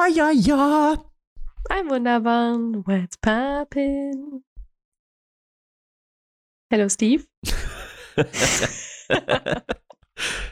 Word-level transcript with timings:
Ja, 0.00 0.06
ja, 0.06 0.30
ja. 0.30 1.04
Ein 1.68 1.90
wunderbaren 1.90 2.86
What's 2.86 3.18
Poppin'? 3.18 4.42
Hello, 6.70 6.88
Steve. 6.88 7.24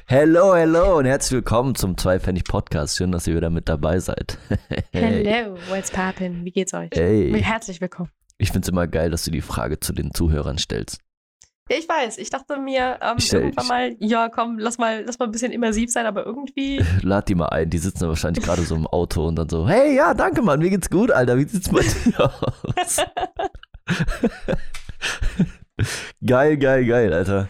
hello, 0.06 0.54
hello 0.54 0.98
und 0.98 1.06
herzlich 1.06 1.32
willkommen 1.32 1.74
zum 1.74 1.96
Zweipfennig 1.96 2.44
Podcast. 2.44 2.98
Schön, 2.98 3.10
dass 3.10 3.26
ihr 3.26 3.36
wieder 3.36 3.48
mit 3.48 3.70
dabei 3.70 4.00
seid. 4.00 4.36
Hello, 4.92 5.56
What's 5.70 5.90
Poppin'? 5.90 6.44
Wie 6.44 6.52
geht's 6.52 6.74
euch? 6.74 6.90
Hey. 6.92 7.32
Herzlich 7.40 7.80
willkommen. 7.80 8.10
Ich 8.36 8.50
finde 8.50 8.66
es 8.66 8.68
immer 8.68 8.86
geil, 8.86 9.10
dass 9.10 9.24
du 9.24 9.30
die 9.30 9.40
Frage 9.40 9.80
zu 9.80 9.94
den 9.94 10.12
Zuhörern 10.12 10.58
stellst. 10.58 11.00
Ich 11.68 11.88
weiß, 11.88 12.18
ich 12.18 12.30
dachte 12.30 12.58
mir 12.58 12.98
ähm, 13.02 13.16
Ich 13.18 13.26
stell- 13.26 13.42
irgendwann 13.42 13.66
mal, 13.66 13.96
ja 13.98 14.28
komm, 14.28 14.58
lass 14.58 14.78
mal, 14.78 15.02
lass 15.06 15.18
mal 15.18 15.26
ein 15.26 15.30
bisschen 15.32 15.52
immersiv 15.52 15.90
sein, 15.90 16.06
aber 16.06 16.24
irgendwie, 16.24 16.82
Lad 17.02 17.28
die 17.28 17.34
mal 17.34 17.48
ein, 17.48 17.68
die 17.70 17.78
sitzen 17.78 18.00
da 18.04 18.08
wahrscheinlich 18.08 18.44
gerade 18.44 18.62
so 18.62 18.74
im 18.74 18.86
Auto 18.86 19.26
und 19.26 19.36
dann 19.36 19.48
so, 19.48 19.68
hey, 19.68 19.94
ja, 19.94 20.14
danke, 20.14 20.42
Mann, 20.42 20.60
mir 20.60 20.70
geht's 20.70 20.90
gut, 20.90 21.10
Alter, 21.10 21.36
wie 21.36 21.44
sieht's 21.44 21.68
bei 21.68 21.80
dir 21.82 22.18
aus? 22.76 22.96
geil, 26.24 26.56
geil, 26.56 26.84
geil, 26.86 27.12
Alter. 27.12 27.48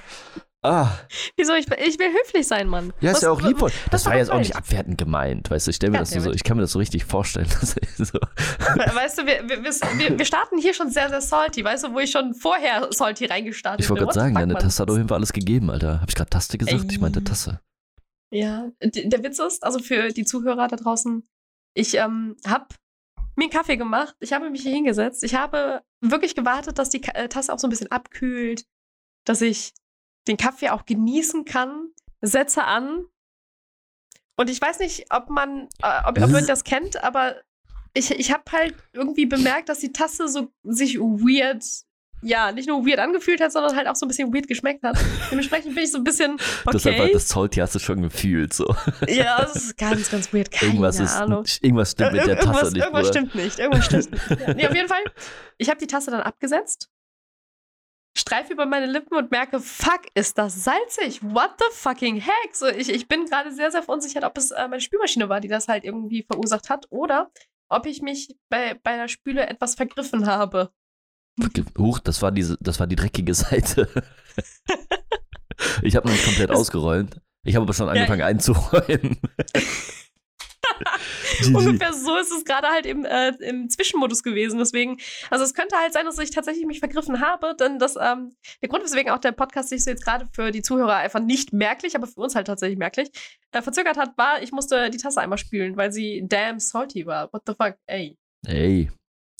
Ah, 0.63 0.91
wieso, 1.37 1.55
ich, 1.55 1.71
ich 1.71 1.99
will 2.01 2.13
höflich 2.13 2.47
sein, 2.49 2.67
Mann. 2.67 2.93
ja, 3.01 3.11
ist 3.13 3.17
Was- 3.19 3.23
ja 3.23 3.31
auch 3.31 3.41
lieb. 3.41 3.59
das 3.61 3.73
Das 3.93 4.07
war 4.07 4.17
jetzt 4.17 4.31
auch 4.31 4.39
nicht 4.39 4.57
abwertend 4.57 4.99
gemeint, 4.99 5.51
weißt 5.51 5.67
du, 5.67 5.71
ich 5.71 5.77
stell 5.77 5.91
mir 5.91 5.99
das 5.99 6.11
so, 6.11 6.33
ich 6.33 6.43
kann 6.43 6.57
mir 6.57 6.63
das 6.63 6.73
so 6.73 6.79
richtig 6.81 7.05
vorstellen. 7.05 7.49
So, 7.97 8.19
Weißt 8.95 9.19
du, 9.19 9.27
wir, 9.27 9.49
wir, 9.49 9.65
wir, 9.65 10.19
wir 10.19 10.25
starten 10.25 10.59
hier 10.59 10.73
schon 10.73 10.91
sehr, 10.91 11.09
sehr 11.09 11.21
salty, 11.21 11.65
weißt 11.65 11.85
du, 11.85 11.95
wo 11.95 11.99
ich 11.99 12.11
schon 12.13 12.33
vorher 12.35 12.89
salty 12.93 13.27
reingestartet 13.27 13.85
ich 13.85 13.91
wollte 13.91 14.03
bin. 14.03 14.07
gerade 14.09 14.21
sagen, 14.21 14.35
deine? 14.35 14.55
Tasse 14.55 14.83
hat 14.83 14.91
auf 14.91 14.97
jeden 14.97 15.09
Fall 15.09 15.17
alles 15.17 15.33
gegeben, 15.33 15.71
Alter. 15.71 16.01
Hab 16.01 16.09
ich 16.09 16.15
gerade 16.15 16.31
Taste 16.31 16.59
gesagt? 16.59 16.91
Ich 16.93 17.01
meinte 17.01 17.19
Ey. 17.21 17.25
Tasse. 17.25 17.61
Ja, 18.31 18.69
der 18.83 19.23
Witz 19.25 19.39
ist, 19.41 19.65
also 19.65 19.79
für 19.81 20.09
die 20.11 20.25
Zuhörer 20.25 20.69
da 20.69 20.77
draußen, 20.77 21.27
ich 21.75 21.95
ähm, 21.95 22.37
habe 22.47 22.67
mir 23.37 23.45
einen 23.45 23.51
Kaffee 23.53 23.77
gemacht, 23.77 24.15
ich 24.21 24.33
habe 24.33 24.51
mich 24.51 24.63
hier 24.63 24.73
hingesetzt, 24.73 25.25
ich 25.25 25.35
habe 25.35 25.83
wirklich 26.01 26.35
gewartet, 26.35 26.79
dass 26.79 26.91
die 26.91 27.03
äh, 27.03 27.29
Tasse 27.29 27.53
auch 27.53 27.59
so 27.59 27.67
ein 27.67 27.71
bisschen 27.71 27.91
abkühlt, 27.91 28.65
dass 29.25 29.41
ich 29.41 29.73
den 30.29 30.37
Kaffee 30.37 30.69
auch 30.71 30.85
genießen 30.87 31.45
kann, 31.45 31.89
setze 32.21 32.65
an 32.65 33.05
und 34.39 34.49
ich 34.49 34.61
weiß 34.61 34.79
nicht, 34.79 35.07
ob 35.11 35.31
man, 35.31 35.69
äh, 35.83 36.01
ob, 36.07 36.21
ob 36.21 36.31
man 36.31 36.47
das 36.47 36.63
kennt, 36.63 37.03
aber 37.03 37.37
ich, 37.93 38.13
ich 38.13 38.33
habe 38.33 38.45
halt 38.53 38.75
irgendwie 38.93 39.27
bemerkt, 39.27 39.69
dass 39.69 39.81
die 39.81 39.93
Tasse 39.93 40.29
so 40.29 40.53
sich 40.63 40.97
weird, 40.99 41.65
ja, 42.23 42.53
nicht 42.53 42.69
nur 42.69 42.87
weird 42.87 43.01
angefühlt 43.01 43.41
hat, 43.41 43.51
sondern 43.51 43.75
halt 43.75 43.89
auch 43.89 43.97
so 43.97 44.07
ein 44.07 44.09
bisschen 44.09 44.33
weird 44.33 44.47
geschmeckt 44.47 44.85
hat. 44.85 44.97
Dementsprechend 45.33 45.75
bin 45.75 45.83
ich 45.83 45.91
so 45.91 45.99
ein 45.99 46.05
bisschen, 46.05 46.35
okay. 46.65 46.73
Das, 46.73 46.87
einfach, 46.87 47.09
das 47.13 47.29
Salty 47.29 47.59
hast 47.59 47.75
du 47.75 47.81
schon 47.81 48.01
gefühlt, 48.03 48.53
so. 48.55 48.77
Ja, 49.09 49.43
das 49.43 49.57
ist 49.57 49.77
ganz, 49.77 50.09
ganz 50.09 50.33
weird. 50.33 50.53
Keine 50.53 50.71
Irgendwas, 50.71 51.01
ist, 51.01 51.17
Ahnung. 51.17 51.45
irgendwas 51.61 51.91
stimmt 51.91 52.13
mit 52.13 52.27
der 52.27 52.39
Tasse 52.39 52.49
irgendwas, 52.49 52.73
nicht, 52.73 52.85
irgendwas 52.85 53.07
Bruder. 53.07 53.19
stimmt 53.19 53.35
nicht. 53.35 53.59
Irgendwas 53.59 53.85
stimmt 53.87 54.11
nicht. 54.31 54.41
Ja. 54.41 54.55
Nee, 54.55 54.69
auf 54.69 54.75
jeden 54.75 54.89
Fall. 54.89 55.03
Ich 55.57 55.69
habe 55.69 55.81
die 55.81 55.89
Tasse 55.89 56.13
dann 56.13 56.21
abgesetzt, 56.21 56.91
streife 58.17 58.53
über 58.53 58.67
meine 58.67 58.87
Lippen 58.87 59.17
und 59.17 59.31
merke, 59.31 59.61
fuck, 59.61 60.03
ist 60.15 60.39
das 60.39 60.65
salzig? 60.65 61.23
What 61.23 61.53
the 61.59 61.65
fucking 61.73 62.17
heck? 62.21 62.55
So, 62.55 62.67
ich, 62.67 62.89
ich 62.89 63.09
bin 63.09 63.27
gerade 63.27 63.53
sehr, 63.53 63.71
sehr 63.71 63.83
verunsichert, 63.83 64.25
ob 64.25 64.37
es 64.39 64.51
äh, 64.51 64.69
meine 64.69 64.81
Spülmaschine 64.81 65.29
war, 65.29 65.41
die 65.41 65.49
das 65.49 65.69
halt 65.69 65.85
irgendwie 65.85 66.23
verursacht 66.23 66.69
hat 66.71 66.87
oder 66.91 67.31
ob 67.69 67.87
ich 67.87 68.03
mich 68.03 68.37
bei, 68.49 68.75
bei 68.83 68.97
der 68.97 69.09
Spüle 69.09 69.47
etwas 69.47 69.75
vergriffen 69.75 70.27
habe. 70.27 70.73
Huch, 71.79 72.01
das 72.01 72.21
war, 72.23 72.33
diese, 72.33 72.57
das 72.61 72.81
war 72.81 72.87
die 72.87 72.97
dreckige 72.97 73.35
Seite. 73.35 73.89
ich 75.83 75.95
habe 75.97 76.09
noch 76.09 76.15
nicht 76.15 76.25
komplett 76.25 76.51
ausgeräumt. 76.51 77.21
Ich 77.45 77.55
habe 77.55 77.65
aber 77.65 77.75
schon 77.75 77.87
Ja, 77.87 77.93
angefangen 77.93 78.23
einzuräumen. 78.23 79.19
GG. 81.41 81.55
Ungefähr 81.55 81.93
so 81.93 82.17
ist 82.17 82.33
es 82.33 82.45
gerade 82.45 82.69
halt 82.69 82.87
im, 82.87 83.05
äh, 83.05 83.31
im 83.41 83.69
Zwischenmodus 83.69 84.23
gewesen. 84.23 84.59
Deswegen, 84.59 84.99
also 85.31 85.45
es 85.45 85.55
könnte 85.55 85.77
halt 85.77 85.93
sein, 85.93 86.07
dass 86.07 86.19
ich 86.19 86.31
tatsächlich 86.31 86.67
mich 86.67 86.81
vergriffen 86.81 87.21
habe, 87.21 87.55
denn 87.59 87.79
das, 87.79 87.97
ähm, 87.97 88.33
der 88.63 88.69
Grund, 88.69 88.85
weswegen 88.85 89.13
auch 89.13 89.19
der 89.19 89.33
Podcast 89.33 89.69
sich 89.69 89.85
so 89.85 89.91
jetzt 89.91 90.05
gerade 90.05 90.29
für 90.33 90.51
die 90.51 90.63
Zuhörer 90.63 90.97
einfach 90.97 91.21
nicht 91.21 91.53
merklich, 91.53 91.97
aber 91.97 92.07
für 92.07 92.21
uns 92.21 92.35
halt 92.35 92.47
tatsächlich 92.47 92.79
merklich, 92.79 93.09
äh, 93.53 93.63
verzögert 93.63 93.97
hat, 93.97 94.17
war, 94.17 94.43
ich 94.43 94.53
musste 94.53 94.91
die 94.91 94.99
Tasse 94.99 95.21
einmal 95.21 95.39
spülen, 95.39 95.77
weil 95.77 95.93
sie 95.93 96.25
damn 96.27 96.59
salty 96.59 97.07
war. 97.07 97.33
What 97.33 97.43
the 97.47 97.55
fuck, 97.55 97.77
ey. 97.87 98.17
Ey. 98.47 98.91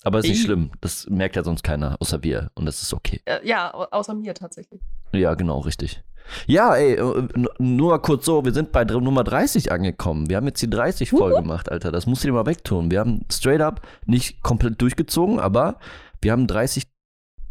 Aber 0.03 0.19
ist 0.19 0.27
nicht 0.27 0.43
schlimm. 0.43 0.71
Das 0.81 1.07
merkt 1.09 1.35
ja 1.35 1.43
sonst 1.43 1.63
keiner, 1.63 1.97
außer 1.99 2.23
wir. 2.23 2.51
Und 2.55 2.65
das 2.65 2.81
ist 2.81 2.93
okay. 2.93 3.19
Äh, 3.25 3.45
ja, 3.45 3.73
au 3.73 3.83
außer 3.83 4.13
mir 4.13 4.33
tatsächlich. 4.33 4.81
Ja, 5.11 5.33
genau, 5.33 5.59
richtig. 5.59 6.01
Ja, 6.47 6.75
ey, 6.75 6.93
äh, 6.93 7.27
nur 7.59 7.91
mal 7.91 7.99
kurz 7.99 8.25
so, 8.25 8.43
wir 8.45 8.53
sind 8.53 8.71
bei 8.71 8.83
Nummer 8.85 9.23
30 9.23 9.71
angekommen. 9.71 10.29
Wir 10.29 10.37
haben 10.37 10.47
jetzt 10.47 10.61
die 10.61 10.69
30 10.69 11.09
voll 11.09 11.33
gemacht, 11.33 11.71
Alter. 11.71 11.91
Das 11.91 12.05
musst 12.05 12.23
du 12.23 12.27
dir 12.27 12.33
mal 12.33 12.45
wegtun. 12.45 12.91
Wir 12.91 12.99
haben 12.99 13.25
straight 13.31 13.61
up 13.61 13.81
nicht 14.05 14.41
komplett 14.43 14.81
durchgezogen, 14.81 15.39
aber 15.39 15.79
wir 16.21 16.31
haben 16.31 16.47
30, 16.47 16.87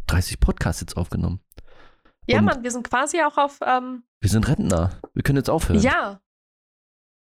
30 0.07 0.39
Podcasts 0.39 0.81
jetzt 0.81 0.97
aufgenommen. 0.97 1.39
Ja, 2.27 2.39
Und- 2.39 2.45
Mann, 2.45 2.63
wir 2.63 2.71
sind 2.71 2.87
quasi 2.87 3.21
auch 3.21 3.37
auf, 3.37 3.59
ähm, 3.65 4.03
Wir 4.21 4.29
sind 4.29 4.47
Rentner. 4.47 4.91
Wir 5.13 5.23
können 5.23 5.37
jetzt 5.37 5.49
aufhören. 5.49 5.79
ja. 5.81 6.19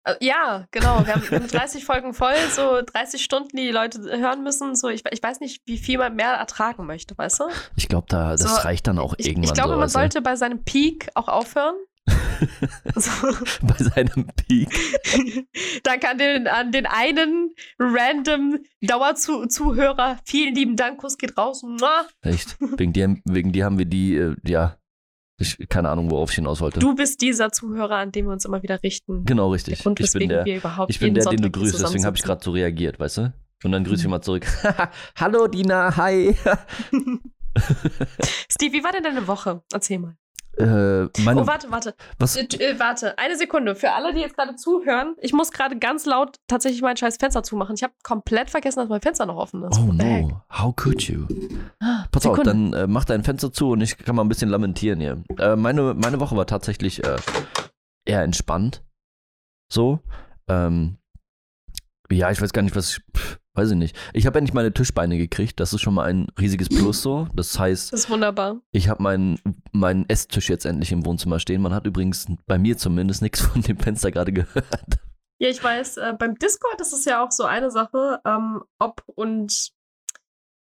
Äh, 0.05 0.15
Ja, 0.21 0.67
genau. 0.71 1.05
Wir 1.07 1.15
haben, 1.15 1.31
wir 1.31 1.39
haben 1.41 1.49
30 1.49 1.85
Folgen 1.85 2.15
voll, 2.15 2.35
so 2.51 2.81
30 2.83 3.23
Stunden, 3.23 3.57
die 3.57 3.65
die 3.65 3.71
Leute 3.73 4.01
hören 4.19 4.43
müssen. 4.43 4.75
So, 4.77 4.89
ich, 4.89 5.03
ich 5.11 5.23
weiß 5.23 5.41
nicht, 5.41 5.63
wie 5.67 5.79
viel 5.79 5.99
man 5.99 6.15
mehr 6.15 6.33
ertragen 6.35 6.87
möchte, 6.87 7.17
weißt 7.17 7.41
du? 7.41 7.45
Ich 7.77 7.89
glaube, 7.89 8.07
da, 8.09 8.31
das 8.33 8.43
So, 8.43 8.63
reicht 8.63 8.87
dann 8.87 8.99
auch 8.99 9.15
Ich, 9.19 9.27
irgendwann. 9.27 9.45
ich 9.45 9.55
glaube, 9.55 9.73
so, 9.75 9.79
man 9.79 9.89
du? 9.89 9.93
sollte 9.93 10.23
bei 10.23 10.37
seinem 10.37 10.63
Peak 10.65 11.09
auch 11.15 11.29
aufhören. 11.29 11.75
so, 12.97 13.11
bei 13.63 13.77
seinem 13.83 14.27
Peak. 14.37 14.69
danke 15.85 16.09
an 16.11 16.19
den, 16.19 16.47
an 16.49 16.71
den 16.71 16.85
einen 16.85 17.55
random 17.79 18.59
Dauerzuhörer. 18.83 20.19
Vielen 20.27 20.55
lieben 20.55 20.77
Dank, 20.77 20.99
Kuss 21.01 21.17
geht 21.17 21.39
raus. 21.39 21.65
Echt. 22.21 22.57
Wegen 22.61 22.93
dir, 22.93 23.17
wegen 23.25 23.53
dir 23.53 23.65
haben 23.65 23.79
wir 23.79 23.87
die, 23.87 24.17
äh, 24.17 24.37
ja, 24.47 24.77
ich, 25.39 25.59
keine 25.69 25.91
Ahnung, 25.91 26.11
worauf 26.11 26.31
ich 26.31 26.37
hinaus 26.37 26.61
wollte. 26.61 26.79
Du 26.81 26.95
bist 26.95 27.21
dieser 27.21 27.51
Zuhörer, 27.51 27.97
an 27.97 28.13
den 28.13 28.27
wir 28.27 28.33
uns 28.33 28.45
immer 28.45 28.63
wieder 28.63 28.83
richten. 28.83 29.25
Genau, 29.25 29.49
Der 29.49 29.55
richtig. 29.55 29.83
Grund, 29.83 30.01
Ich 30.01 30.13
bin 30.13 30.29
der, 30.29 30.45
wir 30.45 30.57
überhaupt 30.57 30.91
ich 30.91 31.01
bin 31.01 31.15
der 31.15 31.25
den 31.25 31.43
du 31.43 31.51
grüßt, 31.51 31.81
deswegen 31.81 32.05
habe 32.05 32.17
ich 32.17 32.23
gerade 32.23 32.43
so 32.43 32.53
reagiert, 32.53 33.01
weißt 33.01 33.19
du? 33.19 33.33
Und 33.65 33.73
dann 33.73 33.83
grüße 33.85 34.03
ich 34.03 34.09
mal 34.09 34.21
zurück. 34.21 34.47
Hallo 35.17 35.49
Dina, 35.49 35.97
hi. 35.97 36.37
Steve, 38.51 38.73
wie 38.73 38.85
war 38.85 38.93
denn 38.93 39.03
deine 39.03 39.27
Woche? 39.27 39.63
Erzähl 39.73 39.99
mal. 39.99 40.17
Äh, 40.59 41.09
meine, 41.23 41.43
oh, 41.43 41.47
warte, 41.47 41.71
warte. 41.71 41.95
was? 42.19 42.37
Äh, 42.37 42.45
äh, 42.59 42.79
warte, 42.79 43.19
eine 43.19 43.37
Sekunde. 43.37 43.75
Für 43.75 43.93
alle, 43.93 44.15
die 44.15 44.21
jetzt 44.21 44.37
gerade 44.37 44.57
zuhören, 44.57 45.15
ich 45.21 45.33
muss 45.33 45.51
gerade 45.51 45.79
ganz 45.79 46.07
laut 46.07 46.37
tatsächlich 46.47 46.83
mein 46.83 46.97
scheiß 46.97 47.17
Fenster 47.17 47.43
zumachen. 47.43 47.75
Ich 47.75 47.83
habe 47.83 47.95
komplett 48.03 48.51
vergessen, 48.51 48.81
dass 48.81 48.89
mein 48.89 49.01
Fenster 49.01 49.27
noch 49.27 49.37
offen 49.37 49.63
ist. 49.65 49.79
Oh 49.79 49.89
What 49.89 49.95
no, 49.95 50.41
how 50.51 50.75
could 50.75 51.03
you? 51.03 51.27
Ah, 51.81 52.05
Pass 52.11 52.27
auf, 52.27 52.37
Sekunde. 52.37 52.45
dann 52.45 52.73
äh, 52.73 52.87
mach 52.87 53.05
dein 53.05 53.25
Fenster 53.25 53.53
zu 53.53 53.71
und 53.71 53.81
ich 53.81 53.99
kann 53.99 54.15
mal 54.17 54.23
ein 54.23 54.29
bisschen 54.29 54.49
lamentieren 54.51 55.01
hier. 55.01 55.23
Äh, 55.39 55.57
meine, 55.57 55.95
meine 55.95 56.21
Woche 56.21 56.37
war 56.37 56.47
tatsächlich 56.47 57.03
äh, 57.05 57.17
eher 58.07 58.23
entspannt. 58.23 58.83
So. 59.73 60.01
Ähm, 60.49 60.99
ja, 62.11 62.31
ich 62.31 62.41
weiß 62.41 62.53
gar 62.53 62.63
nicht, 62.63 62.77
was 62.77 62.91
ich. 62.91 63.03
Pff, 63.17 63.39
weiß 63.55 63.71
ich 63.71 63.77
nicht. 63.77 63.97
Ich 64.13 64.27
habe 64.27 64.39
endlich 64.39 64.55
meine 64.55 64.73
Tischbeine 64.73 65.17
gekriegt. 65.19 65.59
Das 65.61 65.73
ist 65.73 65.81
schon 65.81 65.95
mal 65.95 66.05
ein 66.05 66.27
riesiges 66.41 66.69
Plus 66.69 67.03
so. 67.03 67.29
Das 67.35 67.59
heißt, 67.59 67.93
Das 67.93 68.01
ist 68.01 68.11
wunderbar. 68.11 68.61
ich 68.73 68.89
habe 68.89 69.03
meinen 69.03 69.39
meinen 69.73 70.09
Esstisch 70.09 70.49
jetzt 70.49 70.65
endlich 70.67 70.93
im 70.93 71.05
Wohnzimmer 71.07 71.39
stehen. 71.41 71.63
Man 71.63 71.73
hat 71.75 71.87
übrigens 71.87 72.27
bei 72.47 72.59
mir 72.59 72.77
zumindest 72.77 73.23
nichts 73.23 73.41
von 73.43 73.63
dem 73.63 73.79
Fenster 73.79 74.11
gerade 74.11 74.33
gehört. 74.33 74.67
Ja, 75.41 75.49
ich 75.49 75.63
weiß, 75.63 75.97
äh, 75.97 76.13
beim 76.19 76.37
Discord 76.37 76.81
ist 76.81 76.93
es 76.93 77.05
ja 77.05 77.25
auch 77.25 77.31
so 77.33 77.45
eine 77.45 77.71
Sache, 77.71 78.21
ähm, 78.25 78.63
ob 78.79 79.03
und 79.07 79.73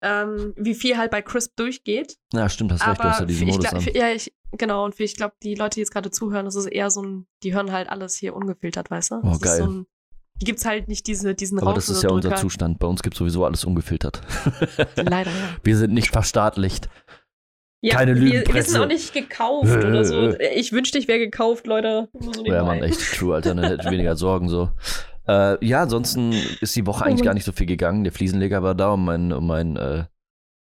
ähm, 0.02 0.54
wie 0.56 0.76
viel 0.76 0.98
halt 0.98 1.12
bei 1.12 1.22
Crisp 1.22 1.56
durchgeht. 1.56 2.18
Ja, 2.34 2.48
stimmt, 2.50 2.72
hast 2.72 2.86
recht, 2.88 3.00
du 3.00 3.04
hast 3.04 3.12
ja 3.14 3.18
Aber 3.18 3.26
diesen 3.26 3.48
Modus 3.48 3.62
glaub- 3.64 3.74
an. 3.76 3.82
für, 3.82 3.96
ja, 3.98 4.10
ich, 4.12 4.34
genau, 4.52 4.86
und 4.86 4.96
für, 4.96 5.04
ich 5.04 5.16
glaube, 5.16 5.34
die 5.44 5.56
Leute, 5.56 5.76
die 5.76 5.80
jetzt 5.82 5.92
gerade 5.92 6.12
zuhören, 6.12 6.46
das 6.46 6.56
ist 6.56 6.68
eher 6.68 6.90
so 6.92 7.02
ein, 7.02 7.28
die 7.44 7.54
hören 7.54 7.72
halt 7.72 7.90
alles 7.90 8.16
hier 8.16 8.36
ungefiltert, 8.36 8.92
weißt 8.92 9.12
du? 9.12 9.16
Oh, 9.16 9.22
Das 9.24 9.34
ist 9.38 9.42
geil. 9.42 9.58
So 9.58 9.68
ein, 9.68 9.86
die 10.42 10.46
gibt's 10.46 10.66
halt 10.66 10.88
nicht 10.88 11.08
diese, 11.08 11.34
diesen 11.34 11.60
Aber 11.60 11.74
das 11.74 11.90
ist 11.90 12.04
ja 12.04 12.10
unser. 12.10 12.36
Zustand. 12.36 12.80
Bei 12.80 12.88
uns 12.88 13.02
gibt 13.02 13.16
sowieso 13.16 13.46
alles 13.46 13.64
ungefiltert. 13.64 14.22
Leider, 14.96 15.32
ja. 15.32 15.56
Wir 15.64 15.78
sind 15.78 15.94
nicht 15.94 16.12
verstaatlicht. 16.12 16.90
ja 17.82 17.96
Keine 17.96 18.16
wir, 18.16 18.22
wir 18.22 18.32
Lügenpresse. 18.34 18.72
sind 18.72 18.82
auch 18.82 18.88
nicht 18.88 19.14
gekauft 19.14 19.72
oder 19.78 20.04
so. 20.04 20.38
Ich 20.54 20.74
wünschte, 20.74 20.98
ich 20.98 21.08
wäre 21.08 21.20
gekauft, 21.20 21.68
Leute. 21.68 22.10
So 22.20 22.46
Ja, 22.46 22.64
man, 22.64 22.84
echt 22.84 23.00
true, 23.16 23.34
Alter. 23.36 23.56
Dann 23.56 23.64
hätte 23.64 23.84
ich 23.86 23.92
weniger 23.92 24.16
Sorgen 24.18 24.50
so. 24.50 24.72
Äh, 25.28 25.66
ja, 25.66 25.84
ansonsten 25.84 26.34
ist 26.62 26.76
die 26.76 26.86
Woche 26.86 27.06
eigentlich 27.06 27.24
gar 27.24 27.34
nicht 27.34 27.46
so 27.46 27.52
viel 27.52 27.66
gegangen. 27.66 28.04
Der 28.04 28.14
Fliesenleger 28.14 28.62
war 28.62 28.76
da, 28.76 28.92
um 28.92 29.06
meinen 29.06 29.32
um 29.32 29.48
mein, 29.48 29.76
äh, 29.78 30.06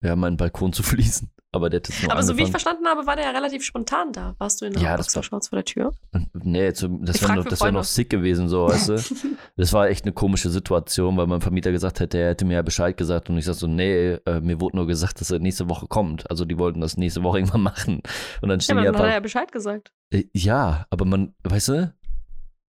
ja, 0.04 0.16
meinen 0.16 0.38
Balkon 0.38 0.74
zu 0.74 0.84
fließen. 0.84 1.30
Aber 1.56 1.70
der 1.70 1.80
hat 1.80 1.88
jetzt 1.88 2.02
nur 2.02 2.12
Aber 2.12 2.24
so 2.24 2.36
wie 2.38 2.44
ich 2.44 2.50
verstanden 2.52 2.86
habe, 2.88 3.06
war 3.06 3.16
der 3.16 3.26
ja 3.26 3.32
relativ 3.32 3.64
spontan 3.64 4.12
da. 4.12 4.36
Warst 4.40 4.60
du 4.60 4.66
in 4.66 4.74
der 4.74 4.82
Ja, 4.82 4.98
das 4.98 5.16
war- 5.16 5.22
vor 5.24 5.40
der 5.52 5.64
Tür? 5.64 5.94
Nee, 6.34 6.74
zu, 6.74 6.88
das 7.02 7.18
Ich 7.18 7.22
wäre 7.22 7.36
noch, 7.36 7.46
wär 7.62 7.72
noch 7.72 7.84
sick 7.84 8.10
gewesen, 8.10 8.50
so, 8.50 8.68
weißt 8.68 8.90
du. 8.90 8.96
Das 9.56 9.72
war 9.72 9.88
echt 9.88 10.04
eine 10.06 10.14
komische 10.14 10.50
Situation, 10.50 11.16
weil 11.16 11.28
mein 11.28 11.42
Vermieter 11.42 11.72
gesagt 11.72 12.00
hätte, 12.00 12.18
er 12.18 12.30
hätte 12.32 12.44
mir 12.44 12.56
ja 12.56 12.62
Bescheid 12.64 12.98
gesagt 12.98 13.30
und 13.30 13.38
ich 13.38 13.46
sag 13.46 13.54
so, 13.54 13.68
nee, 13.68 14.14
äh, 14.26 14.40
mir 14.42 14.60
wurde 14.60 14.78
nur 14.78 14.88
gesagt, 14.88 15.22
dass 15.22 15.30
er 15.30 15.38
nächste 15.40 15.70
Woche 15.70 15.86
kommt. 15.88 16.28
Also 16.32 16.44
die 16.44 16.58
wollten 16.58 16.82
das 16.82 16.98
nächste 16.98 17.22
Woche 17.24 17.38
irgendwann 17.40 17.62
machen. 17.62 18.02
Und 18.42 18.50
dann 18.50 18.58
Ja, 18.60 18.64
stehen 18.64 18.78
aber 18.80 18.82
die 18.82 18.86
dann 18.88 18.96
hat 18.96 19.02
er 19.02 19.06
einfach, 19.06 19.14
ja 19.16 19.20
Bescheid 19.20 19.52
gesagt. 19.52 19.92
äh, 20.12 20.24
ja, 20.34 20.88
aber 20.90 21.06
man, 21.06 21.36
weißt 21.44 21.68
du, 21.70 21.94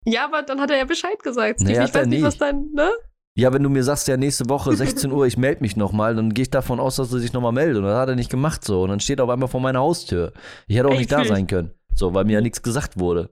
Ja, 0.05 0.25
aber 0.25 0.43
dann 0.43 0.61
hat 0.61 0.71
er 0.71 0.79
ja 0.79 0.85
Bescheid 0.85 1.23
gesagt. 1.23 1.61
Nee, 1.61 1.73
ich 1.73 1.79
er 1.79 1.95
weiß 1.95 2.07
nicht, 2.09 2.23
was 2.25 2.39
dein, 2.39 2.71
ne? 2.75 2.91
Ja, 3.37 3.53
wenn 3.53 3.63
du 3.65 3.69
mir 3.69 3.83
sagst, 3.83 4.07
ja, 4.07 4.17
nächste 4.17 4.49
Woche 4.49 4.75
16 4.77 5.11
Uhr, 5.11 5.27
ich 5.27 5.37
melde 5.37 5.61
mich 5.61 5.75
nochmal, 5.77 6.15
dann 6.15 6.33
gehe 6.33 6.43
ich 6.45 6.51
davon 6.51 6.79
aus, 6.79 6.97
dass 6.97 7.13
er 7.13 7.19
sich 7.19 7.33
nochmal 7.33 7.51
meldet. 7.51 7.79
Und 7.79 7.85
das 7.85 7.97
hat 7.97 8.09
er 8.09 8.15
nicht 8.15 8.31
gemacht 8.31 8.65
so. 8.65 8.83
Und 8.85 8.91
dann 8.91 9.01
steht 9.01 9.19
er 9.19 9.25
auf 9.25 9.31
einmal 9.31 9.49
vor 9.49 9.61
meiner 9.61 9.81
Haustür. 9.81 10.33
Ich 10.69 10.77
hätte 10.77 10.87
auch 10.89 10.93
Ey, 10.93 10.99
nicht 10.99 11.11
da 11.11 11.25
sein 11.25 11.47
können. 11.49 11.73
So, 11.97 12.15
weil 12.15 12.25
mir 12.25 12.35
ja 12.35 12.41
nichts 12.41 12.63
gesagt 12.63 12.97
wurde. 12.99 13.31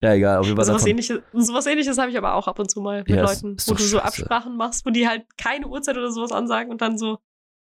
Ja, 0.00 0.14
egal, 0.14 0.38
auf 0.38 0.44
jeden 0.46 0.56
Fall. 0.56 0.64
So 0.64 0.72
was 0.74 0.82
davon- 0.82 0.90
ähnliches, 0.90 1.18
sowas 1.32 1.66
ähnliches 1.66 1.98
habe 1.98 2.10
ich 2.12 2.16
aber 2.18 2.34
auch 2.34 2.46
ab 2.46 2.56
und 2.60 2.70
zu 2.70 2.80
mal 2.80 2.98
mit 3.00 3.08
Ja, 3.08 3.22
Leuten, 3.22 3.56
wo 3.66 3.74
du 3.74 3.82
so 3.82 3.98
scheiße. 3.98 4.04
Absprachen 4.04 4.56
machst, 4.56 4.86
wo 4.86 4.90
die 4.90 5.08
halt 5.08 5.24
keine 5.36 5.66
Uhrzeit 5.66 5.96
oder 5.96 6.12
sowas 6.12 6.30
ansagen 6.30 6.70
und 6.70 6.80
dann 6.80 6.98
so, 6.98 7.18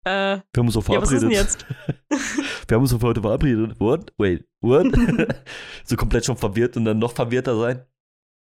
äh, 0.04 0.36
Wir 0.52 0.58
haben 0.58 0.66
uns 0.66 0.74
so 0.74 0.80
ja, 0.92 1.00
was 1.00 1.10
ist 1.12 1.22
denn 1.22 1.30
verabredet. 1.32 1.66
jetzt? 2.10 2.68
Wir 2.68 2.74
haben 2.74 2.82
uns 2.82 2.90
so 2.90 2.98
für 2.98 3.06
heute 3.06 3.22
verabredet. 3.22 3.80
What? 3.80 4.12
Wait, 4.18 4.44
what? 4.60 4.86
so 5.84 5.96
komplett 5.96 6.26
schon 6.26 6.36
verwirrt 6.36 6.76
und 6.76 6.84
dann 6.84 6.98
noch 6.98 7.12
verwirrter 7.12 7.58
sein. 7.58 7.86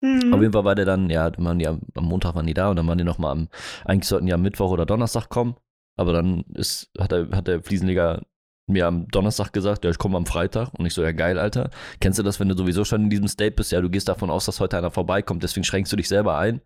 Mhm. 0.03 0.33
Auf 0.33 0.41
jeden 0.41 0.51
Fall 0.53 0.65
war 0.65 0.75
der 0.75 0.85
dann, 0.85 1.09
ja, 1.09 1.31
waren 1.37 1.59
die 1.59 1.67
am, 1.67 1.79
am 1.95 2.03
Montag 2.05 2.35
waren 2.35 2.45
die 2.45 2.53
da 2.53 2.69
und 2.69 2.75
dann 2.75 2.85
waren 2.87 2.97
die 2.97 3.03
nochmal 3.05 3.31
am, 3.31 3.47
eigentlich 3.85 4.07
sollten 4.09 4.25
die 4.25 4.33
am 4.33 4.41
Mittwoch 4.41 4.69
oder 4.71 4.85
Donnerstag 4.85 5.29
kommen, 5.29 5.55
aber 5.97 6.11
dann 6.11 6.43
ist, 6.55 6.91
hat 6.99 7.11
der, 7.13 7.29
hat 7.31 7.47
der 7.47 7.63
Fliesenleger 7.63 8.21
mir 8.67 8.87
am 8.87 9.07
Donnerstag 9.09 9.53
gesagt, 9.53 9.83
ja, 9.85 9.91
ich 9.91 9.97
komme 9.97 10.17
am 10.17 10.25
Freitag 10.25 10.69
und 10.77 10.85
ich 10.85 10.93
so, 10.93 11.03
ja 11.03 11.11
geil, 11.13 11.37
Alter. 11.39 11.69
Kennst 12.01 12.19
du 12.19 12.23
das, 12.23 12.39
wenn 12.39 12.49
du 12.49 12.55
sowieso 12.57 12.83
schon 12.85 13.03
in 13.03 13.09
diesem 13.09 13.27
State 13.27 13.55
bist? 13.55 13.71
Ja, 13.71 13.81
du 13.81 13.89
gehst 13.89 14.07
davon 14.09 14.29
aus, 14.29 14.45
dass 14.45 14.59
heute 14.59 14.77
einer 14.77 14.91
vorbeikommt, 14.91 15.41
deswegen 15.43 15.63
schränkst 15.63 15.91
du 15.91 15.95
dich 15.97 16.07
selber 16.07 16.37
ein. 16.37 16.61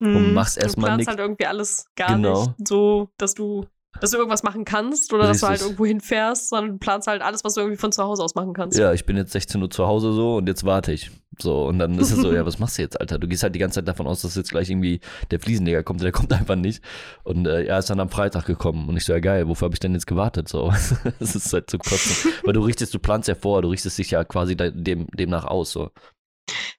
und 0.00 0.32
machst 0.32 0.56
erst 0.56 0.76
Du 0.76 0.80
mal 0.80 0.88
planst 0.88 1.08
halt 1.08 1.18
irgendwie 1.18 1.46
alles 1.46 1.86
gar 1.96 2.14
Genau. 2.16 2.44
nicht 2.56 2.68
so, 2.68 3.10
dass 3.18 3.34
du, 3.34 3.66
dass 3.98 4.12
du 4.12 4.16
irgendwas 4.18 4.42
machen 4.42 4.64
kannst 4.64 5.12
oder 5.12 5.26
dass 5.26 5.40
du 5.40 5.46
halt 5.46 5.54
Richtig. 5.54 5.66
irgendwo 5.68 5.86
hinfährst, 5.86 6.50
sondern 6.50 6.72
du 6.72 6.78
planst 6.78 7.08
halt 7.08 7.22
alles, 7.22 7.44
was 7.44 7.54
du 7.54 7.60
irgendwie 7.60 7.76
von 7.76 7.92
zu 7.92 8.02
Hause 8.02 8.22
aus 8.22 8.34
machen 8.34 8.52
kannst. 8.52 8.78
Ja, 8.78 8.92
ich 8.92 9.04
bin 9.04 9.16
jetzt 9.16 9.32
16 9.32 9.60
Uhr 9.60 9.70
zu 9.70 9.86
Hause 9.86 10.12
so 10.12 10.36
und 10.36 10.46
jetzt 10.46 10.64
warte 10.64 10.92
ich. 10.92 11.10
So, 11.38 11.64
und 11.64 11.78
dann 11.78 11.98
ist 11.98 12.10
es 12.10 12.18
so, 12.18 12.32
ja, 12.32 12.44
was 12.46 12.58
machst 12.58 12.78
du 12.78 12.82
jetzt, 12.82 13.00
Alter? 13.00 13.18
Du 13.18 13.26
gehst 13.26 13.42
halt 13.42 13.54
die 13.54 13.58
ganze 13.58 13.76
Zeit 13.76 13.88
davon 13.88 14.06
aus, 14.06 14.22
dass 14.22 14.36
jetzt 14.36 14.50
gleich 14.50 14.70
irgendwie 14.70 15.00
der 15.30 15.40
Fliesenleger 15.40 15.82
kommt, 15.82 16.02
der 16.02 16.12
kommt 16.12 16.32
einfach 16.32 16.56
nicht. 16.56 16.84
Und 17.24 17.46
äh, 17.46 17.64
er 17.64 17.78
ist 17.78 17.90
dann 17.90 18.00
am 18.00 18.10
Freitag 18.10 18.46
gekommen 18.46 18.88
und 18.88 18.96
ich 18.96 19.04
so, 19.04 19.12
ja 19.12 19.20
geil, 19.20 19.48
wofür 19.48 19.66
habe 19.66 19.74
ich 19.74 19.80
denn 19.80 19.94
jetzt 19.94 20.06
gewartet? 20.06 20.48
So, 20.48 20.72
das 21.18 21.34
ist 21.34 21.52
halt 21.52 21.68
zu 21.70 21.78
kotzen. 21.78 22.32
Weil 22.44 22.52
du 22.52 22.60
richtest, 22.60 22.94
du 22.94 22.98
planst 22.98 23.28
ja 23.28 23.34
vor, 23.34 23.62
du 23.62 23.68
richtest 23.68 23.98
dich 23.98 24.10
ja 24.10 24.24
quasi 24.24 24.56
de 24.56 24.70
dem, 24.72 25.08
demnach 25.08 25.44
aus. 25.44 25.72
So. 25.72 25.90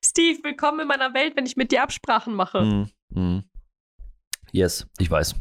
Steve, 0.04 0.40
willkommen 0.44 0.82
in 0.82 0.88
meiner 0.88 1.14
Welt, 1.14 1.36
wenn 1.36 1.46
ich 1.46 1.58
mit 1.58 1.72
dir 1.72 1.84
Absprachen 1.84 2.34
mache. 2.34 2.62
Mm, 2.62 3.20
mm. 3.20 3.44
Yes, 4.52 4.88
ich 4.98 5.10
weiß. 5.10 5.36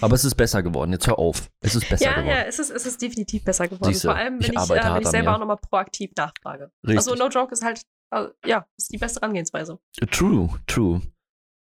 Aber 0.00 0.14
es 0.14 0.24
ist 0.24 0.34
besser 0.34 0.62
geworden, 0.62 0.92
jetzt 0.92 1.06
hör 1.06 1.18
auf. 1.18 1.48
Es 1.60 1.74
ist 1.74 1.88
besser 1.88 2.04
Ja, 2.04 2.12
geworden. 2.14 2.28
ja, 2.28 2.42
es 2.42 2.58
ist, 2.58 2.70
es 2.70 2.86
ist 2.86 3.00
definitiv 3.00 3.44
besser 3.44 3.68
geworden. 3.68 3.92
Siehste, 3.92 4.08
Vor 4.08 4.16
allem, 4.16 4.38
ich 4.40 4.46
wenn 4.48 4.52
ich, 4.54 4.58
arbeite 4.58 4.88
äh, 4.88 4.94
wenn 4.94 5.02
ich 5.02 5.08
selber 5.08 5.34
auch 5.34 5.38
nochmal 5.38 5.56
proaktiv 5.58 6.10
nachfrage. 6.16 6.70
Richtig. 6.86 6.96
Also, 6.98 7.14
no 7.14 7.28
joke 7.28 7.52
ist 7.52 7.64
halt, 7.64 7.82
äh, 8.10 8.26
ja, 8.46 8.66
ist 8.76 8.92
die 8.92 8.98
beste 8.98 9.20
Herangehensweise. 9.20 9.78
True, 10.10 10.48
true. 10.66 11.00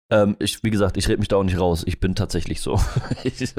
Ähm, 0.09 0.37
ich, 0.39 0.63
wie 0.63 0.69
gesagt, 0.69 0.95
ich 0.95 1.09
rede 1.09 1.17
mich 1.19 1.27
da 1.27 1.35
auch 1.35 1.43
nicht 1.43 1.59
raus. 1.59 1.83
Ich 1.85 1.99
bin 1.99 2.15
tatsächlich 2.15 2.61
so. 2.61 2.79
Ich- 3.25 3.53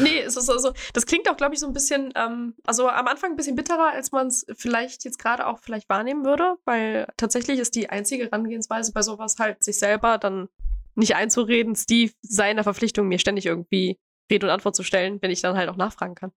Nee, 0.00 0.20
es 0.24 0.36
ist 0.36 0.48
also, 0.48 0.72
das 0.92 1.06
klingt 1.06 1.28
auch, 1.28 1.36
glaube 1.36 1.54
ich, 1.54 1.60
so 1.60 1.66
ein 1.66 1.72
bisschen, 1.72 2.12
ähm, 2.14 2.54
also 2.64 2.88
am 2.88 3.08
Anfang 3.08 3.30
ein 3.32 3.36
bisschen 3.36 3.56
bitterer, 3.56 3.90
als 3.92 4.12
man 4.12 4.28
es 4.28 4.46
vielleicht 4.56 5.04
jetzt 5.04 5.18
gerade 5.18 5.44
auch 5.46 5.58
vielleicht 5.58 5.88
wahrnehmen 5.88 6.24
würde, 6.24 6.54
weil 6.64 7.08
tatsächlich 7.16 7.58
ist 7.58 7.74
die 7.74 7.90
einzige 7.90 8.24
Herangehensweise 8.24 8.92
bei 8.92 9.02
sowas 9.02 9.36
halt, 9.40 9.64
sich 9.64 9.78
selber 9.78 10.18
dann 10.18 10.48
nicht 10.94 11.16
einzureden, 11.16 11.74
Steve, 11.74 12.12
seiner 12.22 12.64
Verpflichtung, 12.64 13.08
mir 13.08 13.18
ständig 13.18 13.46
irgendwie 13.46 13.98
Rede 14.30 14.46
und 14.46 14.52
Antwort 14.52 14.76
zu 14.76 14.82
stellen, 14.82 15.20
wenn 15.20 15.30
ich 15.30 15.40
dann 15.42 15.56
halt 15.56 15.68
auch 15.68 15.76
nachfragen 15.76 16.14
kann. 16.14 16.32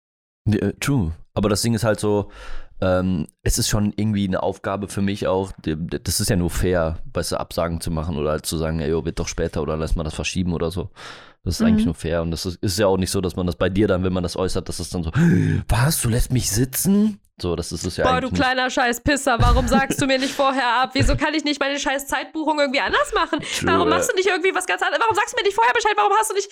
Äh, 0.50 0.74
true. 0.80 1.14
Aber 1.34 1.50
das 1.50 1.62
Ding 1.62 1.74
ist 1.74 1.84
halt 1.84 2.00
so, 2.00 2.32
ähm, 2.82 3.28
es 3.44 3.58
ist 3.58 3.70
schon 3.70 3.94
irgendwie 3.96 4.28
eine 4.28 4.44
Aufgabe 4.44 4.88
für 4.88 5.02
mich 5.02 5.28
auch, 5.28 5.52
das 5.64 6.20
ist 6.20 6.30
ja 6.30 6.36
nur 6.36 6.50
fair, 6.50 6.98
weißt 7.14 7.34
du, 7.34 7.40
Absagen 7.40 7.80
zu 7.82 7.92
machen 7.92 8.18
oder 8.18 8.32
halt 8.32 8.46
zu 8.46 8.58
sagen, 8.58 8.80
ey, 8.80 8.90
jo, 8.90 9.06
wird 9.06 9.20
doch 9.20 9.28
später 9.28 9.62
oder 9.62 9.78
lass 9.78 9.96
mal 9.96 10.04
das 10.04 10.14
verschieben 10.14 10.54
oder 10.54 10.72
so. 10.72 10.90
Das 11.44 11.56
ist 11.56 11.60
Mhm. 11.62 11.68
eigentlich 11.68 11.86
nur 11.86 11.94
fair 11.96 12.22
und 12.24 12.32
das 12.32 12.46
ist, 12.46 12.58
ist 12.64 12.80
ja 12.80 12.88
auch 12.88 12.98
nicht 12.98 13.12
so, 13.12 13.22
dass 13.22 13.36
man 13.36 13.46
das 13.46 13.56
bei 13.56 13.70
dir 13.70 13.88
dann, 13.88 14.04
wenn 14.04 14.12
man 14.14 14.24
das 14.24 14.36
äußert, 14.36 14.68
dass 14.68 14.80
es 14.80 14.90
dann 14.90 15.04
so, 15.04 15.12
was, 15.68 16.02
du 16.02 16.10
lässt 16.10 16.32
mich 16.34 16.50
sitzen? 16.50 17.20
So, 17.42 17.56
das 17.58 17.72
ist 17.74 17.86
es 17.86 17.98
ja 17.98 18.06
Boah, 18.10 18.22
du 18.22 18.30
kleiner 18.32 18.70
scheiß 18.70 19.02
Pisser, 19.02 19.38
warum 19.40 19.68
sagst 19.68 20.02
du 20.02 20.06
mir 20.08 20.18
nicht 20.18 20.34
vorher 20.34 20.82
ab? 20.82 20.92
Wieso 20.94 21.16
kann 21.18 21.34
ich 21.34 21.44
nicht 21.44 21.60
meine 21.60 21.78
scheiß 21.78 22.08
Zeitbuchung 22.08 22.60
irgendwie 22.60 22.80
anders 22.80 23.12
machen? 23.14 23.40
True, 23.42 23.70
Warum 23.72 23.90
machst 23.90 24.10
du 24.10 24.16
nicht 24.16 24.28
irgendwie 24.28 24.56
was 24.56 24.66
ganz 24.66 24.82
anderes? 24.82 25.02
Warum 25.02 25.16
sagst 25.16 25.34
du 25.34 25.38
mir 25.38 25.44
nicht 25.44 25.54
vorher 25.56 25.74
Bescheid? 25.74 25.92
Warum 25.98 26.14
hast 26.18 26.32
du 26.32 26.36
nicht. 26.36 26.50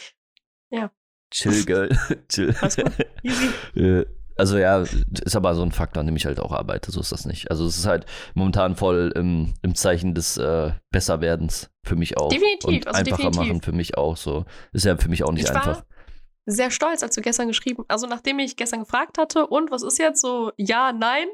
Chill, 1.31 1.65
girl, 1.65 1.89
chill. 2.29 2.53
Easy. 3.23 3.49
Äh, 3.75 4.05
Also 4.35 4.57
ja, 4.57 4.79
ist 4.81 5.35
aber 5.35 5.55
so 5.55 5.61
ein 5.63 5.71
Faktor, 5.71 6.01
an 6.01 6.07
dem 6.07 6.15
ich 6.15 6.25
halt 6.25 6.39
auch 6.39 6.51
arbeite, 6.51 6.91
so 6.91 6.99
ist 6.99 7.11
das 7.11 7.25
nicht. 7.25 7.51
Also 7.51 7.65
es 7.65 7.77
ist 7.77 7.85
halt 7.85 8.05
momentan 8.33 8.75
voll 8.75 9.11
im, 9.15 9.53
im 9.61 9.75
Zeichen 9.75 10.15
des 10.15 10.37
äh, 10.37 10.71
Besserwerdens 10.91 11.69
für 11.85 11.95
mich 11.95 12.17
auch. 12.17 12.29
Definitiv, 12.29 12.67
Und 12.67 12.87
also 12.87 12.99
einfacher 12.99 13.17
definitiv. 13.17 13.39
machen 13.39 13.61
für 13.61 13.71
mich 13.73 13.97
auch 13.97 14.17
so. 14.17 14.45
Ist 14.71 14.85
ja 14.85 14.97
für 14.97 15.09
mich 15.09 15.23
auch 15.23 15.31
nicht 15.31 15.45
Ich 15.45 15.49
einfach. 15.49 15.77
war 15.77 15.85
sehr 16.45 16.71
stolz, 16.71 17.03
als 17.03 17.15
du 17.15 17.21
gestern 17.21 17.47
geschrieben 17.47 17.85
Also, 17.87 18.07
nachdem 18.07 18.39
ich 18.39 18.57
gestern 18.57 18.81
gefragt 18.81 19.17
hatte, 19.17 19.47
und 19.47 19.71
was 19.71 19.81
ist 19.83 19.97
jetzt 19.97 20.21
so, 20.21 20.51
ja, 20.57 20.91
nein, 20.91 21.27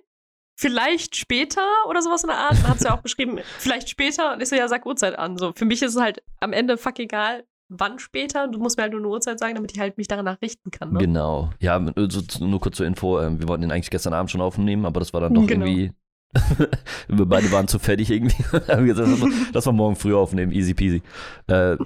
vielleicht 0.55 1.15
später 1.15 1.65
oder 1.87 2.01
sowas 2.01 2.23
in 2.23 2.27
der 2.27 2.37
Art, 2.37 2.53
dann 2.61 2.67
hat 2.67 2.79
sie 2.79 2.85
ja 2.85 2.97
auch 2.97 3.01
geschrieben, 3.03 3.39
vielleicht 3.59 3.89
später. 3.89 4.33
Und 4.33 4.41
ich 4.41 4.49
so, 4.49 4.55
ja, 4.55 4.67
sag 4.67 4.85
Uhrzeit 4.85 5.17
an. 5.17 5.37
So, 5.37 5.53
für 5.55 5.65
mich 5.65 5.81
ist 5.81 5.95
es 5.95 6.01
halt 6.01 6.21
am 6.41 6.53
Ende 6.53 6.77
fuck 6.77 6.99
egal, 6.99 7.45
wann 7.69 7.99
später. 7.99 8.47
Du 8.47 8.59
musst 8.59 8.77
mir 8.77 8.83
halt 8.83 8.93
nur 8.93 9.01
eine 9.01 9.09
Uhrzeit 9.09 9.39
sagen, 9.39 9.55
damit 9.55 9.71
ich 9.71 9.79
halt 9.79 9.97
mich 9.97 10.07
danach 10.07 10.41
richten 10.41 10.71
kann. 10.71 10.91
Ne? 10.93 10.99
Genau. 10.99 11.51
Ja, 11.59 11.79
so- 12.09 12.45
nur 12.45 12.59
kurz 12.59 12.77
zur 12.77 12.85
Info, 12.85 13.19
ähm, 13.21 13.39
wir 13.39 13.47
wollten 13.47 13.61
den 13.61 13.71
eigentlich 13.71 13.89
gestern 13.91 14.13
Abend 14.13 14.31
schon 14.31 14.41
aufnehmen, 14.41 14.85
aber 14.85 14.99
das 14.99 15.13
war 15.13 15.21
dann 15.21 15.33
doch 15.33 15.45
Genau. 15.47 15.65
irgendwie. 15.65 15.93
wir 17.07 17.25
beide 17.25 17.51
waren 17.51 17.67
zu 17.67 17.79
fertig 17.79 18.11
irgendwie. 18.11 18.43
wir 18.51 18.93
gesagt, 18.93 19.09
lass 19.53 19.65
mal, 19.65 19.71
morgen 19.71 19.95
früh 19.95 20.13
aufnehmen, 20.13 20.51
easy 20.51 20.73
peasy. 20.73 21.01
Äh, 21.47 21.77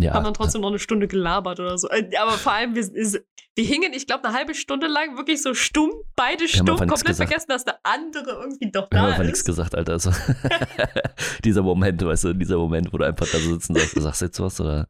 ja. 0.00 0.14
Haben 0.14 0.24
dann 0.24 0.34
trotzdem 0.34 0.60
noch 0.60 0.68
eine 0.68 0.78
Stunde 0.78 1.08
gelabert 1.08 1.58
oder 1.58 1.76
so. 1.76 1.88
Äh, 1.88 2.08
Aber 2.20 2.32
vor 2.32 2.52
allem, 2.52 2.74
wir, 2.76 2.82
ist- 2.82 3.20
wir 3.56 3.64
hingen, 3.64 3.92
ich 3.92 4.06
glaube, 4.06 4.22
eine 4.24 4.36
halbe 4.36 4.54
Stunde 4.54 4.86
lang 4.86 5.16
wirklich 5.16 5.42
so 5.42 5.52
stumm, 5.54 5.90
beide 6.14 6.44
haben 6.44 6.48
stumm, 6.48 6.76
komplett 6.88 7.16
vergessen, 7.16 7.46
dass 7.48 7.64
der 7.64 7.78
andere 7.82 8.30
irgendwie 8.42 8.70
doch 8.70 8.88
Wir 8.92 8.98
haben 9.00 9.06
da 9.06 9.12
einfach 9.14 9.24
nichts 9.24 9.40
ist. 9.40 9.46
gesagt, 9.46 9.74
Alter. 9.74 9.94
Also, 9.94 10.12
dieser 11.44 11.62
Moment, 11.62 12.04
weißt 12.04 12.24
du, 12.24 12.32
dieser 12.34 12.58
Moment, 12.58 12.92
wo 12.92 12.98
du 12.98 13.04
einfach 13.04 13.26
da 13.26 13.38
so 13.38 13.52
sitzen 13.54 13.74
sagst, 13.74 13.96
du 13.96 14.00
sagst 14.00 14.22
jetzt 14.22 14.38
was 14.40 14.60
oder 14.60 14.86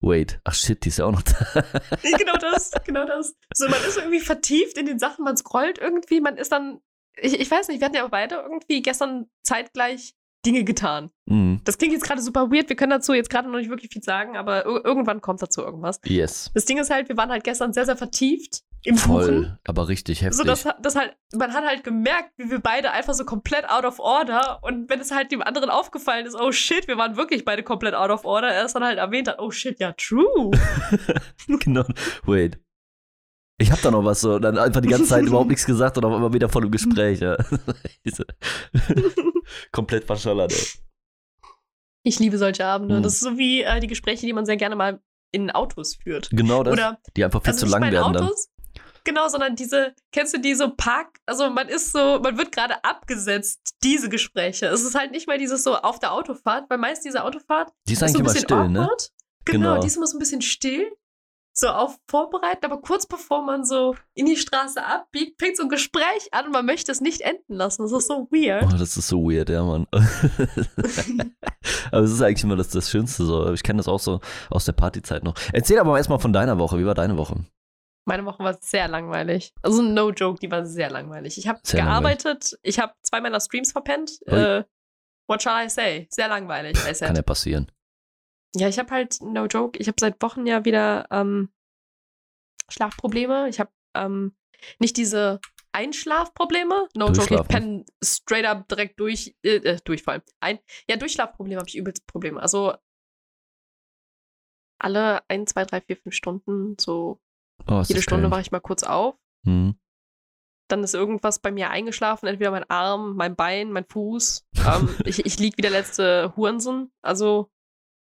wait, 0.00 0.40
ach 0.44 0.54
shit, 0.54 0.84
die 0.84 0.88
ist 0.88 0.98
ja 0.98 1.06
auch 1.06 1.12
noch 1.12 1.22
da. 1.22 1.64
genau 2.18 2.36
das, 2.36 2.70
genau 2.84 3.06
das. 3.06 3.34
So, 3.54 3.68
man 3.68 3.80
ist 3.86 3.96
irgendwie 3.98 4.20
vertieft 4.20 4.76
in 4.78 4.86
den 4.86 4.98
Sachen, 4.98 5.24
man 5.24 5.36
scrollt 5.36 5.78
irgendwie, 5.78 6.20
man 6.20 6.36
ist 6.36 6.52
dann, 6.52 6.80
ich, 7.16 7.38
ich 7.38 7.50
weiß 7.50 7.68
nicht, 7.68 7.80
wir 7.80 7.86
hatten 7.86 7.96
ja 7.96 8.04
auch 8.06 8.10
beide 8.10 8.36
irgendwie 8.36 8.82
gestern 8.82 9.26
zeitgleich 9.42 10.14
Dinge 10.46 10.64
getan. 10.64 11.10
Mhm. 11.26 11.60
Das 11.64 11.76
klingt 11.76 11.92
jetzt 11.92 12.04
gerade 12.04 12.22
super 12.22 12.50
weird, 12.50 12.68
wir 12.70 12.76
können 12.76 12.90
dazu 12.90 13.12
jetzt 13.12 13.28
gerade 13.28 13.48
noch 13.50 13.58
nicht 13.58 13.68
wirklich 13.68 13.90
viel 13.92 14.02
sagen, 14.02 14.38
aber 14.38 14.64
ir- 14.66 14.84
irgendwann 14.84 15.20
kommt 15.20 15.42
dazu 15.42 15.60
irgendwas. 15.60 16.00
Yes. 16.06 16.50
Das 16.54 16.64
Ding 16.64 16.78
ist 16.78 16.88
halt, 16.90 17.10
wir 17.10 17.16
waren 17.18 17.30
halt 17.30 17.44
gestern 17.44 17.74
sehr, 17.74 17.84
sehr 17.84 17.96
vertieft 17.98 18.62
im 18.84 18.96
Voll, 18.96 19.26
Buchen. 19.26 19.58
aber 19.66 19.88
richtig 19.88 20.22
heftig. 20.22 20.38
So, 20.38 20.44
dass, 20.44 20.66
dass 20.80 20.96
halt, 20.96 21.14
man 21.34 21.52
hat 21.52 21.64
halt 21.64 21.84
gemerkt, 21.84 22.32
wie 22.36 22.50
wir 22.50 22.60
beide 22.60 22.92
einfach 22.92 23.14
so 23.14 23.24
komplett 23.24 23.68
out 23.68 23.84
of 23.84 23.98
order 23.98 24.58
und 24.62 24.88
wenn 24.88 25.00
es 25.00 25.10
halt 25.10 25.32
dem 25.32 25.42
anderen 25.42 25.70
aufgefallen 25.70 26.26
ist, 26.26 26.34
oh 26.34 26.50
shit, 26.52 26.88
wir 26.88 26.96
waren 26.96 27.16
wirklich 27.16 27.44
beide 27.44 27.62
komplett 27.62 27.94
out 27.94 28.10
of 28.10 28.24
order, 28.24 28.48
er 28.48 28.64
es 28.64 28.72
dann 28.72 28.84
halt 28.84 28.98
erwähnt 28.98 29.28
hat, 29.28 29.38
oh 29.38 29.50
shit, 29.50 29.78
ja, 29.80 29.92
true. 29.92 30.50
genau. 31.46 31.84
Wait. 32.24 32.58
Ich 33.58 33.70
hab 33.70 33.82
da 33.82 33.90
noch 33.90 34.04
was 34.04 34.22
so, 34.22 34.38
dann 34.38 34.56
einfach 34.56 34.80
die 34.80 34.88
ganze 34.88 35.08
Zeit 35.08 35.26
überhaupt 35.26 35.50
nichts 35.50 35.66
gesagt 35.66 35.98
und 35.98 36.04
auf 36.06 36.14
einmal 36.14 36.32
wieder 36.32 36.48
voll 36.48 36.64
im 36.64 36.70
Gespräch, 36.70 37.20
ja. 37.20 37.36
Komplett 39.72 40.04
verschollert, 40.04 40.52
ey. 40.52 40.66
Ich 42.02 42.18
liebe 42.18 42.38
solche 42.38 42.64
Abende. 42.64 42.96
Hm. 42.96 43.02
Das 43.02 43.14
ist 43.14 43.20
so 43.20 43.36
wie 43.36 43.62
äh, 43.62 43.78
die 43.80 43.86
Gespräche, 43.86 44.24
die 44.24 44.32
man 44.32 44.46
sehr 44.46 44.56
gerne 44.56 44.76
mal 44.76 45.00
in 45.32 45.50
Autos 45.50 45.96
führt. 45.96 46.30
Genau 46.30 46.62
das, 46.62 46.72
Oder 46.72 46.98
die 47.16 47.24
einfach 47.24 47.42
viel 47.42 47.52
also 47.52 47.66
zu 47.66 47.72
lang 47.72 47.82
werden 47.82 48.12
dann. 48.12 48.24
Autos. 48.24 48.49
Genau, 49.04 49.28
sondern 49.28 49.56
diese, 49.56 49.94
kennst 50.12 50.34
du 50.34 50.38
die 50.40 50.54
so 50.54 50.70
Park, 50.74 51.18
also 51.26 51.48
man 51.50 51.68
ist 51.68 51.92
so, 51.92 52.20
man 52.22 52.36
wird 52.38 52.52
gerade 52.52 52.82
abgesetzt, 52.84 53.74
diese 53.82 54.08
Gespräche. 54.08 54.66
Es 54.66 54.82
ist 54.82 54.94
halt 54.94 55.10
nicht 55.12 55.26
mal 55.26 55.38
dieses 55.38 55.64
so 55.64 55.76
auf 55.76 55.98
der 55.98 56.12
Autofahrt, 56.12 56.68
weil 56.68 56.78
meist 56.78 57.04
diese 57.04 57.24
Autofahrt 57.24 57.72
Die 57.88 57.92
ist 57.92 57.98
ist 57.98 58.02
eigentlich 58.02 58.12
so 58.12 58.18
ein 58.18 58.24
immer 58.24 58.32
bisschen 58.32 58.44
still, 58.44 58.68
ne? 58.68 58.80
awkward. 58.82 59.10
Genau, 59.44 59.68
Genau. 59.70 59.80
die 59.80 59.86
ist 59.86 59.96
immer 59.96 60.06
so 60.06 60.16
ein 60.16 60.20
bisschen 60.20 60.42
still, 60.42 60.86
so 61.52 61.68
auf 61.68 61.98
vorbereitet, 62.08 62.64
aber 62.64 62.80
kurz 62.80 63.06
bevor 63.06 63.42
man 63.44 63.64
so 63.64 63.94
in 64.14 64.26
die 64.26 64.36
Straße 64.36 64.84
abbiegt, 64.84 65.40
fängt 65.40 65.56
so 65.56 65.64
ein 65.64 65.68
Gespräch 65.68 66.28
an 66.32 66.46
und 66.46 66.52
man 66.52 66.64
möchte 66.64 66.92
es 66.92 67.00
nicht 67.00 67.22
enden 67.22 67.54
lassen. 67.54 67.82
Das 67.82 67.92
ist 67.92 68.06
so 68.06 68.28
weird. 68.30 68.64
Oh, 68.64 68.76
das 68.78 68.96
ist 68.96 69.08
so 69.08 69.24
weird, 69.24 69.48
ja, 69.50 69.62
Mann. 69.64 69.86
aber 71.90 72.02
es 72.02 72.12
ist 72.12 72.22
eigentlich 72.22 72.44
immer 72.44 72.56
das, 72.56 72.68
das 72.68 72.90
Schönste 72.90 73.24
so. 73.24 73.52
Ich 73.52 73.62
kenne 73.62 73.78
das 73.78 73.88
auch 73.88 74.00
so 74.00 74.20
aus 74.50 74.64
der 74.64 74.72
Partyzeit 74.72 75.24
noch. 75.24 75.34
Erzähl 75.52 75.78
aber 75.78 75.96
erstmal 75.96 76.20
von 76.20 76.32
deiner 76.32 76.58
Woche. 76.58 76.78
Wie 76.78 76.86
war 76.86 76.94
deine 76.94 77.16
Woche? 77.16 77.44
Meine 78.10 78.26
Woche 78.26 78.42
war 78.42 78.58
sehr 78.60 78.88
langweilig. 78.88 79.54
Also 79.62 79.82
no 79.82 80.10
joke, 80.10 80.40
die 80.40 80.50
war 80.50 80.66
sehr 80.66 80.90
langweilig. 80.90 81.38
Ich 81.38 81.46
habe 81.46 81.60
gearbeitet, 81.62 82.58
ich 82.64 82.80
habe 82.80 82.92
zwei 83.02 83.20
meiner 83.20 83.38
Streams 83.38 83.70
verpennt. 83.70 84.20
Äh, 84.26 84.64
what 85.28 85.40
shall 85.40 85.64
I 85.64 85.70
say? 85.70 86.08
Sehr 86.10 86.26
langweilig. 86.26 86.76
I 86.78 86.92
said. 86.92 87.06
Kann 87.06 87.14
ja 87.14 87.22
passieren. 87.22 87.70
Ja, 88.56 88.66
ich 88.66 88.80
habe 88.80 88.90
halt, 88.90 89.20
no 89.20 89.46
joke, 89.46 89.78
ich 89.78 89.86
habe 89.86 89.94
seit 90.00 90.20
Wochen 90.22 90.44
ja 90.44 90.64
wieder 90.64 91.06
ähm, 91.12 91.50
Schlafprobleme. 92.68 93.48
Ich 93.48 93.60
habe 93.60 93.70
ähm, 93.94 94.34
nicht 94.80 94.96
diese 94.96 95.38
Einschlafprobleme. 95.70 96.88
No 96.96 97.12
joke, 97.12 97.32
ich 97.32 97.46
penne 97.46 97.84
straight 98.02 98.44
up 98.44 98.66
direkt 98.66 98.98
durch, 98.98 99.36
äh, 99.44 99.58
äh, 99.58 99.78
durchfallen. 99.84 100.22
Ein, 100.40 100.58
ja, 100.88 100.96
Durchschlafprobleme 100.96 101.60
habe 101.60 101.68
ich 101.68 101.76
übelst 101.76 102.08
Probleme. 102.08 102.42
Also 102.42 102.74
alle 104.80 105.22
ein, 105.28 105.46
zwei, 105.46 105.64
drei, 105.64 105.80
vier, 105.80 105.96
fünf 105.96 106.16
Stunden 106.16 106.76
so 106.76 107.20
Oh, 107.70 107.82
jede 107.86 108.02
Stunde 108.02 108.30
wache 108.30 108.40
ich 108.40 108.50
mal 108.50 108.60
kurz 108.60 108.82
auf. 108.82 109.14
Mhm. 109.44 109.76
Dann 110.68 110.84
ist 110.84 110.94
irgendwas 110.94 111.38
bei 111.38 111.50
mir 111.50 111.70
eingeschlafen, 111.70 112.26
entweder 112.26 112.50
mein 112.50 112.68
Arm, 112.68 113.16
mein 113.16 113.36
Bein, 113.36 113.72
mein 113.72 113.84
Fuß. 113.84 114.46
Ähm, 114.60 114.94
ich 115.06 115.24
ich 115.24 115.38
lieg 115.38 115.56
wie 115.56 115.62
der 115.62 115.70
letzte 115.70 116.34
Hurensohn. 116.36 116.90
Also 117.00 117.50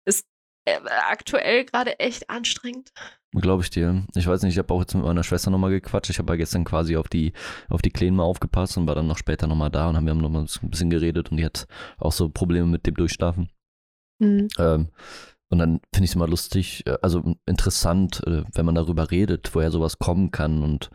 ist 0.05 0.27
äh, 0.65 0.79
aktuell 1.09 1.63
gerade 1.63 1.99
echt 1.99 2.29
anstrengend. 2.29 2.91
Glaube 3.33 3.63
ich 3.63 3.69
dir. 3.69 4.05
Ich 4.15 4.27
weiß 4.27 4.43
nicht, 4.43 4.53
ich 4.53 4.57
habe 4.57 4.73
auch 4.73 4.81
jetzt 4.81 4.93
mit 4.93 5.05
meiner 5.05 5.23
Schwester 5.23 5.49
nochmal 5.49 5.71
gequatscht. 5.71 6.09
Ich 6.09 6.19
habe 6.19 6.33
ja 6.33 6.37
gestern 6.37 6.65
quasi 6.65 6.97
auf 6.97 7.07
die, 7.07 7.31
auf 7.69 7.81
die 7.81 7.91
Kleinen 7.91 8.17
mal 8.17 8.23
aufgepasst 8.23 8.75
und 8.77 8.87
war 8.87 8.95
dann 8.95 9.07
noch 9.07 9.17
später 9.17 9.47
nochmal 9.47 9.71
da 9.71 9.87
und 9.87 9.95
haben 9.95 10.05
wir 10.05 10.11
haben 10.11 10.19
nochmal 10.19 10.43
ein 10.43 10.69
bisschen 10.69 10.89
geredet 10.89 11.31
und 11.31 11.37
die 11.37 11.45
hat 11.45 11.67
auch 11.97 12.11
so 12.11 12.27
Probleme 12.29 12.67
mit 12.67 12.85
dem 12.85 12.95
Durchschlafen. 12.95 13.49
Ähm, 14.59 14.89
und 15.51 15.59
dann 15.59 15.81
finde 15.93 16.05
ich 16.05 16.11
es 16.11 16.15
immer 16.15 16.27
lustig, 16.27 16.87
äh, 16.87 16.97
also 17.01 17.35
interessant, 17.45 18.21
äh, 18.25 18.43
wenn 18.53 18.65
man 18.65 18.75
darüber 18.75 19.11
redet, 19.11 19.53
woher 19.53 19.69
sowas 19.69 19.99
kommen 19.99 20.31
kann 20.31 20.63
und 20.63 20.89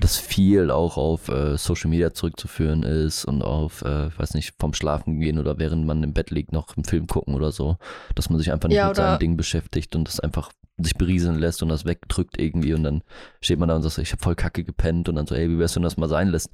dass 0.00 0.18
viel 0.18 0.70
auch 0.70 0.96
auf 0.96 1.28
äh, 1.28 1.56
Social 1.56 1.90
Media 1.90 2.12
zurückzuführen 2.12 2.82
ist 2.82 3.24
und 3.26 3.42
auf, 3.42 3.82
äh, 3.82 4.10
weiß 4.18 4.34
nicht, 4.34 4.54
vom 4.58 4.72
Schlafen 4.72 5.20
gehen 5.20 5.38
oder 5.38 5.58
während 5.58 5.86
man 5.86 6.02
im 6.02 6.14
Bett 6.14 6.30
liegt 6.30 6.52
noch 6.52 6.76
einen 6.76 6.84
Film 6.84 7.06
gucken 7.06 7.34
oder 7.34 7.52
so, 7.52 7.76
dass 8.14 8.30
man 8.30 8.38
sich 8.38 8.50
einfach 8.52 8.68
nicht 8.68 8.78
Ja, 8.78 8.88
mit 8.88 8.96
seinen 8.96 9.18
Dingen 9.18 9.36
beschäftigt 9.36 9.94
und 9.94 10.08
das 10.08 10.18
einfach 10.18 10.50
sich 10.78 10.96
berieseln 10.96 11.38
lässt 11.38 11.62
und 11.62 11.68
das 11.68 11.84
wegdrückt 11.84 12.38
irgendwie 12.38 12.72
und 12.72 12.82
dann 12.82 13.02
steht 13.42 13.58
man 13.58 13.68
da 13.68 13.76
und 13.76 13.82
sagt, 13.82 13.98
ich 13.98 14.12
habe 14.12 14.22
voll 14.22 14.34
kacke 14.34 14.64
gepennt 14.64 15.08
und 15.10 15.16
dann 15.16 15.26
so, 15.26 15.34
ey, 15.34 15.48
wie 15.50 15.58
wär's, 15.58 15.76
wenn 15.76 15.82
du 15.82 15.86
das 15.86 15.98
mal 15.98 16.08
sein 16.08 16.28
lässt? 16.28 16.50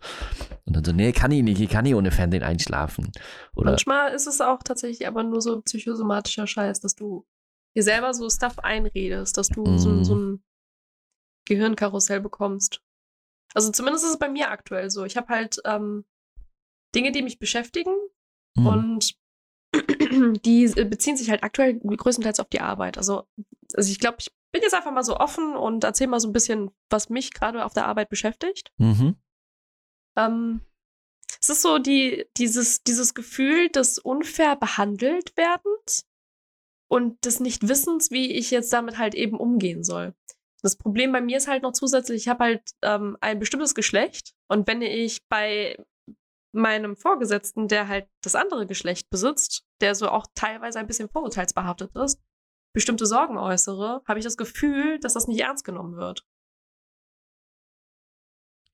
Und 0.66 0.74
dann 0.74 0.84
so, 0.84 0.92
nee, 0.92 1.12
kann 1.12 1.30
ich 1.30 1.42
nicht, 1.42 1.60
ich 1.60 1.70
kann 1.70 1.84
nicht 1.84 1.94
ohne 1.94 2.10
Fernsehen 2.10 2.42
einschlafen. 2.42 3.12
Oder 3.54 3.70
Manchmal 3.70 4.12
ist 4.12 4.26
es 4.26 4.40
auch 4.40 4.62
tatsächlich 4.64 5.06
aber 5.06 5.22
nur 5.22 5.40
so 5.40 5.60
psychosomatischer 5.62 6.48
Scheiß, 6.48 6.80
dass 6.80 6.96
du 6.96 7.24
dir 7.78 7.82
selber 7.84 8.12
so 8.12 8.28
Stuff 8.28 8.58
einredest, 8.58 9.36
dass 9.36 9.48
du 9.48 9.78
so, 9.78 9.88
Mhm. 9.90 10.04
so 10.04 10.14
ein 10.16 10.44
Gehirnkarussell 11.46 12.20
bekommst. 12.20 12.82
Also 13.54 13.70
zumindest 13.72 14.04
ist 14.04 14.10
es 14.12 14.18
bei 14.18 14.28
mir 14.28 14.50
aktuell 14.50 14.90
so. 14.90 15.04
Ich 15.04 15.16
habe 15.16 15.28
halt 15.28 15.60
ähm, 15.64 16.04
Dinge, 16.94 17.12
die 17.12 17.22
mich 17.22 17.38
beschäftigen 17.38 17.94
Hm. 18.56 18.66
und 18.66 19.14
die 20.44 20.64
äh, 20.64 20.84
beziehen 20.84 21.16
sich 21.16 21.30
halt 21.30 21.42
aktuell 21.42 21.78
größtenteils 21.78 22.40
auf 22.40 22.48
die 22.48 22.60
Arbeit. 22.60 22.98
Also, 22.98 23.26
also 23.74 23.90
ich 23.90 24.00
glaube, 24.00 24.16
ich 24.20 24.30
bin 24.52 24.62
jetzt 24.62 24.74
einfach 24.74 24.92
mal 24.92 25.04
so 25.04 25.16
offen 25.18 25.54
und 25.56 25.84
erzähle 25.84 26.08
mal 26.10 26.20
so 26.20 26.28
ein 26.28 26.32
bisschen, 26.32 26.70
was 26.90 27.08
mich 27.10 27.32
gerade 27.32 27.64
auf 27.64 27.74
der 27.74 27.86
Arbeit 27.86 28.08
beschäftigt. 28.08 28.72
Mhm. 28.78 29.16
Ähm, 30.16 30.60
es 31.40 31.50
ist 31.50 31.62
so 31.62 31.78
die, 31.78 32.26
dieses, 32.38 32.82
dieses 32.82 33.14
Gefühl 33.14 33.68
des 33.68 33.98
unfair 33.98 34.56
behandelt 34.56 35.36
werdens 35.36 36.07
und 36.88 37.24
des 37.24 37.40
Nichtwissens, 37.40 38.10
wie 38.10 38.32
ich 38.32 38.50
jetzt 38.50 38.72
damit 38.72 38.98
halt 38.98 39.14
eben 39.14 39.38
umgehen 39.38 39.84
soll. 39.84 40.14
Das 40.62 40.76
Problem 40.76 41.12
bei 41.12 41.20
mir 41.20 41.36
ist 41.36 41.46
halt 41.46 41.62
noch 41.62 41.72
zusätzlich, 41.72 42.22
ich 42.22 42.28
habe 42.28 42.44
halt 42.44 42.62
ähm, 42.82 43.16
ein 43.20 43.38
bestimmtes 43.38 43.74
Geschlecht 43.74 44.34
und 44.48 44.66
wenn 44.66 44.82
ich 44.82 45.26
bei 45.28 45.76
meinem 46.52 46.96
Vorgesetzten, 46.96 47.68
der 47.68 47.88
halt 47.88 48.08
das 48.22 48.34
andere 48.34 48.66
Geschlecht 48.66 49.10
besitzt, 49.10 49.64
der 49.80 49.94
so 49.94 50.08
auch 50.08 50.26
teilweise 50.34 50.78
ein 50.78 50.86
bisschen 50.86 51.08
vorurteilsbehaftet 51.08 51.94
ist, 51.94 52.20
bestimmte 52.74 53.06
Sorgen 53.06 53.38
äußere, 53.38 54.02
habe 54.06 54.18
ich 54.18 54.24
das 54.24 54.36
Gefühl, 54.36 54.98
dass 55.00 55.14
das 55.14 55.28
nicht 55.28 55.40
ernst 55.40 55.64
genommen 55.64 55.96
wird. 55.96 56.24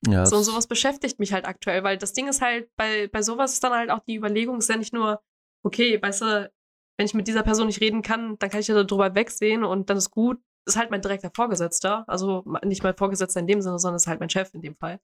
Ja, 0.07 0.27
So 0.27 0.37
und 0.37 0.45
sowas 0.45 0.67
beschäftigt 0.67 1.19
mich 1.19 1.33
halt 1.33 1.47
aktuell, 1.47 1.83
weil 1.83 1.97
das 1.97 2.13
Ding 2.13 2.29
ist 2.29 2.43
halt, 2.43 2.69
bei, 2.77 3.09
bei 3.09 3.23
sowas 3.23 3.55
ist 3.55 3.65
dann 3.65 3.73
halt 3.73 3.91
auch 3.91 4.01
die 4.01 4.17
Überlegung, 4.17 4.59
ist 4.59 4.69
ja 4.69 4.77
nicht 4.77 4.93
nur, 4.93 5.23
okay, 5.65 6.01
weißt 6.01 6.23
du, 6.23 6.53
wenn 6.97 7.07
ich 7.07 7.15
mit 7.15 7.29
dieser 7.29 7.43
Person 7.43 7.67
nicht 7.67 7.81
reden 7.81 8.03
kann, 8.03 8.39
dann 8.39 8.51
kann 8.51 8.61
ich 8.61 8.69
ja 8.69 8.83
darüber 8.83 9.15
wegsehen 9.15 9.65
und 9.65 9.91
dann 9.91 9.97
ist 9.97 10.11
gut, 10.11 10.39
ist 10.67 10.77
halt 10.77 10.91
mein 10.91 11.03
direkter 11.03 11.31
Vorgesetzter, 11.35 12.05
also 12.09 12.45
nicht 12.65 12.83
mein 12.83 12.97
Vorgesetzter 12.97 13.41
in 13.41 13.47
dem 13.47 13.61
Sinne, 13.61 13.79
sondern 13.79 13.97
ist 13.97 14.07
halt 14.07 14.21
mein 14.21 14.31
Chef 14.31 14.55
in 14.55 14.63
dem 14.63 14.77
Fall. 14.77 15.01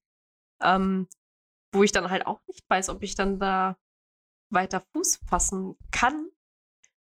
Ähm, 0.62 1.08
wo 1.72 1.82
ich 1.82 1.92
dann 1.92 2.10
halt 2.10 2.26
auch 2.26 2.40
nicht 2.46 2.64
weiß, 2.68 2.88
ob 2.88 3.02
ich 3.02 3.14
dann 3.14 3.38
da 3.38 3.76
weiter 4.50 4.82
Fuß 4.92 5.20
fassen 5.28 5.76
kann 5.90 6.28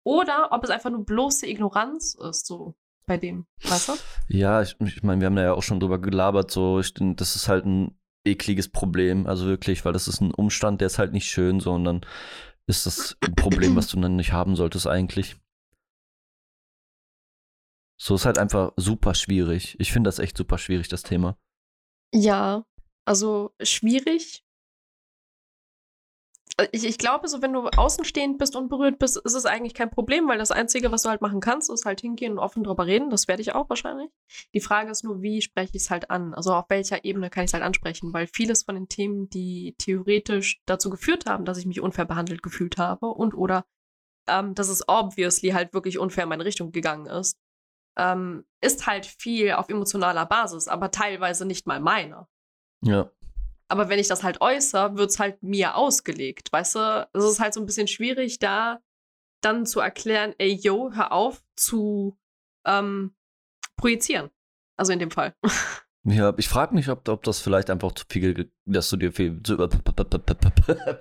oder 0.04 0.50
ob 0.52 0.64
es 0.64 0.70
einfach 0.70 0.90
nur 0.90 1.06
bloße 1.06 1.48
Ignoranz 1.48 2.16
ist, 2.16 2.46
so 2.46 2.76
bei 3.06 3.18
dem, 3.18 3.46
weißt 3.64 3.90
du? 3.90 3.94
Ja, 4.28 4.62
ich, 4.62 4.76
ich 4.80 5.04
meine, 5.04 5.22
wir 5.22 5.28
haben 5.28 5.36
da 5.36 5.44
ja 5.44 5.54
auch 5.54 5.64
schon 5.64 5.80
drüber 5.80 6.00
gelabert, 6.00 6.52
so, 6.52 6.80
ich, 6.80 6.94
das 6.94 7.36
ist 7.36 7.48
halt 7.48 7.66
ein 7.66 7.98
ekliges 8.26 8.70
Problem, 8.70 9.26
also 9.26 9.46
wirklich, 9.46 9.84
weil 9.86 9.94
das 9.94 10.08
ist 10.08 10.22
ein 10.22 10.34
Umstand, 10.34 10.82
der 10.82 10.88
ist 10.88 11.00
halt 11.00 11.14
nicht 11.14 11.30
schön, 11.30 11.60
so, 11.60 11.74
und 11.74 11.86
dann 11.86 12.02
ist 12.68 12.86
das 12.86 13.18
ein 13.22 13.36
Problem, 13.36 13.76
was 13.76 13.88
du 13.88 14.00
dann 14.00 14.16
nicht 14.16 14.32
haben 14.32 14.56
solltest 14.56 14.88
eigentlich. 14.88 15.36
So 18.00 18.16
ist 18.16 18.26
halt 18.26 18.38
einfach 18.38 18.74
super 18.78 19.14
schwierig. 19.14 19.80
Ich 19.80 19.92
finde 19.92 20.08
das 20.08 20.20
echt 20.20 20.36
super 20.36 20.58
schwierig, 20.58 20.88
das 20.88 21.04
Thema. 21.04 21.38
Ja, 22.14 22.66
also 23.06 23.54
schwierig. 23.62 24.44
Ich, 26.72 26.86
ich 26.86 26.98
glaube, 26.98 27.28
so 27.28 27.42
wenn 27.42 27.54
du 27.54 27.68
außenstehend 27.68 28.38
bist 28.38 28.56
und 28.56 28.70
berührt 28.70 29.00
bist, 29.00 29.18
ist 29.18 29.34
es 29.34 29.46
eigentlich 29.46 29.74
kein 29.74 29.90
Problem, 29.90 30.28
weil 30.28 30.38
das 30.38 30.52
Einzige, 30.52 30.92
was 30.92 31.04
du 31.04 31.10
halt 31.10 31.22
machen 31.22 31.40
kannst, 31.40 31.70
ist 31.70 31.86
halt 31.86 32.02
hingehen 32.02 32.34
und 32.34 32.40
offen 32.40 32.64
drüber 32.64 32.86
reden. 32.86 33.10
Das 33.10 33.28
werde 33.28 33.42
ich 33.42 33.54
auch 33.54 33.70
wahrscheinlich. 33.70 34.10
Die 34.54 34.62
Frage 34.62 34.92
ist 34.92 35.04
nur, 35.04 35.22
wie 35.22 35.42
spreche 35.42 35.72
ich 35.76 35.84
es 35.84 35.90
halt 35.90 36.10
an? 36.10 36.34
Also 36.34 36.54
auf 36.54 36.66
welcher 36.70 37.04
Ebene 37.06 37.30
kann 37.30 37.44
ich 37.44 37.50
es 37.50 37.54
halt 37.54 37.64
ansprechen? 37.64 38.14
Weil 38.14 38.28
vieles 38.28 38.64
von 38.64 38.76
den 38.76 38.90
Themen, 38.90 39.30
die 39.30 39.76
theoretisch 39.78 40.62
dazu 40.66 40.90
geführt 40.90 41.26
haben, 41.26 41.46
dass 41.46 41.58
ich 41.58 41.66
mich 41.66 41.82
unfair 41.82 42.06
behandelt 42.06 42.44
gefühlt 42.44 42.78
habe 42.78 43.08
und 43.08 43.34
oder 43.34 43.66
ähm, 44.28 44.56
dass 44.56 44.70
es 44.70 44.88
obviously 44.88 45.50
halt 45.50 45.74
wirklich 45.74 45.98
unfair 46.00 46.24
in 46.24 46.30
meine 46.30 46.46
Richtung 46.46 46.72
gegangen 46.72 47.08
ist, 47.08 47.38
ähm, 47.98 48.46
ist 48.62 48.88
halt 48.88 49.06
viel 49.06 49.52
auf 49.52 49.70
emotionaler 49.70 50.26
Basis, 50.26 50.68
aber 50.68 50.92
teilweise 50.92 51.46
nicht 51.46 51.68
mal 51.68 51.80
meine. 51.80 52.28
Ja. 52.84 53.12
Aber 53.72 53.88
wenn 53.88 54.00
ich 54.00 54.10
das 54.10 54.22
halt 54.22 54.42
äußere, 54.42 54.98
wird 54.98 55.12
es 55.12 55.20
halt 55.20 55.42
mir 55.42 55.76
ausgelegt, 55.76 56.52
weißt 56.52 56.76
du? 56.76 57.10
Es 57.14 57.24
ist 57.24 57.40
halt 57.40 57.54
so 57.54 57.62
ein 57.62 57.66
bisschen 57.66 57.88
schwierig, 57.88 58.38
da 58.38 58.82
dann 59.40 59.66
zu 59.66 59.80
erklären, 59.80 60.36
ey, 60.40 60.52
yo, 60.52 60.92
hör 60.94 61.14
auf 61.14 61.42
zu 61.56 62.20
ähm, 62.68 63.16
projizieren. 63.78 64.30
Also 64.76 64.92
in 64.92 65.00
dem 65.00 65.12
Fall. 65.12 65.36
Ja, 66.04 66.34
ich 66.36 66.50
frage 66.50 66.74
mich, 66.74 66.90
ob, 66.90 67.08
ob 67.10 67.22
das 67.22 67.42
vielleicht 67.42 67.70
einfach 67.70 67.92
zu 67.92 68.06
viel, 68.10 68.52
dass 68.66 68.90
du 68.90 68.98
dir 68.98 69.12
viel 69.12 69.40
zu, 69.44 69.56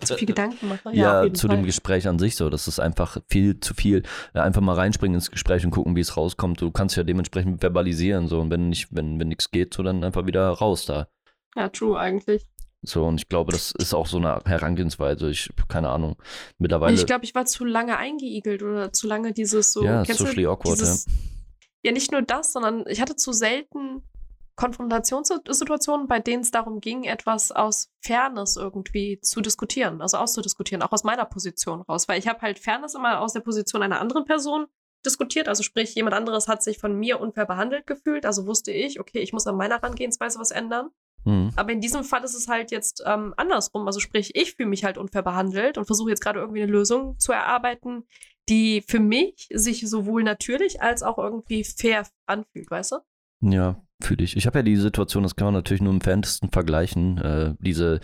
zu 0.05 0.15
viel 0.15 0.27
Gedanken 0.27 0.69
mache. 0.69 0.95
Ja, 0.95 1.23
jeden 1.23 1.35
zu 1.35 1.47
Fall. 1.47 1.57
dem 1.57 1.65
Gespräch 1.65 2.07
an 2.07 2.19
sich 2.19 2.37
so. 2.37 2.51
Das 2.51 2.69
ist 2.69 2.81
einfach 2.81 3.17
viel 3.31 3.61
zu 3.61 3.73
viel. 3.73 4.03
Einfach 4.35 4.61
mal 4.61 4.75
reinspringen 4.75 5.15
ins 5.15 5.31
Gespräch 5.31 5.65
und 5.65 5.71
gucken, 5.71 5.97
wie 5.97 6.01
es 6.01 6.19
rauskommt. 6.19 6.61
Du 6.61 6.71
kannst 6.71 6.97
ja 6.97 7.03
dementsprechend 7.03 7.63
verbalisieren 7.63 8.29
so 8.29 8.43
und 8.43 8.51
wenn 8.51 8.69
nicht, 8.69 8.89
wenn, 8.91 9.19
wenn 9.19 9.29
nichts 9.29 9.51
geht, 9.51 9.73
so 9.73 9.83
dann 9.83 10.05
einfach 10.05 10.27
wieder 10.27 10.51
raus 10.51 10.85
da. 10.85 11.09
Ja, 11.57 11.71
true 11.71 11.99
eigentlich. 11.99 12.47
So, 12.83 13.05
und 13.05 13.21
ich 13.21 13.29
glaube, 13.29 13.53
das 13.53 13.73
ist 13.73 13.93
auch 13.93 14.07
so 14.07 14.17
eine 14.17 14.41
Herangehensweise. 14.45 15.31
Ich, 15.31 15.51
keine 15.69 15.91
Ahnung. 15.91 16.17
Mittlerweile. 16.59 16.95
Ich 16.95 17.07
glaube, 17.07 17.25
ich 17.25 17.35
war 17.35 17.45
zu 17.45 17.65
lange 17.65 17.99
eingeigelt 17.99 18.63
oder 18.63 18.93
zu 18.93 19.07
lange 19.07 19.33
dieses 19.33 19.73
so. 19.73 19.85
Ja, 19.85 20.03
kennst 20.03 20.21
du 20.21 20.27
socially 20.27 20.47
awkward, 20.47 20.79
dieses, 20.79 21.07
ja. 21.83 21.93
nicht 21.93 22.11
nur 22.11 22.23
das, 22.23 22.53
sondern 22.53 22.85
ich 22.87 23.01
hatte 23.01 23.17
zu 23.17 23.33
selten 23.33 24.03
Konfrontationssituationen, 24.57 26.07
bei 26.07 26.21
denen 26.21 26.43
es 26.43 26.51
darum 26.51 26.81
ging, 26.81 27.05
etwas 27.05 27.51
aus 27.51 27.91
Fairness 28.03 28.57
irgendwie 28.57 29.19
zu 29.21 29.41
diskutieren, 29.41 30.03
also 30.03 30.19
auszudiskutieren, 30.19 30.83
auch 30.83 30.93
aus 30.93 31.05
meiner 31.05 31.25
Position 31.25 31.83
raus. 31.83 32.09
Weil 32.09 32.19
ich 32.19 32.29
habe 32.29 32.41
halt 32.41 32.59
Fairness 32.59 32.95
immer 32.95 33.21
aus 33.21 33.33
der 33.33 33.41
Position 33.41 33.83
einer 33.83 34.01
anderen 34.01 34.25
Person 34.25 34.67
diskutiert. 35.05 35.49
Also 35.49 35.63
sprich, 35.63 35.95
jemand 35.95 36.15
anderes 36.15 36.49
hat 36.49 36.63
sich 36.63 36.79
von 36.79 36.95
mir 36.95 37.21
unfair 37.21 37.47
behandelt 37.47 37.87
gefühlt. 37.87 38.27
Also 38.27 38.47
wusste 38.47 38.73
ich, 38.73 39.01
okay, 39.01 39.21
ich 39.21 39.33
muss 39.33 39.47
an 39.47 39.57
meiner 39.57 39.81
Herangehensweise 39.81 40.39
was 40.39 40.51
ändern. 40.51 40.91
Mhm. 41.25 41.51
Aber 41.57 41.73
in 41.73 41.81
diesem 41.81 42.05
Fall 42.05 42.25
ist 42.25 42.35
es 42.35 42.49
halt 42.49 42.71
jetzt 42.71 43.03
ähm, 43.07 43.35
andersrum. 43.37 43.87
Also 43.87 44.01
sprich, 44.01 44.35
ich 44.35 44.55
fühle 44.55 44.69
mich 44.69 44.85
halt 44.85 44.99
unfair 44.99 45.23
behandelt 45.23 45.79
und 45.79 45.87
versuche 45.87 46.11
jetzt 46.11 46.23
gerade 46.23 46.41
irgendwie 46.41 46.63
eine 46.63 46.73
Lösung 46.73 47.19
zu 47.19 47.33
erarbeiten, 47.33 48.05
die 48.49 48.83
für 48.87 49.01
mich 49.01 49.49
sich 49.53 49.89
sowohl 49.89 50.23
natürlich 50.23 50.83
als 50.83 51.03
auch 51.03 51.19
irgendwie 51.19 51.65
fair 51.65 52.07
anfühlt, 52.27 52.71
weißt 52.71 52.93
du? 52.93 52.97
Ja, 53.43 53.81
fühle 54.03 54.25
ich. 54.25 54.37
Ich 54.37 54.47
habe 54.47 54.59
ja 54.59 54.63
die 54.63 54.77
Situation, 54.77 55.23
das 55.23 55.37
kann 55.37 55.47
man 55.47 55.55
natürlich 55.55 55.83
nur 55.83 55.93
im 55.93 56.01
Fantesten 56.01 56.51
vergleichen, 56.51 57.19
äh, 57.19 57.55
diese 57.61 58.01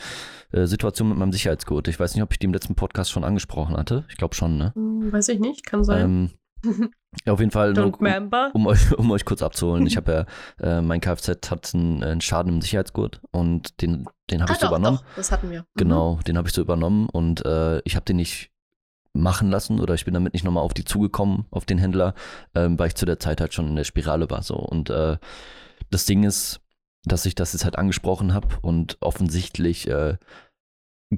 äh, 0.53 0.67
Situation 0.67 1.09
mit 1.09 1.19
meinem 1.19 1.33
Sicherheitsgurt. 1.33 1.89
Ich 1.89 1.99
weiß 1.99 2.15
nicht, 2.15 2.23
ob 2.23 2.33
ich 2.33 2.39
die 2.39 2.47
im 2.47 2.53
letzten 2.53 2.75
Podcast 2.75 3.11
schon 3.11 3.25
angesprochen 3.25 3.77
hatte. 3.77 4.05
Ich 4.09 4.17
glaube 4.17 4.35
schon, 4.35 4.57
ne? 4.57 4.73
Hm, 4.75 5.13
weiß 5.13 5.29
ich 5.29 5.41
nicht, 5.41 5.67
kann 5.67 5.85
sein. 5.85 6.05
Ähm, 6.05 6.31
ja, 6.65 7.33
auf 7.33 7.41
jeden 7.41 7.51
Fall, 7.51 7.73
nur, 7.73 7.95
remember. 7.99 8.51
um, 8.55 8.67
euch, 8.67 8.93
um 8.97 9.11
euch 9.11 9.25
kurz 9.25 9.43
abzuholen. 9.43 9.87
Ich 9.87 9.97
habe 9.97 10.27
ja, 10.61 10.79
äh, 10.79 10.81
mein 10.81 11.01
Kfz 11.01 11.51
hat 11.51 11.75
einen, 11.75 12.03
einen 12.03 12.21
Schaden 12.21 12.55
im 12.55 12.61
Sicherheitsgurt 12.63 13.21
und 13.31 13.81
den, 13.83 14.07
den 14.31 14.43
habe 14.43 14.51
ah, 14.51 14.55
ich 14.55 14.61
so 14.61 14.67
doch, 14.67 14.73
übernommen. 14.73 14.99
doch, 14.99 15.17
das 15.17 15.33
hatten 15.33 15.51
wir. 15.51 15.61
Mhm. 15.61 15.67
Genau, 15.77 16.19
den 16.27 16.37
habe 16.39 16.49
ich 16.49 16.55
so 16.55 16.61
übernommen 16.61 17.09
und 17.09 17.45
äh, 17.45 17.81
ich 17.81 17.97
habe 17.97 18.05
den 18.05 18.17
nicht 18.17 18.51
machen 19.13 19.51
lassen 19.51 19.81
oder 19.81 19.95
ich 19.95 20.05
bin 20.05 20.15
damit 20.15 20.35
nicht 20.35 20.45
nochmal 20.45 20.63
auf 20.63 20.75
die 20.75 20.85
zugekommen, 20.85 21.47
auf 21.51 21.65
den 21.65 21.79
Händler, 21.79 22.15
ähm, 22.55 22.79
weil 22.79 22.89
ich 22.89 22.95
zu 22.95 23.07
der 23.07 23.19
Zeit 23.19 23.41
halt 23.41 23.55
schon 23.55 23.69
in 23.69 23.77
der 23.77 23.85
Spirale 23.85 24.31
war. 24.31 24.43
So. 24.43 24.57
Und 24.57 24.91
äh, 24.91 25.17
das 25.91 26.05
Ding 26.05 26.25
ist, 26.25 26.61
dass 27.05 27.25
ich 27.25 27.35
das 27.35 27.53
jetzt 27.53 27.65
halt 27.65 27.79
angesprochen 27.79 28.35
habe 28.35 28.49
und 28.63 28.99
offensichtlich 29.01 29.89
äh, 29.89 30.17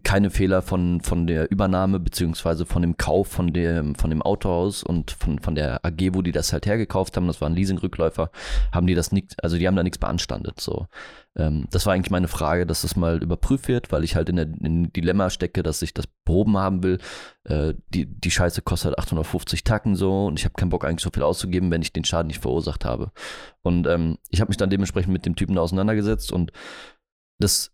keine 0.03 0.29
Fehler 0.29 0.61
von, 0.61 1.01
von 1.01 1.27
der 1.27 1.51
Übernahme 1.51 1.99
beziehungsweise 1.99 2.67
von 2.67 2.83
dem 2.83 2.99
Kauf 2.99 3.29
von 3.29 3.55
dem, 3.55 3.95
von 3.95 4.11
dem 4.11 4.21
Autohaus 4.21 4.83
und 4.83 5.13
von, 5.13 5.39
von 5.39 5.55
der 5.55 5.83
AG, 5.83 6.11
wo 6.13 6.21
die 6.21 6.33
das 6.33 6.53
halt 6.53 6.67
hergekauft 6.67 7.17
haben, 7.17 7.27
das 7.27 7.41
waren 7.41 7.55
Leasingrückläufer, 7.55 8.31
haben 8.71 8.87
die 8.87 8.95
das 8.95 9.13
nicht, 9.13 9.43
also 9.43 9.57
die 9.57 9.67
haben 9.67 9.77
da 9.77 9.83
nichts 9.83 9.97
beanstandet. 9.97 10.61
So. 10.61 10.89
Ähm, 11.37 11.69
das 11.71 11.87
war 11.87 11.95
eigentlich 11.95 12.11
meine 12.11 12.29
Frage, 12.29 12.67
dass 12.67 12.83
das 12.83 12.97
mal 12.97 13.23
überprüft 13.23 13.69
wird, 13.69 13.91
weil 13.91 14.05
ich 14.05 14.15
halt 14.15 14.29
in 14.29 14.37
der 14.37 14.47
in 14.47 14.93
Dilemma 14.93 15.31
stecke, 15.31 15.63
dass 15.63 15.81
ich 15.81 15.95
das 15.95 16.07
behoben 16.27 16.59
haben 16.59 16.83
will. 16.83 16.99
Äh, 17.45 17.73
die, 17.89 18.05
die 18.05 18.31
Scheiße 18.31 18.61
kostet 18.61 18.99
850 18.99 19.65
Tacken 19.65 19.97
so 19.97 20.27
und 20.27 20.39
ich 20.39 20.45
habe 20.45 20.55
keinen 20.55 20.69
Bock 20.69 20.85
eigentlich 20.85 21.03
so 21.03 21.11
viel 21.11 21.23
auszugeben, 21.23 21.71
wenn 21.71 21.81
ich 21.81 21.95
den 21.95 22.05
Schaden 22.05 22.27
nicht 22.27 22.43
verursacht 22.43 22.85
habe. 22.85 23.11
Und 23.63 23.87
ähm, 23.87 24.19
ich 24.29 24.43
habe 24.43 24.51
mich 24.51 24.59
dann 24.59 24.69
dementsprechend 24.69 25.15
mit 25.15 25.25
dem 25.25 25.35
Typen 25.35 25.57
auseinandergesetzt 25.57 26.31
und 26.31 26.53
das 27.39 27.71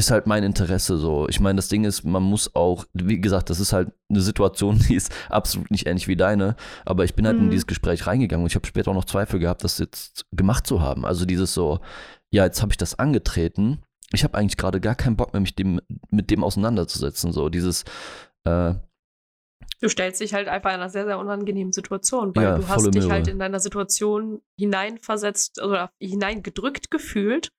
ist 0.00 0.10
halt 0.10 0.26
mein 0.26 0.42
Interesse 0.42 0.96
so. 0.96 1.28
Ich 1.28 1.40
meine, 1.40 1.56
das 1.56 1.68
Ding 1.68 1.84
ist, 1.84 2.04
man 2.04 2.22
muss 2.22 2.54
auch, 2.56 2.86
wie 2.92 3.20
gesagt, 3.20 3.50
das 3.50 3.60
ist 3.60 3.72
halt 3.72 3.92
eine 4.08 4.20
Situation, 4.20 4.78
die 4.88 4.96
ist 4.96 5.12
absolut 5.28 5.70
nicht 5.70 5.86
ähnlich 5.86 6.08
wie 6.08 6.16
deine, 6.16 6.56
aber 6.84 7.04
ich 7.04 7.14
bin 7.14 7.26
halt 7.26 7.36
mhm. 7.36 7.44
in 7.44 7.50
dieses 7.50 7.66
Gespräch 7.66 8.06
reingegangen 8.06 8.42
und 8.42 8.50
ich 8.50 8.56
habe 8.56 8.66
später 8.66 8.90
auch 8.90 8.94
noch 8.94 9.04
Zweifel 9.04 9.38
gehabt, 9.38 9.62
das 9.62 9.78
jetzt 9.78 10.26
gemacht 10.32 10.66
zu 10.66 10.80
haben. 10.80 11.04
Also 11.04 11.24
dieses 11.24 11.54
so, 11.54 11.80
ja, 12.30 12.44
jetzt 12.44 12.62
habe 12.62 12.72
ich 12.72 12.78
das 12.78 12.98
angetreten. 12.98 13.82
Ich 14.12 14.24
habe 14.24 14.36
eigentlich 14.36 14.56
gerade 14.56 14.80
gar 14.80 14.96
keinen 14.96 15.16
Bock 15.16 15.32
mehr, 15.32 15.40
mich 15.40 15.54
dem, 15.54 15.80
mit 16.10 16.30
dem 16.30 16.42
auseinanderzusetzen. 16.42 17.32
So 17.32 17.48
dieses, 17.48 17.84
äh, 18.44 18.74
Du 19.80 19.88
stellst 19.88 20.20
dich 20.20 20.34
halt 20.34 20.48
einfach 20.48 20.70
in 20.70 20.76
einer 20.76 20.90
sehr, 20.90 21.06
sehr 21.06 21.18
unangenehmen 21.18 21.72
Situation, 21.72 22.36
weil 22.36 22.42
ja, 22.42 22.58
du 22.58 22.68
hast 22.68 22.86
dich 22.86 23.02
Möhre. 23.02 23.12
halt 23.12 23.28
in 23.28 23.38
deiner 23.38 23.60
Situation 23.60 24.42
hineinversetzt 24.58 25.62
oder 25.62 25.90
hineingedrückt 25.98 26.90
gefühlt 26.90 27.50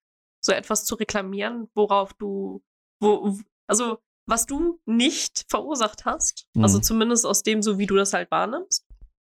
so 0.43 0.51
etwas 0.51 0.85
zu 0.85 0.95
reklamieren, 0.95 1.69
worauf 1.75 2.13
du, 2.13 2.63
wo, 2.99 3.37
also 3.67 3.99
was 4.27 4.45
du 4.45 4.79
nicht 4.85 5.45
verursacht 5.49 6.05
hast, 6.05 6.47
also 6.49 6.59
mhm. 6.59 6.63
also 6.63 6.79
zumindest 6.79 7.25
aus 7.25 7.43
dem, 7.43 7.61
so 7.61 7.77
wie 7.77 7.87
du 7.87 7.95
das 7.95 8.13
halt 8.13 8.31
wahrnimmst, 8.31 8.85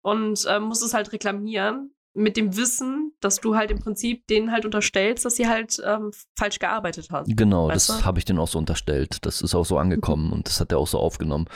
und 0.03 0.45
äh, 0.45 0.59
musst 0.59 0.83
es 0.83 0.93
halt 0.93 1.11
reklamieren 1.11 1.95
mit 2.13 2.37
dem 2.37 2.55
Wissen, 2.55 3.11
dass 3.19 3.41
du 3.41 3.55
halt 3.55 3.71
im 3.71 3.79
Prinzip 3.79 4.25
denen 4.27 4.51
halt 4.51 4.63
unterstellst, 4.63 5.25
dass 5.25 5.35
sie 5.35 5.47
halt 5.47 5.81
ähm, 5.83 6.11
falsch 6.37 6.59
gearbeitet 6.59 7.09
haben. 7.09 7.35
Genau, 7.35 7.69
das 7.69 8.05
habe 8.05 8.19
ich 8.19 8.25
denen 8.25 8.39
auch 8.39 8.47
so 8.47 8.57
unterstellt. 8.57 9.25
Das 9.25 9.41
ist 9.41 9.53
auch 9.53 9.65
so 9.65 9.77
angekommen 9.77 10.27
mhm. 10.27 10.33
und 10.33 10.47
das 10.47 10.59
hat 10.59 10.71
er 10.71 10.77
auch 10.77 10.87
so 10.87 10.99
aufgenommen. 10.99 11.47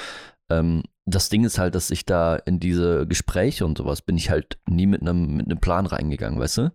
Ähm, 0.50 0.84
das 1.06 1.30
Ding 1.30 1.44
ist 1.44 1.60
halt, 1.60 1.76
dass 1.76 1.92
ich 1.92 2.06
da 2.06 2.36
in 2.36 2.60
diese 2.60 3.08
Gespräche 3.08 3.66
und 3.66 3.78
sowas 3.78 4.02
bin 4.02 4.18
ich 4.18 4.30
halt 4.30 4.60
nie 4.68 4.86
mit 4.86 5.02
einem 5.02 5.38
mit 5.38 5.46
einem 5.46 5.60
Plan 5.60 5.86
reingegangen, 5.86 6.40
weißt 6.40 6.58
du? 6.58 6.72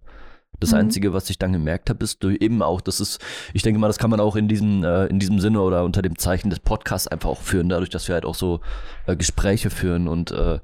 Das 0.65 0.73
mhm. 0.73 0.79
Einzige, 0.79 1.13
was 1.13 1.29
ich 1.29 1.39
dann 1.39 1.53
gemerkt 1.53 1.91
habe, 1.91 2.03
ist 2.03 2.25
durch 2.25 2.41
eben 2.41 2.63
auch, 2.63 2.81
das 2.81 2.99
ist, 2.99 3.21
ich 3.53 3.63
denke 3.63 3.79
mal, 3.79 3.89
das 3.89 3.99
kann 3.99 4.09
man 4.09 4.19
auch 4.19 4.35
in 4.35 4.49
diesem, 4.49 4.83
äh, 4.83 5.05
in 5.07 5.19
diesem 5.19 5.39
Sinne 5.39 5.61
oder 5.61 5.85
unter 5.85 6.01
dem 6.01 6.17
Zeichen 6.17 6.49
des 6.49 6.61
Podcasts 6.61 7.07
einfach 7.07 7.29
auch 7.29 7.43
führen, 7.43 7.69
dadurch, 7.69 7.91
dass 7.91 8.09
wir 8.09 8.15
halt 8.15 8.25
auch 8.25 8.35
so 8.35 8.61
äh, 9.07 9.15
Gespräche 9.15 9.69
führen 9.69 10.09
und 10.09 10.31
äh, 10.31 10.59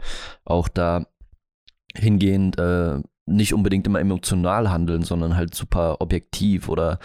auch 0.46 0.68
da 0.68 1.04
hingehend 1.94 2.58
äh, 2.58 3.00
nicht 3.26 3.52
unbedingt 3.52 3.86
immer 3.86 4.00
emotional 4.00 4.70
handeln, 4.70 5.02
sondern 5.02 5.36
halt 5.36 5.54
super 5.54 6.00
objektiv 6.00 6.70
oder 6.70 6.98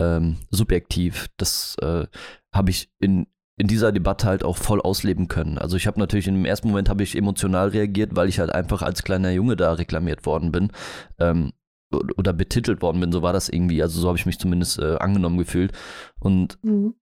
ähm, 0.00 0.38
subjektiv. 0.50 1.28
Das 1.36 1.76
äh, 1.82 2.06
habe 2.52 2.70
ich 2.70 2.90
in, 2.98 3.28
in 3.58 3.68
dieser 3.68 3.92
Debatte 3.92 4.26
halt 4.26 4.42
auch 4.42 4.56
voll 4.56 4.80
ausleben 4.80 5.28
können. 5.28 5.56
Also 5.56 5.76
ich 5.76 5.86
habe 5.86 6.00
natürlich 6.00 6.26
im 6.26 6.44
ersten 6.44 6.66
Moment 6.66 6.88
habe 6.88 7.04
ich 7.04 7.16
emotional 7.16 7.68
reagiert, 7.68 8.16
weil 8.16 8.28
ich 8.28 8.40
halt 8.40 8.50
einfach 8.50 8.82
als 8.82 9.04
kleiner 9.04 9.30
Junge 9.30 9.54
da 9.54 9.72
reklamiert 9.74 10.26
worden 10.26 10.50
bin. 10.50 10.72
Ähm, 11.20 11.52
oder 11.90 12.32
betitelt 12.32 12.82
worden 12.82 13.00
bin, 13.00 13.12
so 13.12 13.22
war 13.22 13.32
das 13.32 13.48
irgendwie, 13.48 13.82
also 13.82 14.00
so 14.00 14.08
habe 14.08 14.18
ich 14.18 14.26
mich 14.26 14.38
zumindest 14.38 14.78
äh, 14.78 14.96
angenommen 14.96 15.38
gefühlt. 15.38 15.72
Und 16.18 16.58
mhm. 16.62 16.94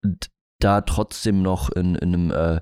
da 0.61 0.81
trotzdem 0.81 1.43
noch 1.43 1.71
in, 1.71 1.95
in 1.95 2.15
einem 2.15 2.31
äh, 2.31 2.61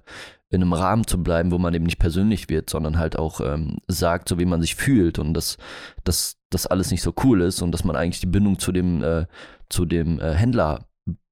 in 0.48 0.62
einem 0.62 0.72
Rahmen 0.72 1.06
zu 1.06 1.22
bleiben, 1.22 1.50
wo 1.50 1.58
man 1.58 1.74
eben 1.74 1.84
nicht 1.84 1.98
persönlich 1.98 2.48
wird, 2.48 2.70
sondern 2.70 2.98
halt 2.98 3.18
auch 3.18 3.40
ähm, 3.40 3.78
sagt, 3.88 4.28
so 4.28 4.38
wie 4.38 4.44
man 4.44 4.60
sich 4.60 4.76
fühlt 4.76 5.18
und 5.18 5.34
dass 5.34 5.58
das 6.04 6.66
alles 6.66 6.92
nicht 6.92 7.02
so 7.02 7.12
cool 7.24 7.42
ist 7.42 7.62
und 7.62 7.72
dass 7.72 7.84
man 7.84 7.96
eigentlich 7.96 8.20
die 8.20 8.26
Bindung 8.26 8.58
zu 8.58 8.70
dem, 8.70 9.02
äh, 9.02 9.26
zu 9.68 9.84
dem 9.84 10.20
äh, 10.20 10.34
Händler 10.34 10.86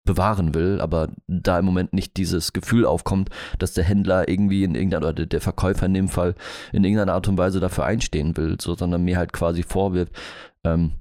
bewahren 0.05 0.55
will, 0.55 0.81
aber 0.81 1.09
da 1.27 1.59
im 1.59 1.65
Moment 1.65 1.95
nicht 1.95 2.17
dieses 2.17 2.53
Gefühl 2.53 2.85
aufkommt, 2.85 3.31
dass 3.59 3.73
der 3.73 3.85
Händler 3.85 4.29
irgendwie 4.29 4.65
in 4.65 4.75
irgendeiner, 4.75 5.09
oder 5.09 5.27
der 5.27 5.41
Verkäufer 5.41 5.87
in 5.87 5.95
dem 5.95 6.09
Fall 6.09 6.35
in 6.73 6.85
irgendeiner 6.85 7.15
Art 7.15 7.27
und 7.27 7.39
Weise 7.39 7.61
dafür 7.61 7.85
einstehen 7.85 8.37
will, 8.37 8.57
so, 8.61 8.75
sondern 8.75 9.05
mir 9.05 9.17
halt 9.17 9.33
quasi 9.33 9.63
vorwirft, 9.63 10.13
ähm, 10.65 10.95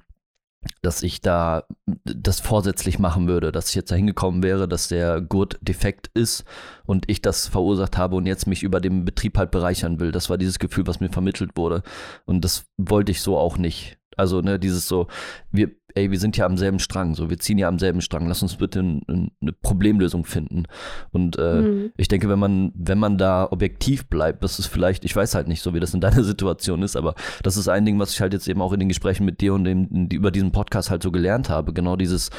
dass 0.81 1.03
ich 1.03 1.21
da 1.21 1.63
das 2.05 2.39
vorsätzlich 2.39 2.99
machen 2.99 3.27
würde, 3.27 3.51
dass 3.51 3.69
ich 3.69 3.75
jetzt 3.75 3.91
da 3.91 3.95
hingekommen 3.95 4.43
wäre, 4.43 4.67
dass 4.67 4.87
der 4.87 5.21
Gurt 5.21 5.57
defekt 5.61 6.09
ist 6.13 6.45
und 6.85 7.09
ich 7.09 7.21
das 7.21 7.47
verursacht 7.47 7.97
habe 7.97 8.15
und 8.15 8.25
jetzt 8.25 8.47
mich 8.47 8.63
über 8.63 8.79
den 8.79 9.05
Betrieb 9.05 9.37
halt 9.37 9.51
bereichern 9.51 9.99
will. 9.99 10.11
Das 10.11 10.29
war 10.29 10.37
dieses 10.37 10.59
Gefühl, 10.59 10.87
was 10.87 10.99
mir 10.99 11.09
vermittelt 11.09 11.51
wurde. 11.55 11.83
Und 12.25 12.45
das 12.45 12.65
wollte 12.77 13.11
ich 13.11 13.21
so 13.21 13.37
auch 13.37 13.57
nicht. 13.57 13.97
Also, 14.17 14.41
ne, 14.41 14.59
dieses 14.59 14.87
so, 14.87 15.07
wir, 15.51 15.71
ey, 15.95 16.11
wir 16.11 16.19
sind 16.19 16.37
ja 16.37 16.45
am 16.45 16.57
selben 16.57 16.79
Strang, 16.79 17.15
so, 17.15 17.29
wir 17.29 17.39
ziehen 17.39 17.57
ja 17.57 17.67
am 17.67 17.79
selben 17.79 18.01
Strang, 18.01 18.27
lass 18.27 18.41
uns 18.41 18.55
bitte 18.55 18.79
eine 18.79 19.53
Problemlösung 19.61 20.25
finden. 20.25 20.63
Und 21.11 21.37
äh, 21.37 21.61
mhm. 21.61 21.91
ich 21.97 22.07
denke, 22.07 22.29
wenn 22.29 22.39
man, 22.39 22.71
wenn 22.75 22.99
man 22.99 23.17
da 23.17 23.47
objektiv 23.49 24.07
bleibt, 24.07 24.43
das 24.43 24.59
ist 24.59 24.67
vielleicht, 24.67 25.05
ich 25.05 25.15
weiß 25.15 25.35
halt 25.35 25.47
nicht 25.47 25.61
so, 25.61 25.73
wie 25.73 25.79
das 25.79 25.93
in 25.93 26.01
deiner 26.01 26.23
Situation 26.23 26.81
ist, 26.83 26.95
aber 26.95 27.15
das 27.43 27.57
ist 27.57 27.67
ein 27.67 27.85
Ding, 27.85 27.99
was 27.99 28.13
ich 28.13 28.21
halt 28.21 28.33
jetzt 28.33 28.47
eben 28.47 28.61
auch 28.61 28.73
in 28.73 28.79
den 28.79 28.89
Gesprächen 28.89 29.25
mit 29.25 29.41
dir 29.41 29.53
und 29.53 29.63
dem, 29.63 30.07
über 30.11 30.31
diesen 30.31 30.51
Podcast 30.51 30.89
halt 30.89 31.03
so 31.03 31.11
gelernt 31.11 31.49
habe. 31.49 31.73
Genau 31.73 31.95
dieses, 31.95 32.29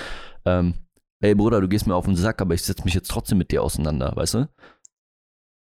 ähm, 0.45 0.75
ey 1.21 1.35
Bruder, 1.35 1.61
du 1.61 1.69
gehst 1.69 1.87
mir 1.87 1.95
auf 1.95 2.07
den 2.07 2.17
Sack, 2.17 2.43
aber 2.43 2.55
ich 2.55 2.63
setze 2.63 2.85
mich 2.85 2.95
jetzt 2.95 3.11
trotzdem 3.11 3.39
mit 3.39 3.51
dir 3.51 3.63
auseinander, 3.63 4.13
weißt 4.15 4.35
du? 4.35 4.49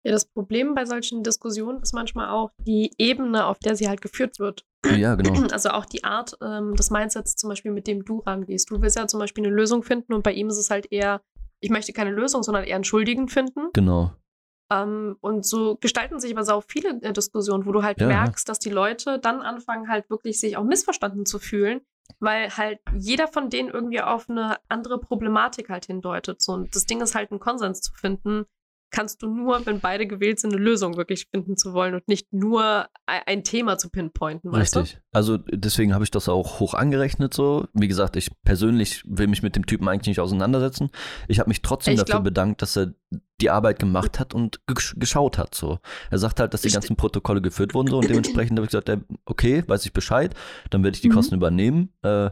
Ja, 0.05 0.13
das 0.13 0.27
Problem 0.27 0.75
bei 0.75 0.85
solchen 0.85 1.23
Diskussionen 1.23 1.81
ist 1.81 1.95
manchmal 1.95 2.29
auch 2.29 2.51
die 2.59 2.91
Ebene, 2.99 3.47
auf 3.47 3.59
der 3.59 3.75
sie 3.75 3.89
halt 3.89 4.03
geführt 4.03 4.39
wird. 4.39 4.67
Ja, 4.85 5.15
genau. 5.15 5.33
Also 5.53 5.71
auch 5.71 5.87
die 5.87 6.05
Art 6.05 6.37
ähm, 6.43 6.75
des 6.77 6.91
Mindsets 6.91 7.37
zum 7.37 7.49
Beispiel, 7.49 7.71
mit 7.71 7.87
dem 7.87 8.05
du 8.05 8.19
rangehst. 8.19 8.71
Du 8.71 8.83
willst 8.83 8.97
ja 8.97 9.07
zum 9.07 9.21
Beispiel 9.21 9.47
eine 9.47 9.55
Lösung 9.55 9.83
finden 9.83 10.13
und 10.13 10.23
bei 10.23 10.33
ihm 10.33 10.49
ist 10.49 10.59
es 10.59 10.69
halt 10.69 10.93
eher, 10.93 11.23
ich 11.61 11.71
möchte 11.71 11.93
keine 11.93 12.11
Lösung, 12.11 12.43
sondern 12.43 12.65
eher 12.65 12.75
einen 12.75 12.85
Schuldigen 12.85 13.29
finden. 13.29 13.71
Genau. 13.73 14.13
Ähm, 14.71 15.17
und 15.21 15.47
so 15.47 15.77
gestalten 15.77 16.21
sich 16.21 16.37
aber 16.37 16.55
auch 16.55 16.65
viele 16.67 17.01
äh, 17.03 17.13
Diskussionen, 17.13 17.65
wo 17.65 17.73
du 17.73 17.83
halt 17.83 18.01
ja. 18.01 18.07
merkst, 18.07 18.49
dass 18.49 18.59
die 18.59 18.71
Leute 18.71 19.19
dann 19.19 19.41
anfangen 19.41 19.89
halt 19.89 20.11
wirklich 20.11 20.39
sich 20.39 20.57
auch 20.57 20.65
missverstanden 20.65 21.25
zu 21.25 21.39
fühlen, 21.39 21.81
weil 22.19 22.51
halt 22.57 22.81
jeder 22.97 23.29
von 23.29 23.49
denen 23.49 23.69
irgendwie 23.71 24.01
auf 24.01 24.29
eine 24.29 24.59
andere 24.69 24.99
Problematik 24.99 25.71
halt 25.71 25.87
hindeutet. 25.87 26.43
So, 26.43 26.53
und 26.53 26.75
das 26.75 26.87
Ding 26.87 27.01
ist 27.01 27.15
halt, 27.15 27.31
einen 27.31 27.41
Konsens 27.41 27.81
zu 27.81 27.93
finden, 27.95 28.45
kannst 28.95 29.23
du 29.23 29.27
nur, 29.27 29.67
wenn 29.67 29.81
beide 29.81 30.07
gewählt 30.07 30.39
sind, 30.39 30.55
eine 30.55 30.63
Lösung 30.63 30.97
wirklich 30.97 31.27
finden 31.29 31.57
zu 31.57 31.73
wollen 31.73 31.95
und 31.95 32.07
nicht 32.07 32.33
nur 32.33 32.87
ein 33.07 33.43
Thema 33.43 33.77
zu 33.77 33.91
pinpointen. 33.91 34.53
Weißt 34.53 34.77
Richtig. 34.77 34.95
Du? 34.95 35.19
Also 35.19 35.39
deswegen 35.39 35.95
habe 35.95 36.05
ich 36.05 36.13
das 36.13 36.29
auch 36.29 36.61
hoch 36.61 36.75
angerechnet 36.75 37.35
so. 37.35 37.67
Wie 37.73 37.89
gesagt, 37.89 38.15
ich 38.15 38.31
persönlich 38.45 39.03
will 39.05 39.27
mich 39.27 39.43
mit 39.43 39.57
dem 39.57 39.67
Typen 39.67 39.89
eigentlich 39.89 40.07
nicht 40.07 40.21
auseinandersetzen. 40.21 40.91
Ich 41.27 41.41
habe 41.41 41.51
mich 41.51 41.61
trotzdem 41.61 41.95
ich 41.95 42.01
dafür 42.01 42.13
glaub, 42.13 42.25
bedankt, 42.25 42.63
dass 42.63 42.77
er 42.77 42.95
die 43.41 43.51
Arbeit 43.51 43.81
gemacht 43.81 44.21
hat 44.21 44.33
und 44.33 44.61
geschaut 44.67 45.39
hat. 45.39 45.57
So. 45.57 45.81
Er 46.11 46.19
sagt 46.19 46.39
halt, 46.39 46.55
dass 46.55 46.63
die 46.63 46.71
ganzen 46.71 46.95
Protokolle 46.95 47.43
geführt 47.43 47.75
wurden 47.75 47.89
so 47.89 47.99
und 47.99 48.09
dementsprechend 48.09 48.57
habe 48.57 48.67
ich 48.67 48.71
gesagt, 48.71 48.91
okay, 49.25 49.65
weiß 49.67 49.85
ich 49.87 49.93
Bescheid, 49.93 50.35
dann 50.71 50.85
werde 50.85 50.95
ich 50.95 51.03
die 51.03 51.09
mhm. 51.09 51.15
Kosten 51.15 51.35
übernehmen. 51.35 51.93
Äh, 52.03 52.31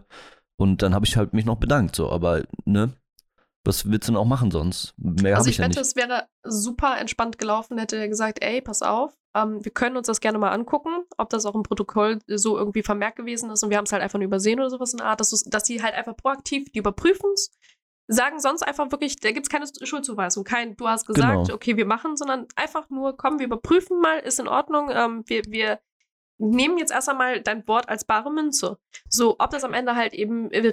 und 0.56 0.82
dann 0.82 0.94
habe 0.94 1.06
ich 1.06 1.16
halt 1.16 1.32
mich 1.32 1.44
noch 1.44 1.56
bedankt, 1.56 1.96
so, 1.96 2.08
aber 2.08 2.44
ne, 2.64 2.92
was 3.64 3.88
willst 3.88 4.08
du 4.08 4.12
denn 4.12 4.16
auch 4.16 4.24
machen 4.24 4.50
sonst? 4.50 4.94
Mehr 4.96 5.36
also 5.36 5.48
ich, 5.48 5.58
ich 5.58 5.64
wette, 5.64 5.76
ja 5.76 5.80
es 5.82 5.96
wäre 5.96 6.28
super 6.42 6.98
entspannt 6.98 7.38
gelaufen, 7.38 7.78
hätte 7.78 7.96
er 7.96 8.08
gesagt, 8.08 8.42
ey, 8.42 8.60
pass 8.60 8.82
auf, 8.82 9.16
ähm, 9.34 9.64
wir 9.64 9.72
können 9.72 9.96
uns 9.96 10.08
das 10.08 10.20
gerne 10.20 10.38
mal 10.38 10.50
angucken, 10.50 10.90
ob 11.16 11.30
das 11.30 11.46
auch 11.46 11.54
im 11.54 11.62
Protokoll 11.62 12.18
so 12.26 12.58
irgendwie 12.58 12.82
vermerkt 12.82 13.16
gewesen 13.16 13.50
ist 13.50 13.62
und 13.62 13.70
wir 13.70 13.76
haben 13.76 13.84
es 13.84 13.92
halt 13.92 14.02
einfach 14.02 14.18
nur 14.18 14.26
übersehen 14.26 14.58
oder 14.58 14.70
sowas 14.70 14.92
in 14.92 14.98
der 14.98 15.06
Art, 15.06 15.20
dass, 15.20 15.30
dass 15.30 15.64
die 15.64 15.82
halt 15.82 15.94
einfach 15.94 16.16
proaktiv, 16.16 16.70
die 16.72 16.80
überprüfen 16.80 17.30
es, 17.34 17.50
sagen 18.08 18.40
sonst 18.40 18.62
einfach 18.62 18.90
wirklich, 18.90 19.16
da 19.16 19.30
gibt 19.30 19.46
es 19.46 19.50
keine 19.50 19.66
Schuldzuweisung, 19.82 20.44
kein, 20.44 20.76
du 20.76 20.88
hast 20.88 21.06
gesagt, 21.06 21.46
genau. 21.46 21.54
okay, 21.54 21.76
wir 21.76 21.86
machen, 21.86 22.16
sondern 22.16 22.46
einfach 22.56 22.90
nur, 22.90 23.16
komm, 23.16 23.38
wir 23.38 23.46
überprüfen 23.46 24.00
mal, 24.00 24.18
ist 24.18 24.40
in 24.40 24.48
Ordnung, 24.48 24.90
ähm, 24.92 25.22
wir, 25.26 25.42
wir 25.48 25.78
nehmen 26.38 26.78
jetzt 26.78 26.92
erst 26.92 27.08
einmal 27.08 27.40
dein 27.40 27.66
Wort 27.68 27.88
als 27.88 28.04
bare 28.04 28.30
Münze. 28.32 28.78
So, 29.08 29.36
ob 29.38 29.50
das 29.50 29.64
am 29.64 29.74
Ende 29.74 29.94
halt 29.94 30.12
eben 30.12 30.50
äh, 30.50 30.72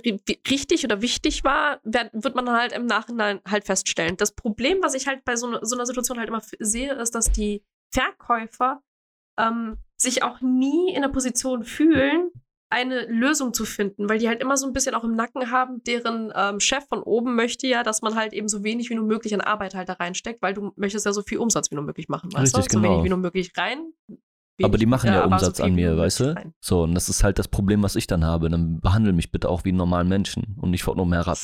richtig 0.50 0.84
oder 0.84 1.02
wichtig 1.02 1.43
war, 1.43 1.80
wird 1.84 2.36
man 2.36 2.50
halt 2.52 2.72
im 2.72 2.86
Nachhinein 2.86 3.39
halt 3.48 3.65
feststellen. 3.65 4.17
Das 4.17 4.34
Problem, 4.34 4.80
was 4.82 4.93
ich 4.93 5.08
halt 5.08 5.24
bei 5.26 5.36
so, 5.36 5.48
ne, 5.48 5.60
so 5.62 5.76
einer 5.76 5.86
Situation 5.86 6.17
halt 6.17 6.30
immer 6.30 6.41
sehe, 6.60 6.93
ist, 6.93 7.13
dass 7.13 7.32
die 7.32 7.63
Verkäufer 7.91 8.82
ähm, 9.38 9.78
sich 9.95 10.24
auch 10.24 10.41
nie 10.41 10.93
in 10.93 11.02
der 11.02 11.10
Position 11.10 11.63
fühlen, 11.63 12.32
eine 12.72 13.06
Lösung 13.08 13.54
zu 13.54 13.65
finden, 13.65 14.08
weil 14.10 14.19
die 14.19 14.28
halt 14.28 14.41
immer 14.41 14.56
so 14.56 14.67
ein 14.67 14.74
bisschen 14.74 14.93
auch 14.93 15.04
im 15.04 15.15
Nacken 15.15 15.50
haben, 15.50 15.84
deren 15.84 16.32
ähm, 16.36 16.60
Chef 16.60 16.86
von 16.88 17.02
oben 17.02 17.36
möchte 17.36 17.65
ja, 17.65 17.82
dass 17.82 18.04
man 18.04 18.15
halt 18.15 18.32
eben 18.32 18.48
so 18.48 18.63
wenig 18.63 18.91
wie 18.91 18.95
nur 18.95 19.06
möglich 19.06 19.34
an 19.34 19.41
Arbeit 19.41 19.74
halt 19.74 19.89
da 19.89 19.93
reinsteckt, 19.93 20.41
weil 20.41 20.54
du 20.54 20.72
möchtest 20.76 21.06
ja 21.06 21.13
so 21.13 21.24
viel 21.24 21.39
Umsatz 21.39 21.72
wie 21.72 21.76
nur 21.76 21.84
möglich 21.84 22.10
machen, 22.10 22.32
weißt 22.32 22.56
Richtig, 22.56 22.72
du? 22.72 22.78
So 22.78 22.82
genau. 22.82 22.93
wenig 22.93 23.06
wie 23.06 23.10
nur 23.10 23.17
möglich 23.17 23.52
rein, 23.58 23.91
aber 24.65 24.78
die 24.78 24.86
machen 24.86 25.08
ja, 25.08 25.15
ja 25.19 25.26
Umsatz 25.26 25.58
so 25.58 25.63
an 25.63 25.76
mir, 25.76 25.98
weißt 25.98 26.19
du? 26.22 26.36
Rein. 26.36 26.54
So, 26.60 26.84
und 26.84 26.93
das 26.95 27.10
ist 27.10 27.24
halt 27.24 27.39
das 27.39 27.48
Problem, 27.48 27.84
was 27.84 27.95
ich 27.95 28.08
dann 28.08 28.26
habe. 28.26 28.50
Dann 28.50 28.80
behandle 28.80 29.13
mich 29.13 29.32
bitte 29.32 29.50
auch 29.50 29.65
wie 29.65 29.69
einen 29.69 29.78
normalen 29.78 30.08
Menschen 30.08 30.56
und 30.62 30.72
nicht 30.72 30.84
von 30.84 31.00
oben 31.00 31.13
herab. 31.13 31.38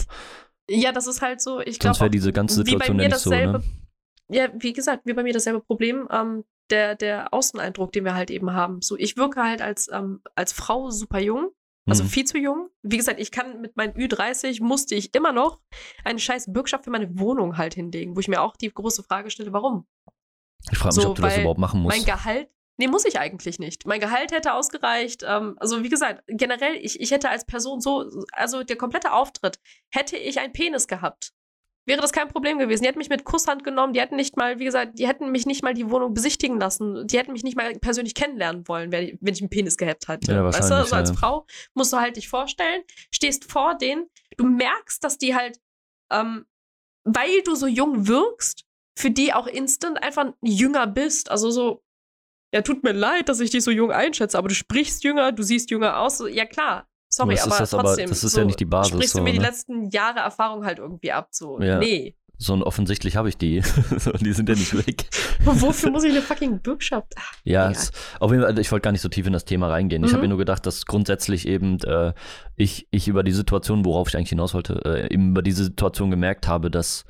Ja, 0.69 0.91
das 0.91 1.07
ist 1.07 1.21
halt 1.21 1.41
so, 1.41 1.59
ich 1.59 1.79
glaube. 1.79 1.99
wäre 1.99 2.09
diese 2.09 2.33
ganze 2.33 2.61
wie 2.65 2.75
bei 2.75 2.85
Situation 2.85 2.97
mir 2.97 3.07
nicht 3.07 3.17
so, 3.17 3.29
dasselbe. 3.29 3.59
ne? 3.59 3.63
Ja, 4.29 4.47
wie 4.57 4.73
gesagt, 4.73 5.05
wie 5.05 5.13
bei 5.13 5.23
mir 5.23 5.33
dasselbe 5.33 5.61
Problem. 5.61 6.07
Ähm, 6.11 6.43
der, 6.71 6.95
der 6.95 7.31
Außeneindruck, 7.31 7.91
den 7.91 8.05
wir 8.05 8.15
halt 8.15 8.31
eben 8.31 8.51
haben. 8.51 8.81
So, 8.81 8.97
ich 8.97 9.17
wirke 9.17 9.43
halt 9.43 9.61
als, 9.61 9.87
ähm, 9.93 10.21
als 10.33 10.51
Frau 10.51 10.89
super 10.89 11.19
jung. 11.19 11.51
Also 11.87 12.03
Mhm. 12.03 12.07
viel 12.07 12.25
zu 12.25 12.39
jung. 12.39 12.69
Wie 12.81 12.97
gesagt, 12.97 13.19
ich 13.19 13.29
kann 13.29 13.61
mit 13.61 13.77
meinen 13.77 13.93
Ü30 13.93 14.63
musste 14.63 14.95
ich 14.95 15.13
immer 15.13 15.31
noch 15.31 15.59
eine 16.03 16.17
scheiß 16.17 16.51
Bürgschaft 16.51 16.85
für 16.85 16.89
meine 16.89 17.19
Wohnung 17.19 17.59
halt 17.59 17.75
hinlegen, 17.75 18.15
wo 18.15 18.19
ich 18.19 18.27
mir 18.27 18.41
auch 18.41 18.55
die 18.55 18.69
große 18.73 19.03
Frage 19.03 19.29
stelle, 19.29 19.53
warum? 19.53 19.85
Ich 20.71 20.79
frage 20.79 20.95
mich, 20.95 21.03
so, 21.03 21.09
ob 21.11 21.15
du 21.17 21.21
das 21.21 21.37
überhaupt 21.37 21.59
machen 21.59 21.81
musst. 21.81 21.95
Mein 21.95 22.05
Gehalt, 22.05 22.49
nee, 22.77 22.87
muss 22.87 23.05
ich 23.05 23.19
eigentlich 23.19 23.59
nicht. 23.59 23.85
Mein 23.85 23.99
Gehalt 23.99 24.31
hätte 24.31 24.53
ausgereicht. 24.53 25.23
Ähm, 25.27 25.55
also 25.59 25.83
wie 25.83 25.89
gesagt, 25.89 26.23
generell, 26.27 26.75
ich, 26.75 26.99
ich 26.99 27.11
hätte 27.11 27.29
als 27.29 27.45
Person 27.45 27.81
so, 27.81 28.09
also 28.31 28.63
der 28.63 28.75
komplette 28.75 29.13
Auftritt, 29.13 29.59
hätte 29.89 30.17
ich 30.17 30.39
einen 30.39 30.53
Penis 30.53 30.87
gehabt, 30.87 31.31
wäre 31.85 32.01
das 32.01 32.11
kein 32.11 32.27
Problem 32.27 32.57
gewesen. 32.57 32.83
Die 32.83 32.87
hätten 32.87 32.99
mich 32.99 33.09
mit 33.09 33.23
Kusshand 33.23 33.63
genommen, 33.63 33.93
die 33.93 34.01
hätten 34.01 34.15
nicht 34.15 34.37
mal, 34.37 34.59
wie 34.59 34.65
gesagt, 34.65 34.99
die 34.99 35.07
hätten 35.07 35.31
mich 35.31 35.45
nicht 35.45 35.63
mal 35.63 35.73
die 35.73 35.89
Wohnung 35.89 36.13
besichtigen 36.13 36.59
lassen, 36.59 37.07
die 37.07 37.17
hätten 37.17 37.31
mich 37.31 37.43
nicht 37.43 37.55
mal 37.55 37.73
persönlich 37.73 38.15
kennenlernen 38.15 38.67
wollen, 38.67 38.91
wenn 38.91 39.17
ich, 39.21 39.41
einen 39.41 39.49
Penis 39.49 39.77
gehabt 39.77 40.07
hätte. 40.07 40.33
Ja, 40.33 40.43
weißt 40.43 40.69
du, 40.69 40.75
also 40.75 40.95
als 40.95 41.09
ja. 41.09 41.15
Frau 41.15 41.45
musst 41.73 41.93
du 41.93 41.97
halt 41.97 42.17
dich 42.17 42.27
vorstellen, 42.27 42.83
stehst 43.11 43.51
vor 43.51 43.75
denen, 43.75 44.09
du 44.37 44.45
merkst, 44.45 45.03
dass 45.03 45.17
die 45.17 45.35
halt, 45.35 45.59
ähm, 46.11 46.45
weil 47.03 47.41
du 47.43 47.55
so 47.55 47.67
jung 47.67 48.07
wirkst, 48.07 48.65
für 48.97 49.11
die 49.11 49.33
auch 49.33 49.47
instant 49.47 50.01
einfach 50.01 50.33
jünger 50.41 50.87
bist. 50.87 51.29
Also 51.29 51.51
so, 51.51 51.83
ja, 52.55 52.61
tut 52.61 52.83
mir 52.83 52.93
leid, 52.93 53.27
dass 53.27 53.41
ich 53.41 53.49
dich 53.51 53.63
so 53.63 53.69
jung 53.71 53.91
einschätze, 53.91 54.37
aber 54.37 54.47
du 54.47 54.55
sprichst 54.55 55.03
jünger, 55.03 55.31
du 55.33 55.43
siehst 55.43 55.69
jünger 55.71 55.99
aus. 55.99 56.23
Ja, 56.31 56.45
klar. 56.45 56.87
Sorry, 57.09 57.35
Das 57.35 57.45
ist 57.45 57.51
aber 57.51 57.59
das 57.59 57.73
aber- 57.73 57.83
trotzdem. 57.83 58.09
das 58.09 58.23
ist 58.23 58.31
so, 58.31 58.39
ja 58.39 58.45
nicht 58.45 58.59
die 58.59 58.65
Basis, 58.65 58.93
Sprichst 58.93 59.15
du 59.15 59.21
mir 59.21 59.31
die 59.33 59.39
ne? 59.39 59.45
letzten 59.45 59.89
Jahre 59.89 60.19
Erfahrung 60.19 60.65
halt 60.65 60.79
irgendwie 60.79 61.11
ab? 61.11 61.27
So, 61.31 61.59
Ja. 61.61 61.77
nee. 61.79 62.15
So 62.37 62.51
und 62.53 62.63
offensichtlich 62.63 63.15
habe 63.15 63.29
ich 63.29 63.37
die. 63.37 63.61
Die 64.21 64.33
sind 64.33 64.49
ja 64.49 64.55
nicht 64.55 64.73
weg. 64.87 65.05
Wofür 65.45 65.89
muss 65.91 66.03
ich 66.03 66.11
eine 66.11 66.21
fucking 66.21 66.59
Bürgschaft? 66.59 67.13
Ach, 67.17 67.31
Ja, 67.45 67.71
es, 67.71 67.91
auf 68.19 68.31
jeden 68.31 68.43
Fall, 68.43 68.59
ich 68.59 68.69
wollte 68.73 68.83
gar 68.83 68.91
nicht 68.91 68.99
so 69.01 69.07
tief 69.07 69.25
in 69.25 69.31
das 69.31 69.45
Thema 69.45 69.69
reingehen. 69.69 70.03
Ich 70.03 70.09
Mhm. 70.11 70.15
habe 70.15 70.23
mir 70.23 70.29
nur 70.29 70.37
gedacht, 70.37 70.65
dass 70.65 70.85
grundsätzlich 70.85 71.47
eben 71.47 71.79
äh, 71.85 72.11
ich, 72.57 72.87
ich 72.91 73.07
über 73.07 73.23
die 73.23 73.31
Situation, 73.31 73.85
worauf 73.85 74.09
ich 74.09 74.17
eigentlich 74.17 74.29
hinaus 74.29 74.53
wollte, 74.53 74.81
äh, 74.83 75.13
eben 75.13 75.29
über 75.31 75.41
diese 75.43 75.63
Situation 75.63 76.09
gemerkt 76.11 76.45
habe, 76.49 76.69
dass 76.69 77.05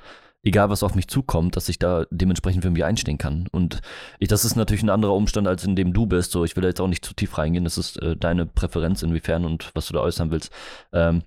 egal 0.45 0.69
was 0.69 0.83
auf 0.83 0.95
mich 0.95 1.07
zukommt, 1.07 1.55
dass 1.55 1.67
ich 1.67 1.79
da 1.79 2.05
dementsprechend 2.11 2.63
für 2.63 2.69
mich 2.69 2.85
einstehen 2.85 3.17
kann. 3.17 3.47
Und 3.51 3.81
ich, 4.19 4.29
das 4.29 4.45
ist 4.45 4.55
natürlich 4.55 4.83
ein 4.83 4.89
anderer 4.89 5.13
Umstand, 5.13 5.47
als 5.47 5.65
in 5.65 5.75
dem 5.75 5.91
du 5.91 6.05
bist. 6.05 6.31
So, 6.31 6.45
ich 6.45 6.55
will 6.55 6.61
da 6.61 6.69
jetzt 6.69 6.79
auch 6.79 6.87
nicht 6.87 7.03
zu 7.03 7.13
tief 7.13 7.37
reingehen. 7.37 7.63
Das 7.63 7.77
ist 7.77 8.01
äh, 8.01 8.15
deine 8.15 8.45
Präferenz 8.45 9.01
inwiefern 9.01 9.43
und 9.43 9.71
was 9.73 9.87
du 9.87 9.93
da 9.93 10.01
äußern 10.01 10.31
willst. 10.31 10.53
Ähm, 10.93 11.23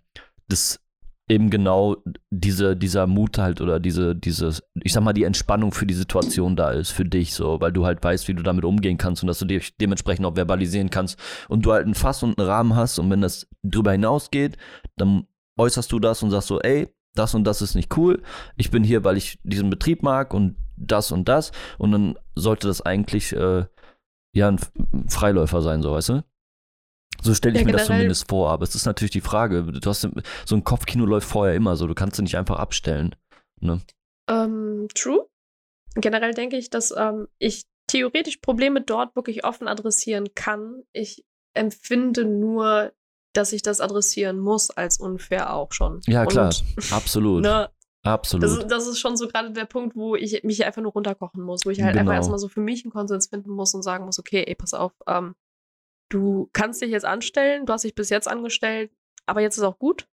das 0.49 0.81
eben 1.29 1.51
genau 1.51 1.97
diese, 2.31 2.75
dieser 2.75 3.07
Mut 3.07 3.37
halt 3.39 3.61
oder 3.61 3.81
diese, 3.81 4.17
diese, 4.17 4.57
ich 4.83 4.93
sag 4.93 5.03
mal, 5.03 5.13
die 5.13 5.25
Entspannung 5.25 5.73
für 5.73 5.85
die 5.85 5.95
Situation 5.95 6.57
da 6.57 6.71
ist, 6.71 6.91
für 6.91 7.05
dich 7.05 7.35
so, 7.35 7.61
weil 7.61 7.73
du 7.73 7.85
halt 7.85 8.03
weißt, 8.03 8.29
wie 8.29 8.35
du 8.35 8.43
damit 8.43 8.65
umgehen 8.65 8.97
kannst 8.97 9.23
und 9.23 9.27
dass 9.27 9.39
du 9.39 9.45
dich 9.45 9.77
dementsprechend 9.77 10.25
auch 10.25 10.37
verbalisieren 10.37 10.89
kannst 10.89 11.19
und 11.49 11.67
du 11.67 11.73
halt 11.73 11.87
ein 11.87 11.95
Fass 11.95 12.23
und 12.23 12.39
einen 12.39 12.49
Rahmen 12.49 12.77
hast 12.77 12.99
und 12.99 13.11
wenn 13.11 13.21
das 13.21 13.47
drüber 13.63 13.93
hinausgeht, 13.93 14.57
dann 14.97 15.27
äußerst 15.59 15.93
du 15.93 15.99
das 15.99 16.23
und 16.23 16.31
sagst 16.31 16.49
so, 16.49 16.61
ey, 16.61 16.89
das 17.19 17.35
und 17.35 17.45
das 17.45 17.63
ist 17.63 17.75
nicht 17.75 17.97
cool, 17.97 18.23
ich 18.57 18.71
bin 18.71 18.85
hier, 18.85 19.05
weil 19.05 19.17
ich 19.17 19.39
diesen 19.43 19.71
Betrieb 19.71 20.03
mag 20.03 20.33
und 20.35 20.57
das 20.77 21.13
und 21.13 21.29
das 21.29 21.53
und 21.79 21.93
dann 21.93 22.19
sollte 22.35 22.69
das 22.69 22.81
eigentlich, 22.83 23.33
äh, 23.33 23.67
ja, 24.35 24.49
ein 24.49 24.59
Freiläufer 25.09 25.63
sein, 25.63 25.83
so, 25.83 25.93
weißt 25.93 26.11
du? 26.11 26.25
So 27.21 27.35
stelle 27.35 27.57
ich 27.57 27.63
Ja, 27.63 27.67
mir 27.67 27.73
das 27.73 27.87
zumindest 27.87 28.29
vor, 28.29 28.51
aber 28.51 28.63
es 28.63 28.75
ist 28.75 28.87
natürlich 28.87 29.11
die 29.11 29.21
Frage, 29.21 29.65
du 29.65 29.91
hast 29.91 30.09
so 30.45 30.57
ein 30.57 30.65
Kopfkino 30.65 31.05
läuft 31.05 31.29
vorher 31.29 31.55
immer 31.55 31.77
so, 31.77 31.87
du 31.87 31.95
kannst 31.95 32.19
ihn 32.19 32.25
nicht 32.25 32.37
einfach 32.37 32.59
abstellen. 32.59 33.17
Ne? 33.61 33.81
Ähm, 34.29 34.87
true. 34.95 35.27
Generell 35.95 36.35
denke 36.35 36.57
ich, 36.57 36.71
dass 36.71 36.95
ähm, 36.97 37.27
ich 37.39 37.65
theoretisch 37.89 38.37
Probleme 38.37 38.83
dort 38.83 39.17
wirklich 39.17 39.45
offen 39.45 39.67
adressieren 39.67 40.29
kann. 40.35 40.85
Ich 40.93 41.25
empfinde 41.55 42.25
nur, 42.25 42.93
dass 43.35 43.53
ich 43.53 43.63
das 43.63 43.81
adressieren 43.81 44.39
muss, 44.39 44.71
als 44.71 44.99
unfair 44.99 45.53
auch 45.55 45.73
schon. 45.73 46.01
Ja, 46.07 46.27
klar, 46.27 46.47
Und, 46.47 46.65
absolut. 46.93 47.43
ne, 47.43 47.71
absolut. 48.03 48.43
das, 48.45 48.53
ist, 48.53 48.67
das 48.69 48.87
ist 48.87 48.99
schon 48.99 49.17
so 49.17 49.29
gerade 49.29 49.53
der 49.53 49.67
Punkt, 49.67 49.95
wo 49.97 50.17
ich 50.17 50.43
mich 50.45 50.65
einfach 50.65 50.83
nur 50.83 50.93
runterkochen 50.93 51.43
muss, 51.43 51.65
wo 51.67 51.71
ich 51.71 51.81
halt 51.83 51.93
Genau. 51.93 52.03
einfach 52.03 52.15
erstmal 52.15 52.39
so 52.39 52.49
für 52.49 52.61
mich 52.61 52.85
einen 52.85 52.93
Konsens 52.93 53.29
finden 53.29 53.51
muss 53.51 53.75
und 53.75 53.83
sagen 53.83 54.05
muss, 54.05 54.19
okay, 54.19 54.45
ey, 54.47 54.55
pass 54.55 54.75
auf, 54.75 54.93
ähm, 55.07 55.35
du 56.09 56.49
kannst 56.53 56.81
dich 56.81 56.91
jetzt 56.91 57.05
anstellen, 57.05 57.67
du 57.67 57.73
hast 57.73 57.85
dich 57.85 57.95
bis 57.95 58.09
jetzt 58.11 58.29
angestellt, 58.29 58.91
aber 59.27 59.41
jetzt 59.43 59.57
ist 59.59 59.63
auch 59.65 59.79
gut. 59.79 60.09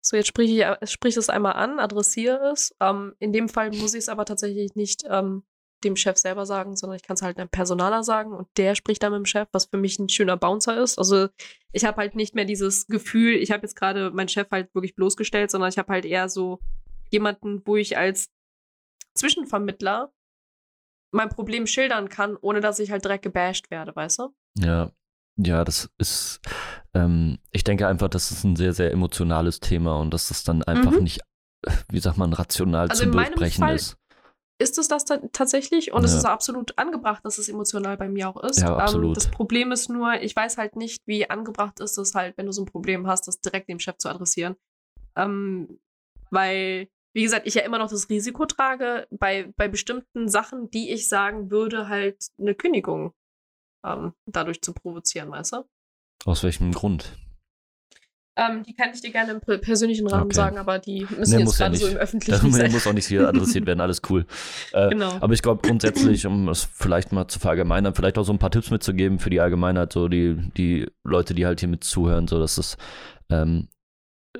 So, 0.00 0.16
jetzt 0.16 0.28
sprich, 0.28 0.50
ich, 0.50 0.90
sprich 0.90 1.16
es 1.16 1.28
einmal 1.28 1.52
an, 1.54 1.78
adressiere 1.80 2.50
es. 2.52 2.74
Ähm, 2.80 3.14
in 3.18 3.32
dem 3.32 3.48
Fall 3.48 3.70
muss 3.72 3.92
ich 3.94 4.00
es 4.00 4.08
aber 4.08 4.24
tatsächlich 4.24 4.74
nicht 4.74 5.02
ähm, 5.08 5.42
dem 5.84 5.96
Chef 5.96 6.16
selber 6.16 6.44
sagen, 6.46 6.76
sondern 6.76 6.96
ich 6.96 7.02
kann 7.02 7.14
es 7.14 7.22
halt 7.22 7.38
einem 7.38 7.48
Personaler 7.48 8.02
sagen 8.02 8.32
und 8.32 8.48
der 8.56 8.74
spricht 8.74 9.02
dann 9.02 9.12
mit 9.12 9.18
dem 9.18 9.26
Chef, 9.26 9.48
was 9.52 9.66
für 9.66 9.76
mich 9.76 9.98
ein 9.98 10.08
schöner 10.08 10.36
Bouncer 10.36 10.80
ist. 10.82 10.98
Also 10.98 11.28
ich 11.72 11.84
habe 11.84 11.98
halt 11.98 12.16
nicht 12.16 12.34
mehr 12.34 12.44
dieses 12.44 12.86
Gefühl, 12.86 13.34
ich 13.34 13.50
habe 13.52 13.62
jetzt 13.62 13.76
gerade 13.76 14.10
meinen 14.10 14.28
Chef 14.28 14.48
halt 14.50 14.74
wirklich 14.74 14.94
bloßgestellt, 14.96 15.50
sondern 15.50 15.70
ich 15.70 15.78
habe 15.78 15.92
halt 15.92 16.04
eher 16.04 16.28
so 16.28 16.58
jemanden, 17.10 17.62
wo 17.64 17.76
ich 17.76 17.96
als 17.96 18.30
Zwischenvermittler 19.14 20.12
mein 21.10 21.28
Problem 21.28 21.66
schildern 21.66 22.08
kann, 22.08 22.36
ohne 22.36 22.60
dass 22.60 22.78
ich 22.78 22.90
halt 22.90 23.04
direkt 23.04 23.24
gebasht 23.24 23.70
werde, 23.70 23.94
weißt 23.96 24.18
du? 24.18 24.34
Ja, 24.58 24.90
ja, 25.36 25.64
das 25.64 25.88
ist, 25.98 26.40
ähm, 26.94 27.38
ich 27.52 27.64
denke 27.64 27.86
einfach, 27.86 28.08
das 28.08 28.30
ist 28.30 28.44
ein 28.44 28.56
sehr, 28.56 28.72
sehr 28.72 28.90
emotionales 28.90 29.60
Thema 29.60 29.98
und 30.00 30.12
dass 30.12 30.28
das 30.28 30.42
dann 30.44 30.62
einfach 30.64 30.92
Mhm. 30.92 31.04
nicht, 31.04 31.20
wie 31.88 32.00
sagt 32.00 32.18
man, 32.18 32.32
rational 32.32 32.88
Also 32.90 33.04
zu 33.04 33.10
durchbrechen 33.10 33.64
Fall 33.64 33.76
ist. 33.76 33.96
Ist 34.58 34.76
es 34.78 34.88
das 34.88 35.04
ta 35.04 35.18
tatsächlich 35.32 35.92
und 35.92 36.04
es 36.04 36.12
Ja. 36.12 36.18
ist 36.18 36.24
absolut 36.24 36.76
angebracht, 36.78 37.24
dass 37.24 37.38
es 37.38 37.48
emotional 37.48 37.96
bei 37.96 38.08
mir 38.08 38.28
auch 38.28 38.42
ist. 38.42 38.60
Ja, 38.60 38.72
Ähm, 38.72 38.80
absolut. 38.80 39.16
das 39.16 39.30
Problem 39.30 39.70
ist 39.72 39.88
nur, 39.88 40.14
ich 40.20 40.34
weiß 40.34 40.58
halt 40.58 40.76
nicht, 40.76 41.00
wie 41.06 41.30
angebracht 41.30 41.80
ist 41.80 41.96
es 41.96 42.14
halt, 42.14 42.36
wenn 42.36 42.46
du 42.46 42.52
so 42.52 42.62
ein 42.62 42.66
Problem 42.66 43.06
hast, 43.06 43.28
das 43.28 43.40
direkt 43.40 43.68
dem 43.68 43.78
Chef 43.78 43.96
zu 43.98 44.08
adressieren. 44.08 44.56
Ähm, 45.16 45.78
weil, 46.30 46.88
wie 47.14 47.22
gesagt, 47.22 47.46
ich 47.46 47.54
ja 47.54 47.62
immer 47.62 47.78
noch 47.78 47.88
das 47.88 48.08
Risiko 48.10 48.46
trage, 48.46 49.06
bei, 49.10 49.52
bei 49.56 49.68
bestimmten 49.68 50.28
Sachen, 50.28 50.70
die 50.70 50.92
ich 50.92 51.08
sagen 51.08 51.50
würde, 51.50 51.88
halt 51.88 52.26
eine 52.38 52.54
Kündigung 52.54 53.14
ähm, 53.84 54.12
dadurch 54.26 54.60
zu 54.60 54.72
provozieren, 54.72 55.30
weißt 55.30 55.52
du? 55.52 55.64
Aus 56.24 56.42
welchem 56.42 56.72
Grund? 56.72 57.16
Ähm, 58.38 58.62
die 58.62 58.72
kann 58.72 58.90
ich 58.94 59.00
dir 59.00 59.10
gerne 59.10 59.32
im 59.32 59.40
per- 59.40 59.58
persönlichen 59.58 60.06
Rahmen 60.06 60.26
Okay. 60.26 60.34
sagen, 60.36 60.58
aber 60.58 60.78
die 60.78 61.06
müssen 61.10 61.32
Nee, 61.32 61.38
jetzt 61.38 61.44
muss 61.46 61.58
ja 61.58 61.66
gerade 61.66 61.76
so 61.78 61.86
im 61.88 61.94
Das 61.94 62.02
öffentlichen 62.02 62.52
sein. 62.52 62.70
muss 62.72 62.86
auch 62.86 62.92
nicht 62.92 63.06
hier 63.06 63.28
adressiert 63.28 63.66
werden, 63.66 63.80
alles 63.80 64.00
cool. 64.08 64.26
Äh, 64.72 64.90
Genau. 64.90 65.16
Aber 65.20 65.32
ich 65.34 65.42
glaube 65.42 65.60
grundsätzlich, 65.66 66.24
um 66.26 66.48
es 66.48 66.62
vielleicht 66.72 67.10
mal 67.12 67.26
zu 67.26 67.38
verallgemeinern, 67.40 67.94
vielleicht 67.94 68.16
auch 68.16 68.24
so 68.24 68.32
ein 68.32 68.38
paar 68.38 68.50
Tipps 68.52 68.70
mitzugeben 68.70 69.18
für 69.18 69.30
die 69.30 69.40
Allgemeinheit, 69.40 69.92
so 69.92 70.06
die, 70.08 70.36
die 70.56 70.86
Leute, 71.04 71.34
die 71.34 71.46
halt 71.46 71.60
hier 71.60 71.68
mit 71.68 71.82
zuhören, 71.84 72.28
so 72.28 72.38
dass 72.38 72.58
es 72.58 72.76
ähm, 73.30 73.68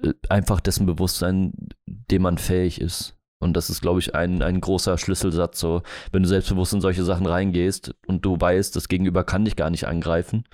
äh, 0.02 0.12
einfach 0.28 0.60
dessen 0.60 0.86
Bewusstsein, 0.86 1.52
dem 1.86 2.22
man 2.22 2.38
fähig 2.38 2.80
ist. 2.80 3.14
Und 3.40 3.54
das 3.56 3.70
ist, 3.70 3.80
glaube 3.82 4.00
ich, 4.00 4.14
ein, 4.14 4.42
ein 4.42 4.60
großer 4.60 4.98
Schlüsselsatz. 4.98 5.60
So, 5.60 5.82
wenn 6.12 6.22
du 6.22 6.28
selbstbewusst 6.28 6.72
in 6.72 6.80
solche 6.80 7.04
Sachen 7.04 7.26
reingehst 7.26 7.94
und 8.06 8.24
du 8.24 8.40
weißt, 8.40 8.74
das 8.76 8.88
Gegenüber 8.88 9.22
kann 9.24 9.44
dich 9.44 9.54
gar 9.56 9.70
nicht 9.70 9.86
angreifen, 9.86 10.44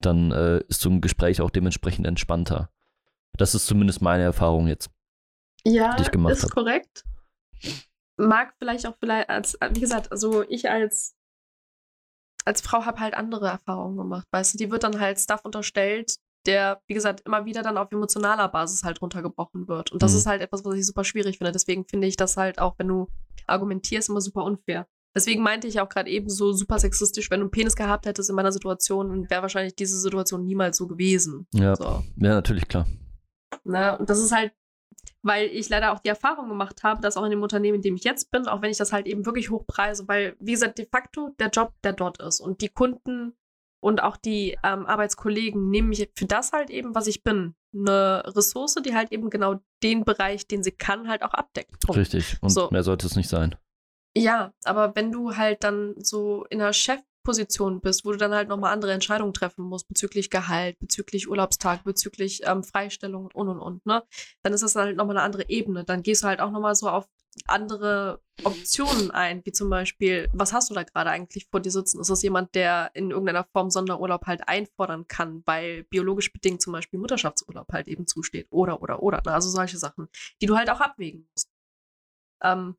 dann 0.00 0.32
äh, 0.32 0.60
ist 0.68 0.80
so 0.80 0.90
ein 0.90 1.00
Gespräch 1.00 1.40
auch 1.40 1.50
dementsprechend 1.50 2.06
entspannter. 2.06 2.68
Das 3.38 3.54
ist 3.54 3.66
zumindest 3.66 4.02
meine 4.02 4.22
Erfahrung 4.24 4.66
jetzt. 4.68 4.90
Ja, 5.64 5.96
die 5.96 6.02
ich 6.02 6.10
gemacht 6.10 6.32
ist 6.32 6.42
hab. 6.44 6.50
korrekt. 6.50 7.04
Mag 8.18 8.52
vielleicht 8.58 8.86
auch 8.86 8.96
vielleicht 8.98 9.28
als, 9.30 9.56
wie 9.72 9.80
gesagt, 9.80 10.10
also 10.12 10.42
ich 10.48 10.68
als 10.70 11.14
als 12.44 12.60
Frau 12.60 12.84
habe 12.84 12.98
halt 12.98 13.14
andere 13.14 13.46
Erfahrungen 13.48 13.96
gemacht, 13.96 14.26
weißt 14.32 14.54
du, 14.54 14.58
die 14.58 14.70
wird 14.72 14.82
dann 14.82 14.98
halt 14.98 15.20
Stuff 15.20 15.42
unterstellt, 15.44 16.16
der, 16.44 16.82
wie 16.88 16.94
gesagt, 16.94 17.20
immer 17.24 17.44
wieder 17.44 17.62
dann 17.62 17.78
auf 17.78 17.92
emotionaler 17.92 18.48
Basis 18.48 18.82
halt 18.82 19.00
runtergebrochen 19.00 19.68
wird. 19.68 19.92
Und 19.92 20.02
das 20.02 20.10
Mhm. 20.12 20.18
ist 20.18 20.26
halt 20.26 20.42
etwas, 20.42 20.64
was 20.64 20.74
ich 20.74 20.84
super 20.84 21.04
schwierig 21.04 21.38
finde. 21.38 21.52
Deswegen 21.52 21.86
finde 21.86 22.08
ich 22.08 22.16
das 22.16 22.36
halt 22.36 22.58
auch, 22.58 22.74
wenn 22.78 22.88
du 22.88 23.06
argumentierst, 23.46 24.08
immer 24.08 24.20
super 24.20 24.42
unfair. 24.42 24.88
Deswegen 25.14 25.42
meinte 25.42 25.68
ich 25.68 25.80
auch 25.80 25.88
gerade 25.88 26.10
eben 26.10 26.28
so 26.28 26.52
super 26.52 26.80
sexistisch, 26.80 27.30
wenn 27.30 27.38
du 27.40 27.44
einen 27.44 27.50
Penis 27.52 27.76
gehabt 27.76 28.06
hättest 28.06 28.28
in 28.28 28.34
meiner 28.34 28.50
Situation, 28.50 29.30
wäre 29.30 29.42
wahrscheinlich 29.42 29.76
diese 29.76 30.00
Situation 30.00 30.44
niemals 30.44 30.78
so 30.78 30.88
gewesen. 30.88 31.46
Ja, 31.54 31.76
So. 31.76 31.84
ja 32.16 32.34
natürlich, 32.34 32.66
klar. 32.66 32.86
Ne? 33.64 33.96
Und 33.98 34.10
das 34.10 34.18
ist 34.18 34.32
halt, 34.32 34.52
weil 35.22 35.46
ich 35.46 35.68
leider 35.68 35.92
auch 35.92 36.00
die 36.00 36.08
Erfahrung 36.08 36.48
gemacht 36.48 36.82
habe, 36.82 37.00
dass 37.00 37.16
auch 37.16 37.24
in 37.24 37.30
dem 37.30 37.42
Unternehmen, 37.42 37.76
in 37.76 37.82
dem 37.82 37.94
ich 37.96 38.04
jetzt 38.04 38.30
bin, 38.30 38.46
auch 38.46 38.62
wenn 38.62 38.70
ich 38.70 38.78
das 38.78 38.92
halt 38.92 39.06
eben 39.06 39.26
wirklich 39.26 39.50
hochpreise, 39.50 40.06
weil, 40.08 40.36
wie 40.40 40.52
gesagt, 40.52 40.78
de 40.78 40.86
facto 40.86 41.30
der 41.38 41.48
Job, 41.50 41.72
der 41.84 41.92
dort 41.92 42.20
ist 42.20 42.40
und 42.40 42.60
die 42.60 42.68
Kunden 42.68 43.34
und 43.80 44.02
auch 44.02 44.16
die 44.16 44.56
ähm, 44.62 44.86
Arbeitskollegen 44.86 45.70
nehmen 45.70 45.88
mich 45.88 46.08
für 46.14 46.26
das 46.26 46.52
halt 46.52 46.70
eben, 46.70 46.94
was 46.94 47.06
ich 47.08 47.24
bin, 47.24 47.54
eine 47.74 48.22
Ressource, 48.26 48.76
die 48.84 48.94
halt 48.94 49.12
eben 49.12 49.30
genau 49.30 49.60
den 49.82 50.04
Bereich, 50.04 50.46
den 50.46 50.62
sie 50.62 50.72
kann, 50.72 51.08
halt 51.08 51.22
auch 51.22 51.34
abdeckt. 51.34 51.80
Punkt. 51.84 51.98
Richtig. 51.98 52.36
Und 52.40 52.50
So. 52.50 52.68
mehr 52.70 52.84
sollte 52.84 53.06
es 53.06 53.16
nicht 53.16 53.28
sein. 53.28 53.56
Ja, 54.16 54.52
aber 54.64 54.94
wenn 54.94 55.10
du 55.10 55.36
halt 55.36 55.64
dann 55.64 55.94
so 55.98 56.44
in 56.50 56.60
einer 56.60 56.72
Chef, 56.72 57.00
Chefposition 57.22 57.80
bist, 57.80 58.04
wo 58.04 58.12
du 58.12 58.18
dann 58.18 58.34
halt 58.34 58.48
nochmal 58.48 58.72
andere 58.72 58.92
Entscheidungen 58.92 59.32
treffen 59.32 59.64
musst 59.64 59.88
bezüglich 59.88 60.30
Gehalt, 60.30 60.78
bezüglich 60.80 61.28
Urlaubstag, 61.28 61.84
bezüglich 61.84 62.42
ähm, 62.44 62.64
Freistellung 62.64 63.28
und 63.32 63.48
und 63.48 63.60
und, 63.60 63.86
ne? 63.86 64.02
Dann 64.42 64.52
ist 64.52 64.62
das 64.62 64.74
halt 64.74 64.96
nochmal 64.96 65.16
eine 65.16 65.24
andere 65.24 65.48
Ebene. 65.48 65.84
Dann 65.84 66.02
gehst 66.02 66.22
du 66.22 66.28
halt 66.28 66.40
auch 66.40 66.50
nochmal 66.50 66.74
so 66.74 66.88
auf 66.88 67.08
andere 67.46 68.20
Optionen 68.44 69.10
ein, 69.10 69.40
wie 69.46 69.52
zum 69.52 69.70
Beispiel, 69.70 70.28
was 70.34 70.52
hast 70.52 70.68
du 70.68 70.74
da 70.74 70.82
gerade 70.82 71.10
eigentlich 71.10 71.48
vor 71.50 71.60
dir 71.60 71.70
sitzen? 71.70 72.00
Ist 72.00 72.10
das 72.10 72.22
jemand, 72.22 72.54
der 72.54 72.90
in 72.92 73.10
irgendeiner 73.10 73.44
Form 73.44 73.70
Sonderurlaub 73.70 74.26
halt 74.26 74.46
einfordern 74.48 75.08
kann, 75.08 75.42
weil 75.46 75.84
biologisch 75.84 76.32
bedingt 76.32 76.60
zum 76.60 76.74
Beispiel 76.74 76.98
Mutterschaftsurlaub 77.00 77.72
halt 77.72 77.88
eben 77.88 78.06
zusteht? 78.06 78.48
Oder, 78.50 78.82
oder, 78.82 79.02
oder. 79.02 79.22
Ne? 79.24 79.32
Also 79.32 79.48
solche 79.48 79.78
Sachen, 79.78 80.08
die 80.42 80.46
du 80.46 80.56
halt 80.56 80.68
auch 80.68 80.80
abwägen 80.80 81.26
musst. 81.32 81.48
Ähm, 82.42 82.76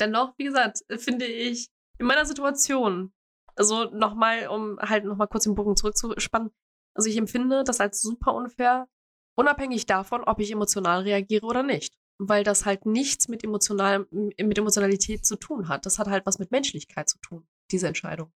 dennoch, 0.00 0.32
wie 0.38 0.44
gesagt, 0.44 0.84
finde 0.96 1.26
ich, 1.26 1.68
in 1.98 2.06
meiner 2.06 2.24
Situation, 2.24 3.12
also 3.56 3.84
nochmal, 3.90 4.48
um 4.48 4.78
halt 4.80 5.04
nochmal 5.04 5.28
kurz 5.28 5.44
den 5.44 5.54
Bogen 5.54 5.76
zurückzuspannen, 5.76 6.50
also 6.94 7.08
ich 7.08 7.16
empfinde 7.16 7.64
das 7.64 7.80
als 7.80 8.00
super 8.00 8.34
unfair, 8.34 8.88
unabhängig 9.36 9.86
davon, 9.86 10.22
ob 10.24 10.40
ich 10.40 10.52
emotional 10.52 11.02
reagiere 11.02 11.46
oder 11.46 11.62
nicht 11.62 11.96
weil 12.18 12.44
das 12.44 12.64
halt 12.64 12.86
nichts 12.86 13.28
mit, 13.28 13.44
emotional, 13.44 14.06
mit 14.10 14.58
Emotionalität 14.58 15.24
zu 15.26 15.36
tun 15.36 15.68
hat. 15.68 15.86
Das 15.86 15.98
hat 15.98 16.08
halt 16.08 16.24
was 16.26 16.38
mit 16.38 16.50
Menschlichkeit 16.50 17.08
zu 17.08 17.18
tun, 17.18 17.46
diese 17.70 17.88
Entscheidung. 17.88 18.32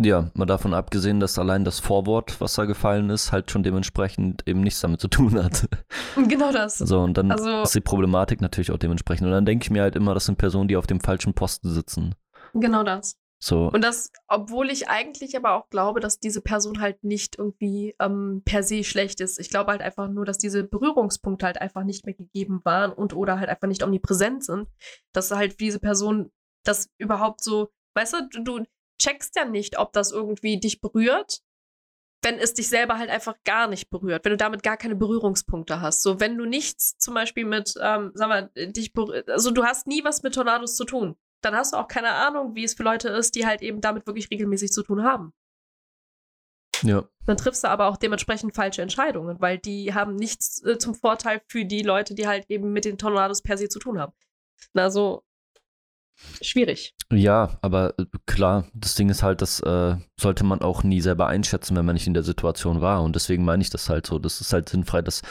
Ja, 0.00 0.30
mal 0.34 0.46
davon 0.46 0.74
abgesehen, 0.74 1.18
dass 1.18 1.40
allein 1.40 1.64
das 1.64 1.80
Vorwort, 1.80 2.40
was 2.40 2.54
da 2.54 2.66
gefallen 2.66 3.10
ist, 3.10 3.32
halt 3.32 3.50
schon 3.50 3.64
dementsprechend 3.64 4.46
eben 4.46 4.60
nichts 4.60 4.80
damit 4.80 5.00
zu 5.00 5.08
tun 5.08 5.42
hat. 5.42 5.68
Genau 6.28 6.52
das. 6.52 6.78
So, 6.78 7.00
und 7.00 7.14
dann 7.14 7.30
also, 7.30 7.62
ist 7.62 7.74
die 7.74 7.80
Problematik 7.80 8.40
natürlich 8.40 8.72
auch 8.72 8.78
dementsprechend. 8.78 9.26
Und 9.26 9.32
dann 9.32 9.44
denke 9.44 9.64
ich 9.64 9.70
mir 9.70 9.82
halt 9.82 9.94
immer, 9.94 10.14
das 10.14 10.26
sind 10.26 10.36
Personen, 10.36 10.68
die 10.68 10.76
auf 10.76 10.86
dem 10.86 11.00
falschen 11.00 11.32
Posten 11.32 11.70
sitzen. 11.70 12.14
Genau 12.54 12.82
das. 12.82 13.16
So. 13.40 13.70
Und 13.72 13.82
das, 13.82 14.10
obwohl 14.26 14.68
ich 14.68 14.88
eigentlich 14.88 15.36
aber 15.36 15.52
auch 15.52 15.70
glaube, 15.70 16.00
dass 16.00 16.18
diese 16.18 16.40
Person 16.40 16.80
halt 16.80 17.04
nicht 17.04 17.38
irgendwie 17.38 17.94
ähm, 18.00 18.42
per 18.44 18.64
se 18.64 18.82
schlecht 18.82 19.20
ist. 19.20 19.38
Ich 19.38 19.48
glaube 19.48 19.70
halt 19.70 19.80
einfach 19.80 20.08
nur, 20.08 20.24
dass 20.24 20.38
diese 20.38 20.64
Berührungspunkte 20.64 21.46
halt 21.46 21.60
einfach 21.60 21.84
nicht 21.84 22.04
mehr 22.04 22.14
gegeben 22.14 22.60
waren 22.64 22.92
und 22.92 23.14
oder 23.14 23.38
halt 23.38 23.48
einfach 23.48 23.68
nicht 23.68 23.84
omnipräsent 23.84 24.44
sind. 24.44 24.68
Dass 25.12 25.30
halt 25.30 25.60
diese 25.60 25.78
Person 25.78 26.32
das 26.64 26.90
überhaupt 26.98 27.42
so, 27.42 27.70
weißt 27.94 28.14
du, 28.14 28.42
du 28.42 28.64
checkst 29.00 29.36
ja 29.36 29.44
nicht, 29.44 29.78
ob 29.78 29.92
das 29.92 30.10
irgendwie 30.10 30.58
dich 30.58 30.80
berührt, 30.80 31.40
wenn 32.24 32.40
es 32.40 32.54
dich 32.54 32.68
selber 32.68 32.98
halt 32.98 33.10
einfach 33.10 33.36
gar 33.44 33.68
nicht 33.68 33.88
berührt, 33.88 34.24
wenn 34.24 34.32
du 34.32 34.36
damit 34.36 34.64
gar 34.64 34.76
keine 34.76 34.96
Berührungspunkte 34.96 35.80
hast. 35.80 36.02
So, 36.02 36.18
wenn 36.18 36.36
du 36.36 36.44
nichts 36.44 36.98
zum 36.98 37.14
Beispiel 37.14 37.44
mit, 37.44 37.74
ähm, 37.80 38.10
sag 38.14 38.28
mal, 38.28 38.50
dich, 38.56 38.92
also 39.28 39.52
du 39.52 39.62
hast 39.62 39.86
nie 39.86 40.02
was 40.02 40.24
mit 40.24 40.34
Tornados 40.34 40.74
zu 40.74 40.84
tun 40.84 41.16
dann 41.40 41.54
hast 41.54 41.72
du 41.72 41.76
auch 41.76 41.88
keine 41.88 42.12
Ahnung, 42.12 42.54
wie 42.54 42.64
es 42.64 42.74
für 42.74 42.82
Leute 42.82 43.08
ist, 43.08 43.34
die 43.34 43.46
halt 43.46 43.62
eben 43.62 43.80
damit 43.80 44.06
wirklich 44.06 44.30
regelmäßig 44.30 44.72
zu 44.72 44.82
tun 44.82 45.02
haben. 45.04 45.32
Ja. 46.82 47.04
Dann 47.26 47.36
triffst 47.36 47.64
du 47.64 47.68
aber 47.68 47.86
auch 47.86 47.96
dementsprechend 47.96 48.54
falsche 48.54 48.82
Entscheidungen, 48.82 49.40
weil 49.40 49.58
die 49.58 49.94
haben 49.94 50.14
nichts 50.14 50.62
äh, 50.64 50.78
zum 50.78 50.94
Vorteil 50.94 51.42
für 51.48 51.64
die 51.64 51.82
Leute, 51.82 52.14
die 52.14 52.26
halt 52.26 52.46
eben 52.48 52.72
mit 52.72 52.84
den 52.84 52.98
Tornados 52.98 53.42
per 53.42 53.58
se 53.58 53.68
zu 53.68 53.78
tun 53.78 53.98
haben. 53.98 54.12
Also 54.74 55.24
schwierig. 56.40 56.94
Ja, 57.12 57.58
aber 57.62 57.94
äh, 57.98 58.06
klar, 58.26 58.68
das 58.74 58.94
Ding 58.94 59.08
ist 59.08 59.22
halt, 59.22 59.42
das 59.42 59.60
äh, 59.60 59.96
sollte 60.18 60.44
man 60.44 60.60
auch 60.60 60.82
nie 60.82 61.00
selber 61.00 61.26
einschätzen, 61.26 61.76
wenn 61.76 61.84
man 61.84 61.94
nicht 61.94 62.06
in 62.06 62.14
der 62.14 62.22
Situation 62.22 62.80
war. 62.80 63.02
Und 63.02 63.14
deswegen 63.14 63.44
meine 63.44 63.62
ich 63.62 63.70
das 63.70 63.88
halt 63.88 64.06
so. 64.06 64.18
Das 64.18 64.40
ist 64.40 64.52
halt 64.52 64.68
sinnfrei, 64.68 65.02
das, 65.02 65.22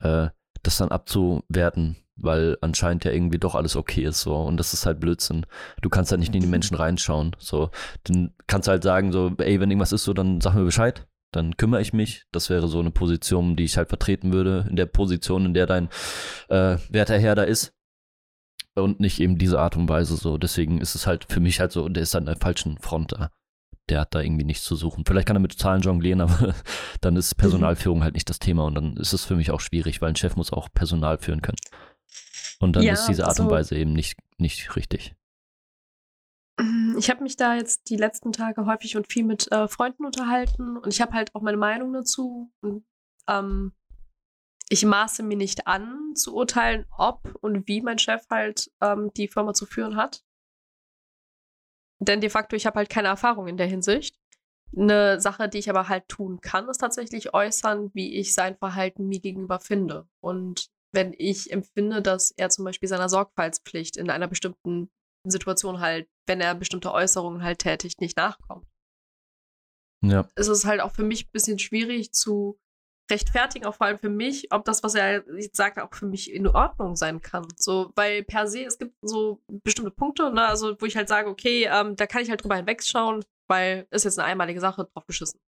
äh, 0.00 0.28
das 0.62 0.78
dann 0.78 0.88
abzuwerten 0.88 1.96
weil 2.16 2.56
anscheinend 2.60 3.04
ja 3.04 3.12
irgendwie 3.12 3.38
doch 3.38 3.54
alles 3.54 3.76
okay 3.76 4.04
ist 4.04 4.20
so 4.20 4.36
und 4.36 4.56
das 4.56 4.72
ist 4.72 4.86
halt 4.86 5.00
Blödsinn. 5.00 5.46
Du 5.82 5.88
kannst 5.88 6.10
halt 6.10 6.20
nicht 6.20 6.34
in 6.34 6.40
die 6.40 6.46
Menschen 6.46 6.76
reinschauen, 6.76 7.36
so. 7.38 7.70
Dann 8.04 8.32
kannst 8.46 8.68
du 8.68 8.72
halt 8.72 8.82
sagen 8.82 9.12
so, 9.12 9.32
ey, 9.38 9.60
wenn 9.60 9.70
irgendwas 9.70 9.92
ist 9.92 10.04
so, 10.04 10.12
dann 10.12 10.40
sag 10.40 10.54
mir 10.54 10.64
Bescheid, 10.64 11.06
dann 11.34 11.56
kümmere 11.56 11.80
ich 11.80 11.92
mich. 11.92 12.26
Das 12.32 12.50
wäre 12.50 12.68
so 12.68 12.80
eine 12.80 12.90
Position, 12.90 13.56
die 13.56 13.64
ich 13.64 13.76
halt 13.76 13.88
vertreten 13.88 14.32
würde, 14.32 14.66
in 14.70 14.76
der 14.76 14.86
Position, 14.86 15.46
in 15.46 15.54
der 15.54 15.66
dein 15.66 15.88
äh, 16.48 16.78
werter 16.88 17.18
Herr 17.18 17.34
da 17.34 17.42
ist. 17.42 17.72
Und 18.76 18.98
nicht 18.98 19.20
eben 19.20 19.38
diese 19.38 19.60
Art 19.60 19.76
und 19.76 19.88
Weise 19.88 20.16
so. 20.16 20.36
Deswegen 20.36 20.80
ist 20.80 20.94
es 20.94 21.06
halt 21.06 21.26
für 21.28 21.40
mich 21.40 21.60
halt 21.60 21.72
so, 21.72 21.88
der 21.88 22.02
ist 22.02 22.16
an 22.16 22.26
der 22.26 22.36
falschen 22.36 22.78
Front 22.78 23.12
da. 23.12 23.30
Der 23.88 24.00
hat 24.00 24.14
da 24.14 24.20
irgendwie 24.20 24.44
nichts 24.44 24.64
zu 24.64 24.74
suchen. 24.76 25.04
Vielleicht 25.06 25.26
kann 25.28 25.36
er 25.36 25.40
mit 25.40 25.52
Zahlen 25.52 25.82
jonglieren, 25.82 26.20
aber 26.22 26.54
dann 27.00 27.16
ist 27.16 27.34
Personalführung 27.36 28.02
halt 28.02 28.14
nicht 28.14 28.30
das 28.30 28.38
Thema 28.38 28.64
und 28.64 28.74
dann 28.74 28.96
ist 28.96 29.12
es 29.12 29.24
für 29.24 29.36
mich 29.36 29.50
auch 29.50 29.60
schwierig, 29.60 30.00
weil 30.00 30.10
ein 30.10 30.16
Chef 30.16 30.36
muss 30.36 30.52
auch 30.52 30.68
Personal 30.72 31.18
führen 31.18 31.42
können. 31.42 31.58
Und 32.60 32.76
dann 32.76 32.82
ja, 32.82 32.94
ist 32.94 33.06
diese 33.06 33.26
Art 33.26 33.38
und 33.40 33.46
also 33.46 33.56
Weise 33.56 33.76
eben 33.76 33.92
nicht, 33.92 34.18
nicht 34.38 34.76
richtig. 34.76 35.14
Mm, 36.60 36.96
ich 36.98 37.10
habe 37.10 37.22
mich 37.22 37.36
da 37.36 37.54
jetzt 37.54 37.90
die 37.90 37.96
letzten 37.96 38.32
Tage 38.32 38.66
häufig 38.66 38.96
und 38.96 39.10
viel 39.12 39.24
mit 39.24 39.50
äh, 39.50 39.68
Freunden 39.68 40.04
unterhalten 40.04 40.76
und 40.76 40.92
ich 40.92 41.00
habe 41.00 41.12
halt 41.12 41.34
auch 41.34 41.42
meine 41.42 41.56
Meinung 41.56 41.92
dazu. 41.92 42.52
Und, 42.60 42.84
ähm, 43.28 43.72
ich 44.68 44.84
maße 44.84 45.22
mir 45.22 45.36
nicht 45.36 45.66
an, 45.66 46.14
zu 46.14 46.34
urteilen, 46.34 46.86
ob 46.96 47.36
und 47.42 47.68
wie 47.68 47.82
mein 47.82 47.98
Chef 47.98 48.24
halt 48.30 48.70
ähm, 48.80 49.12
die 49.14 49.28
Firma 49.28 49.52
zu 49.52 49.66
führen 49.66 49.96
hat. 49.96 50.24
Denn 52.00 52.20
de 52.20 52.30
facto, 52.30 52.56
ich 52.56 52.66
habe 52.66 52.78
halt 52.78 52.88
keine 52.88 53.08
Erfahrung 53.08 53.46
in 53.46 53.56
der 53.56 53.66
Hinsicht. 53.66 54.18
Eine 54.76 55.20
Sache, 55.20 55.48
die 55.48 55.58
ich 55.58 55.70
aber 55.70 55.88
halt 55.88 56.08
tun 56.08 56.40
kann, 56.40 56.68
ist 56.68 56.78
tatsächlich 56.78 57.34
äußern, 57.34 57.90
wie 57.94 58.16
ich 58.16 58.34
sein 58.34 58.56
Verhalten 58.56 59.06
mir 59.06 59.20
gegenüber 59.20 59.60
finde. 59.60 60.08
Und 60.20 60.70
wenn 60.94 61.14
ich 61.16 61.52
empfinde, 61.52 62.02
dass 62.02 62.30
er 62.30 62.50
zum 62.50 62.64
Beispiel 62.64 62.88
seiner 62.88 63.08
Sorgfaltspflicht 63.08 63.96
in 63.96 64.10
einer 64.10 64.28
bestimmten 64.28 64.90
Situation 65.26 65.80
halt, 65.80 66.08
wenn 66.26 66.40
er 66.40 66.54
bestimmte 66.54 66.92
Äußerungen 66.92 67.42
halt 67.42 67.58
tätigt, 67.58 68.00
nicht 68.00 68.16
nachkommt. 68.16 68.66
Ja. 70.04 70.28
Es 70.34 70.48
ist 70.48 70.66
halt 70.66 70.80
auch 70.80 70.92
für 70.92 71.02
mich 71.02 71.26
ein 71.26 71.32
bisschen 71.32 71.58
schwierig 71.58 72.12
zu 72.12 72.58
rechtfertigen, 73.10 73.66
auch 73.66 73.74
vor 73.74 73.86
allem 73.86 73.98
für 73.98 74.08
mich, 74.08 74.52
ob 74.52 74.64
das, 74.64 74.82
was 74.82 74.94
er 74.94 75.24
jetzt 75.38 75.56
sagt, 75.56 75.78
auch 75.78 75.92
für 75.94 76.06
mich 76.06 76.32
in 76.32 76.46
Ordnung 76.46 76.96
sein 76.96 77.20
kann. 77.20 77.46
So, 77.56 77.92
weil 77.96 78.22
per 78.22 78.46
se, 78.46 78.64
es 78.64 78.78
gibt 78.78 78.96
so 79.02 79.42
bestimmte 79.46 79.90
Punkte, 79.90 80.32
ne, 80.32 80.46
also 80.46 80.80
wo 80.80 80.86
ich 80.86 80.96
halt 80.96 81.08
sage, 81.08 81.28
okay, 81.28 81.68
ähm, 81.70 81.96
da 81.96 82.06
kann 82.06 82.22
ich 82.22 82.30
halt 82.30 82.42
drüber 82.42 82.56
hinwegschauen, 82.56 83.24
weil 83.46 83.86
ist 83.90 84.04
jetzt 84.04 84.18
eine 84.18 84.28
einmalige 84.28 84.60
Sache 84.60 84.88
drauf 84.92 85.06
geschissen. 85.06 85.38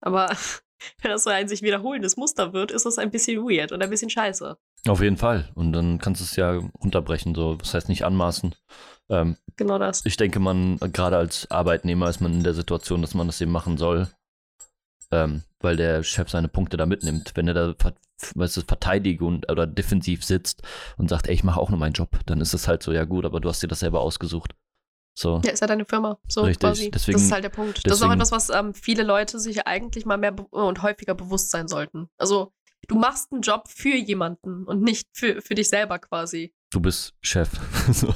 Aber 0.00 0.28
wenn 1.02 1.10
das 1.10 1.24
so 1.24 1.30
ein 1.30 1.48
sich 1.48 1.62
wiederholendes 1.62 2.16
Muster 2.16 2.52
wird, 2.52 2.70
ist 2.70 2.86
das 2.86 2.98
ein 2.98 3.10
bisschen 3.10 3.42
weird 3.42 3.72
und 3.72 3.82
ein 3.82 3.90
bisschen 3.90 4.10
scheiße. 4.10 4.56
Auf 4.88 5.00
jeden 5.00 5.16
Fall. 5.16 5.50
Und 5.54 5.72
dann 5.72 5.98
kannst 5.98 6.20
du 6.20 6.24
es 6.24 6.36
ja 6.36 6.60
runterbrechen, 6.82 7.34
so, 7.34 7.54
das 7.54 7.74
heißt 7.74 7.88
nicht 7.88 8.04
anmaßen. 8.04 8.54
Ähm, 9.08 9.36
genau 9.56 9.78
das. 9.78 10.04
Ich 10.06 10.16
denke, 10.16 10.40
man, 10.40 10.78
gerade 10.78 11.16
als 11.16 11.50
Arbeitnehmer 11.50 12.08
ist 12.08 12.20
man 12.20 12.32
in 12.32 12.44
der 12.44 12.54
Situation, 12.54 13.02
dass 13.02 13.14
man 13.14 13.26
das 13.26 13.40
eben 13.40 13.52
machen 13.52 13.76
soll, 13.76 14.08
ähm, 15.10 15.42
weil 15.60 15.76
der 15.76 16.02
Chef 16.02 16.30
seine 16.30 16.48
Punkte 16.48 16.76
da 16.76 16.86
mitnimmt. 16.86 17.32
Wenn 17.34 17.48
er 17.48 17.54
da 17.54 17.74
weißt 18.34 18.58
du, 18.58 18.60
verteidigt 18.62 19.22
und, 19.22 19.50
oder 19.50 19.66
defensiv 19.66 20.24
sitzt 20.24 20.62
und 20.96 21.08
sagt, 21.08 21.26
ey, 21.28 21.34
ich 21.34 21.44
mache 21.44 21.60
auch 21.60 21.70
nur 21.70 21.78
meinen 21.78 21.92
Job, 21.92 22.18
dann 22.26 22.40
ist 22.40 22.54
es 22.54 22.68
halt 22.68 22.82
so, 22.82 22.92
ja 22.92 23.04
gut, 23.04 23.24
aber 23.24 23.40
du 23.40 23.48
hast 23.48 23.62
dir 23.62 23.68
das 23.68 23.80
selber 23.80 24.00
ausgesucht. 24.00 24.54
So. 25.14 25.40
Ja, 25.44 25.52
ist 25.52 25.60
ja 25.60 25.66
deine 25.66 25.84
Firma. 25.84 26.18
So 26.28 26.42
Richtig. 26.42 26.60
quasi. 26.60 26.90
Deswegen, 26.90 27.16
das 27.16 27.22
ist 27.22 27.32
halt 27.32 27.44
der 27.44 27.50
Punkt. 27.50 27.78
Deswegen, 27.78 27.90
das 27.90 27.98
ist 27.98 28.04
auch 28.04 28.12
etwas, 28.12 28.32
was 28.32 28.50
ähm, 28.50 28.74
viele 28.74 29.02
Leute 29.02 29.38
sich 29.38 29.66
eigentlich 29.66 30.06
mal 30.06 30.16
mehr 30.16 30.34
und 30.50 30.82
häufiger 30.82 31.14
bewusst 31.14 31.50
sein 31.50 31.68
sollten. 31.68 32.08
Also, 32.16 32.52
du 32.88 32.96
machst 32.96 33.32
einen 33.32 33.42
Job 33.42 33.68
für 33.68 33.94
jemanden 33.94 34.64
und 34.64 34.82
nicht 34.82 35.08
für, 35.12 35.42
für 35.42 35.54
dich 35.54 35.68
selber 35.68 35.98
quasi 35.98 36.54
du 36.70 36.80
bist 36.80 37.14
Chef. 37.20 37.50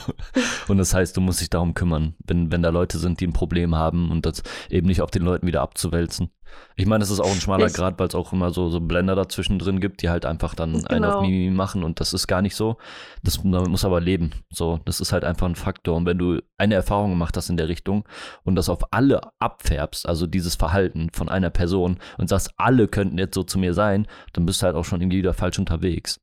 und 0.69 0.79
das 0.79 0.95
heißt, 0.95 1.17
du 1.17 1.21
musst 1.21 1.41
dich 1.41 1.51
darum 1.51 1.75
kümmern, 1.75 2.15
wenn, 2.25 2.51
wenn 2.51 2.63
da 2.63 2.71
Leute 2.71 2.99
sind, 2.99 3.21
die 3.21 3.27
ein 3.27 3.33
Problem 3.33 3.75
haben 3.75 4.11
und 4.11 4.27
das 4.27 4.43
eben 4.71 4.87
nicht 4.87 5.03
auf 5.03 5.11
den 5.11 5.23
Leuten 5.23 5.47
wieder 5.47 5.63
abzuwälzen. 5.63 6.31
Ich 6.77 6.87
meine, 6.87 7.01
das 7.01 7.11
ist 7.11 7.21
auch 7.21 7.31
ein 7.31 7.41
schmaler 7.41 7.67
ich, 7.67 7.73
Grad, 7.73 7.99
weil 7.99 8.07
es 8.07 8.15
auch 8.15 8.33
immer 8.33 8.51
so, 8.51 8.69
so 8.69 8.81
Blender 8.81 9.17
dazwischen 9.17 9.59
drin 9.59 9.81
gibt, 9.81 10.03
die 10.03 10.09
halt 10.09 10.25
einfach 10.25 10.55
dann 10.55 10.73
genau. 10.73 10.89
einen 10.89 11.05
auf 11.05 11.23
Mimi 11.23 11.51
machen 11.51 11.83
und 11.83 11.99
das 11.99 12.13
ist 12.13 12.27
gar 12.29 12.43
nicht 12.43 12.55
so. 12.55 12.77
Das 13.23 13.43
man 13.43 13.71
muss 13.71 13.85
aber 13.85 14.01
leben. 14.01 14.31
So, 14.51 14.79
das 14.85 15.01
ist 15.01 15.13
halt 15.13 15.25
einfach 15.25 15.49
ein 15.49 15.57
Faktor. 15.57 15.97
Und 15.97 16.07
wenn 16.07 16.19
du 16.19 16.41
eine 16.57 16.75
Erfahrung 16.75 17.11
gemacht 17.11 17.37
hast 17.37 17.51
in 17.51 17.57
der 17.57 17.69
Richtung 17.69 18.05
und 18.45 18.55
das 18.55 18.69
auf 18.69 18.93
alle 18.93 19.21
abfärbst, 19.41 20.09
also 20.09 20.27
dieses 20.27 20.55
Verhalten 20.55 21.11
von 21.13 21.29
einer 21.29 21.51
Person 21.51 21.99
und 22.19 22.29
sagst, 22.29 22.51
alle 22.57 22.87
könnten 22.89 23.19
jetzt 23.19 23.35
so 23.35 23.43
zu 23.43 23.59
mir 23.59 23.75
sein, 23.75 24.07
dann 24.33 24.47
bist 24.47 24.63
du 24.63 24.67
halt 24.67 24.77
auch 24.77 24.85
schon 24.85 25.01
irgendwie 25.01 25.19
wieder 25.19 25.35
falsch 25.35 25.59
unterwegs. 25.59 26.21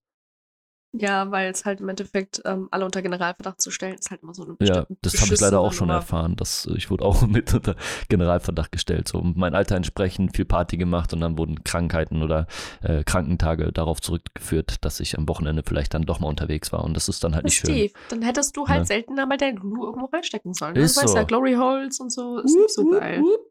Ja, 0.93 1.31
weil 1.31 1.49
es 1.49 1.63
halt 1.63 1.79
im 1.79 1.87
Endeffekt 1.87 2.41
ähm, 2.43 2.67
alle 2.69 2.83
unter 2.83 3.01
Generalverdacht 3.01 3.61
zu 3.61 3.71
stellen, 3.71 3.95
ist 3.95 4.11
halt 4.11 4.23
immer 4.23 4.33
so 4.33 4.43
eine 4.43 4.55
Ja, 4.59 4.85
das 5.01 5.21
habe 5.21 5.33
ich 5.33 5.39
leider 5.39 5.61
auch 5.61 5.71
schon 5.71 5.87
Nummer. 5.87 5.99
erfahren. 5.99 6.35
Dass, 6.35 6.67
ich 6.75 6.89
wurde 6.89 7.05
auch 7.05 7.21
mit 7.27 7.53
unter 7.53 7.75
Generalverdacht 8.09 8.73
gestellt. 8.73 9.07
So, 9.07 9.21
mein 9.21 9.55
Alter 9.55 9.77
entsprechend 9.77 10.35
viel 10.35 10.43
Party 10.43 10.75
gemacht 10.75 11.13
und 11.13 11.21
dann 11.21 11.37
wurden 11.37 11.63
Krankheiten 11.63 12.21
oder 12.21 12.45
äh, 12.81 13.05
Krankentage 13.05 13.71
darauf 13.71 14.01
zurückgeführt, 14.01 14.83
dass 14.83 14.99
ich 14.99 15.17
am 15.17 15.29
Wochenende 15.29 15.63
vielleicht 15.65 15.93
dann 15.93 16.03
doch 16.03 16.19
mal 16.19 16.27
unterwegs 16.27 16.73
war. 16.73 16.83
Und 16.83 16.93
das 16.93 17.07
ist 17.07 17.23
dann 17.23 17.35
halt 17.35 17.45
nicht 17.45 17.59
Steve, 17.59 17.89
schön. 17.89 17.91
dann 18.09 18.21
hättest 18.23 18.57
du 18.57 18.67
halt 18.67 18.79
ja. 18.79 18.85
seltener 18.85 19.25
mal 19.25 19.37
dein 19.37 19.55
Glue 19.55 19.87
irgendwo 19.87 20.07
reinstecken 20.07 20.53
sollen. 20.53 20.73
Ne? 20.73 20.81
Ist 20.81 20.97
du 20.97 21.03
weißt 21.03 21.13
so. 21.13 21.17
ja, 21.17 21.23
Glory 21.23 21.53
Holes 21.53 22.01
und 22.01 22.11
so 22.11 22.39
ist 22.39 22.55
nicht 22.55 22.73
so 22.73 22.89
geil. 22.89 23.21
Party, 23.21 23.50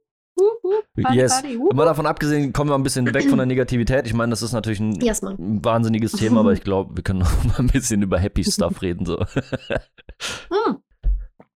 yes. 1.13 1.43
Mal 1.73 1.85
davon 1.85 2.07
abgesehen, 2.07 2.53
kommen 2.53 2.71
wir 2.71 2.75
ein 2.75 2.83
bisschen 2.83 3.13
weg 3.13 3.29
von 3.29 3.39
der 3.39 3.47
Negativität. 3.47 4.07
Ich 4.07 4.15
meine, 4.15 4.31
das 4.31 4.43
ist 4.43 4.53
natürlich 4.53 4.81
ein 4.81 5.01
yes, 5.01 5.23
wahnsinniges 5.23 6.13
Thema, 6.13 6.41
aber 6.41 6.53
ich 6.53 6.63
glaube, 6.63 6.97
wir 6.97 7.03
können 7.03 7.21
noch 7.21 7.45
mal 7.45 7.59
ein 7.59 7.69
bisschen 7.69 8.03
über 8.03 8.19
Happy 8.19 8.45
Stuff 8.45 8.83
reden. 8.83 9.07
So. 9.07 9.19
hm. 9.19 10.83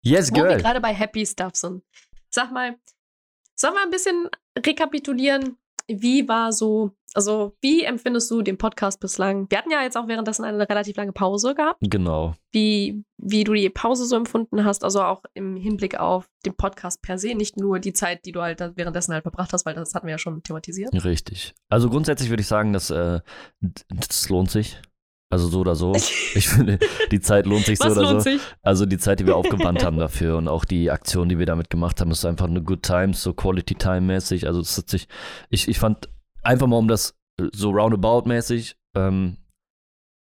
Yes, 0.02 0.32
girl. 0.32 0.46
Wo 0.46 0.50
wir 0.50 0.56
gerade 0.58 0.80
bei 0.80 0.92
Happy 0.92 1.24
Stuff 1.24 1.56
sind. 1.56 1.82
Sag 2.30 2.52
mal, 2.52 2.76
sollen 3.54 3.74
wir 3.74 3.82
ein 3.82 3.90
bisschen 3.90 4.28
rekapitulieren? 4.58 5.56
Wie 5.86 6.28
war 6.28 6.52
so, 6.52 6.92
also 7.14 7.56
wie 7.62 7.84
empfindest 7.84 8.30
du 8.30 8.42
den 8.42 8.58
Podcast 8.58 9.00
bislang? 9.00 9.46
Wir 9.48 9.58
hatten 9.58 9.70
ja 9.70 9.82
jetzt 9.82 9.96
auch 9.96 10.08
währenddessen 10.08 10.44
eine 10.44 10.68
relativ 10.68 10.96
lange 10.96 11.12
Pause 11.12 11.54
gehabt. 11.54 11.78
Genau. 11.80 12.34
Wie, 12.52 13.04
wie 13.18 13.44
du 13.44 13.54
die 13.54 13.70
Pause 13.70 14.04
so 14.04 14.16
empfunden 14.16 14.64
hast, 14.64 14.84
also 14.84 15.02
auch 15.02 15.22
im 15.32 15.56
Hinblick 15.56 15.98
auf 15.98 16.28
den 16.44 16.56
Podcast 16.56 17.02
per 17.02 17.16
se, 17.16 17.34
nicht 17.34 17.56
nur 17.56 17.78
die 17.78 17.92
Zeit, 17.92 18.24
die 18.26 18.32
du 18.32 18.42
halt 18.42 18.60
währenddessen 18.76 19.14
halt 19.14 19.22
verbracht 19.22 19.52
hast, 19.52 19.64
weil 19.64 19.74
das 19.74 19.94
hatten 19.94 20.06
wir 20.06 20.12
ja 20.12 20.18
schon 20.18 20.42
thematisiert. 20.42 20.92
Richtig. 21.04 21.54
Also 21.68 21.88
grundsätzlich 21.88 22.30
würde 22.30 22.42
ich 22.42 22.48
sagen, 22.48 22.72
dass 22.72 22.90
äh, 22.90 23.20
das 23.60 24.28
lohnt 24.28 24.50
sich. 24.50 24.80
Also 25.30 25.48
so 25.48 25.60
oder 25.60 25.74
so. 25.74 25.92
Ich 26.36 26.48
finde, 26.48 26.80
die 27.12 27.20
Zeit 27.20 27.46
lohnt 27.46 27.64
sich 27.64 27.78
so 27.78 27.84
Was 27.84 27.96
oder 27.96 28.10
lohnt 28.10 28.22
so. 28.24 28.30
sich? 28.30 28.40
Also 28.62 28.86
die 28.86 28.98
Zeit, 28.98 29.20
die 29.20 29.26
wir 29.26 29.36
aufgewandt 29.36 29.84
haben 29.84 29.98
dafür 29.98 30.36
und 30.36 30.48
auch 30.48 30.64
die 30.64 30.90
Aktion, 30.90 31.28
die 31.28 31.38
wir 31.38 31.46
damit 31.46 31.70
gemacht 31.70 32.00
haben, 32.00 32.10
ist 32.10 32.24
einfach 32.24 32.46
eine 32.46 32.60
Good 32.60 32.82
Time, 32.82 33.14
so 33.14 33.32
Quality 33.32 33.76
Time 33.76 34.00
mäßig. 34.00 34.48
Also 34.48 34.60
es 34.60 34.76
hat 34.76 34.88
sich, 34.90 35.06
ich, 35.50 35.68
ich 35.68 35.78
fand 35.78 36.08
einfach 36.44 36.66
mal 36.66 36.78
um 36.78 36.88
das 36.88 37.14
äh, 37.40 37.48
so 37.52 37.70
roundabout 37.70 38.28
mäßig, 38.28 38.76
ähm, 38.96 39.38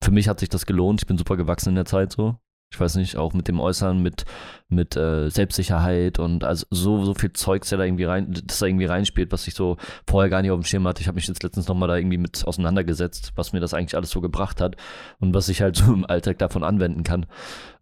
für 0.03 0.11
mich 0.11 0.27
hat 0.27 0.39
sich 0.39 0.49
das 0.49 0.65
gelohnt. 0.65 1.01
Ich 1.01 1.07
bin 1.07 1.17
super 1.17 1.37
gewachsen 1.37 1.69
in 1.69 1.75
der 1.75 1.85
Zeit 1.85 2.11
so. 2.11 2.37
Ich 2.71 2.79
weiß 2.79 2.95
nicht, 2.95 3.17
auch 3.17 3.33
mit 3.33 3.47
dem 3.47 3.59
Äußern, 3.59 4.01
mit, 4.01 4.25
mit 4.67 4.95
äh, 4.95 5.29
Selbstsicherheit 5.29 6.19
und 6.19 6.43
also 6.43 6.67
so, 6.69 7.03
so 7.03 7.15
viel 7.15 7.33
Zeugs, 7.33 7.69
der 7.69 7.79
da 7.79 7.83
irgendwie 7.83 8.03
rein, 8.03 8.31
das 8.45 8.59
da 8.59 8.67
irgendwie 8.67 8.85
reinspielt, 8.85 9.31
was 9.31 9.47
ich 9.47 9.55
so 9.55 9.77
vorher 10.07 10.29
gar 10.29 10.43
nicht 10.43 10.51
auf 10.51 10.59
dem 10.59 10.65
Schirm 10.65 10.87
hatte. 10.87 11.01
Ich 11.01 11.07
habe 11.07 11.15
mich 11.15 11.27
jetzt 11.27 11.41
letztens 11.41 11.67
nochmal 11.67 11.87
da 11.87 11.97
irgendwie 11.97 12.19
mit 12.19 12.45
auseinandergesetzt, 12.45 13.31
was 13.35 13.53
mir 13.53 13.59
das 13.59 13.73
eigentlich 13.73 13.95
alles 13.95 14.11
so 14.11 14.21
gebracht 14.21 14.61
hat 14.61 14.75
und 15.19 15.33
was 15.33 15.49
ich 15.49 15.63
halt 15.63 15.75
so 15.77 15.91
im 15.91 16.05
Alltag 16.05 16.37
davon 16.37 16.63
anwenden 16.63 17.03
kann. 17.03 17.25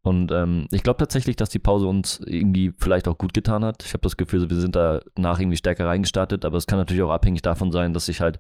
Und 0.04 0.32
ähm, 0.32 0.68
ich 0.72 0.84
glaube 0.84 1.00
tatsächlich, 1.00 1.36
dass 1.36 1.50
die 1.50 1.60
Pause 1.60 1.88
uns 1.88 2.22
irgendwie 2.26 2.74
vielleicht 2.78 3.10
auch 3.10 3.18
gut 3.18 3.34
getan 3.34 3.66
hat. 3.66 3.84
Ich 3.84 3.92
habe 3.92 4.04
das 4.04 4.16
Gefühl, 4.16 4.50
wir 4.50 4.58
sind 4.58 4.78
da 4.78 5.02
nach 5.18 5.40
irgendwie 5.40 5.58
stärker 5.58 5.86
reingestartet, 5.86 6.46
aber 6.46 6.56
es 6.56 6.66
kann 6.66 6.80
natürlich 6.80 7.04
auch 7.04 7.12
abhängig 7.12 7.42
davon 7.42 7.74
sein, 7.74 7.94
dass 7.94 8.08
ich 8.08 8.22
halt 8.22 8.40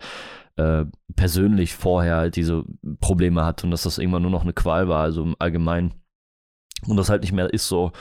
äh, 0.55 0.86
persönlich 1.17 1.75
vorher 1.75 2.15
halt 2.15 2.38
diese 2.38 2.63
Probleme 3.01 3.43
hatte 3.43 3.65
und 3.65 3.71
dass 3.71 3.83
das 3.83 3.97
irgendwann 3.97 4.21
nur 4.21 4.31
noch 4.31 4.43
eine 4.43 4.53
Qual 4.53 4.88
war, 4.88 5.01
also 5.01 5.23
im 5.23 5.36
Allgemeinen. 5.39 5.93
Und 6.88 6.98
das 6.98 7.10
halt 7.10 7.22
nicht 7.22 7.32
mehr 7.34 7.52
ist 7.54 7.68
so. 7.68 7.92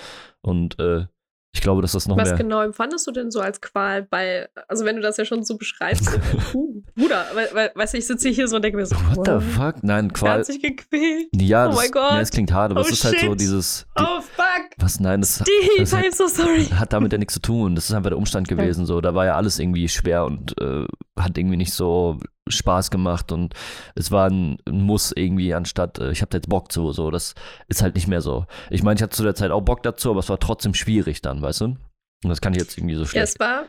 Und 0.42 0.78
äh, 0.78 1.06
ich 1.54 1.62
glaube, 1.62 1.80
dass 1.80 1.92
das 1.92 2.06
noch 2.06 2.18
Was 2.18 2.28
mehr. 2.28 2.36
genau 2.36 2.60
empfandest 2.60 3.06
du 3.06 3.12
denn 3.12 3.30
so 3.30 3.40
als 3.40 3.62
Qual? 3.62 4.06
Weil, 4.10 4.50
also 4.68 4.84
wenn 4.84 4.96
du 4.96 5.00
das 5.02 5.16
ja 5.16 5.24
schon 5.24 5.42
so 5.42 5.56
beschreibst, 5.56 6.06
puh, 6.52 6.82
Bruder, 6.94 7.24
we 7.34 7.48
we 7.54 7.70
weißt 7.74 7.94
du, 7.94 7.98
ich 7.98 8.06
sitze 8.06 8.28
hier 8.28 8.46
so 8.46 8.56
und 8.56 8.62
denke 8.62 8.76
mir 8.76 8.84
so, 8.84 8.94
What 9.14 9.26
the 9.26 9.40
fuck? 9.54 9.82
Nein, 9.82 10.08
er 10.08 10.12
Qual. 10.12 10.30
hat 10.32 10.44
sich 10.46 10.60
gequält. 10.60 11.28
Ja, 11.32 11.64
Oh 11.64 11.70
das, 11.70 11.76
mein 11.76 11.90
Gott. 11.92 12.12
ja, 12.12 12.20
es 12.20 12.30
klingt 12.30 12.52
hart, 12.52 12.72
aber 12.72 12.80
Oh 12.80 12.84
es 12.84 12.90
ist 12.90 13.04
halt 13.06 13.18
so 13.20 13.26
shit. 13.30 13.40
dieses. 13.40 13.86
Die, 13.98 14.02
Oh 14.02 14.20
fuck, 14.20 14.66
was? 14.76 15.00
Nein, 15.00 15.22
das 15.22 15.36
Steve, 15.36 15.70
das 15.78 15.92
hat- 15.94 16.04
I'm 16.04 16.14
so 16.14 16.26
sorry. 16.28 16.64
hat 16.74 16.92
damit 16.92 17.12
ja 17.12 17.18
nichts 17.18 17.32
zu 17.32 17.40
tun. 17.40 17.74
Das 17.74 17.88
ist 17.88 17.94
einfach 17.94 18.10
der 18.10 18.18
Umstand 18.18 18.48
gewesen. 18.48 18.84
So, 18.84 19.00
da 19.00 19.14
war 19.14 19.24
ja 19.24 19.36
alles 19.36 19.58
irgendwie 19.58 19.88
schwer 19.88 20.26
und 20.26 20.60
äh, 20.60 20.84
hat 21.18 21.38
irgendwie 21.38 21.56
nicht 21.56 21.72
so 21.72 22.18
Spaß 22.48 22.90
gemacht 22.90 23.32
und 23.32 23.54
es 23.94 24.10
war 24.10 24.28
ein 24.30 24.58
Muss 24.68 25.12
irgendwie 25.14 25.54
anstatt 25.54 25.98
äh, 25.98 26.10
ich 26.10 26.22
habe 26.22 26.36
jetzt 26.36 26.48
Bock 26.48 26.70
zu. 26.72 26.92
So, 26.92 27.10
das 27.10 27.34
ist 27.68 27.82
halt 27.82 27.94
nicht 27.94 28.06
mehr 28.06 28.20
so. 28.20 28.46
Ich 28.70 28.82
meine, 28.82 28.96
ich 28.96 29.02
hatte 29.02 29.16
zu 29.16 29.22
der 29.22 29.34
Zeit 29.34 29.50
auch 29.50 29.62
Bock 29.62 29.82
dazu, 29.82 30.10
aber 30.10 30.20
es 30.20 30.28
war 30.28 30.38
trotzdem 30.38 30.74
schwierig 30.74 31.22
dann, 31.22 31.42
weißt 31.42 31.62
du? 31.62 31.64
Und 31.64 32.30
das 32.30 32.40
kann 32.40 32.54
ich 32.54 32.60
jetzt 32.60 32.78
irgendwie 32.78 32.94
so 32.94 33.02
Ja, 33.02 33.08
schlecht. 33.08 33.28
es 33.34 33.40
war, 33.40 33.68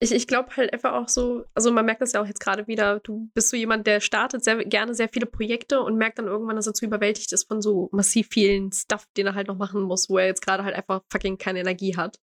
ich, 0.00 0.12
ich 0.12 0.26
glaube 0.26 0.56
halt 0.56 0.72
einfach 0.72 0.92
auch 0.92 1.08
so, 1.08 1.44
also 1.54 1.72
man 1.72 1.84
merkt 1.84 2.00
das 2.02 2.12
ja 2.12 2.22
auch 2.22 2.26
jetzt 2.26 2.40
gerade 2.40 2.66
wieder, 2.66 3.00
du 3.00 3.30
bist 3.34 3.50
so 3.50 3.56
jemand, 3.56 3.86
der 3.86 4.00
startet 4.00 4.44
sehr 4.44 4.64
gerne 4.64 4.94
sehr 4.94 5.08
viele 5.08 5.26
Projekte 5.26 5.80
und 5.80 5.96
merkt 5.96 6.18
dann 6.18 6.26
irgendwann, 6.26 6.56
dass 6.56 6.66
er 6.66 6.74
zu 6.74 6.84
überwältigt 6.86 7.32
ist 7.32 7.48
von 7.48 7.60
so 7.60 7.88
massiv 7.92 8.28
vielen 8.30 8.72
Stuff, 8.72 9.04
den 9.16 9.26
er 9.26 9.34
halt 9.34 9.48
noch 9.48 9.56
machen 9.56 9.82
muss, 9.82 10.08
wo 10.08 10.18
er 10.18 10.26
jetzt 10.26 10.42
gerade 10.42 10.64
halt 10.64 10.74
einfach 10.74 11.02
fucking 11.10 11.38
keine 11.38 11.60
Energie 11.60 11.96
hat. 11.96 12.18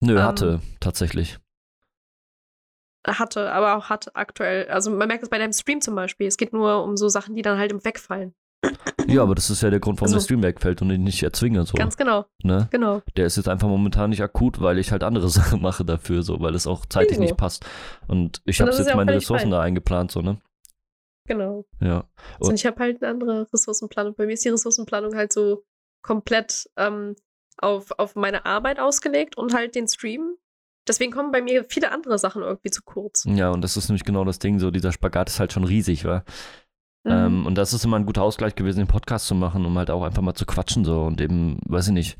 Nö, 0.00 0.16
ähm, 0.16 0.22
hatte 0.22 0.60
tatsächlich. 0.80 1.38
Hatte, 3.06 3.50
aber 3.52 3.76
auch 3.76 3.88
hat 3.90 4.14
aktuell. 4.14 4.68
Also 4.68 4.90
man 4.90 5.08
merkt 5.08 5.24
es 5.24 5.28
bei 5.28 5.38
deinem 5.38 5.52
Stream 5.52 5.80
zum 5.80 5.94
Beispiel. 5.96 6.26
Es 6.28 6.36
geht 6.36 6.52
nur 6.52 6.84
um 6.84 6.96
so 6.96 7.08
Sachen, 7.08 7.34
die 7.34 7.42
dann 7.42 7.58
halt 7.58 7.72
im 7.72 7.84
Wegfallen. 7.84 8.34
Ja, 9.08 9.22
aber 9.24 9.34
das 9.34 9.50
ist 9.50 9.60
ja 9.62 9.70
der 9.70 9.80
Grund, 9.80 9.98
warum 10.00 10.06
Also- 10.06 10.18
der 10.18 10.24
Stream 10.24 10.42
wegfällt 10.44 10.80
und 10.82 10.90
ich 10.90 10.98
nicht 11.00 11.20
erzwinge. 11.24 11.66
So, 11.66 11.74
Ganz 11.74 11.96
genau, 11.96 12.26
ne? 12.44 12.68
genau. 12.70 13.02
Der 13.16 13.26
ist 13.26 13.36
jetzt 13.36 13.48
einfach 13.48 13.66
momentan 13.66 14.10
nicht 14.10 14.22
akut, 14.22 14.60
weil 14.60 14.78
ich 14.78 14.92
halt 14.92 15.02
andere 15.02 15.28
Sachen 15.56 15.60
mache 15.60 15.84
dafür, 15.84 16.22
so, 16.22 16.40
weil 16.40 16.54
es 16.54 16.68
auch 16.68 16.86
zeitlich 16.86 17.18
Bingo. 17.18 17.24
nicht 17.24 17.36
passt. 17.36 17.66
Und 18.06 18.40
ich 18.44 18.60
Und 18.60 18.68
habe 18.68 18.78
jetzt 18.78 18.86
ja 18.88 18.94
meine 18.94 19.14
Ressourcen 19.14 19.50
da 19.50 19.60
eingeplant, 19.60 20.12
so, 20.12 20.22
ne? 20.22 20.40
Genau. 21.26 21.64
Ja. 21.80 22.04
Also 22.38 22.50
und 22.50 22.54
ich 22.54 22.66
habe 22.66 22.78
halt 22.80 23.02
eine 23.02 23.10
andere 23.10 23.52
Ressourcenplanung. 23.52 24.14
Bei 24.14 24.26
mir 24.26 24.34
ist 24.34 24.44
die 24.44 24.48
Ressourcenplanung 24.50 25.16
halt 25.16 25.32
so 25.32 25.64
komplett 26.02 26.68
ähm, 26.76 27.16
auf, 27.58 27.90
auf 27.98 28.14
meine 28.16 28.44
Arbeit 28.46 28.78
ausgelegt 28.78 29.36
und 29.36 29.54
halt 29.54 29.74
den 29.74 29.88
Stream. 29.88 30.36
Deswegen 30.88 31.12
kommen 31.12 31.30
bei 31.30 31.42
mir 31.42 31.64
viele 31.64 31.92
andere 31.92 32.18
Sachen 32.18 32.42
irgendwie 32.42 32.70
zu 32.70 32.82
kurz. 32.84 33.24
Ja, 33.28 33.50
und 33.50 33.62
das 33.62 33.76
ist 33.76 33.88
nämlich 33.88 34.04
genau 34.04 34.24
das 34.24 34.38
Ding, 34.38 34.58
so 34.58 34.70
dieser 34.70 34.92
Spagat 34.92 35.28
ist 35.28 35.38
halt 35.40 35.52
schon 35.52 35.64
riesig, 35.64 36.04
wa? 36.04 36.24
Mhm. 37.04 37.10
Ähm, 37.12 37.46
und 37.46 37.56
das 37.56 37.72
ist 37.72 37.84
immer 37.84 37.98
ein 37.98 38.06
guter 38.06 38.22
Ausgleich 38.22 38.54
gewesen, 38.54 38.78
den 38.78 38.86
Podcast 38.88 39.26
zu 39.26 39.34
machen, 39.34 39.64
um 39.64 39.76
halt 39.78 39.90
auch 39.90 40.02
einfach 40.02 40.22
mal 40.22 40.34
zu 40.34 40.46
quatschen, 40.46 40.84
so 40.84 41.02
und 41.02 41.20
eben, 41.20 41.58
weiß 41.66 41.88
ich 41.88 41.92
nicht, 41.94 42.18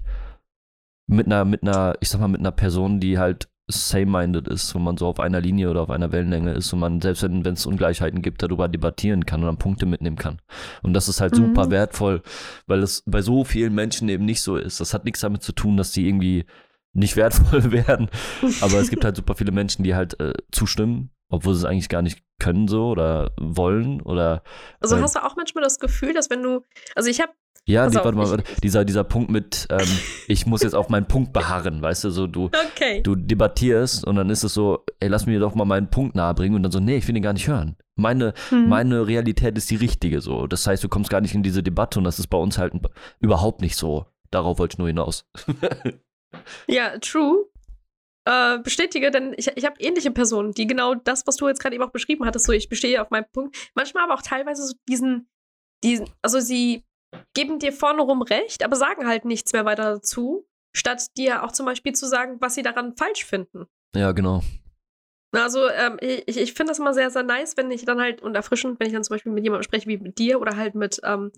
mit 1.06 1.26
einer, 1.26 1.44
mit 1.44 1.62
einer, 1.62 1.94
ich 2.00 2.08
sag 2.08 2.20
mal, 2.20 2.28
mit 2.28 2.40
einer 2.40 2.52
Person, 2.52 3.00
die 3.00 3.18
halt 3.18 3.48
same-minded 3.70 4.48
ist, 4.48 4.74
wo 4.74 4.78
man 4.78 4.96
so 4.96 5.06
auf 5.06 5.20
einer 5.20 5.40
Linie 5.40 5.70
oder 5.70 5.82
auf 5.82 5.90
einer 5.90 6.10
Wellenlänge 6.12 6.52
ist 6.52 6.72
und 6.72 6.80
man, 6.80 7.00
selbst 7.00 7.22
wenn 7.22 7.44
es 7.46 7.64
Ungleichheiten 7.64 8.20
gibt, 8.22 8.42
darüber 8.42 8.68
debattieren 8.68 9.24
kann 9.24 9.40
und 9.40 9.46
dann 9.46 9.56
Punkte 9.56 9.86
mitnehmen 9.86 10.16
kann. 10.16 10.40
Und 10.82 10.94
das 10.94 11.08
ist 11.08 11.20
halt 11.20 11.32
Mhm. 11.32 11.46
super 11.46 11.70
wertvoll, 11.70 12.22
weil 12.66 12.82
es 12.82 13.02
bei 13.06 13.22
so 13.22 13.44
vielen 13.44 13.74
Menschen 13.74 14.08
eben 14.08 14.24
nicht 14.24 14.42
so 14.42 14.56
ist. 14.56 14.80
Das 14.80 14.92
hat 14.94 15.04
nichts 15.04 15.20
damit 15.20 15.42
zu 15.42 15.52
tun, 15.52 15.76
dass 15.76 15.92
die 15.92 16.06
irgendwie 16.08 16.44
nicht 16.92 17.16
wertvoll 17.16 17.70
werden, 17.72 18.08
aber 18.60 18.74
es 18.80 18.90
gibt 18.90 19.04
halt 19.04 19.16
super 19.16 19.34
viele 19.34 19.52
Menschen, 19.52 19.82
die 19.82 19.94
halt 19.94 20.18
äh, 20.20 20.32
zustimmen, 20.50 21.10
obwohl 21.28 21.54
sie 21.54 21.60
es 21.60 21.64
eigentlich 21.64 21.88
gar 21.88 22.02
nicht 22.02 22.22
können 22.38 22.68
so 22.68 22.88
oder 22.88 23.30
wollen 23.40 24.00
oder 24.02 24.42
also 24.80 24.96
äh, 24.96 25.00
hast 25.00 25.14
du 25.16 25.24
auch 25.24 25.36
manchmal 25.36 25.62
das 25.64 25.78
Gefühl, 25.78 26.12
dass 26.12 26.28
wenn 26.28 26.42
du, 26.42 26.64
also 26.94 27.08
ich 27.08 27.20
habe, 27.20 27.32
ja, 27.64 27.88
die, 27.88 27.96
auf, 27.96 28.04
warte 28.04 28.18
mal, 28.18 28.28
warte, 28.28 28.42
dieser, 28.62 28.84
dieser 28.84 29.04
Punkt 29.04 29.30
mit, 29.30 29.68
ähm, 29.70 29.86
ich 30.28 30.46
muss 30.46 30.62
jetzt 30.62 30.74
auf 30.74 30.88
meinen 30.88 31.06
Punkt 31.06 31.32
beharren, 31.32 31.80
weißt 31.80 32.02
du, 32.04 32.10
so 32.10 32.26
du, 32.26 32.46
okay, 32.72 33.00
du 33.02 33.14
debattierst 33.14 34.04
und 34.04 34.16
dann 34.16 34.28
ist 34.30 34.42
es 34.42 34.52
so, 34.52 34.84
ey, 34.98 35.08
lass 35.08 35.26
mir 35.26 35.38
doch 35.38 35.54
mal 35.54 35.64
meinen 35.64 35.88
Punkt 35.88 36.16
nahebringen 36.16 36.56
und 36.56 36.64
dann 36.64 36.72
so, 36.72 36.80
nee, 36.80 36.96
ich 36.96 37.06
will 37.06 37.14
den 37.14 37.22
gar 37.22 37.32
nicht 37.32 37.46
hören. 37.46 37.76
Meine, 37.94 38.34
Hm. 38.48 38.68
meine 38.68 39.06
Realität 39.06 39.56
ist 39.56 39.70
die 39.70 39.76
richtige 39.76 40.20
so. 40.20 40.46
Das 40.48 40.66
heißt, 40.66 40.82
du 40.82 40.88
kommst 40.88 41.08
gar 41.10 41.20
nicht 41.20 41.34
in 41.34 41.42
diese 41.44 41.62
Debatte 41.62 42.00
und 42.00 42.04
das 42.04 42.18
ist 42.18 42.26
bei 42.28 42.38
uns 42.38 42.58
halt 42.58 42.72
überhaupt 43.20 43.60
nicht 43.60 43.76
so. 43.76 44.06
Darauf 44.32 44.58
wollte 44.58 44.74
ich 44.74 44.78
nur 44.78 44.88
hinaus. 44.88 45.26
Ja, 46.66 46.98
true. 46.98 47.46
Äh, 48.24 48.60
bestätige, 48.60 49.10
denn 49.10 49.34
ich, 49.36 49.48
ich 49.56 49.64
habe 49.64 49.80
ähnliche 49.80 50.12
Personen, 50.12 50.52
die 50.52 50.68
genau 50.68 50.94
das, 50.94 51.26
was 51.26 51.36
du 51.36 51.48
jetzt 51.48 51.60
gerade 51.60 51.74
eben 51.74 51.82
auch 51.82 51.90
beschrieben 51.90 52.24
hattest, 52.24 52.46
so 52.46 52.52
ich 52.52 52.68
bestehe 52.68 53.02
auf 53.02 53.10
meinem 53.10 53.26
Punkt. 53.32 53.56
Manchmal 53.74 54.04
aber 54.04 54.14
auch 54.14 54.22
teilweise 54.22 54.64
so 54.64 54.74
diesen, 54.88 55.28
diesen, 55.82 56.08
also 56.22 56.38
sie 56.38 56.84
geben 57.34 57.58
dir 57.58 57.72
vorne 57.72 58.02
rum 58.02 58.22
recht, 58.22 58.64
aber 58.64 58.76
sagen 58.76 59.08
halt 59.08 59.24
nichts 59.24 59.52
mehr 59.52 59.64
weiter 59.64 59.94
dazu, 59.94 60.46
statt 60.72 61.16
dir 61.16 61.42
auch 61.42 61.50
zum 61.50 61.66
Beispiel 61.66 61.94
zu 61.94 62.06
sagen, 62.06 62.36
was 62.40 62.54
sie 62.54 62.62
daran 62.62 62.96
falsch 62.96 63.24
finden. 63.24 63.66
ja, 63.94 64.12
genau. 64.12 64.42
Na, 65.32 65.42
Also 65.42 65.68
ähm, 65.68 65.96
ich, 66.00 66.36
ich 66.36 66.52
finde 66.52 66.70
das 66.70 66.78
immer 66.78 66.94
sehr, 66.94 67.10
sehr 67.10 67.24
nice, 67.24 67.56
wenn 67.56 67.72
ich 67.72 67.84
dann 67.84 68.00
halt 68.00 68.22
und 68.22 68.36
erfrischend, 68.36 68.78
wenn 68.78 68.86
ich 68.86 68.92
dann 68.92 69.02
zum 69.02 69.14
Beispiel 69.14 69.32
mit 69.32 69.42
jemandem 69.42 69.64
spreche 69.64 69.88
wie 69.88 69.98
mit 69.98 70.18
dir 70.18 70.40
oder 70.40 70.56
halt 70.56 70.76
mit 70.76 71.00
ähm, 71.02 71.32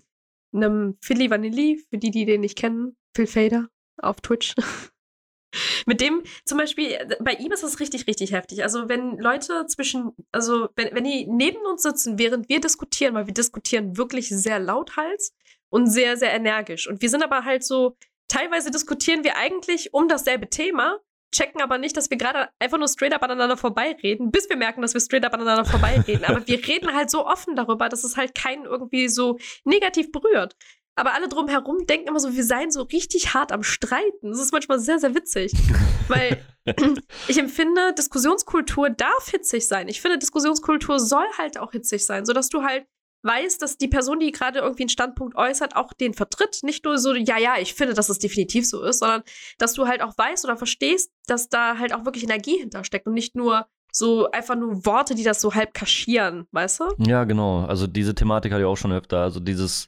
einem 0.53 0.97
Philly 1.01 1.31
Vanilli, 1.31 1.83
für 1.89 1.97
die, 1.97 2.11
die 2.11 2.25
den 2.25 2.41
nicht 2.41 2.57
kennen, 2.57 2.95
Phil 3.15 3.25
Fader 3.25 3.69
auf 3.97 4.21
Twitch. 4.21 4.55
mit 5.85 6.01
dem 6.01 6.23
zum 6.45 6.57
Beispiel, 6.57 6.91
äh, 6.91 7.15
bei 7.19 7.33
ihm 7.33 7.51
ist 7.51 7.63
das 7.63 7.79
richtig, 7.79 8.07
richtig 8.07 8.33
heftig. 8.33 8.63
Also 8.63 8.89
wenn 8.89 9.17
Leute 9.17 9.65
zwischen, 9.67 10.11
also 10.31 10.69
wenn, 10.75 10.93
wenn 10.95 11.03
die 11.03 11.27
neben 11.27 11.65
uns 11.65 11.83
sitzen, 11.83 12.19
während 12.19 12.49
wir 12.49 12.59
diskutieren, 12.59 13.15
weil 13.15 13.27
wir 13.27 13.33
diskutieren 13.33 13.97
wirklich 13.97 14.29
sehr 14.29 14.59
lauthals 14.59 15.33
und 15.69 15.87
sehr, 15.87 16.17
sehr 16.17 16.33
energisch. 16.33 16.87
Und 16.87 17.01
wir 17.01 17.09
sind 17.09 17.23
aber 17.23 17.45
halt 17.45 17.63
so, 17.63 17.97
teilweise 18.27 18.71
diskutieren 18.71 19.23
wir 19.23 19.37
eigentlich 19.37 19.93
um 19.93 20.07
dasselbe 20.07 20.49
Thema, 20.49 20.99
checken 21.33 21.61
aber 21.61 21.77
nicht, 21.77 21.97
dass 21.97 22.09
wir 22.09 22.17
gerade 22.17 22.49
einfach 22.59 22.77
nur 22.77 22.87
straight 22.87 23.13
up 23.13 23.23
aneinander 23.23 23.57
vorbeireden, 23.57 24.31
bis 24.31 24.49
wir 24.49 24.55
merken, 24.55 24.81
dass 24.81 24.93
wir 24.93 25.01
straight 25.01 25.25
up 25.25 25.33
aneinander 25.33 25.65
vorbeireden. 25.65 26.23
aber 26.23 26.47
wir 26.47 26.57
reden 26.67 26.93
halt 26.93 27.09
so 27.09 27.25
offen 27.25 27.55
darüber, 27.55 27.89
dass 27.89 28.03
es 28.03 28.15
halt 28.15 28.35
keinen 28.35 28.65
irgendwie 28.65 29.09
so 29.09 29.37
negativ 29.65 30.11
berührt. 30.11 30.55
Aber 30.95 31.13
alle 31.13 31.27
drumherum 31.27 31.85
denken 31.87 32.07
immer 32.07 32.19
so, 32.19 32.33
wir 32.33 32.43
seien 32.43 32.71
so 32.71 32.83
richtig 32.83 33.33
hart 33.33 33.51
am 33.51 33.63
Streiten. 33.63 34.31
Das 34.31 34.39
ist 34.39 34.53
manchmal 34.53 34.79
sehr, 34.79 34.99
sehr 34.99 35.13
witzig. 35.13 35.51
Weil 36.07 36.41
ich 37.27 37.37
empfinde, 37.37 37.93
Diskussionskultur 37.97 38.89
darf 38.89 39.29
hitzig 39.29 39.67
sein. 39.67 39.87
Ich 39.87 40.01
finde, 40.01 40.17
Diskussionskultur 40.17 40.99
soll 40.99 41.25
halt 41.37 41.59
auch 41.59 41.73
hitzig 41.73 42.05
sein, 42.05 42.25
sodass 42.25 42.49
du 42.49 42.63
halt 42.63 42.85
weißt, 43.23 43.61
dass 43.61 43.77
die 43.77 43.87
Person, 43.87 44.19
die 44.19 44.31
gerade 44.31 44.59
irgendwie 44.59 44.83
einen 44.83 44.89
Standpunkt 44.89 45.35
äußert, 45.35 45.75
auch 45.75 45.93
den 45.93 46.13
vertritt. 46.13 46.59
Nicht 46.61 46.85
nur 46.85 46.97
so, 46.97 47.13
ja, 47.13 47.37
ja, 47.37 47.55
ich 47.59 47.73
finde, 47.73 47.93
dass 47.93 48.07
es 48.09 48.19
definitiv 48.19 48.67
so 48.67 48.83
ist, 48.83 48.99
sondern 48.99 49.23
dass 49.57 49.73
du 49.73 49.87
halt 49.87 50.01
auch 50.01 50.17
weißt 50.17 50.45
oder 50.45 50.57
verstehst, 50.57 51.11
dass 51.25 51.49
da 51.49 51.77
halt 51.79 51.93
auch 51.93 52.05
wirklich 52.05 52.23
Energie 52.23 52.57
hintersteckt 52.57 53.07
und 53.07 53.13
nicht 53.13 53.35
nur 53.35 53.65
so 53.91 54.29
einfach 54.31 54.55
nur 54.55 54.85
Worte, 54.85 55.15
die 55.15 55.23
das 55.23 55.41
so 55.41 55.55
halb 55.55 55.73
kaschieren, 55.73 56.47
weißt 56.51 56.81
du? 56.81 56.83
Ja, 56.99 57.23
genau. 57.23 57.65
Also 57.65 57.87
diese 57.87 58.13
Thematik 58.13 58.51
hatte 58.51 58.61
ich 58.61 58.67
auch 58.67 58.75
schon 58.75 58.91
öfter. 58.91 59.21
Also 59.21 59.39
dieses, 59.39 59.87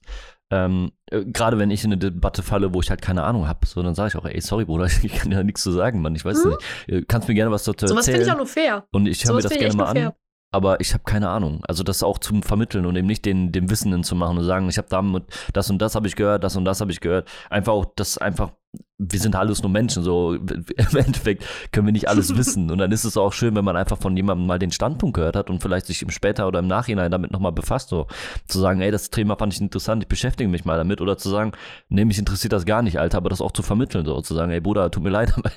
Ähm, 0.50 0.92
äh, 1.12 1.26
Gerade 1.26 1.58
wenn 1.60 1.70
ich 1.72 1.84
in 1.84 1.92
eine 1.92 1.98
Debatte 1.98 2.42
falle, 2.42 2.74
wo 2.74 2.80
ich 2.82 2.90
halt 2.90 3.02
keine 3.02 3.24
Ahnung 3.24 3.48
habe, 3.48 3.66
so 3.66 3.82
dann 3.84 3.96
sage 3.96 4.10
ich 4.10 4.16
auch, 4.16 4.26
ey, 4.26 4.40
sorry, 4.42 4.66
Bruder, 4.66 4.86
ich 5.04 5.14
kann 5.14 5.32
ja 5.32 5.44
nichts 5.44 5.62
zu 5.64 5.72
sagen, 5.72 6.02
Mann. 6.02 6.16
Ich 6.16 6.24
weiß 6.26 6.44
Hm? 6.44 6.50
nicht. 6.52 6.62
Äh, 6.88 7.02
Kannst 7.08 7.28
mir 7.28 7.34
gerne 7.36 7.52
was 7.52 7.64
dazu 7.66 7.88
Sowas 7.88 8.08
erzählen. 8.08 8.16
finde 8.26 8.28
ich 8.28 8.34
auch 8.34 8.38
nur 8.38 8.48
fair. 8.48 8.86
und 8.92 9.08
ich 9.08 9.26
höre 9.26 9.34
mir 9.36 9.42
sowas 9.42 9.52
das 9.52 9.60
gerne 9.60 9.76
mal 9.76 9.94
nur 9.94 10.08
an. 10.08 10.14
Aber 10.52 10.80
ich 10.80 10.94
habe 10.94 11.04
keine 11.04 11.30
Ahnung. 11.30 11.62
Also 11.68 11.84
das 11.84 12.04
auch 12.04 12.20
zum 12.20 12.42
Vermitteln 12.42 12.86
und 12.86 12.96
eben 12.96 13.08
nicht 13.08 13.26
den, 13.26 13.52
den 13.52 13.70
Wissenden 13.70 14.04
zu 14.04 14.16
machen 14.16 14.38
und 14.38 14.46
sagen, 14.46 14.70
ich 14.70 14.78
habe 14.78 14.88
damit 14.90 15.26
das 15.54 15.70
und 15.70 15.80
das 15.80 15.94
habe 15.96 16.08
ich 16.08 16.16
gehört, 16.16 16.44
das 16.44 16.56
und 16.56 16.64
das 16.64 16.80
habe 16.80 16.92
ich 16.92 17.02
gehört. 17.02 17.28
Einfach 17.50 17.74
auch 17.74 17.86
das 17.98 18.18
einfach, 18.18 18.54
wir 18.98 19.20
sind 19.20 19.36
alles 19.36 19.62
nur 19.62 19.70
Menschen. 19.70 20.04
So 20.04 20.34
im 20.36 20.96
Endeffekt 20.96 21.44
können 21.74 21.86
wir 21.88 21.92
nicht 21.92 22.08
alles 22.08 22.38
wissen. 22.38 22.72
Und 22.72 22.78
dann 22.78 22.94
ist 22.94 23.04
es 23.04 23.18
auch 23.18 23.34
schön, 23.34 23.56
wenn 23.56 23.66
man 23.66 23.76
einfach 23.76 23.98
von 23.98 24.16
jemandem 24.16 24.48
mal 24.48 24.58
den 24.58 24.72
Standpunkt 24.72 25.16
gehört 25.16 25.36
hat 25.36 25.50
und 25.50 25.62
vielleicht 25.62 25.86
sich 25.86 26.02
im 26.02 26.12
später 26.12 26.48
oder 26.48 26.60
im 26.60 26.68
Nachhinein 26.68 27.12
damit 27.12 27.32
nochmal 27.32 27.52
befasst. 27.52 27.90
So 27.90 28.08
zu 28.48 28.60
sagen, 28.60 28.80
ey, 28.80 28.90
das 28.90 29.10
Thema 29.10 29.36
fand 29.36 29.54
ich 29.54 29.60
interessant, 29.60 30.04
ich 30.04 30.10
beschäftige 30.10 30.50
mich 30.50 30.64
mal 30.64 30.78
damit. 30.78 31.02
Oder 31.02 31.18
zu 31.18 31.28
sagen, 31.28 31.52
nee, 31.90 32.06
mich 32.06 32.20
interessiert 32.20 32.54
das 32.54 32.66
gar 32.66 32.84
nicht, 32.84 33.00
Alter, 33.00 33.18
aber 33.18 33.30
das 33.30 33.42
auch 33.42 33.52
zu 33.52 33.64
vermitteln. 33.64 34.06
So 34.06 34.22
zu 34.22 34.34
sagen, 34.34 34.52
ey 34.54 34.62
Bruder, 34.62 34.92
tut 34.92 35.04
mir 35.04 35.10
leid, 35.12 35.34
aber 35.38 35.52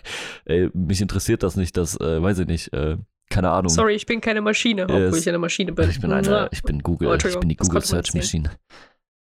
ey, 0.47 0.69
mich 0.75 1.01
interessiert 1.01 1.45
das 1.45 1.55
nicht, 1.55 1.77
das, 1.77 1.99
äh, 2.01 2.21
weiß 2.21 2.41
ich 2.41 2.49
nicht, 2.49 2.73
äh, 2.73 2.97
keine 3.31 3.51
Ahnung. 3.51 3.71
Sorry, 3.71 3.95
ich 3.95 4.05
bin 4.07 4.21
keine 4.21 4.43
Maschine, 4.43 4.85
obwohl 4.85 5.01
Yes. 5.01 5.17
ich 5.19 5.29
eine 5.29 5.39
Maschine 5.39 5.73
bin. 5.73 5.89
Ich 5.89 6.01
bin 6.01 6.13
eine, 6.13 6.49
ich 6.53 6.63
bin 6.63 6.81
Google, 6.83 7.09
Oh, 7.09 7.15
ich 7.15 7.39
bin 7.41 7.49
die 7.49 7.57
Google 7.57 7.81
Search. 7.83 8.13
Machine. 8.13 8.51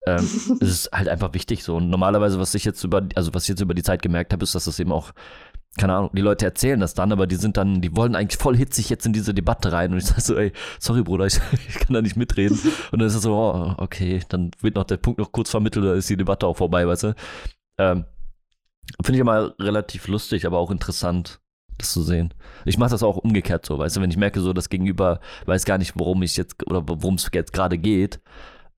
ähm, 0.05 0.17
es 0.61 0.69
ist 0.69 0.91
halt 0.91 1.07
einfach 1.07 1.33
wichtig 1.33 1.63
so. 1.63 1.77
Und 1.77 1.89
normalerweise, 1.89 2.39
was 2.39 2.53
ich 2.55 2.65
jetzt 2.65 2.83
über, 2.83 3.07
also 3.15 3.33
was 3.33 3.43
ich 3.43 3.49
jetzt 3.49 3.61
über 3.61 3.73
die 3.73 3.83
Zeit 3.83 4.01
gemerkt 4.01 4.33
habe, 4.33 4.43
ist, 4.43 4.55
dass 4.55 4.65
das 4.65 4.79
eben 4.79 4.91
auch, 4.91 5.11
keine 5.77 5.93
Ahnung, 5.93 6.09
die 6.13 6.21
Leute 6.21 6.45
erzählen 6.45 6.79
das 6.79 6.95
dann, 6.95 7.11
aber 7.11 7.27
die 7.27 7.35
sind 7.35 7.55
dann, 7.55 7.79
die 7.81 7.95
wollen 7.95 8.15
eigentlich 8.15 8.39
voll 8.41 8.57
hitzig 8.57 8.89
jetzt 8.89 9.05
in 9.05 9.13
diese 9.13 9.33
Debatte 9.35 9.71
rein. 9.71 9.91
Und 9.91 9.99
ich 9.99 10.05
sage 10.05 10.21
so, 10.21 10.35
ey, 10.35 10.51
sorry 10.79 11.03
Bruder, 11.03 11.25
ich, 11.27 11.39
ich 11.69 11.75
kann 11.75 11.93
da 11.93 12.01
nicht 12.01 12.15
mitreden. 12.17 12.57
Und 12.91 12.99
dann 12.99 13.07
ist 13.07 13.15
es 13.15 13.21
so, 13.21 13.33
oh, 13.35 13.75
okay, 13.77 14.21
dann 14.29 14.51
wird 14.61 14.75
noch 14.75 14.85
der 14.85 14.97
Punkt 14.97 15.19
noch 15.19 15.31
kurz 15.31 15.51
vermittelt, 15.51 15.85
dann 15.85 15.97
ist 15.97 16.09
die 16.09 16.17
Debatte 16.17 16.47
auch 16.47 16.57
vorbei, 16.57 16.87
weißt 16.87 17.03
du? 17.03 17.15
Ähm, 17.77 18.05
Finde 19.03 19.17
ich 19.17 19.21
immer 19.21 19.53
relativ 19.59 20.07
lustig, 20.07 20.47
aber 20.47 20.57
auch 20.57 20.71
interessant, 20.71 21.39
das 21.79 21.91
zu 21.91 22.01
sehen. 22.03 22.33
Ich 22.65 22.77
mache 22.77 22.91
das 22.91 23.03
auch 23.03 23.17
umgekehrt 23.17 23.65
so, 23.65 23.77
weißt 23.79 23.97
du, 23.97 24.01
wenn 24.01 24.11
ich 24.11 24.17
merke, 24.17 24.39
so 24.41 24.53
das 24.53 24.69
Gegenüber 24.69 25.19
weiß 25.45 25.65
gar 25.65 25.77
nicht, 25.77 25.93
worum 25.97 26.21
ich 26.23 26.37
jetzt 26.37 26.55
oder 26.67 26.83
worum 26.87 27.15
es 27.15 27.29
jetzt 27.33 27.53
gerade 27.53 27.77
geht, 27.77 28.19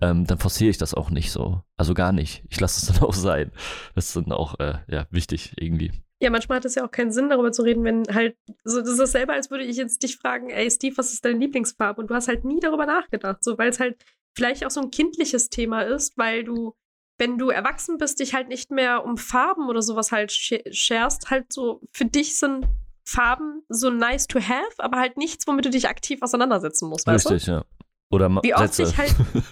ähm, 0.02 0.26
dann 0.26 0.40
forciere 0.40 0.70
ich 0.72 0.78
das 0.78 0.94
auch 0.94 1.10
nicht 1.12 1.32
so. 1.32 1.62
Also 1.78 1.94
gar 1.94 2.12
nicht. 2.12 2.44
Ich 2.50 2.60
lasse 2.60 2.80
es 2.92 2.94
dann 3.00 3.08
auch 3.08 3.14
sein. 3.14 3.52
Das 3.96 4.08
ist 4.08 4.16
dann 4.16 4.32
auch 4.32 4.60
äh, 4.60 4.76
ja, 4.88 5.06
wichtig 5.12 5.54
irgendwie. 5.60 5.92
Ja, 6.24 6.30
manchmal 6.30 6.58
hat 6.58 6.66
es 6.66 6.76
ja 6.76 6.86
auch 6.86 6.92
keinen 6.92 7.12
Sinn, 7.12 7.30
darüber 7.30 7.52
zu 7.52 7.64
reden, 7.64 7.84
wenn 7.84 8.04
halt, 8.14 8.36
so, 8.64 8.80
das 8.80 8.90
ist 8.92 9.00
dasselbe, 9.00 9.34
als 9.34 9.50
würde 9.50 9.64
ich 9.64 9.76
jetzt 9.78 10.04
dich 10.04 10.18
fragen, 10.18 10.50
ey 10.52 10.70
Steve, 10.70 10.96
was 10.98 11.14
ist 11.14 11.26
deine 11.26 11.40
Lieblingsfarbe? 11.40 12.00
Und 12.02 12.10
du 12.12 12.14
hast 12.16 12.28
halt 12.28 12.46
nie 12.46 12.60
darüber 12.60 12.86
nachgedacht, 12.86 13.44
so, 13.44 13.58
weil 13.58 13.70
es 13.70 13.80
halt 13.80 13.96
vielleicht 14.38 14.66
auch 14.66 14.70
so 14.70 14.82
ein 14.82 14.92
kindliches 14.92 15.50
Thema 15.50 15.82
ist, 15.82 16.18
weil 16.20 16.44
du, 16.44 16.76
wenn 17.18 17.40
du 17.40 17.50
erwachsen 17.50 17.98
bist, 17.98 18.20
dich 18.20 18.36
halt 18.36 18.50
nicht 18.50 18.70
mehr 18.72 19.04
um 19.04 19.18
Farben 19.18 19.68
oder 19.68 19.82
sowas 19.82 20.12
halt 20.12 20.30
sche- 20.30 20.64
scherst, 20.72 21.32
halt 21.32 21.52
so, 21.52 21.82
für 21.92 22.06
dich 22.06 22.38
sind 22.38 22.68
Farben 23.12 23.64
so 23.70 23.90
nice 23.90 24.28
to 24.28 24.40
have, 24.40 24.72
aber 24.78 24.98
halt 25.00 25.18
nichts, 25.18 25.46
womit 25.48 25.66
du 25.66 25.70
dich 25.70 25.88
aktiv 25.88 26.22
auseinandersetzen 26.22 26.88
musst, 26.90 27.06
weißt 27.08 27.30
du? 27.30 27.34
Richtig, 27.34 27.48
ja. 27.50 27.66
Oder 28.12 28.30
Wie 28.42 28.54
oft 28.54 28.74
Sätze. 28.74 28.84
ich 28.92 28.98
halt- 28.98 29.16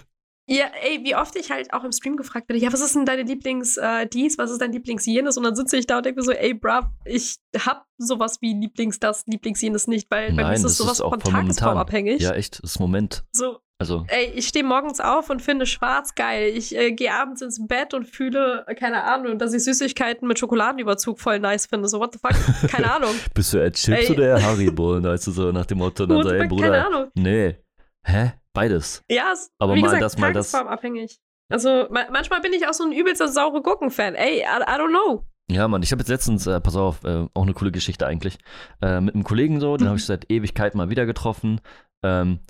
Ja, 0.48 0.64
ey, 0.82 1.04
wie 1.04 1.14
oft 1.14 1.36
ich 1.36 1.52
halt 1.52 1.72
auch 1.72 1.84
im 1.84 1.92
Stream 1.92 2.16
gefragt 2.16 2.48
werde, 2.48 2.60
ja, 2.60 2.72
was 2.72 2.80
ist 2.80 2.96
denn 2.96 3.06
deine 3.06 3.22
Lieblings 3.22 3.76
äh, 3.76 4.08
dies, 4.08 4.36
was 4.36 4.50
ist 4.50 4.60
dein 4.60 4.72
Lieblings 4.72 5.06
jenes? 5.06 5.36
Und 5.36 5.44
dann 5.44 5.54
sitze 5.54 5.76
ich 5.76 5.86
da 5.86 5.98
und 5.98 6.06
denke 6.06 6.18
mir 6.18 6.24
so, 6.24 6.32
ey, 6.32 6.54
bruv, 6.54 6.86
ich 7.04 7.36
hab 7.56 7.86
sowas 7.98 8.38
wie 8.40 8.54
Lieblings 8.54 8.98
das, 8.98 9.24
Lieblings 9.26 9.60
jenes 9.60 9.86
nicht, 9.86 10.10
weil 10.10 10.30
bei 10.30 10.34
mir 10.34 10.42
Nein, 10.42 10.54
ist 10.54 10.64
das 10.64 10.72
es 10.72 10.78
sowas 10.78 10.92
ist 10.94 11.02
auch 11.02 11.10
von. 11.10 11.20
Tagesform 11.20 11.78
abhängig. 11.78 12.20
Ja, 12.20 12.32
echt, 12.32 12.60
das 12.64 12.80
Moment. 12.80 13.22
So, 13.30 13.60
Also, 13.80 14.04
ey, 14.08 14.26
ich 14.34 14.46
stehe 14.46 14.62
morgens 14.62 15.00
auf 15.00 15.30
und 15.30 15.40
finde 15.40 15.64
schwarz 15.64 16.14
geil. 16.14 16.52
Ich 16.54 16.76
äh, 16.76 16.92
gehe 16.92 17.14
abends 17.14 17.40
ins 17.40 17.66
Bett 17.66 17.94
und 17.94 18.04
fühle, 18.06 18.66
keine 18.78 19.04
Ahnung, 19.04 19.38
dass 19.38 19.54
ich 19.54 19.64
Süßigkeiten 19.64 20.28
mit 20.28 20.38
Schokoladenüberzug 20.38 21.18
voll 21.18 21.38
nice 21.38 21.64
finde. 21.64 21.88
So, 21.88 21.98
what 21.98 22.12
the 22.12 22.18
fuck? 22.18 22.32
Keine 22.70 22.92
Ahnung. 22.92 23.14
bist 23.32 23.54
du 23.54 23.58
Ed 23.58 23.76
Chips 23.76 24.10
Ey. 24.10 24.14
oder 24.14 24.42
Haribo? 24.42 24.92
Und 24.96 25.04
weißt 25.04 25.28
du 25.28 25.30
so 25.30 25.50
nach 25.50 25.64
dem 25.64 25.78
Motto, 25.78 26.04
dann 26.04 26.22
so, 26.22 26.28
ey 26.28 26.40
fuck? 26.42 26.58
Keine 26.60 26.68
Bruder, 26.68 26.86
Ahnung. 26.86 27.10
nee. 27.14 27.56
Hä? 28.04 28.32
Beides. 28.52 29.02
Ja, 29.10 29.32
es, 29.32 29.50
Aber 29.58 29.74
wie 29.74 29.80
mal 29.80 29.86
gesagt, 29.86 30.02
das, 30.02 30.18
mal 30.18 30.32
das. 30.34 30.50
tagesformabhängig. 30.50 31.18
Also 31.50 31.86
ma 31.90 32.04
manchmal 32.12 32.42
bin 32.42 32.52
ich 32.52 32.66
auch 32.68 32.74
so 32.74 32.84
ein 32.84 32.92
übelster 32.92 33.28
saure 33.28 33.62
Gurken-Fan. 33.62 34.14
Ey, 34.14 34.40
I, 34.40 34.42
I 34.42 34.74
don't 34.78 34.90
know. 34.90 35.24
Ja, 35.50 35.66
Mann, 35.68 35.82
ich 35.82 35.90
habe 35.90 36.00
jetzt 36.00 36.08
letztens, 36.08 36.46
äh, 36.46 36.60
pass 36.60 36.76
auf, 36.76 37.02
äh, 37.04 37.26
auch 37.32 37.42
eine 37.42 37.54
coole 37.54 37.72
Geschichte 37.72 38.06
eigentlich, 38.06 38.38
äh, 38.82 39.00
mit 39.00 39.14
einem 39.14 39.24
Kollegen 39.24 39.58
so, 39.58 39.76
den 39.76 39.88
habe 39.88 39.96
ich 39.96 40.04
seit 40.04 40.30
Ewigkeit 40.30 40.74
mal 40.74 40.90
wieder 40.90 41.06
getroffen. 41.06 41.60
Ähm, 42.04 42.40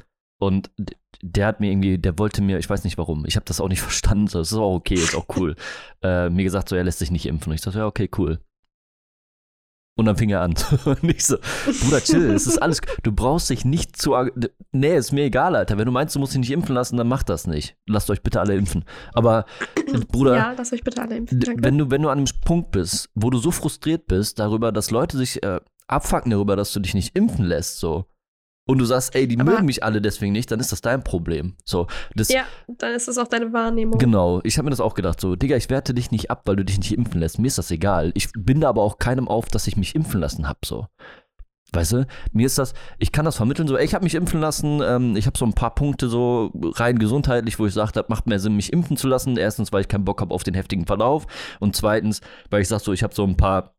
und 0.40 0.70
der 1.20 1.46
hat 1.46 1.60
mir 1.60 1.70
irgendwie, 1.70 1.98
der 1.98 2.18
wollte 2.18 2.40
mir, 2.40 2.58
ich 2.58 2.68
weiß 2.68 2.82
nicht 2.84 2.96
warum, 2.96 3.26
ich 3.26 3.36
habe 3.36 3.44
das 3.44 3.60
auch 3.60 3.68
nicht 3.68 3.82
verstanden, 3.82 4.26
so, 4.26 4.38
das 4.38 4.50
ist 4.50 4.58
auch 4.58 4.74
okay, 4.74 4.94
ist 4.94 5.14
auch 5.14 5.26
cool. 5.36 5.54
äh, 6.02 6.30
mir 6.30 6.44
gesagt, 6.44 6.70
so, 6.70 6.76
er 6.76 6.84
lässt 6.84 6.98
sich 6.98 7.10
nicht 7.10 7.26
impfen. 7.26 7.50
Und 7.50 7.56
ich 7.56 7.60
dachte, 7.60 7.78
ja, 7.78 7.86
okay, 7.86 8.08
cool. 8.16 8.40
Und 9.96 10.06
dann 10.06 10.16
fing 10.16 10.30
er 10.30 10.40
an. 10.40 10.54
Und 10.86 11.04
ich 11.04 11.26
so, 11.26 11.36
Bruder, 11.82 12.00
chill, 12.00 12.30
es 12.30 12.46
ist 12.46 12.56
alles, 12.56 12.80
du 13.02 13.12
brauchst 13.12 13.50
dich 13.50 13.66
nicht 13.66 13.96
zu, 13.98 14.14
nee, 14.72 14.96
ist 14.96 15.12
mir 15.12 15.24
egal, 15.24 15.54
Alter. 15.54 15.76
Wenn 15.76 15.84
du 15.84 15.92
meinst, 15.92 16.14
du 16.14 16.20
musst 16.20 16.32
dich 16.32 16.40
nicht 16.40 16.52
impfen 16.52 16.74
lassen, 16.74 16.96
dann 16.96 17.08
mach 17.08 17.22
das 17.22 17.46
nicht. 17.46 17.76
Lasst 17.86 18.08
euch 18.08 18.22
bitte 18.22 18.40
alle 18.40 18.54
impfen. 18.54 18.86
Aber, 19.12 19.44
Bruder, 20.08 20.36
Ja, 20.36 20.54
lasst 20.56 20.72
euch 20.72 20.82
bitte 20.82 21.02
alle 21.02 21.18
impfen. 21.18 21.38
Danke. 21.38 21.62
Wenn 21.62 21.76
du, 21.76 21.90
wenn 21.90 22.00
du 22.00 22.08
an 22.08 22.16
einem 22.16 22.28
Punkt 22.46 22.70
bist, 22.70 23.10
wo 23.14 23.28
du 23.28 23.36
so 23.36 23.50
frustriert 23.50 24.06
bist 24.06 24.38
darüber, 24.38 24.72
dass 24.72 24.90
Leute 24.90 25.18
sich 25.18 25.42
äh, 25.42 25.60
abfucken 25.86 26.30
darüber, 26.30 26.56
dass 26.56 26.72
du 26.72 26.80
dich 26.80 26.94
nicht 26.94 27.14
impfen 27.14 27.44
lässt, 27.44 27.78
so. 27.78 28.06
Und 28.70 28.78
du 28.78 28.84
sagst, 28.84 29.14
ey, 29.14 29.26
die 29.26 29.38
Aber- 29.38 29.50
mögen 29.52 29.66
mich 29.66 29.82
alle 29.82 30.00
deswegen 30.00 30.32
nicht, 30.32 30.50
dann 30.50 30.60
ist 30.60 30.72
das 30.72 30.80
dein 30.80 31.02
Problem. 31.02 31.56
So, 31.64 31.86
das, 32.14 32.28
ja, 32.28 32.42
dann 32.78 32.92
ist 32.94 33.08
das 33.08 33.18
auch 33.18 33.28
deine 33.28 33.52
Wahrnehmung. 33.52 33.98
genau. 33.98 34.40
Ich 34.44 34.58
habe 34.58 34.64
mir 34.66 34.70
das 34.70 34.80
auch 34.80 34.94
gedacht, 34.94 35.20
so, 35.20 35.36
Digga, 35.36 35.56
ich 35.56 35.68
werte 35.70 35.92
dich 35.94 36.10
nicht 36.10 36.30
ab, 36.30 36.42
weil 36.46 36.56
du 36.56 36.64
dich 36.64 36.78
nicht 36.78 36.92
impfen 36.92 37.20
lässt. 37.20 37.38
Mir 37.38 37.48
ist 37.48 37.58
das 37.58 37.70
egal. 37.70 38.12
Ich 38.14 38.28
binde 38.38 38.68
aber 38.68 38.82
auch 38.82 38.98
keinem 38.98 39.28
auf, 39.28 39.46
dass 39.48 39.66
ich 39.66 39.76
mich 39.76 39.94
impfen 39.94 40.20
lassen 40.20 40.48
habe, 40.48 40.60
so. 40.64 40.86
Weißt 41.72 41.92
du, 41.92 42.06
mir 42.32 42.46
ist 42.46 42.58
das, 42.58 42.74
ich 42.98 43.12
kann 43.12 43.24
das 43.24 43.36
vermitteln, 43.36 43.68
so, 43.68 43.76
ey, 43.76 43.84
ich 43.84 43.94
habe 43.94 44.02
mich 44.02 44.16
impfen 44.16 44.40
lassen, 44.40 44.80
ähm, 44.82 45.14
ich 45.14 45.26
habe 45.26 45.38
so 45.38 45.44
ein 45.44 45.52
paar 45.52 45.72
Punkte 45.74 46.08
so 46.08 46.50
rein 46.74 46.98
gesundheitlich, 46.98 47.60
wo 47.60 47.64
ich 47.66 47.70
gesagt 47.74 47.96
habe, 47.96 48.06
macht 48.08 48.26
mehr 48.26 48.40
Sinn, 48.40 48.56
mich 48.56 48.72
impfen 48.72 48.96
zu 48.96 49.06
lassen. 49.06 49.36
Erstens, 49.36 49.72
weil 49.72 49.82
ich 49.82 49.88
keinen 49.88 50.04
Bock 50.04 50.20
habe 50.20 50.34
auf 50.34 50.42
den 50.42 50.54
heftigen 50.54 50.86
Verlauf 50.86 51.26
und 51.60 51.76
zweitens, 51.76 52.22
weil 52.50 52.62
ich 52.62 52.68
sage 52.68 52.82
so, 52.82 52.92
ich 52.92 53.04
habe 53.04 53.14
so 53.14 53.22
ein 53.24 53.36
paar, 53.36 53.76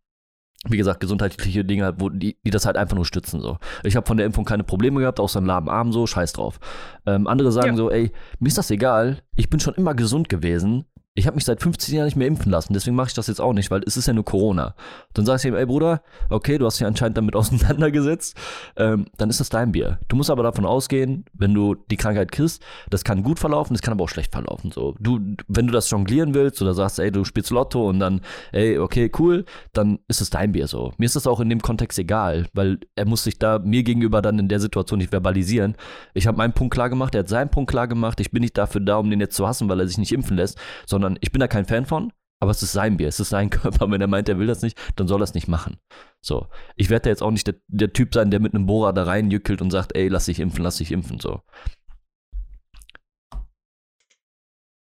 wie 0.67 0.77
gesagt, 0.77 0.99
gesundheitliche 0.99 1.65
Dinge, 1.65 1.95
wo 1.97 2.09
die, 2.09 2.37
die 2.45 2.51
das 2.51 2.65
halt 2.65 2.77
einfach 2.77 2.95
nur 2.95 3.05
stützen, 3.05 3.41
so. 3.41 3.57
Ich 3.83 3.95
habe 3.95 4.05
von 4.05 4.17
der 4.17 4.25
Impfung 4.27 4.45
keine 4.45 4.63
Probleme 4.63 4.99
gehabt, 4.99 5.19
außer 5.19 5.39
einen 5.39 5.47
lahmen 5.47 5.69
Arm, 5.69 5.91
so, 5.91 6.05
scheiß 6.05 6.33
drauf. 6.33 6.59
Ähm, 7.05 7.25
andere 7.27 7.51
sagen 7.51 7.69
Ja. 7.69 7.75
so, 7.75 7.89
ey, 7.89 8.11
mir 8.39 8.47
ist 8.47 8.57
das 8.57 8.69
egal, 8.69 9.23
ich 9.35 9.49
bin 9.49 9.59
schon 9.59 9.73
immer 9.73 9.95
gesund 9.95 10.29
gewesen, 10.29 10.85
ich 11.13 11.27
habe 11.27 11.35
mich 11.35 11.43
seit 11.43 11.61
15 11.61 11.93
Jahren 11.93 12.05
nicht 12.05 12.15
mehr 12.15 12.27
impfen 12.27 12.51
lassen, 12.51 12.73
deswegen 12.73 12.95
mache 12.95 13.09
ich 13.09 13.13
das 13.13 13.27
jetzt 13.27 13.41
auch 13.41 13.51
nicht, 13.51 13.69
weil 13.69 13.81
es 13.85 13.97
ist 13.97 14.07
ja 14.07 14.13
nur 14.13 14.23
Corona. 14.23 14.75
Dann 15.13 15.25
sagst 15.25 15.43
du 15.43 15.49
ihm, 15.49 15.55
ey 15.55 15.65
Bruder, 15.65 16.01
okay, 16.29 16.57
du 16.57 16.65
hast 16.65 16.79
dich 16.79 16.87
anscheinend 16.87 17.17
damit 17.17 17.35
auseinandergesetzt, 17.41 18.37
ähm, 18.77 19.07
dann 19.17 19.29
ist 19.29 19.39
das 19.39 19.49
dein 19.49 19.73
Bier. 19.73 19.99
Du 20.07 20.15
musst 20.15 20.29
aber 20.29 20.43
davon 20.43 20.65
ausgehen, 20.65 21.25
wenn 21.33 21.53
du 21.53 21.75
die 21.75 21.97
Krankheit 21.97 22.31
kriegst, 22.31 22.63
das 22.89 23.03
kann 23.03 23.23
gut 23.23 23.39
verlaufen, 23.39 23.73
das 23.73 23.81
kann 23.81 23.93
aber 23.93 24.05
auch 24.05 24.09
schlecht 24.09 24.31
verlaufen. 24.31 24.71
So, 24.71 24.95
du, 24.99 25.19
wenn 25.47 25.67
du 25.67 25.73
das 25.73 25.89
jonglieren 25.89 26.33
willst 26.33 26.61
oder 26.61 26.73
sagst, 26.73 26.99
ey, 26.99 27.11
du 27.11 27.25
spielst 27.25 27.51
Lotto 27.51 27.89
und 27.89 27.99
dann, 27.99 28.21
ey, 28.53 28.79
okay, 28.79 29.11
cool, 29.19 29.45
dann 29.73 29.99
ist 30.07 30.21
es 30.21 30.29
dein 30.29 30.53
Bier 30.53 30.67
so. 30.67 30.93
Mir 30.97 31.05
ist 31.05 31.15
das 31.15 31.27
auch 31.27 31.39
in 31.39 31.49
dem 31.49 31.61
Kontext 31.61 31.99
egal, 31.99 32.47
weil 32.53 32.79
er 32.95 33.05
muss 33.05 33.23
sich 33.23 33.37
da 33.37 33.59
mir 33.59 33.83
gegenüber 33.83 34.21
dann 34.21 34.39
in 34.39 34.47
der 34.47 34.59
Situation 34.59 34.99
nicht 34.99 35.11
verbalisieren. 35.11 35.75
Ich 36.13 36.25
habe 36.27 36.37
meinen 36.37 36.53
Punkt 36.53 36.73
klar 36.73 36.89
gemacht, 36.89 37.15
er 37.15 37.19
hat 37.19 37.29
seinen 37.29 37.49
Punkt 37.49 37.69
klar 37.69 37.87
gemacht. 37.87 38.19
Ich 38.21 38.31
bin 38.31 38.41
nicht 38.41 38.57
dafür 38.57 38.81
da, 38.81 38.95
um 38.95 39.09
den 39.09 39.19
jetzt 39.19 39.35
zu 39.35 39.45
hassen, 39.45 39.67
weil 39.67 39.79
er 39.79 39.87
sich 39.87 39.97
nicht 39.97 40.13
impfen 40.13 40.37
lässt, 40.37 40.57
sondern 40.85 41.10
ich 41.21 41.31
bin 41.31 41.39
da 41.39 41.47
kein 41.47 41.65
Fan 41.65 41.85
von. 41.85 42.11
Aber 42.41 42.49
es 42.49 42.63
ist 42.63 42.71
sein 42.71 42.97
Bier, 42.97 43.07
es 43.07 43.19
ist 43.19 43.29
sein 43.29 43.49
Körper. 43.51 43.89
Wenn 43.91 44.01
er 44.01 44.07
meint, 44.07 44.27
er 44.27 44.39
will 44.39 44.47
das 44.47 44.63
nicht, 44.63 44.77
dann 44.95 45.07
soll 45.07 45.21
er 45.21 45.25
es 45.25 45.35
nicht 45.35 45.47
machen. 45.47 45.77
So. 46.21 46.47
Ich 46.75 46.89
werde 46.89 47.03
da 47.03 47.09
jetzt 47.11 47.21
auch 47.21 47.31
nicht 47.31 47.45
der, 47.45 47.55
der 47.67 47.93
Typ 47.93 48.13
sein, 48.13 48.31
der 48.31 48.39
mit 48.39 48.55
einem 48.55 48.65
Bohrer 48.65 48.93
da 48.93 49.03
reinjückelt 49.03 49.61
und 49.61 49.69
sagt, 49.69 49.95
ey, 49.95 50.07
lass 50.07 50.25
dich 50.25 50.39
impfen, 50.39 50.63
lass 50.63 50.77
dich 50.77 50.91
impfen. 50.91 51.19
So. 51.19 51.41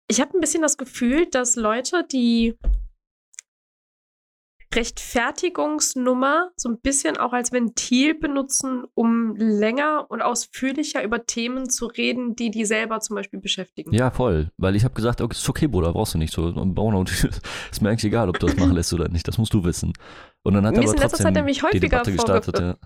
Ich 0.08 0.20
habe 0.20 0.36
ein 0.36 0.40
bisschen 0.40 0.62
das 0.62 0.76
Gefühl, 0.76 1.26
dass 1.30 1.54
Leute, 1.54 2.04
die 2.10 2.58
Rechtfertigungsnummer 4.74 6.50
so 6.56 6.68
ein 6.68 6.80
bisschen 6.80 7.16
auch 7.16 7.32
als 7.32 7.52
Ventil 7.52 8.14
benutzen, 8.14 8.84
um 8.94 9.34
länger 9.36 10.06
und 10.10 10.22
ausführlicher 10.22 11.02
über 11.02 11.26
Themen 11.26 11.68
zu 11.70 11.86
reden, 11.86 12.34
die 12.36 12.50
die 12.50 12.64
selber 12.64 13.00
zum 13.00 13.16
Beispiel 13.16 13.40
beschäftigen. 13.40 13.92
Ja, 13.94 14.10
voll. 14.10 14.50
Weil 14.56 14.76
ich 14.76 14.84
habe 14.84 14.94
gesagt, 14.94 15.20
okay, 15.20 15.32
ist 15.36 15.48
okay, 15.48 15.66
Bruder, 15.66 15.92
brauchst 15.92 16.14
du 16.14 16.18
nicht 16.18 16.32
so. 16.32 16.42
Und 16.44 16.74
Burnout 16.74 17.04
ist 17.70 17.82
mir 17.82 17.88
eigentlich 17.90 18.04
egal, 18.04 18.28
ob 18.28 18.38
du 18.38 18.46
das 18.46 18.56
machen 18.56 18.74
lässt 18.74 18.92
oder 18.92 19.08
nicht. 19.08 19.26
Das 19.28 19.38
musst 19.38 19.54
du 19.54 19.64
wissen. 19.64 19.92
Und 20.42 20.54
dann 20.54 20.66
hat 20.66 20.74
Mir 20.76 20.82
er 20.82 20.88
aber 20.90 21.00
trotzdem 21.00 21.24
Zeit 21.24 21.34
nämlich 21.34 21.58
die 21.58 21.64
häufiger 21.64 21.80
Debatte 21.88 22.12
gestartet. 22.12 22.58
Ja. 22.58 22.76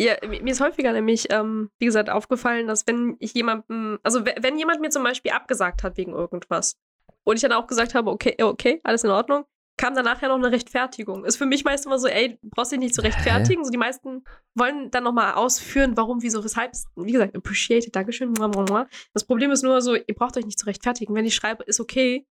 Ja, 0.00 0.14
mi- 0.28 0.42
mir 0.42 0.50
ist 0.50 0.60
häufiger 0.60 0.92
nämlich, 0.92 1.32
ähm, 1.32 1.70
wie 1.78 1.86
gesagt, 1.86 2.10
aufgefallen, 2.10 2.66
dass 2.66 2.84
wenn 2.88 3.14
ich 3.20 3.32
jemandem, 3.34 4.00
also 4.02 4.26
we- 4.26 4.34
wenn 4.40 4.58
jemand 4.58 4.80
mir 4.80 4.90
zum 4.90 5.04
Beispiel 5.04 5.30
abgesagt 5.30 5.84
hat 5.84 5.96
wegen 5.96 6.12
irgendwas 6.12 6.76
und 7.22 7.36
ich 7.36 7.42
dann 7.42 7.52
auch 7.52 7.68
gesagt 7.68 7.94
habe, 7.94 8.10
okay, 8.10 8.34
okay, 8.42 8.80
alles 8.82 9.04
in 9.04 9.10
Ordnung, 9.10 9.44
kam 9.76 9.94
danach 9.94 10.22
ja 10.22 10.28
noch 10.28 10.36
eine 10.36 10.52
Rechtfertigung. 10.52 11.24
Ist 11.24 11.36
für 11.36 11.46
mich 11.46 11.64
meist 11.64 11.86
immer 11.86 11.98
so, 11.98 12.06
ey, 12.06 12.38
du 12.40 12.48
brauchst 12.50 12.72
dich 12.72 12.78
nicht 12.78 12.94
zu 12.94 13.02
rechtfertigen. 13.02 13.64
So 13.64 13.70
die 13.70 13.78
meisten 13.78 14.24
wollen 14.54 14.90
dann 14.90 15.04
nochmal 15.04 15.34
ausführen, 15.34 15.96
warum, 15.96 16.22
wieso, 16.22 16.44
weshalb. 16.44 16.72
Wie 16.96 17.12
gesagt, 17.12 17.36
appreciated, 17.36 17.94
Dankeschön. 17.94 18.34
Das 19.12 19.24
Problem 19.24 19.50
ist 19.50 19.62
nur 19.62 19.80
so, 19.80 19.94
ihr 19.94 20.14
braucht 20.14 20.36
euch 20.36 20.46
nicht 20.46 20.58
zu 20.58 20.66
rechtfertigen. 20.66 21.14
Wenn 21.14 21.24
ich 21.24 21.34
schreibe, 21.34 21.64
ist 21.64 21.80
okay, 21.80 22.26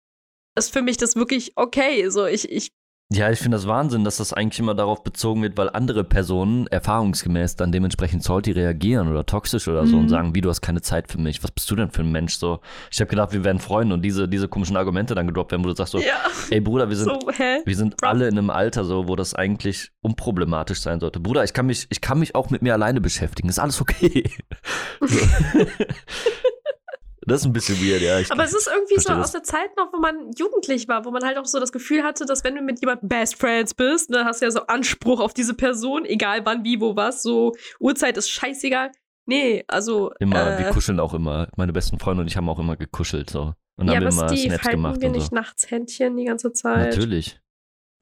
ist 0.56 0.74
für 0.74 0.82
mich 0.82 0.98
das 0.98 1.16
wirklich 1.16 1.54
okay. 1.56 2.10
So, 2.10 2.26
ich, 2.26 2.52
ich 2.52 2.74
Ja, 3.12 3.32
ich 3.32 3.40
finde 3.40 3.58
das 3.58 3.66
Wahnsinn, 3.66 4.04
dass 4.04 4.18
das 4.18 4.34
eigentlich 4.34 4.60
immer 4.60 4.76
darauf 4.76 5.02
bezogen 5.04 5.42
wird, 5.42 5.58
weil 5.58 5.68
andere 5.72 6.04
Personen 6.04 6.68
erfahrungsgemäß 6.68 7.56
dann 7.56 7.72
dementsprechend 7.72 8.24
salty 8.24 8.52
reagieren 8.52 9.08
oder 9.08 9.26
toxisch 9.26 9.68
oder 9.68 9.88
so 9.88 9.98
und 9.98 10.04
Mhm. 10.04 10.10
sagen, 10.10 10.36
wie, 10.36 10.42
du 10.42 10.50
hast 10.50 10.62
keine 10.62 10.84
Zeit 10.84 11.12
für 11.12 11.18
mich. 11.18 11.44
Was 11.44 11.50
bist 11.50 11.72
du 11.72 11.76
denn 11.76 11.90
für 11.90 12.04
ein 12.04 12.12
Mensch? 12.12 12.36
So, 12.36 12.60
ich 12.92 13.00
habe 13.02 13.10
gedacht, 13.10 13.34
wir 13.34 13.44
wären 13.44 13.58
Freunde 13.58 13.96
und 13.96 14.04
diese, 14.04 14.28
diese 14.28 14.48
komischen 14.48 14.78
Argumente 14.78 15.16
dann 15.16 15.26
gedroppt 15.26 15.52
werden, 15.54 15.64
wo 15.64 15.70
du 15.70 15.76
sagst 15.76 15.94
so, 15.94 15.98
ja, 15.98 16.18
ey 16.52 16.60
Bruder, 16.60 16.88
wir 16.90 16.96
sind, 16.98 17.08
so, 17.10 17.20
wir 17.66 17.76
sind 17.76 18.04
alle 18.04 18.28
in 18.28 18.38
einem 18.38 18.52
Alter 18.52 18.84
so, 18.86 19.08
wo 19.08 19.16
das 19.16 19.34
eigentlich 19.34 19.90
unproblematisch 20.02 20.80
sein 20.80 21.00
sollte. 21.00 21.20
Bruder, 21.20 21.44
ich 21.44 21.54
kann 21.54 21.66
mich, 21.66 21.88
ich 21.90 22.02
kann 22.02 22.20
mich 22.20 22.36
auch 22.36 22.52
mit 22.52 22.62
mir 22.62 22.74
alleine 22.74 23.02
beschäftigen. 23.02 23.50
Ist 23.50 23.58
alles 23.58 23.82
okay. 23.82 24.30
Das 27.30 27.42
ist 27.42 27.46
ein 27.46 27.54
bisschen 27.54 27.78
weird, 27.78 28.02
ja. 28.02 28.20
Aber 28.30 28.44
es 28.44 28.54
ist 28.54 28.68
irgendwie 28.68 29.00
so 29.00 29.10
das. 29.10 29.26
aus 29.26 29.32
der 29.32 29.44
Zeit 29.44 29.76
noch, 29.78 29.94
wo 29.94 30.00
man 30.00 30.32
jugendlich 30.38 30.88
war, 30.88 31.06
wo 31.06 31.12
man 31.12 31.24
halt 31.24 31.38
auch 31.38 31.46
so 31.46 31.60
das 31.60 31.72
Gefühl 31.72 32.04
hatte, 32.04 32.26
dass 32.26 32.44
wenn 32.44 32.56
du 32.56 32.62
mit 32.62 32.82
jemandem 32.82 33.08
Best 33.08 33.36
Friends 33.36 33.74
bist, 33.74 34.10
ne, 34.10 34.26
hast 34.26 34.42
du 34.42 34.46
ja 34.46 34.52
so 34.52 34.62
Anspruch 34.68 35.20
auf 35.20 35.34
diese 35.34 35.54
Person, 35.54 36.06
egal 36.06 36.46
wann, 36.46 36.64
wie, 36.64 36.82
wo, 36.82 36.96
was, 36.96 37.24
so 37.24 37.54
Uhrzeit 37.80 38.18
ist 38.18 38.30
scheißegal. 38.30 38.92
Nee, 39.26 39.64
also. 39.68 40.12
immer, 40.20 40.58
wir 40.58 40.68
äh, 40.68 40.72
kuscheln 40.72 41.00
auch 41.00 41.14
immer. 41.14 41.48
Meine 41.56 41.72
besten 41.72 42.00
Freunde 42.00 42.22
und 42.22 42.28
ich 42.28 42.36
haben 42.36 42.50
auch 42.50 42.60
immer 42.60 42.76
gekuschelt 42.76 43.30
so. 43.30 43.54
Und 43.78 43.88
ja, 43.88 43.96
haben 43.96 44.08
aber 44.08 44.14
immer 44.14 44.28
Steve, 44.28 44.50
Snaps 44.50 44.64
halten 44.66 44.78
gemacht 44.78 45.02
wir 45.02 45.10
nicht 45.10 45.30
so. 45.30 45.36
nachts 45.36 45.70
Händchen 45.70 46.18
die 46.18 46.26
ganze 46.26 46.52
Zeit. 46.52 46.90
Natürlich. 46.90 47.40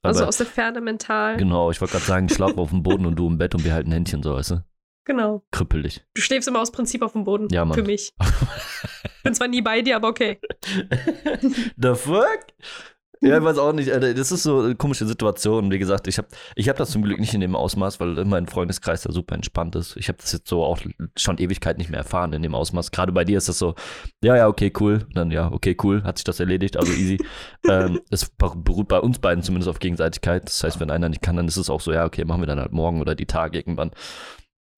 Also 0.01 0.21
Aber 0.21 0.29
aus 0.29 0.37
der 0.37 0.45
Ferne 0.45 0.81
mental. 0.81 1.37
Genau, 1.37 1.69
ich 1.69 1.81
wollte 1.81 1.93
gerade 1.93 2.05
sagen, 2.05 2.27
ich 2.27 2.33
schlafe 2.33 2.57
auf 2.57 2.69
dem 2.69 2.81
Boden 2.81 3.05
und 3.05 3.15
du 3.15 3.27
im 3.27 3.37
Bett 3.37 3.53
und 3.53 3.65
wir 3.65 3.73
halten 3.73 3.91
Händchen 3.91 4.23
so, 4.23 4.35
weißt 4.35 4.51
du? 4.51 4.63
Genau. 5.07 5.43
Krüppelig. 5.51 6.05
Du 6.13 6.21
schläfst 6.21 6.47
immer 6.47 6.59
aus 6.61 6.71
Prinzip 6.71 7.01
auf 7.01 7.13
dem 7.13 7.23
Boden. 7.23 7.47
Ja, 7.49 7.63
Mann. 7.63 7.77
Für 7.77 7.83
mich. 7.83 8.13
Bin 9.27 9.35
zwar 9.35 9.47
nie 9.47 9.61
bei 9.61 9.81
dir, 9.81 9.97
aber 9.97 10.07
okay. 10.07 10.39
The 11.77 11.95
fuck? 11.95 12.39
Ja, 13.21 13.37
ich 13.37 13.43
weiß 13.43 13.57
auch 13.57 13.73
nicht. 13.73 13.89
Das 13.89 14.31
ist 14.31 14.43
so 14.43 14.59
eine 14.61 14.75
komische 14.75 15.07
Situation. 15.07 15.71
Wie 15.71 15.79
gesagt, 15.79 16.07
ich 16.07 16.17
habe 16.17 16.27
ich 16.55 16.69
hab 16.69 16.77
das 16.77 16.91
zum 16.91 17.01
Glück 17.01 17.19
nicht 17.19 17.33
in 17.33 17.41
dem 17.41 17.55
Ausmaß, 17.55 17.99
weil 17.99 18.23
mein 18.25 18.47
Freundeskreis 18.47 19.01
da 19.01 19.11
super 19.11 19.35
entspannt 19.35 19.75
ist. 19.75 19.97
Ich 19.97 20.07
habe 20.07 20.19
das 20.19 20.31
jetzt 20.33 20.47
so 20.47 20.63
auch 20.63 20.79
schon 21.17 21.37
Ewigkeit 21.39 21.77
nicht 21.77 21.89
mehr 21.89 21.99
erfahren 21.99 22.33
in 22.33 22.43
dem 22.43 22.53
Ausmaß. 22.53 22.91
Gerade 22.91 23.11
bei 23.11 23.25
dir 23.25 23.37
ist 23.39 23.49
das 23.49 23.57
so, 23.57 23.73
ja, 24.23 24.37
ja, 24.37 24.47
okay, 24.47 24.71
cool. 24.79 25.05
Und 25.07 25.17
dann, 25.17 25.31
ja, 25.31 25.51
okay, 25.51 25.75
cool. 25.83 26.03
Hat 26.03 26.19
sich 26.19 26.25
das 26.25 26.39
erledigt, 26.39 26.77
also 26.77 26.91
easy. 26.93 27.17
ähm, 27.67 28.01
es 28.11 28.29
beruht 28.29 28.87
bei 28.87 28.99
uns 28.99 29.19
beiden 29.19 29.43
zumindest 29.43 29.69
auf 29.69 29.79
Gegenseitigkeit. 29.79 30.45
Das 30.45 30.63
heißt, 30.63 30.79
wenn 30.79 30.91
einer 30.91 31.09
nicht 31.09 31.23
kann, 31.23 31.35
dann 31.35 31.47
ist 31.47 31.57
es 31.57 31.69
auch 31.69 31.81
so, 31.81 31.91
ja, 31.91 32.05
okay, 32.05 32.23
machen 32.23 32.41
wir 32.41 32.47
dann 32.47 32.59
halt 32.59 32.71
morgen 32.71 33.01
oder 33.01 33.15
die 33.15 33.25
Tage 33.25 33.57
irgendwann. 33.57 33.91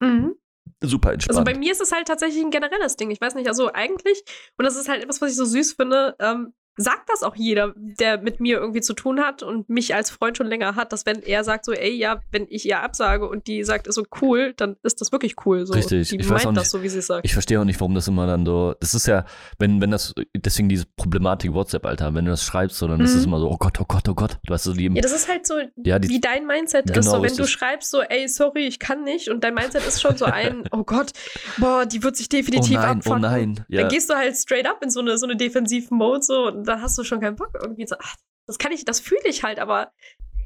Mhm. 0.01 0.35
Super 0.81 1.09
Also 1.09 1.13
entspannt. 1.13 1.45
bei 1.45 1.55
mir 1.57 1.71
ist 1.71 1.81
es 1.81 1.91
halt 1.91 2.07
tatsächlich 2.07 2.43
ein 2.43 2.51
generelles 2.51 2.95
Ding. 2.95 3.11
Ich 3.11 3.21
weiß 3.21 3.35
nicht, 3.35 3.47
also 3.47 3.71
eigentlich, 3.73 4.23
und 4.57 4.65
das 4.65 4.75
ist 4.75 4.89
halt 4.89 5.01
etwas, 5.03 5.21
was 5.21 5.31
ich 5.31 5.37
so 5.37 5.45
süß 5.45 5.73
finde, 5.73 6.15
ähm, 6.19 6.53
sagt 6.81 7.09
das 7.09 7.23
auch 7.23 7.35
jeder, 7.35 7.73
der 7.75 8.19
mit 8.21 8.39
mir 8.39 8.57
irgendwie 8.57 8.81
zu 8.81 8.93
tun 8.93 9.19
hat 9.19 9.43
und 9.43 9.69
mich 9.69 9.93
als 9.93 10.09
Freund 10.09 10.37
schon 10.37 10.47
länger 10.47 10.75
hat, 10.75 10.93
dass 10.93 11.05
wenn 11.05 11.21
er 11.21 11.43
sagt 11.43 11.65
so, 11.65 11.73
ey, 11.73 11.91
ja, 11.95 12.21
wenn 12.31 12.47
ich 12.49 12.65
ihr 12.65 12.81
absage 12.81 13.27
und 13.27 13.47
die 13.47 13.63
sagt, 13.63 13.87
ist 13.87 13.95
so 13.95 14.05
cool, 14.21 14.53
dann 14.55 14.77
ist 14.83 15.01
das 15.01 15.11
wirklich 15.11 15.35
cool. 15.45 15.65
So. 15.65 15.73
Richtig. 15.73 16.09
Die 16.09 16.15
Ich 16.17 16.29
meint 16.29 16.45
das 16.45 16.53
nicht- 16.55 16.69
so, 16.69 16.81
wie 16.81 16.89
sie 16.89 16.99
es 16.99 17.07
sagt. 17.07 17.25
Ich 17.25 17.33
verstehe 17.33 17.59
auch 17.59 17.65
nicht, 17.65 17.79
warum 17.79 17.95
das 17.95 18.07
immer 18.07 18.25
dann 18.27 18.45
so. 18.45 18.73
Das 18.79 18.93
ist 18.93 19.07
ja, 19.07 19.25
wenn, 19.57 19.81
wenn 19.81 19.91
das, 19.91 20.13
deswegen 20.35 20.69
diese 20.69 20.85
Problematik 20.95 21.53
WhatsApp, 21.53 21.85
Alter, 21.85 22.13
wenn 22.15 22.25
du 22.25 22.31
das 22.31 22.43
schreibst, 22.43 22.77
so, 22.77 22.87
dann 22.87 23.01
ist 23.01 23.13
Mhm. 23.13 23.19
es 23.19 23.25
immer 23.25 23.39
so, 23.39 23.49
oh 23.51 23.57
Gott, 23.57 23.79
oh 23.81 23.85
Gott, 23.87 24.07
oh 24.07 24.13
Gott. 24.15 24.37
Du 24.45 24.53
weißt 24.53 24.63
so, 24.63 24.73
die, 24.73 24.85
ja, 24.93 25.01
das 25.01 25.11
ist 25.11 25.27
halt 25.27 25.45
so, 25.45 25.55
ja, 25.83 25.99
die, 25.99 26.09
wie 26.09 26.21
dein 26.21 26.45
Mindset 26.47 26.85
ist. 26.85 26.93
Genau, 26.93 27.11
So, 27.11 27.17
wenn 27.17 27.25
ist 27.25 27.39
du 27.39 27.43
es. 27.43 27.49
schreibst 27.51 27.91
so, 27.91 28.01
ey, 28.01 28.27
sorry, 28.27 28.67
ich 28.67 28.79
kann 28.79 29.03
nicht, 29.03 29.29
und 29.29 29.43
dein 29.43 29.53
Mindset 29.53 29.85
ist 29.85 30.01
schon 30.01 30.15
so 30.17 30.25
ein, 30.25 30.63
oh 30.71 30.83
Gott, 30.83 31.11
boah, 31.57 31.85
die 31.85 32.01
wird 32.03 32.15
sich 32.15 32.27
oh 32.31 32.35
definitiv 32.37 32.75
nein, 32.77 32.85
oh 32.85 32.91
abfucken. 32.99 33.21
nein. 33.21 33.65
Ja, 33.67 33.81
Dann 33.81 33.89
gehst 33.89 34.09
du 34.09 34.13
halt 34.15 34.35
straight 34.37 34.65
up 34.67 34.81
in 34.83 34.89
so 34.89 34.99
eine, 35.01 35.17
so 35.17 35.25
eine 35.25 35.35
defensiven 35.35 35.97
Mode 35.97 36.21
so 36.23 36.47
und 36.47 36.68
dann 36.69 36.81
hast 36.81 36.97
du 36.97 37.03
schon 37.03 37.19
keinen 37.19 37.35
Bock 37.35 37.51
irgendwie 37.61 37.87
so, 37.87 37.95
ach, 37.99 38.15
das 38.47 38.57
kann 38.57 38.71
ich, 38.71 38.85
das 38.85 38.99
fühle 38.99 39.21
ich 39.25 39.43
halt, 39.43 39.59
aber 39.59 39.91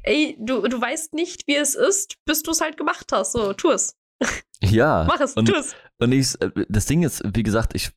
ey, 0.02 0.36
du, 0.38 0.62
du 0.68 0.80
weißt 0.80 1.14
nicht, 1.14 1.46
wie 1.46 1.56
es 1.56 1.74
ist, 1.74 2.16
bis 2.24 2.42
du 2.42 2.50
es 2.50 2.60
halt 2.60 2.76
gemacht 2.76 3.10
hast. 3.12 3.32
So, 3.32 3.52
tu 3.52 3.70
es. 3.70 3.96
ja. 4.60 5.04
Mach 5.08 5.20
es, 5.20 5.34
und, 5.34 5.46
tu 5.46 5.54
es. 5.54 5.74
und 5.98 6.12
ich, 6.12 6.40
äh, 6.40 6.50
das 6.68 6.86
Ding 6.86 7.02
ist, 7.02 7.22
wie 7.34 7.42
gesagt, 7.42 7.74
ich, 7.74 7.90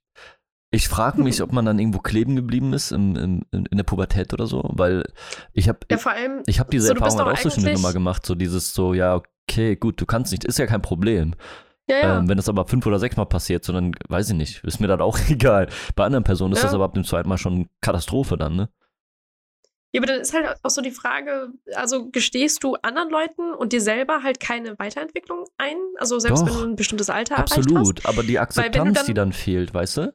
ich 0.72 0.88
frage 0.88 1.22
mich, 1.24 1.42
ob 1.42 1.52
man 1.52 1.66
dann 1.66 1.80
irgendwo 1.80 2.00
kleben 2.00 2.36
geblieben 2.36 2.74
ist 2.74 2.92
im, 2.92 3.16
im, 3.16 3.46
in 3.52 3.78
der 3.78 3.84
Pubertät 3.84 4.34
oder 4.34 4.48
so, 4.48 4.64
weil 4.74 5.04
ich 5.54 5.68
habe 5.68 5.80
Ja, 5.92 5.98
vor 5.98 6.14
allem, 6.14 6.44
ich 6.48 6.60
habe 6.60 6.70
diese 6.70 6.88
so, 6.88 6.94
Erfahrung 6.94 7.20
halt 7.20 7.38
auch 7.38 7.42
so 7.42 7.50
schon 7.50 7.68
immer 7.68 7.94
gemacht, 7.94 8.26
so 8.26 8.36
dieses 8.36 8.74
so, 8.74 8.94
ja, 8.94 9.22
okay, 9.50 9.76
gut, 9.76 10.00
du 10.00 10.06
kannst 10.06 10.32
nicht, 10.32 10.46
ist 10.46 10.60
ja 10.60 10.68
kein 10.68 10.82
Problem. 10.82 11.36
Ja, 11.90 11.98
ja. 12.00 12.18
Ähm, 12.20 12.28
wenn 12.30 12.38
das 12.38 12.50
aber 12.50 12.66
fünf 12.68 12.86
oder 12.86 13.00
sechs 13.00 13.16
Mal 13.18 13.26
passiert, 13.26 13.64
so 13.64 13.74
dann 13.74 13.94
weiß 14.10 14.30
ich 14.30 14.36
nicht, 14.36 14.64
ist 14.64 14.80
mir 14.80 14.88
das 14.88 15.00
auch 15.00 15.18
egal. 15.30 15.70
Bei 15.96 16.06
anderen 16.06 16.24
Personen 16.24 16.54
ist 16.54 16.60
Ja. 16.60 16.66
das 16.66 16.74
aber 16.74 16.86
ab 16.86 16.94
dem 16.94 17.04
zweiten 17.04 17.30
Mal 17.30 17.38
schon 17.38 17.68
Katastrophe 17.82 18.38
dann, 18.38 18.56
ne? 18.56 18.70
ja, 19.94 20.00
aber 20.02 20.08
dann 20.08 20.20
ist 20.22 20.34
halt 20.34 20.58
auch 20.64 20.70
so 20.70 20.82
die 20.82 20.92
Frage, 20.92 21.50
also 21.74 22.10
gestehst 22.10 22.62
du 22.64 22.76
anderen 22.84 23.10
Leuten 23.10 23.54
und 23.54 23.72
dir 23.74 23.80
selber 23.82 24.22
halt 24.22 24.40
keine 24.40 24.78
Weiterentwicklung 24.78 25.46
ein? 25.58 25.78
Also 25.98 26.20
selbst 26.20 26.42
Doch, 26.42 26.48
wenn 26.48 26.54
du 26.56 26.64
ein 26.72 26.76
bestimmtes 26.76 27.10
Alter 27.10 27.36
erreicht 27.36 27.52
hast? 27.58 27.58
Absolut, 27.60 28.06
aber 28.06 28.22
die 28.24 28.38
Akzeptanz, 28.38 28.94
dann- 28.98 29.06
die 29.06 29.14
dann 29.14 29.32
fehlt, 29.34 29.74
weißt 29.74 29.98
du? 29.98 30.14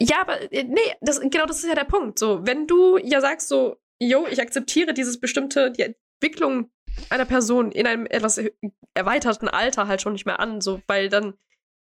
Ja, 0.00 0.20
aber 0.22 0.52
äh, 0.52 0.64
nee, 0.64 0.80
das, 1.00 1.20
genau 1.20 1.46
das 1.46 1.58
ist 1.62 1.68
ja 1.68 1.76
der 1.76 1.84
Punkt. 1.84 2.18
So, 2.18 2.44
wenn 2.44 2.66
du 2.66 2.98
ja 2.98 3.20
sagst 3.20 3.48
so, 3.48 3.76
yo, 4.00 4.26
ich 4.28 4.40
akzeptiere 4.42 4.92
dieses 4.94 5.20
bestimmte, 5.20 5.70
die 5.70 5.94
Entwicklung 6.20 6.70
einer 7.10 7.24
Person 7.24 7.72
in 7.72 7.86
einem 7.86 8.06
etwas 8.06 8.40
erweiterten 8.94 9.48
Alter 9.48 9.88
halt 9.88 10.02
schon 10.02 10.12
nicht 10.12 10.26
mehr 10.26 10.40
an, 10.40 10.60
so, 10.60 10.80
weil 10.86 11.08
dann, 11.08 11.34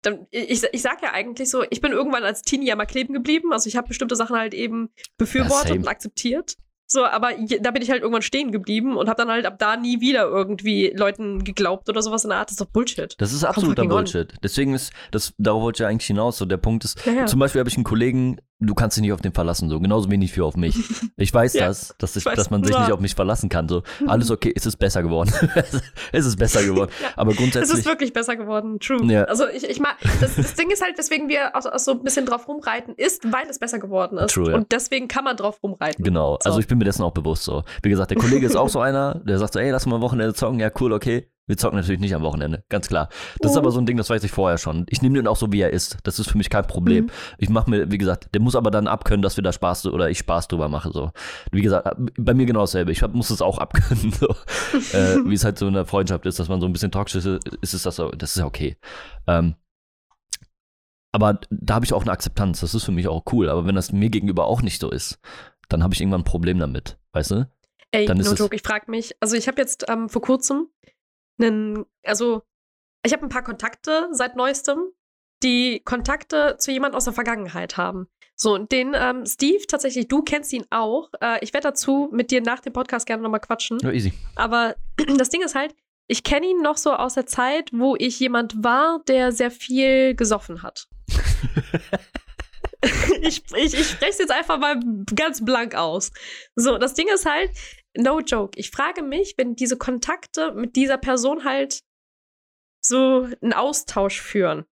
dann 0.02 0.26
ich, 0.30 0.62
ich 0.72 0.82
sag 0.82 1.02
ja 1.02 1.12
eigentlich 1.12 1.50
so, 1.50 1.64
ich 1.70 1.80
bin 1.80 1.92
irgendwann 1.92 2.24
als 2.24 2.42
Teenie 2.42 2.68
ja 2.68 2.76
mal 2.76 2.86
kleben 2.86 3.14
geblieben, 3.14 3.52
also 3.52 3.68
ich 3.68 3.76
habe 3.76 3.88
bestimmte 3.88 4.16
Sachen 4.16 4.36
halt 4.36 4.54
eben 4.54 4.90
befürwortet 5.16 5.68
same. 5.68 5.80
und 5.80 5.88
akzeptiert. 5.88 6.56
So, 6.92 7.04
aber 7.04 7.38
je, 7.38 7.60
da 7.60 7.70
bin 7.70 7.82
ich 7.82 7.90
halt 7.90 8.02
irgendwann 8.02 8.22
stehen 8.22 8.50
geblieben 8.50 8.96
und 8.96 9.08
habe 9.08 9.16
dann 9.22 9.30
halt 9.30 9.46
ab 9.46 9.60
da 9.60 9.76
nie 9.76 10.00
wieder 10.00 10.24
irgendwie 10.24 10.92
Leuten 10.96 11.44
geglaubt 11.44 11.88
oder 11.88 12.02
sowas 12.02 12.24
in 12.24 12.30
der 12.30 12.40
Art. 12.40 12.48
Das 12.48 12.54
ist 12.54 12.60
doch 12.60 12.66
Bullshit. 12.66 13.14
Das 13.18 13.32
ist 13.32 13.44
absoluter 13.44 13.82
fucking 13.82 13.92
on. 13.92 14.04
Bullshit. 14.04 14.34
Deswegen 14.42 14.74
ist, 14.74 14.92
das, 15.12 15.32
darauf 15.38 15.62
wollte 15.62 15.84
ich 15.84 15.88
eigentlich 15.88 16.08
hinaus. 16.08 16.38
So, 16.38 16.46
der 16.46 16.56
Punkt 16.56 16.84
ist, 16.84 17.06
Ja, 17.06 17.12
ja. 17.12 17.26
zum 17.26 17.38
Beispiel 17.38 17.60
habe 17.60 17.70
ich 17.70 17.76
einen 17.76 17.84
Kollegen, 17.84 18.40
du 18.60 18.74
kannst 18.74 18.96
dich 18.96 19.02
nicht 19.02 19.12
auf 19.12 19.20
den 19.20 19.32
verlassen, 19.32 19.68
so 19.68 19.80
genauso 19.80 20.10
wenig 20.10 20.36
wie 20.36 20.42
auf 20.42 20.56
mich. 20.56 20.76
Ich 21.16 21.34
weiß 21.34 21.52
Ja, 21.54 21.66
das, 21.68 21.94
dass, 21.98 22.16
ich, 22.16 22.22
ich 22.22 22.26
weiß. 22.26 22.36
dass 22.36 22.50
man 22.50 22.62
sich 22.64 22.74
Ja. 22.74 22.80
nicht 22.82 22.92
auf 22.92 23.00
mich 23.00 23.14
verlassen 23.14 23.48
kann. 23.48 23.68
So, 23.68 23.82
alles 24.06 24.30
okay, 24.30 24.52
es 24.56 24.64
ist 24.66 24.76
besser 24.76 25.02
geworden. 25.02 25.32
es 26.12 26.26
ist 26.26 26.36
besser 26.36 26.62
geworden. 26.64 26.90
Ja. 27.02 27.08
Aber 27.16 27.32
Es 27.32 27.36
grundsätzlich. 27.36 27.78
ist 27.80 27.86
wirklich 27.86 28.12
besser 28.12 28.36
geworden, 28.36 28.78
true. 28.80 29.28
Also 29.28 29.46
ich, 29.48 29.64
ich 29.68 29.80
mag, 29.80 29.96
das, 30.20 30.36
das 30.36 30.54
Ding 30.54 30.70
ist 30.70 30.82
halt, 30.82 30.96
weswegen 30.98 31.28
wir 31.28 31.54
auch, 31.56 31.66
auch 31.66 31.78
so 31.78 31.92
ein 31.92 32.02
bisschen 32.02 32.26
drauf 32.26 32.48
rumreiten, 32.48 32.94
ist, 32.96 33.24
weil 33.32 33.46
es 33.48 33.58
besser 33.58 33.78
geworden 33.78 34.18
ist. 34.18 34.32
True. 34.32 34.54
Und 34.54 34.72
deswegen 34.72 35.08
kann 35.08 35.24
man 35.24 35.36
drauf 35.36 35.62
rumreiten. 35.62 36.04
Genau, 36.04 36.38
So. 36.42 36.48
also 36.50 36.60
ich 36.60 36.66
bin 36.68 36.78
mir 36.78 36.84
dessen 36.84 37.02
auch 37.02 37.12
bewusst 37.12 37.44
so. 37.44 37.64
Wie 37.82 37.90
gesagt, 37.90 38.10
der 38.10 38.18
Kollege 38.18 38.46
ist 38.46 38.56
auch 38.56 38.68
so 38.68 38.80
einer, 38.80 39.16
der 39.24 39.38
sagt 39.38 39.52
so, 39.54 39.58
ey, 39.58 39.70
lass 39.70 39.86
mal 39.86 39.96
am 39.96 40.02
Wochenende 40.02 40.34
zocken. 40.34 40.58
Ja, 40.60 40.70
cool, 40.80 40.92
okay. 40.92 41.28
Wir 41.50 41.56
zocken 41.56 41.76
natürlich 41.76 41.98
nicht 42.00 42.14
am 42.14 42.22
Wochenende, 42.22 42.62
ganz 42.68 42.86
klar. 42.86 43.08
Das 43.40 43.50
ist 43.50 43.56
Mhm. 43.56 43.62
aber 43.62 43.70
so 43.72 43.80
ein 43.80 43.86
Ding, 43.86 43.96
das 43.96 44.08
weiß 44.08 44.22
ich 44.22 44.30
vorher 44.30 44.56
schon. 44.56 44.86
Ich 44.88 45.02
nehme 45.02 45.16
den 45.16 45.26
auch 45.26 45.34
so, 45.34 45.50
wie 45.50 45.60
er 45.60 45.70
ist. 45.72 45.98
Das 46.04 46.20
ist 46.20 46.30
für 46.30 46.38
mich 46.38 46.48
kein 46.48 46.64
Problem. 46.64 47.06
Mhm. 47.06 47.10
Ich 47.38 47.48
mache 47.48 47.68
mir, 47.68 47.90
wie 47.90 47.98
gesagt, 47.98 48.28
der 48.32 48.40
muss 48.40 48.54
aber 48.54 48.70
dann 48.70 48.86
abkönnen, 48.86 49.20
dass 49.20 49.36
wir 49.36 49.42
da 49.42 49.52
Spaß 49.52 49.86
oder 49.86 50.08
ich 50.10 50.18
Spaß 50.18 50.46
drüber 50.46 50.68
mache. 50.68 50.92
So. 50.92 51.10
Wie 51.50 51.60
gesagt, 51.60 51.96
bei 52.16 52.34
mir 52.34 52.46
genau 52.46 52.60
dasselbe. 52.60 52.92
Ich 52.92 53.02
muss 53.08 53.30
es 53.30 53.42
auch 53.42 53.58
abkönnen. 53.58 54.12
So. 54.20 54.28
äh, 54.96 55.16
wie 55.28 55.34
es 55.34 55.44
halt 55.44 55.58
so 55.58 55.66
in 55.66 55.74
der 55.74 55.86
Freundschaft 55.86 56.24
ist, 56.24 56.38
dass 56.38 56.48
man 56.48 56.60
so 56.60 56.66
ein 56.66 56.72
bisschen 56.72 56.92
toxisch 56.92 57.24
ist, 57.26 57.48
ist 57.62 57.74
es 57.74 57.82
das, 57.82 57.96
so, 57.96 58.10
das 58.10 58.30
ist 58.30 58.36
ja 58.38 58.46
okay. 58.46 58.76
Ähm, 59.26 59.56
aber 61.12 61.40
da 61.50 61.74
habe 61.74 61.84
ich 61.84 61.92
auch 61.92 62.02
eine 62.02 62.12
Akzeptanz. 62.12 62.60
Das 62.60 62.74
ist 62.74 62.84
für 62.84 62.92
mich 62.92 63.08
auch 63.08 63.24
cool. 63.32 63.48
Aber 63.48 63.66
wenn 63.66 63.74
das 63.74 63.90
mir 63.92 64.10
gegenüber 64.10 64.46
auch 64.46 64.62
nicht 64.62 64.80
so 64.80 64.88
ist, 64.90 65.18
dann 65.68 65.82
habe 65.82 65.94
ich 65.94 66.00
irgendwann 66.00 66.20
ein 66.20 66.24
Problem 66.24 66.58
damit. 66.60 66.96
Weißt 67.12 67.32
du? 67.32 67.48
Ey, 67.90 68.06
Dann 68.06 68.20
ist 68.20 68.26
no 68.28 68.32
es- 68.34 68.38
joke, 68.38 68.54
ich 68.54 68.62
frage 68.62 68.88
mich, 68.88 69.16
also 69.18 69.34
ich 69.34 69.48
habe 69.48 69.60
jetzt 69.60 69.86
ähm, 69.88 70.08
vor 70.08 70.22
kurzem 70.22 70.68
einen, 71.42 71.84
also 72.04 72.42
ich 73.04 73.12
habe 73.12 73.24
ein 73.24 73.28
paar 73.28 73.44
Kontakte 73.44 74.08
seit 74.12 74.36
neuestem, 74.36 74.78
die 75.42 75.80
Kontakte 75.84 76.56
zu 76.58 76.70
jemand 76.70 76.94
aus 76.94 77.04
der 77.04 77.12
Vergangenheit 77.12 77.76
haben. 77.76 78.08
So, 78.36 78.54
und 78.54 78.72
den 78.72 78.94
ähm, 78.94 79.26
Steve, 79.26 79.66
tatsächlich, 79.66 80.08
du 80.08 80.22
kennst 80.22 80.52
ihn 80.52 80.64
auch. 80.70 81.10
Äh, 81.20 81.44
ich 81.44 81.52
werde 81.52 81.68
dazu 81.68 82.08
mit 82.12 82.30
dir 82.30 82.40
nach 82.40 82.60
dem 82.60 82.72
Podcast 82.72 83.06
gerne 83.06 83.22
nochmal 83.22 83.40
quatschen. 83.40 83.78
Ja, 83.80 83.90
easy. 83.90 84.12
Aber 84.34 84.76
das 85.18 85.28
Ding 85.28 85.42
ist 85.42 85.54
halt, 85.54 85.74
ich 86.06 86.24
kenne 86.24 86.46
ihn 86.46 86.62
noch 86.62 86.76
so 86.76 86.92
aus 86.92 87.14
der 87.14 87.26
Zeit, 87.26 87.70
wo 87.72 87.96
ich 87.96 88.18
jemand 88.18 88.64
war, 88.64 89.02
der 89.08 89.32
sehr 89.32 89.50
viel 89.50 90.14
gesoffen 90.14 90.62
hat. 90.62 90.88
ich 93.20 93.42
ich, 93.54 93.74
ich 93.74 93.88
spreche 93.88 94.10
es 94.10 94.18
jetzt 94.18 94.32
einfach 94.32 94.58
mal 94.58 94.80
ganz 95.14 95.44
blank 95.44 95.74
aus. 95.74 96.12
So, 96.56 96.78
das 96.78 96.94
Ding 96.94 97.08
ist 97.12 97.26
halt, 97.26 97.50
no 97.96 98.20
joke. 98.20 98.58
Ich 98.58 98.70
frage 98.70 99.02
mich, 99.02 99.34
wenn 99.36 99.56
diese 99.56 99.76
Kontakte 99.76 100.52
mit 100.52 100.76
dieser 100.76 100.98
Person 100.98 101.44
halt 101.44 101.80
so 102.82 103.28
einen 103.42 103.52
Austausch 103.52 104.20
führen 104.20 104.64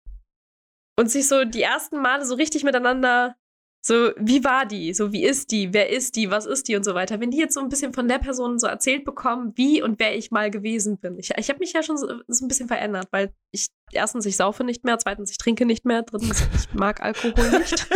und 0.96 1.10
sich 1.10 1.28
so 1.28 1.44
die 1.44 1.62
ersten 1.62 2.00
Male 2.00 2.24
so 2.24 2.34
richtig 2.34 2.64
miteinander 2.64 3.36
so, 3.80 4.10
wie 4.18 4.44
war 4.44 4.66
die? 4.66 4.92
So, 4.92 5.12
wie 5.12 5.24
ist 5.24 5.50
die? 5.52 5.72
Wer 5.72 5.88
ist 5.90 6.16
die? 6.16 6.30
Was 6.30 6.46
ist 6.46 6.68
die? 6.68 6.76
Und 6.76 6.84
so 6.84 6.94
weiter. 6.94 7.20
Wenn 7.20 7.30
die 7.30 7.38
jetzt 7.38 7.54
so 7.54 7.60
ein 7.60 7.68
bisschen 7.68 7.94
von 7.94 8.08
der 8.08 8.18
Person 8.18 8.58
so 8.58 8.66
erzählt 8.66 9.04
bekommen, 9.04 9.52
wie 9.56 9.80
und 9.82 10.00
wer 10.00 10.16
ich 10.16 10.30
mal 10.30 10.50
gewesen 10.50 10.98
bin. 10.98 11.18
Ich, 11.18 11.30
ich 11.36 11.48
habe 11.48 11.60
mich 11.60 11.72
ja 11.72 11.82
schon 11.82 11.96
so, 11.96 12.06
so 12.26 12.44
ein 12.44 12.48
bisschen 12.48 12.68
verändert, 12.68 13.06
weil 13.12 13.32
ich 13.52 13.68
erstens, 13.92 14.26
ich 14.26 14.36
saufe 14.36 14.64
nicht 14.64 14.84
mehr, 14.84 14.98
zweitens, 14.98 15.30
ich 15.30 15.38
trinke 15.38 15.64
nicht 15.64 15.84
mehr, 15.84 16.02
drittens, 16.02 16.46
ich 16.54 16.74
mag 16.74 17.00
Alkohol 17.00 17.58
nicht. 17.58 17.86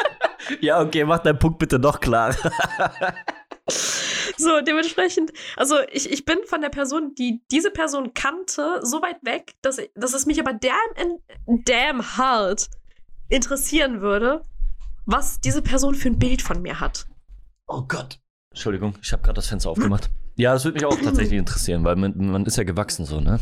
ja, 0.60 0.82
okay, 0.82 1.04
mach 1.04 1.20
deinen 1.20 1.38
Punkt 1.38 1.58
bitte 1.58 1.78
noch 1.78 2.00
klar. 2.00 2.36
So, 3.68 4.60
dementsprechend, 4.60 5.32
also 5.56 5.76
ich, 5.92 6.10
ich 6.10 6.24
bin 6.24 6.38
von 6.46 6.60
der 6.60 6.68
Person, 6.68 7.14
die 7.16 7.42
diese 7.50 7.70
Person 7.70 8.14
kannte, 8.14 8.80
so 8.82 9.02
weit 9.02 9.18
weg, 9.22 9.54
dass, 9.62 9.78
ich, 9.78 9.90
dass 9.94 10.14
es 10.14 10.26
mich 10.26 10.40
aber 10.40 10.54
damn, 10.54 11.18
damn 11.64 12.16
hart 12.16 12.70
interessieren 13.28 14.00
würde, 14.00 14.44
was 15.06 15.40
diese 15.40 15.62
Person 15.62 15.94
für 15.94 16.08
ein 16.08 16.18
Bild 16.18 16.42
von 16.42 16.62
mir 16.62 16.80
hat. 16.80 17.06
Oh 17.66 17.82
Gott. 17.82 18.20
Entschuldigung, 18.50 18.94
ich 19.02 19.12
habe 19.12 19.22
gerade 19.22 19.34
das 19.34 19.48
Fenster 19.48 19.70
aufgemacht. 19.70 20.10
Ja, 20.36 20.54
das 20.54 20.64
würde 20.64 20.76
mich 20.76 20.84
auch 20.84 21.00
tatsächlich 21.00 21.38
interessieren, 21.38 21.84
weil 21.84 21.96
man, 21.96 22.14
man 22.16 22.46
ist 22.46 22.56
ja 22.56 22.64
gewachsen 22.64 23.04
so, 23.04 23.20
ne? 23.20 23.40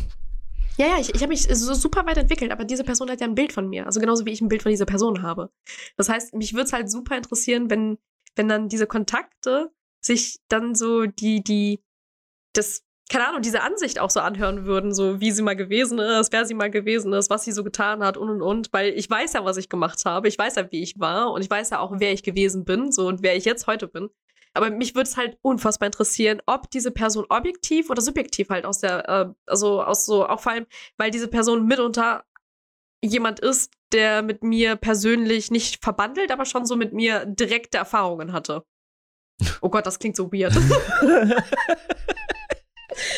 Ja, 0.77 0.87
ja, 0.87 0.99
ich, 0.99 1.13
ich 1.13 1.21
habe 1.21 1.29
mich 1.29 1.43
so 1.43 1.73
super 1.73 2.05
weit 2.05 2.17
entwickelt, 2.17 2.51
aber 2.51 2.63
diese 2.63 2.83
Person 2.83 3.09
hat 3.09 3.19
ja 3.19 3.27
ein 3.27 3.35
Bild 3.35 3.51
von 3.51 3.67
mir. 3.67 3.85
Also 3.85 3.99
genauso 3.99 4.25
wie 4.25 4.31
ich 4.31 4.41
ein 4.41 4.47
Bild 4.47 4.63
von 4.63 4.71
dieser 4.71 4.85
Person 4.85 5.23
habe. 5.23 5.49
Das 5.95 6.09
heißt, 6.09 6.33
mich 6.35 6.53
würde 6.53 6.65
es 6.65 6.73
halt 6.73 6.91
super 6.91 7.17
interessieren, 7.17 7.69
wenn, 7.69 7.97
wenn 8.35 8.47
dann 8.47 8.69
diese 8.69 8.85
Kontakte 8.85 9.71
sich 10.01 10.39
dann 10.47 10.75
so 10.75 11.05
die, 11.05 11.43
die, 11.43 11.81
das, 12.53 12.83
keine 13.09 13.27
Ahnung, 13.27 13.41
diese 13.41 13.61
Ansicht 13.61 13.99
auch 13.99 14.09
so 14.09 14.19
anhören 14.19 14.65
würden, 14.65 14.93
so 14.93 15.19
wie 15.21 15.31
sie 15.31 15.41
mal 15.41 15.55
gewesen 15.55 15.99
ist, 15.99 16.33
wer 16.33 16.45
sie 16.45 16.53
mal 16.53 16.69
gewesen 16.69 17.13
ist, 17.13 17.29
was 17.29 17.43
sie 17.43 17.51
so 17.51 17.63
getan 17.63 18.03
hat 18.03 18.17
und 18.17 18.29
und 18.29 18.41
und, 18.41 18.73
weil 18.73 18.93
ich 18.93 19.09
weiß 19.09 19.33
ja, 19.33 19.45
was 19.45 19.57
ich 19.57 19.69
gemacht 19.69 20.03
habe, 20.05 20.27
ich 20.27 20.37
weiß 20.37 20.55
ja, 20.55 20.71
wie 20.71 20.81
ich 20.81 20.99
war 20.99 21.31
und 21.31 21.41
ich 21.41 21.49
weiß 21.49 21.69
ja 21.69 21.79
auch, 21.79 21.93
wer 21.97 22.11
ich 22.11 22.23
gewesen 22.23 22.65
bin, 22.65 22.91
so 22.91 23.07
und 23.07 23.21
wer 23.23 23.35
ich 23.35 23.45
jetzt 23.45 23.67
heute 23.67 23.87
bin. 23.87 24.09
Aber 24.53 24.71
mich 24.71 24.95
würde 24.95 25.07
es 25.07 25.17
halt 25.17 25.37
unfassbar 25.43 25.85
interessieren, 25.85 26.41
ob 26.47 26.71
diese 26.71 26.91
Person 26.91 27.25
objektiv 27.29 27.91
oder 27.91 28.01
subjektiv 28.01 28.49
halt 28.49 28.65
aus 28.65 28.79
der, 28.79 29.07
äh, 29.07 29.33
also 29.45 29.83
aus 29.83 30.05
so, 30.05 30.25
auch 30.27 30.39
vor 30.39 30.51
allem, 30.53 30.65
weil 30.97 31.11
diese 31.11 31.27
Person 31.27 31.67
mitunter 31.67 32.23
jemand 33.03 33.39
ist, 33.39 33.71
der 33.91 34.23
mit 34.23 34.43
mir 34.43 34.75
persönlich 34.75 35.51
nicht 35.51 35.83
verbandelt, 35.83 36.31
aber 36.31 36.45
schon 36.45 36.65
so 36.65 36.75
mit 36.75 36.93
mir 36.93 37.25
direkte 37.25 37.77
Erfahrungen 37.77 38.33
hatte. 38.33 38.65
Oh 39.61 39.69
Gott, 39.69 39.85
das 39.85 39.99
klingt 39.99 40.15
so 40.15 40.31
weird. 40.31 40.53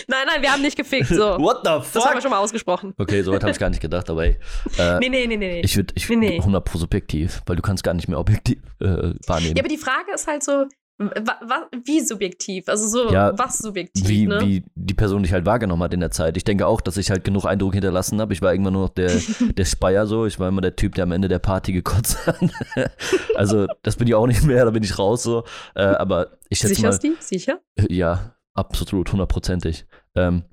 nein, 0.07 0.25
nein, 0.27 0.41
wir 0.41 0.51
haben 0.51 0.61
nicht 0.61 0.75
gefickt. 0.75 1.07
So. 1.07 1.37
What 1.39 1.59
the 1.63 1.69
fuck? 1.81 1.93
Das 1.93 2.05
haben 2.05 2.15
wir 2.15 2.21
schon 2.21 2.31
mal 2.31 2.39
ausgesprochen. 2.39 2.93
Okay, 2.97 3.21
so 3.21 3.31
weit 3.31 3.41
habe 3.43 3.51
ich 3.51 3.59
gar 3.59 3.69
nicht 3.69 3.81
gedacht, 3.81 4.09
aber 4.09 4.25
ey. 4.25 4.37
Äh, 4.77 4.99
Nee, 4.99 5.09
nee, 5.09 5.27
nee, 5.27 5.37
nee. 5.37 5.61
Ich 5.61 5.75
würde 5.77 5.93
ich 5.95 6.09
Nee, 6.09 6.15
nee. 6.15 6.37
100 6.39 6.63
pro 6.65 6.77
subjektiv, 6.77 7.41
weil 7.45 7.55
du 7.55 7.61
kannst 7.61 7.83
gar 7.83 7.93
nicht 7.93 8.07
mehr 8.07 8.19
objektiv 8.19 8.57
äh, 8.81 9.13
wahrnehmen. 9.27 9.55
ja, 9.55 9.61
aber 9.61 9.69
die 9.69 9.77
Frage 9.77 10.11
ist 10.13 10.27
halt 10.27 10.43
so, 10.43 10.65
wie 10.99 12.01
subjektiv? 12.01 12.67
Also 12.67 12.87
so, 12.87 13.11
Ja, 13.11 13.37
was 13.37 13.59
subjektiv, 13.59 14.07
wie, 14.07 14.27
ne? 14.27 14.41
wie 14.41 14.63
die 14.75 14.93
Person 14.93 15.23
dich 15.23 15.31
halt 15.31 15.45
wahrgenommen 15.45 15.81
hat 15.83 15.93
in 15.93 16.01
der 16.01 16.11
Zeit. 16.11 16.35
Ich 16.35 16.43
denke 16.43 16.67
auch, 16.67 16.81
dass 16.81 16.97
ich 16.97 17.09
halt 17.09 17.23
genug 17.23 17.45
Eindruck 17.45 17.73
hinterlassen 17.73 18.19
habe. 18.19 18.33
Ich 18.33 18.41
war 18.41 18.51
irgendwann 18.51 18.73
nur 18.73 18.83
noch 18.83 18.93
der, 18.93 19.09
der 19.57 19.65
Speier 19.65 20.07
so. 20.07 20.25
Ich 20.25 20.39
war 20.39 20.49
immer 20.49 20.61
der 20.61 20.75
Typ, 20.75 20.95
der 20.95 21.03
am 21.03 21.13
Ende 21.13 21.29
der 21.29 21.39
Party 21.39 21.71
gekotzt 21.71 22.27
hat. 22.27 22.39
also, 23.35 23.65
das 23.81 23.95
bin 23.95 24.07
ich 24.07 24.15
auch 24.15 24.27
nicht 24.27 24.43
mehr, 24.43 24.65
da 24.65 24.71
bin 24.71 24.83
ich 24.83 24.99
raus 24.99 25.23
so. 25.23 25.45
Äh, 25.73 25.83
aber 25.83 26.37
ich 26.49 26.59
schätze 26.59 26.75
Sicher 26.75 26.87
mal, 26.87 26.93
ist 26.93 27.03
die? 27.03 27.15
Sicher? 27.19 27.59
ja, 27.89 28.35
absolut, 28.53 29.11
hundertprozentig. 29.11 29.85
Ähm, 30.15 30.43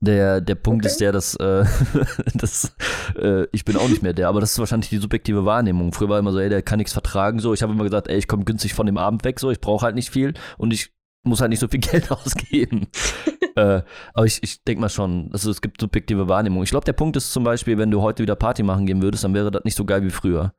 der, 0.00 0.40
der 0.40 0.54
Punkt 0.54 0.84
Okay. 0.84 0.92
ist 0.92 1.00
der, 1.00 1.12
dass, 1.12 1.34
äh, 1.36 1.64
dass 2.34 2.74
äh, 3.16 3.46
ich 3.52 3.64
bin 3.64 3.76
auch 3.76 3.88
nicht 3.88 4.02
mehr 4.02 4.12
der, 4.12 4.28
aber 4.28 4.40
das 4.40 4.52
ist 4.52 4.58
wahrscheinlich 4.58 4.90
die 4.90 4.98
subjektive 4.98 5.44
Wahrnehmung. 5.44 5.92
Früher 5.92 6.08
war 6.08 6.18
immer 6.18 6.32
so, 6.32 6.38
ey, 6.38 6.48
der 6.48 6.62
kann 6.62 6.78
nichts 6.78 6.92
vertragen. 6.92 7.38
So, 7.38 7.52
ich 7.54 7.62
habe 7.62 7.72
immer 7.72 7.84
gesagt, 7.84 8.08
ey, 8.08 8.16
ich 8.18 8.28
komme 8.28 8.44
günstig 8.44 8.74
von 8.74 8.86
dem 8.86 8.98
Abend 8.98 9.24
weg, 9.24 9.40
so, 9.40 9.50
ich 9.50 9.60
brauche 9.60 9.84
halt 9.84 9.94
nicht 9.94 10.10
viel 10.10 10.34
und 10.58 10.72
ich 10.72 10.92
muss 11.22 11.40
halt 11.40 11.50
nicht 11.50 11.60
so 11.60 11.68
viel 11.68 11.80
Geld 11.80 12.10
ausgeben. 12.10 12.88
äh, 13.56 13.82
aber 14.14 14.26
ich, 14.26 14.42
ich 14.42 14.62
denke 14.64 14.80
mal 14.80 14.88
schon, 14.88 15.28
also 15.32 15.50
es 15.50 15.60
gibt 15.60 15.80
subjektive 15.80 16.28
Wahrnehmung. 16.28 16.62
Ich 16.62 16.70
glaube, 16.70 16.84
der 16.86 16.94
Punkt 16.94 17.16
ist 17.16 17.32
zum 17.32 17.44
Beispiel, 17.44 17.76
wenn 17.78 17.90
du 17.90 18.00
heute 18.00 18.22
wieder 18.22 18.36
Party 18.36 18.62
machen 18.62 18.86
gehen 18.86 19.02
würdest, 19.02 19.24
dann 19.24 19.34
wäre 19.34 19.50
das 19.50 19.64
nicht 19.64 19.76
so 19.76 19.84
geil 19.84 20.02
wie 20.02 20.10
früher. 20.10 20.54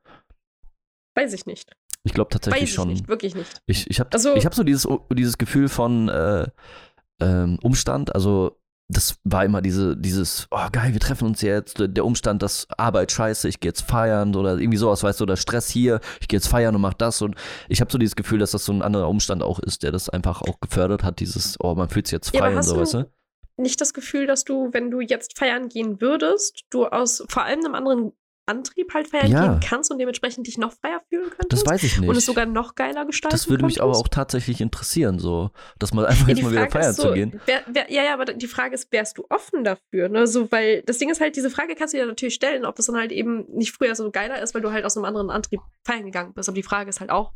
Weiß 1.15 1.33
ich 1.33 1.45
nicht. 1.45 1.71
Ich 2.03 2.13
glaube 2.13 2.29
tatsächlich 2.29 2.61
Weiß 2.63 2.69
ich 2.69 2.75
schon. 2.75 2.87
nicht, 2.87 3.07
wirklich 3.07 3.35
nicht. 3.35 3.61
Ich, 3.65 3.89
ich 3.89 3.99
habe 3.99 4.09
Also- 4.13 4.35
ich 4.35 4.45
hab 4.45 4.55
so 4.55 4.63
dieses, 4.63 4.87
dieses 5.13 5.37
Gefühl 5.37 5.67
von 5.67 6.09
äh, 6.09 6.47
ähm, 7.21 7.59
Umstand, 7.61 8.15
also 8.15 8.57
das 8.91 9.15
war 9.23 9.45
immer 9.45 9.61
diese, 9.61 9.95
dieses, 9.95 10.47
oh 10.51 10.67
geil, 10.71 10.93
wir 10.93 10.99
treffen 10.99 11.25
uns 11.25 11.41
jetzt, 11.41 11.77
der 11.79 12.05
Umstand, 12.05 12.41
dass 12.41 12.67
Arbeit 12.77 13.11
scheiße, 13.11 13.47
ich 13.47 13.59
gehe 13.59 13.69
jetzt 13.69 13.81
feiern 13.81 14.35
oder 14.35 14.57
irgendwie 14.57 14.77
sowas, 14.77 15.03
weißt 15.03 15.19
du, 15.19 15.23
oder 15.23 15.37
Stress 15.37 15.69
hier, 15.69 15.99
ich 16.19 16.27
gehe 16.27 16.37
jetzt 16.37 16.47
feiern 16.47 16.75
und 16.75 16.81
mach 16.81 16.93
das 16.93 17.21
und 17.21 17.35
ich 17.69 17.81
habe 17.81 17.91
so 17.91 17.97
dieses 17.97 18.15
Gefühl, 18.15 18.39
dass 18.39 18.51
das 18.51 18.65
so 18.65 18.73
ein 18.73 18.81
anderer 18.81 19.07
Umstand 19.07 19.43
auch 19.43 19.59
ist, 19.59 19.83
der 19.83 19.91
das 19.91 20.09
einfach 20.09 20.41
auch 20.41 20.59
gefördert 20.59 21.03
hat, 21.03 21.19
dieses, 21.19 21.57
oh, 21.61 21.75
man 21.75 21.89
fühlt 21.89 22.07
sich 22.07 22.13
jetzt 22.13 22.33
Ja, 22.33 22.41
frei 22.41 22.47
aber 22.49 22.57
und 22.57 22.63
so, 22.63 22.77
weißt 22.77 22.93
du? 22.95 23.11
Nicht 23.57 23.79
das 23.79 23.93
Gefühl, 23.93 24.27
dass 24.27 24.43
du, 24.43 24.69
wenn 24.71 24.91
du 24.91 25.01
jetzt 25.01 25.37
feiern 25.37 25.69
gehen 25.69 26.01
würdest, 26.01 26.63
du 26.69 26.85
aus 26.87 27.23
vor 27.27 27.43
allem 27.43 27.59
einem 27.59 27.75
anderen 27.75 28.13
Antrieb 28.51 28.93
halt 28.93 29.07
feiern 29.07 29.31
Ja. 29.31 29.47
gehen 29.47 29.59
kannst 29.61 29.91
und 29.91 29.97
dementsprechend 29.97 30.47
dich 30.47 30.57
noch 30.57 30.73
freier 30.73 31.01
fühlen 31.09 31.29
könntest? 31.29 31.53
Das 31.65 31.65
weiß 31.65 31.83
ich 31.83 31.99
nicht. 31.99 32.09
Und 32.09 32.15
es 32.15 32.25
sogar 32.25 32.45
noch 32.45 32.75
geiler 32.75 33.05
gestalten 33.05 33.33
das 33.33 33.49
würde 33.49 33.65
mich 33.65 33.81
aber 33.81 33.93
auch 33.93 34.07
tatsächlich 34.07 34.59
interessieren, 34.61 35.19
so, 35.19 35.51
dass 35.79 35.93
man 35.93 36.05
einfach 36.05 36.27
Ja, 36.27 36.35
jetzt 36.35 36.43
mal 36.43 36.51
wieder 36.51 36.69
feiern 36.69 36.93
so, 36.93 37.03
zu 37.03 37.13
gehen. 37.13 37.39
Wer, 37.45 37.61
wer, 37.67 37.91
ja, 37.91 38.03
ja, 38.03 38.13
aber 38.13 38.25
die 38.25 38.47
Frage 38.47 38.75
ist, 38.75 38.91
wärst 38.91 39.17
du 39.17 39.25
offen 39.29 39.63
dafür? 39.63 40.09
Ne? 40.09 40.27
So, 40.27 40.51
weil 40.51 40.81
das 40.83 40.97
Ding 40.97 41.09
ist 41.09 41.21
halt, 41.21 41.35
diese 41.35 41.49
Frage 41.49 41.75
kannst 41.75 41.93
du 41.93 41.97
dir 41.97 42.05
natürlich 42.05 42.33
stellen, 42.35 42.65
ob 42.65 42.75
das 42.75 42.87
dann 42.87 42.97
halt 42.97 43.11
eben 43.11 43.45
nicht 43.53 43.71
früher 43.71 43.95
so 43.95 44.11
geiler 44.11 44.41
ist, 44.41 44.53
weil 44.53 44.61
du 44.61 44.71
halt 44.71 44.85
aus 44.85 44.97
einem 44.97 45.05
anderen 45.05 45.29
Antrieb 45.29 45.61
feiern 45.83 46.05
gegangen 46.05 46.33
bist. 46.33 46.49
Aber 46.49 46.55
die 46.55 46.63
Frage 46.63 46.89
ist 46.89 46.99
halt 46.99 47.09
auch, 47.09 47.31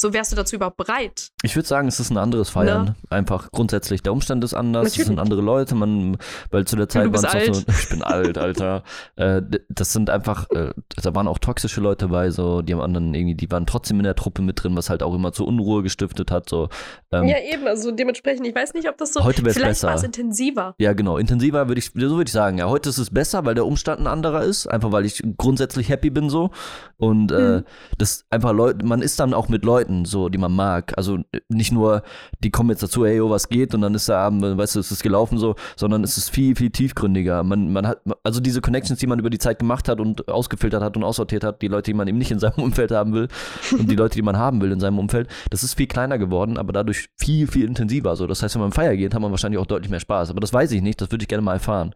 so 0.00 0.12
wärst 0.12 0.32
du 0.32 0.36
dazu 0.36 0.56
überhaupt 0.56 0.76
bereit? 0.76 1.28
Ich 1.42 1.54
würde 1.56 1.68
sagen, 1.68 1.86
es 1.88 2.00
ist 2.00 2.10
ein 2.10 2.16
anderes 2.16 2.48
Feiern. 2.50 2.84
Ne? 2.84 2.94
Einfach 3.10 3.50
grundsätzlich. 3.52 4.02
Der 4.02 4.12
Umstand 4.12 4.42
ist 4.44 4.54
anders, 4.54 4.86
es 4.88 4.92
Natürlich. 4.94 5.08
sind 5.08 5.18
andere 5.18 5.42
Leute, 5.42 5.74
man, 5.74 6.16
weil 6.50 6.64
zu 6.66 6.76
der 6.76 6.88
Zeit 6.88 7.12
waren 7.12 7.14
es 7.14 7.22
noch 7.22 7.54
so, 7.54 7.64
ich 7.68 7.88
bin 7.90 8.02
alt, 8.02 8.38
Alter. 8.38 8.82
Äh, 9.16 9.42
das 9.68 9.92
sind 9.92 10.08
einfach, 10.10 10.48
äh, 10.50 10.72
da 11.02 11.14
waren 11.14 11.28
auch 11.28 11.38
toxische 11.38 11.80
Leute 11.80 12.08
bei, 12.08 12.30
so, 12.30 12.62
die 12.62 12.72
haben 12.72 12.80
anderen 12.80 13.12
irgendwie, 13.14 13.34
die 13.34 13.50
waren 13.50 13.66
trotzdem 13.66 13.98
in 13.98 14.04
der 14.04 14.14
Truppe 14.14 14.42
mit 14.42 14.62
drin, 14.62 14.76
was 14.76 14.88
halt 14.88 15.02
auch 15.02 15.14
immer 15.14 15.32
zu 15.32 15.46
Unruhe 15.46 15.82
gestiftet 15.82 16.30
hat, 16.30 16.48
so. 16.48 16.68
Ähm, 17.12 17.24
ja, 17.28 17.36
eben, 17.52 17.66
also 17.66 17.90
dementsprechend, 17.90 18.46
ich 18.46 18.54
weiß 18.54 18.72
nicht, 18.74 18.88
ob 18.88 18.96
das 18.96 19.12
so. 19.12 19.22
Heute 19.22 19.44
wär's 19.44 19.54
vielleicht 19.56 19.70
besser. 19.72 19.88
war 19.88 19.94
es 19.96 20.02
intensiver. 20.02 20.74
Ja, 20.78 20.92
genau. 20.94 21.18
Intensiver 21.18 21.68
würde 21.68 21.78
ich, 21.78 21.86
so 21.94 22.00
würde 22.16 22.24
ich 22.24 22.32
sagen. 22.32 22.58
Ja, 22.58 22.68
heute 22.68 22.88
ist 22.88 22.98
es 22.98 23.10
besser, 23.10 23.44
weil 23.44 23.54
der 23.54 23.66
Umstand 23.66 24.00
ein 24.00 24.06
anderer 24.06 24.42
ist. 24.42 24.66
Einfach 24.66 24.92
weil 24.92 25.04
ich 25.04 25.22
grundsätzlich 25.36 25.88
happy 25.88 26.10
bin 26.10 26.30
so. 26.30 26.50
Und 26.96 27.32
äh, 27.32 27.40
Mhm. 27.58 27.64
das 27.98 28.24
einfach 28.30 28.52
Leute, 28.52 28.84
man 28.86 29.02
ist 29.02 29.18
dann 29.20 29.34
auch 29.34 29.48
mit 29.48 29.64
Leuten 29.64 29.89
so, 30.04 30.28
die 30.28 30.38
man 30.38 30.52
mag. 30.52 30.92
Also 30.96 31.18
äh, 31.32 31.40
nicht 31.48 31.72
nur, 31.72 32.02
die 32.42 32.50
kommen 32.50 32.70
jetzt 32.70 32.82
dazu, 32.82 33.04
hey, 33.04 33.16
yo, 33.16 33.30
was 33.30 33.48
geht? 33.48 33.74
Und 33.74 33.82
dann 33.82 33.94
ist 33.94 34.08
der 34.08 34.18
Abend, 34.18 34.44
äh, 34.44 34.56
weißt 34.56 34.76
du, 34.76 34.80
es 34.80 34.90
ist 34.90 35.02
gelaufen 35.02 35.38
so, 35.38 35.54
sondern 35.76 36.04
es 36.04 36.16
ist 36.16 36.30
viel, 36.30 36.56
viel 36.56 36.70
tiefgründiger. 36.70 37.42
Man, 37.42 37.72
man 37.72 37.86
hat, 37.86 38.00
also 38.22 38.40
diese 38.40 38.60
Connections, 38.60 39.00
die 39.00 39.06
man 39.06 39.18
über 39.18 39.30
die 39.30 39.38
Zeit 39.38 39.58
gemacht 39.58 39.88
hat 39.88 40.00
und 40.00 40.28
ausgefiltert 40.28 40.82
hat 40.82 40.96
und 40.96 41.04
aussortiert 41.04 41.44
hat, 41.44 41.62
die 41.62 41.68
Leute, 41.68 41.90
die 41.90 41.94
man 41.94 42.08
eben 42.08 42.18
nicht 42.18 42.30
in 42.30 42.38
seinem 42.38 42.54
Umfeld 42.64 42.90
haben 42.90 43.12
will 43.12 43.28
und 43.72 43.90
die 43.90 43.96
Leute, 43.96 44.14
die 44.14 44.22
man 44.22 44.36
haben 44.36 44.60
will 44.60 44.72
in 44.72 44.80
seinem 44.80 44.98
Umfeld, 44.98 45.28
das 45.50 45.62
ist 45.62 45.74
viel 45.74 45.86
kleiner 45.86 46.18
geworden, 46.18 46.58
aber 46.58 46.72
dadurch 46.72 47.08
viel, 47.18 47.46
viel 47.46 47.66
intensiver. 47.66 48.16
So, 48.16 48.26
das 48.26 48.42
heißt, 48.42 48.54
wenn 48.54 48.62
man 48.62 48.72
feiern 48.72 48.96
geht, 48.96 49.14
hat 49.14 49.20
man 49.20 49.30
wahrscheinlich 49.30 49.60
auch 49.60 49.66
deutlich 49.66 49.90
mehr 49.90 50.00
Spaß. 50.00 50.30
Aber 50.30 50.40
das 50.40 50.52
weiß 50.52 50.72
ich 50.72 50.82
nicht, 50.82 51.00
das 51.00 51.10
würde 51.10 51.22
ich 51.22 51.28
gerne 51.28 51.42
mal 51.42 51.54
erfahren. 51.54 51.94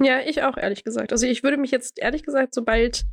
Ja, 0.00 0.20
ich 0.20 0.42
auch, 0.42 0.56
ehrlich 0.56 0.84
gesagt. 0.84 1.12
Also 1.12 1.26
ich 1.26 1.42
würde 1.42 1.56
mich 1.56 1.70
jetzt, 1.70 1.98
ehrlich 1.98 2.24
gesagt, 2.24 2.54
sobald. 2.54 3.04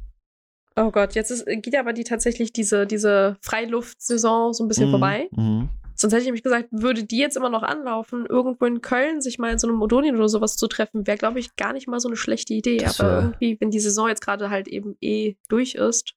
Oh 0.75 0.91
Gott, 0.91 1.15
jetzt 1.15 1.31
ist, 1.31 1.45
geht 1.45 1.75
aber 1.75 1.93
die 1.93 2.03
tatsächlich 2.03 2.53
diese, 2.53 2.87
diese 2.87 3.37
Freiluftsaison 3.41 4.53
so 4.53 4.63
ein 4.63 4.67
bisschen 4.67 4.87
Mhm, 4.87 4.91
vorbei. 4.91 5.29
Mhm. 5.31 5.69
Sonst 5.95 6.13
hätte 6.13 6.21
ich 6.21 6.27
nämlich 6.27 6.43
gesagt, 6.43 6.69
würde 6.71 7.03
die 7.03 7.19
jetzt 7.19 7.37
immer 7.37 7.49
noch 7.49 7.61
anlaufen, 7.61 8.25
irgendwo 8.25 8.65
in 8.65 8.81
Köln 8.81 9.21
sich 9.21 9.37
mal 9.37 9.51
in 9.51 9.59
so 9.59 9.67
einem 9.67 9.81
Odonien 9.81 10.15
oder 10.15 10.29
sowas 10.29 10.55
zu 10.55 10.67
treffen, 10.67 11.05
wäre, 11.05 11.17
glaube 11.17 11.39
ich, 11.39 11.55
gar 11.57 11.73
nicht 11.73 11.87
mal 11.87 11.99
so 11.99 12.09
eine 12.09 12.15
schlechte 12.15 12.53
Idee. 12.53 12.77
Das 12.77 12.99
Aber 12.99 13.17
irgendwie, 13.17 13.57
wenn 13.59 13.69
die 13.69 13.79
Saison 13.79 14.07
jetzt 14.07 14.21
gerade 14.21 14.49
halt 14.49 14.67
eben 14.67 14.95
eh 15.01 15.35
durch 15.47 15.75
ist, 15.75 16.13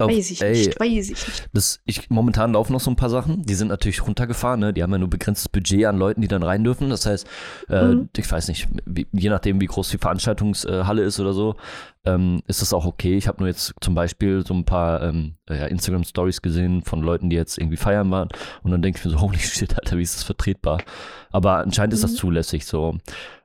Auf- 0.00 0.10
weiß 0.10 0.30
ich 0.30 0.40
ey, 0.42 0.52
nicht, 0.52 0.80
weiß 0.80 1.10
ich 1.10 1.26
nicht. 1.26 1.48
Das, 1.52 1.80
ich, 1.84 2.10
momentan 2.10 2.52
laufen 2.54 2.72
noch 2.72 2.80
so 2.80 2.90
ein 2.90 2.96
paar 2.96 3.10
Sachen, 3.10 3.42
die 3.42 3.54
sind 3.54 3.68
natürlich 3.68 4.06
runtergefahren, 4.06 4.60
ne? 4.60 4.72
Die 4.72 4.82
haben 4.82 4.92
ja 4.92 4.98
nur 4.98 5.10
begrenztes 5.10 5.48
Budget 5.48 5.84
an 5.86 5.98
Leuten, 5.98 6.20
die 6.22 6.28
dann 6.28 6.42
rein 6.42 6.64
dürfen. 6.64 6.90
Das 6.90 7.06
heißt, 7.06 7.26
äh, 7.68 7.84
Mhm. 7.94 8.08
ich 8.16 8.30
weiß 8.30 8.48
nicht, 8.48 8.68
wie, 8.86 9.06
je 9.12 9.28
nachdem, 9.30 9.60
wie 9.60 9.66
groß 9.66 9.90
die 9.90 9.98
Veranstaltungshalle 9.98 11.02
ist 11.02 11.20
oder 11.20 11.32
so, 11.32 11.56
ähm, 12.04 12.42
ist 12.46 12.62
das 12.62 12.72
auch 12.72 12.86
okay. 12.86 13.16
Ich 13.16 13.28
habe 13.28 13.38
nur 13.40 13.48
jetzt 13.48 13.74
zum 13.80 13.94
Beispiel 13.94 14.44
so 14.46 14.54
ein 14.54 14.64
paar 14.64 15.02
ähm, 15.02 15.34
ja, 15.48 15.66
Instagram-Stories 15.66 16.40
gesehen 16.42 16.82
von 16.82 17.02
Leuten, 17.02 17.28
die 17.28 17.36
jetzt 17.36 17.58
irgendwie 17.58 17.76
feiern 17.76 18.10
waren. 18.10 18.28
Und 18.62 18.70
dann 18.70 18.80
denke 18.82 18.98
ich 18.98 19.04
mir 19.04 19.10
so, 19.10 19.20
holy 19.20 19.38
shit, 19.38 19.78
Alter, 19.78 19.98
wie 19.98 20.02
ist 20.02 20.16
das 20.16 20.22
vertretbar? 20.22 20.82
Aber 21.30 21.58
anscheinend 21.58 21.92
ist 21.92 22.02
das 22.02 22.12
Mhm. 22.12 22.16
zulässig 22.16 22.64
so. 22.64 22.96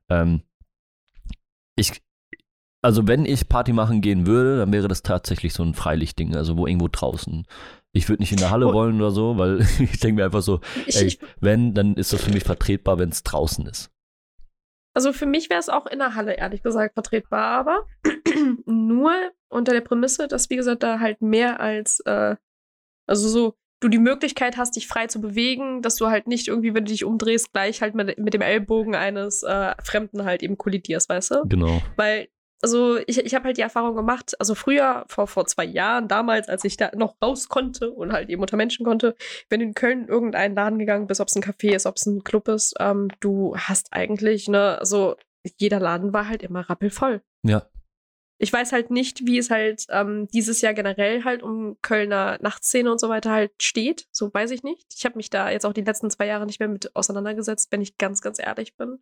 Ähm, 0.10 0.42
ich, 1.76 2.02
also 2.86 3.08
wenn 3.08 3.26
ich 3.26 3.50
Party 3.50 3.74
machen 3.74 4.00
gehen 4.02 4.28
würde, 4.28 4.58
dann 4.60 4.72
wäre 4.72 4.88
das 4.88 5.02
tatsächlich 5.02 5.54
so 5.54 5.64
ein 5.64 5.74
Freilichtding, 5.74 6.36
also 6.36 6.56
wo 6.58 6.68
irgendwo 6.68 6.88
draußen. 6.92 7.46
Ich 7.92 8.10
würde 8.10 8.22
nicht 8.22 8.32
in 8.32 8.38
der 8.38 8.52
Halle 8.52 8.68
Oh. 8.68 8.74
wollen 8.74 8.98
oder 9.02 9.12
so, 9.12 9.38
weil 9.38 9.60
ich 9.80 10.00
denke 10.00 10.16
mir 10.22 10.26
einfach 10.26 10.42
so, 10.42 10.60
ey, 10.86 11.18
wenn, 11.40 11.74
dann 11.74 11.96
ist 11.96 12.14
das 12.14 12.24
für 12.24 12.32
mich 12.32 12.44
vertretbar, 12.44 13.00
wenn 13.00 13.10
es 13.10 13.24
draußen 13.24 13.66
ist. 13.68 13.90
also 14.94 15.12
für 15.14 15.26
mich 15.26 15.50
wäre 15.50 15.60
es 15.60 15.68
auch 15.70 15.88
in 15.88 16.00
der 16.00 16.16
Halle, 16.16 16.34
ehrlich 16.38 16.62
gesagt, 16.64 16.94
vertretbar, 16.94 17.58
aber 17.60 17.86
nur 18.66 19.12
unter 19.50 19.74
der 19.74 19.82
Prämisse, 19.82 20.28
dass, 20.28 20.50
wie 20.50 20.56
gesagt, 20.56 20.84
da 20.84 21.00
halt 21.00 21.22
mehr 21.22 21.60
als, 21.60 22.00
äh, 22.02 22.36
also 23.08 23.28
so, 23.28 23.56
du 23.82 23.90
die 23.90 24.00
Möglichkeit 24.00 24.58
hast, 24.58 24.76
dich 24.78 24.88
frei 24.88 25.08
zu 25.08 25.20
bewegen, 25.20 25.82
dass 25.82 25.96
du 25.98 26.08
halt 26.08 26.28
nicht 26.28 26.48
irgendwie, 26.48 26.74
wenn 26.74 26.86
du 26.86 26.92
dich 26.92 27.04
umdrehst, 27.04 27.52
gleich 27.52 27.82
halt 27.82 27.94
mit, 27.94 28.18
mit 28.18 28.34
dem 28.34 28.42
Ellbogen 28.42 28.96
eines 28.96 29.44
äh, 29.44 29.74
Fremden 29.84 30.24
halt 30.24 30.44
eben 30.44 30.58
kollidierst, 30.58 31.10
weißt 31.10 31.32
du? 31.32 31.44
Genau. 31.48 31.82
Weil 31.98 32.30
also 32.62 32.98
ich, 33.06 33.18
ich 33.20 33.36
habe 33.36 33.46
halt 33.46 33.58
die 33.58 33.62
Erfahrung 33.62 33.96
gemacht, 33.96 34.40
also 34.40 34.56
früher, 34.56 35.06
vor, 35.08 35.28
vor 35.28 35.46
zwei 35.46 35.66
Jahren, 35.66 36.08
damals, 36.08 36.50
als 36.50 36.64
ich 36.64 36.78
da 36.78 36.92
noch 36.96 37.16
raus 37.22 37.50
konnte 37.50 37.92
und 37.92 38.12
halt 38.12 38.30
eben 38.30 38.42
unter 38.42 38.58
Menschen 38.58 38.86
konnte, 38.86 39.16
wenn 39.50 39.60
du 39.60 39.66
in 39.66 39.74
Köln 39.74 40.04
in 40.04 40.08
irgendeinen 40.08 40.56
Laden 40.56 40.80
gegangen 40.80 41.08
bist, 41.08 41.22
ob 41.22 41.28
es 41.28 41.36
ein 41.36 41.44
Café 41.44 41.76
ist, 41.76 41.86
ob 41.86 41.98
es 41.98 42.06
ein 42.06 42.24
Club 42.24 42.48
ist, 42.48 42.76
ähm, 42.80 43.10
du 43.20 43.56
hast 43.56 43.94
eigentlich, 43.94 44.48
ne, 44.48 44.80
also 44.80 45.16
jeder 45.58 45.80
Laden 45.80 46.14
war 46.14 46.28
halt 46.28 46.44
immer 46.44 46.70
rappelvoll. 46.70 47.22
Ja. 47.44 47.70
Ich 48.38 48.52
weiß 48.52 48.74
halt 48.74 48.92
nicht, 48.92 49.26
wie 49.26 49.38
es 49.38 49.50
halt 49.50 49.86
ähm, 49.90 50.28
dieses 50.34 50.60
Jahr 50.60 50.74
generell 50.74 51.24
halt 51.24 51.42
um 51.42 51.78
Kölner 51.82 52.38
Nachtszene 52.42 52.92
und 52.92 53.00
so 53.00 53.08
weiter 53.08 53.32
halt 53.32 53.52
steht. 53.62 54.08
So 54.12 54.34
weiß 54.34 54.52
ich 54.52 54.62
nicht. 54.64 54.94
Ich 54.98 55.06
habe 55.06 55.16
mich 55.16 55.30
da 55.30 55.50
jetzt 55.50 55.66
auch 55.66 55.72
die 55.72 55.84
letzten 55.84 56.10
zwei 56.10 56.26
Jahre 56.26 56.46
nicht 56.46 56.60
mehr 56.60 56.68
mit 56.68 56.94
auseinandergesetzt, 56.96 57.72
wenn 57.72 57.82
ich 57.82 57.98
ganz, 57.98 58.22
ganz 58.22 58.40
ehrlich 58.40 58.76
bin. 58.76 59.00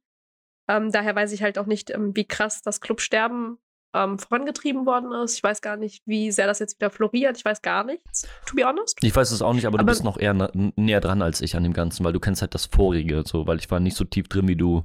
Ähm, 0.69 0.91
daher 0.91 1.15
weiß 1.15 1.31
ich 1.33 1.43
halt 1.43 1.57
auch 1.57 1.65
nicht, 1.65 1.89
ähm, 1.89 2.15
wie 2.15 2.25
krass 2.25 2.61
das 2.61 2.79
Clubsterben 2.81 3.57
ähm, 3.95 4.17
vorangetrieben 4.17 4.85
worden 4.85 5.11
ist. 5.23 5.35
Ich 5.37 5.43
weiß 5.43 5.61
gar 5.61 5.77
nicht, 5.77 6.01
wie 6.05 6.31
sehr 6.31 6.47
das 6.47 6.59
jetzt 6.59 6.79
wieder 6.79 6.89
floriert. 6.89 7.37
Ich 7.37 7.45
weiß 7.45 7.61
gar 7.61 7.83
nichts, 7.83 8.27
to 8.45 8.55
be 8.55 8.63
honest. 8.63 8.97
Ich 9.03 9.15
weiß 9.15 9.31
es 9.31 9.41
auch 9.41 9.53
nicht, 9.53 9.65
aber, 9.67 9.75
Aber- 9.79 9.83
du 9.85 9.91
bist 9.91 10.03
noch 10.03 10.17
eher 10.17 10.51
näher 10.75 11.01
dran 11.01 11.21
als 11.21 11.41
ich 11.41 11.55
an 11.55 11.63
dem 11.63 11.73
Ganzen, 11.73 12.03
weil 12.03 12.13
du 12.13 12.19
kennst 12.19 12.41
halt 12.41 12.55
das 12.55 12.65
Vorige, 12.65 13.23
so, 13.25 13.45
weil 13.45 13.59
ich 13.59 13.69
war 13.69 13.79
nicht 13.79 13.95
so 13.97 14.03
tief 14.05 14.27
drin 14.27 14.47
wie 14.47 14.55
du 14.55 14.83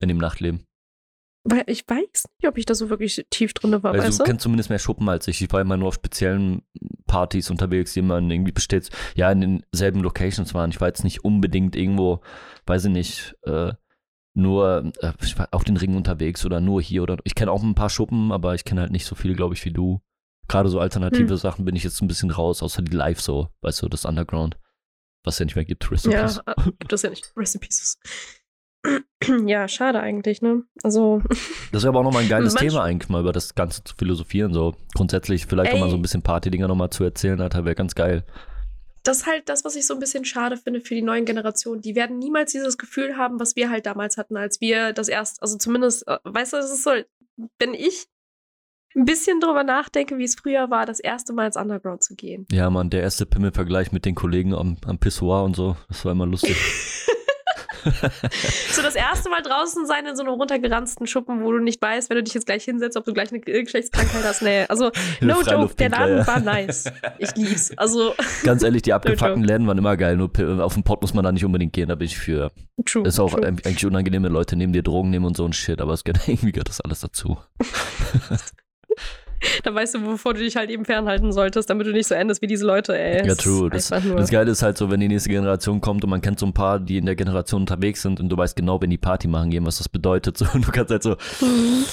in 0.00 0.08
dem 0.08 0.18
Nachtleben. 0.18 0.64
Weil 1.44 1.64
ich 1.66 1.84
weiß 1.88 2.24
nicht, 2.40 2.48
ob 2.48 2.58
ich 2.58 2.66
da 2.66 2.74
so 2.74 2.90
wirklich 2.90 3.24
tief 3.30 3.54
drin 3.54 3.82
war, 3.82 3.92
Also 3.94 4.06
weißt 4.08 4.20
du 4.20 4.24
kennst 4.24 4.42
zumindest 4.42 4.70
mehr 4.70 4.78
Schuppen 4.78 5.08
als 5.08 5.28
ich. 5.28 5.40
Ich 5.42 5.52
war 5.52 5.60
immer 5.60 5.76
nur 5.76 5.88
auf 5.88 5.94
speziellen 5.94 6.62
Partys 7.06 7.50
unterwegs, 7.50 7.94
die 7.94 8.02
man 8.02 8.30
irgendwie 8.30 8.52
besteht, 8.52 8.90
ja, 9.14 9.30
in 9.30 9.62
denselben 9.72 10.00
Locations 10.00 10.52
waren. 10.54 10.70
Ich 10.70 10.80
war 10.80 10.88
jetzt 10.88 11.04
nicht 11.04 11.24
unbedingt 11.24 11.74
irgendwo, 11.76 12.20
weiß 12.66 12.86
ich 12.86 12.90
nicht, 12.92 13.34
äh, 13.44 13.72
nur 14.38 14.92
äh, 15.00 15.12
auf 15.50 15.64
den 15.64 15.76
Ringen 15.76 15.96
unterwegs 15.96 16.46
oder 16.46 16.60
nur 16.60 16.80
hier 16.80 17.02
oder 17.02 17.18
ich 17.24 17.34
kenne 17.34 17.50
auch 17.50 17.62
ein 17.62 17.74
paar 17.74 17.90
Schuppen, 17.90 18.32
aber 18.32 18.54
ich 18.54 18.64
kenne 18.64 18.80
halt 18.80 18.92
nicht 18.92 19.04
so 19.04 19.14
viele, 19.14 19.34
glaube 19.34 19.54
ich, 19.54 19.64
wie 19.64 19.72
du. 19.72 20.00
Gerade 20.48 20.70
so 20.70 20.80
alternative 20.80 21.28
Hm. 21.30 21.36
Sachen 21.36 21.64
bin 21.66 21.76
ich 21.76 21.84
jetzt 21.84 22.00
ein 22.00 22.08
bisschen 22.08 22.30
raus, 22.30 22.62
außer 22.62 22.80
die 22.80 22.96
Live 22.96 23.20
so, 23.20 23.48
weißt 23.60 23.82
du, 23.82 23.88
das 23.88 24.06
Underground, 24.06 24.56
was 25.24 25.38
ja 25.38 25.44
nicht 25.44 25.56
mehr 25.56 25.66
gibt. 25.66 25.86
In 26.04 26.10
Ja, 26.10 26.26
äh, 26.46 26.54
gibt 26.78 26.92
es 26.92 27.02
ja 27.02 27.10
nicht. 27.10 27.30
Recipes. 27.36 27.98
ja, 29.46 29.68
schade 29.68 30.00
eigentlich, 30.00 30.40
ne? 30.40 30.62
Also, 30.82 31.20
Das 31.72 31.82
wäre 31.82 31.88
aber 31.88 32.00
auch 32.00 32.04
nochmal 32.04 32.22
ein 32.22 32.28
geiles 32.28 32.54
Thema 32.54 32.82
eigentlich 32.84 33.10
mal 33.10 33.20
über 33.20 33.32
das 33.32 33.54
Ganze 33.54 33.84
zu 33.84 33.94
philosophieren. 33.96 34.54
So 34.54 34.74
grundsätzlich 34.94 35.46
vielleicht 35.46 35.72
auch 35.74 35.78
mal 35.78 35.86
Ey. 35.86 35.90
so 35.90 35.96
ein 35.96 36.02
bisschen 36.02 36.22
Party-Dinger 36.22 36.68
nochmal 36.68 36.90
zu 36.90 37.04
erzählen, 37.04 37.40
Alter, 37.40 37.64
wäre 37.64 37.74
ganz 37.74 37.94
geil. 37.94 38.24
Das 39.02 39.18
ist 39.18 39.26
halt 39.26 39.48
das, 39.48 39.64
was 39.64 39.76
ich 39.76 39.86
so 39.86 39.94
ein 39.94 40.00
bisschen 40.00 40.24
schade 40.24 40.56
finde 40.56 40.80
für 40.80 40.94
die 40.94 41.02
neuen 41.02 41.24
Generationen. 41.24 41.80
Die 41.80 41.94
werden 41.94 42.18
niemals 42.18 42.52
dieses 42.52 42.78
Gefühl 42.78 43.16
haben, 43.16 43.40
was 43.40 43.56
wir 43.56 43.70
halt 43.70 43.86
damals 43.86 44.16
hatten, 44.16 44.36
als 44.36 44.60
wir 44.60 44.92
das 44.92 45.08
erst, 45.08 45.42
also 45.42 45.56
zumindest, 45.56 46.06
äh, 46.06 46.18
weißt 46.24 46.52
du, 46.52 46.56
es 46.58 46.70
ist 46.70 46.84
so, 46.84 46.90
wenn 47.58 47.74
ich 47.74 48.08
ein 48.96 49.04
bisschen 49.04 49.40
drüber 49.40 49.64
nachdenke, 49.64 50.18
wie 50.18 50.24
es 50.24 50.34
früher 50.34 50.70
war, 50.70 50.86
das 50.86 51.00
erste 51.00 51.32
Mal 51.32 51.46
ins 51.46 51.56
Underground 51.56 52.02
zu 52.02 52.14
gehen. 52.14 52.46
Ja, 52.50 52.70
Mann, 52.70 52.90
der 52.90 53.02
erste 53.02 53.26
Pimmelvergleich 53.26 53.92
mit 53.92 54.04
den 54.04 54.14
Kollegen 54.14 54.54
am, 54.54 54.76
am 54.84 54.98
Pissoir 54.98 55.44
und 55.44 55.54
so, 55.54 55.76
das 55.88 56.04
war 56.04 56.12
immer 56.12 56.26
lustig. 56.26 56.56
So 58.72 58.82
das 58.82 58.94
erste 58.94 59.30
Mal 59.30 59.42
draußen 59.42 59.86
sein 59.86 60.06
in 60.06 60.14
so 60.16 60.22
einem 60.22 60.32
runtergeranzten 60.34 61.06
Schuppen, 61.06 61.42
wo 61.42 61.52
du 61.52 61.58
nicht 61.58 61.80
weißt, 61.82 62.10
wenn 62.10 62.16
du 62.16 62.22
dich 62.22 62.34
jetzt 62.34 62.46
gleich 62.46 62.64
hinsetzt, 62.64 62.96
ob 62.96 63.04
du 63.04 63.12
gleich 63.12 63.30
eine 63.30 63.40
Geschlechtskrankheit 63.40 64.24
hast. 64.24 64.42
Nee, 64.42 64.64
also 64.68 64.90
no 65.20 65.40
joke, 65.42 65.74
der 65.74 65.88
Laden 65.90 66.26
war 66.26 66.40
nice. 66.40 66.84
Ich 67.18 67.34
lieb's. 67.36 67.76
Also 67.76 68.14
Ganz 68.44 68.62
ehrlich, 68.62 68.82
die 68.82 68.92
abgefuckten 68.92 69.42
joke. 69.42 69.52
Läden 69.52 69.66
waren 69.66 69.78
immer 69.78 69.96
geil, 69.96 70.16
nur 70.16 70.32
Pi- 70.32 70.44
auf 70.44 70.74
den 70.74 70.82
Pott 70.82 71.00
muss 71.02 71.14
man 71.14 71.24
da 71.24 71.32
nicht 71.32 71.44
unbedingt 71.44 71.72
gehen, 71.72 71.88
da 71.88 71.94
bin 71.94 72.06
ich 72.06 72.18
für. 72.18 72.50
true. 72.84 73.06
Ist 73.06 73.18
auch 73.20 73.32
true. 73.34 73.46
eigentlich 73.46 73.84
unangenehm, 73.86 74.22
wenn 74.24 74.32
Leute 74.32 74.56
neben 74.56 74.72
dir 74.72 74.82
Drogen 74.82 75.10
nehmen 75.10 75.24
und 75.24 75.36
so 75.36 75.44
ein 75.44 75.52
Shit, 75.52 75.80
aber 75.80 75.92
es 75.92 76.04
gehört, 76.04 76.28
irgendwie 76.28 76.52
gehört 76.52 76.68
das 76.68 76.80
alles 76.80 77.00
dazu. 77.00 77.38
Da 79.62 79.74
weißt 79.74 79.96
du, 79.96 80.06
wovor 80.06 80.34
du 80.34 80.40
dich 80.40 80.56
halt 80.56 80.70
eben 80.70 80.84
fernhalten 80.84 81.32
solltest, 81.32 81.68
damit 81.68 81.86
du 81.86 81.92
nicht 81.92 82.06
so 82.06 82.14
endest 82.14 82.42
wie 82.42 82.46
diese 82.46 82.66
Leute, 82.66 82.96
ey. 82.96 83.26
Ja, 83.26 83.34
true. 83.34 83.68
Das, 83.70 83.88
das 83.88 84.30
Geile 84.30 84.50
ist 84.50 84.62
halt 84.62 84.78
so, 84.78 84.90
wenn 84.90 85.00
die 85.00 85.08
nächste 85.08 85.30
Generation 85.30 85.80
kommt 85.80 86.04
und 86.04 86.10
man 86.10 86.20
kennt 86.20 86.38
so 86.38 86.46
ein 86.46 86.54
paar, 86.54 86.78
die 86.78 86.98
in 86.98 87.06
der 87.06 87.16
Generation 87.16 87.62
unterwegs 87.62 88.02
sind 88.02 88.20
und 88.20 88.28
du 88.28 88.36
weißt 88.36 88.56
genau, 88.56 88.80
wenn 88.80 88.90
die 88.90 88.98
Party 88.98 89.28
machen 89.28 89.50
gehen, 89.50 89.66
was 89.66 89.78
das 89.78 89.88
bedeutet. 89.88 90.38
So, 90.38 90.46
und 90.54 90.66
du 90.66 90.70
kannst 90.70 90.90
halt 90.90 91.02
so, 91.02 91.16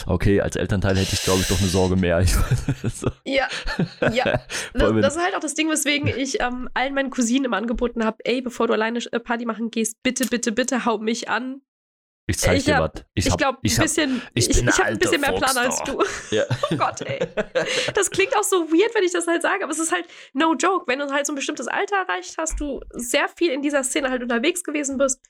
okay, 0.06 0.42
als 0.42 0.56
Elternteil 0.56 0.96
hätte 0.96 1.14
ich, 1.14 1.24
glaube 1.24 1.42
ich, 1.42 1.48
doch 1.48 1.60
eine 1.60 1.70
Sorge 1.70 1.96
mehr. 1.96 2.16
Ich, 2.26 2.34
so. 2.94 3.10
Ja, 3.26 3.48
ja. 4.14 4.40
Das, 4.74 4.94
das 5.02 5.16
ist 5.16 5.24
halt 5.24 5.36
auch 5.36 5.40
das 5.40 5.54
Ding, 5.54 5.70
weswegen 5.70 6.08
ich 6.08 6.42
ähm, 6.42 6.70
allen 6.74 6.94
meinen 6.94 7.10
Cousinen 7.10 7.46
immer 7.46 7.58
angeboten 7.58 8.04
habe, 8.04 8.18
ey, 8.24 8.42
bevor 8.42 8.68
du 8.68 8.74
alleine 8.74 9.00
äh, 9.12 9.20
Party 9.20 9.46
machen 9.46 9.70
gehst, 9.70 10.02
bitte, 10.02 10.26
bitte, 10.26 10.52
bitte 10.52 10.86
hau 10.86 10.98
mich 10.98 11.30
an. 11.30 11.62
Ich 12.28 12.40
zeig 12.40 12.58
ich 12.58 12.66
dir 12.66 12.78
hab- 12.78 12.96
was. 12.96 13.04
Ich, 13.14 13.30
hab- 13.30 13.38
glaube, 13.38 13.60
ich 13.62 13.76
hab- 13.78 13.84
bisschen, 13.84 14.22
ich 14.34 14.50
ich, 14.50 14.62
ich, 14.62 14.68
habe 14.80 14.84
ein 14.90 14.98
bisschen 14.98 15.22
mehr 15.22 15.34
Plan 15.34 15.58
als 15.58 15.84
du. 15.84 16.02
Ja. 16.32 16.44
Oh 16.72 16.76
Gott, 16.76 17.02
ey. 17.02 17.20
Das 17.94 18.10
klingt 18.10 18.36
auch 18.36 18.44
so 18.44 18.70
weird, 18.72 18.94
wenn 18.96 19.04
ich 19.04 19.12
das 19.12 19.28
halt 19.28 19.42
sage, 19.42 19.64
aber 19.64 19.72
es 19.72 19.80
ist 19.80 19.92
halt 19.92 20.06
no 20.34 20.54
joke. 20.56 20.86
Wenn 20.88 21.00
du 21.00 21.12
halt 21.12 21.26
so 21.28 21.34
ein 21.34 21.36
bestimmtes 21.36 21.68
Alter 21.68 21.98
erreicht 21.98 22.36
hast, 22.38 22.60
du 22.60 22.82
sehr 22.92 23.28
viel 23.30 23.52
in 23.52 23.62
dieser 23.62 23.84
Szene 23.84 24.10
halt 24.10 24.24
unterwegs 24.24 24.64
gewesen 24.64 24.98
bist 24.98 25.22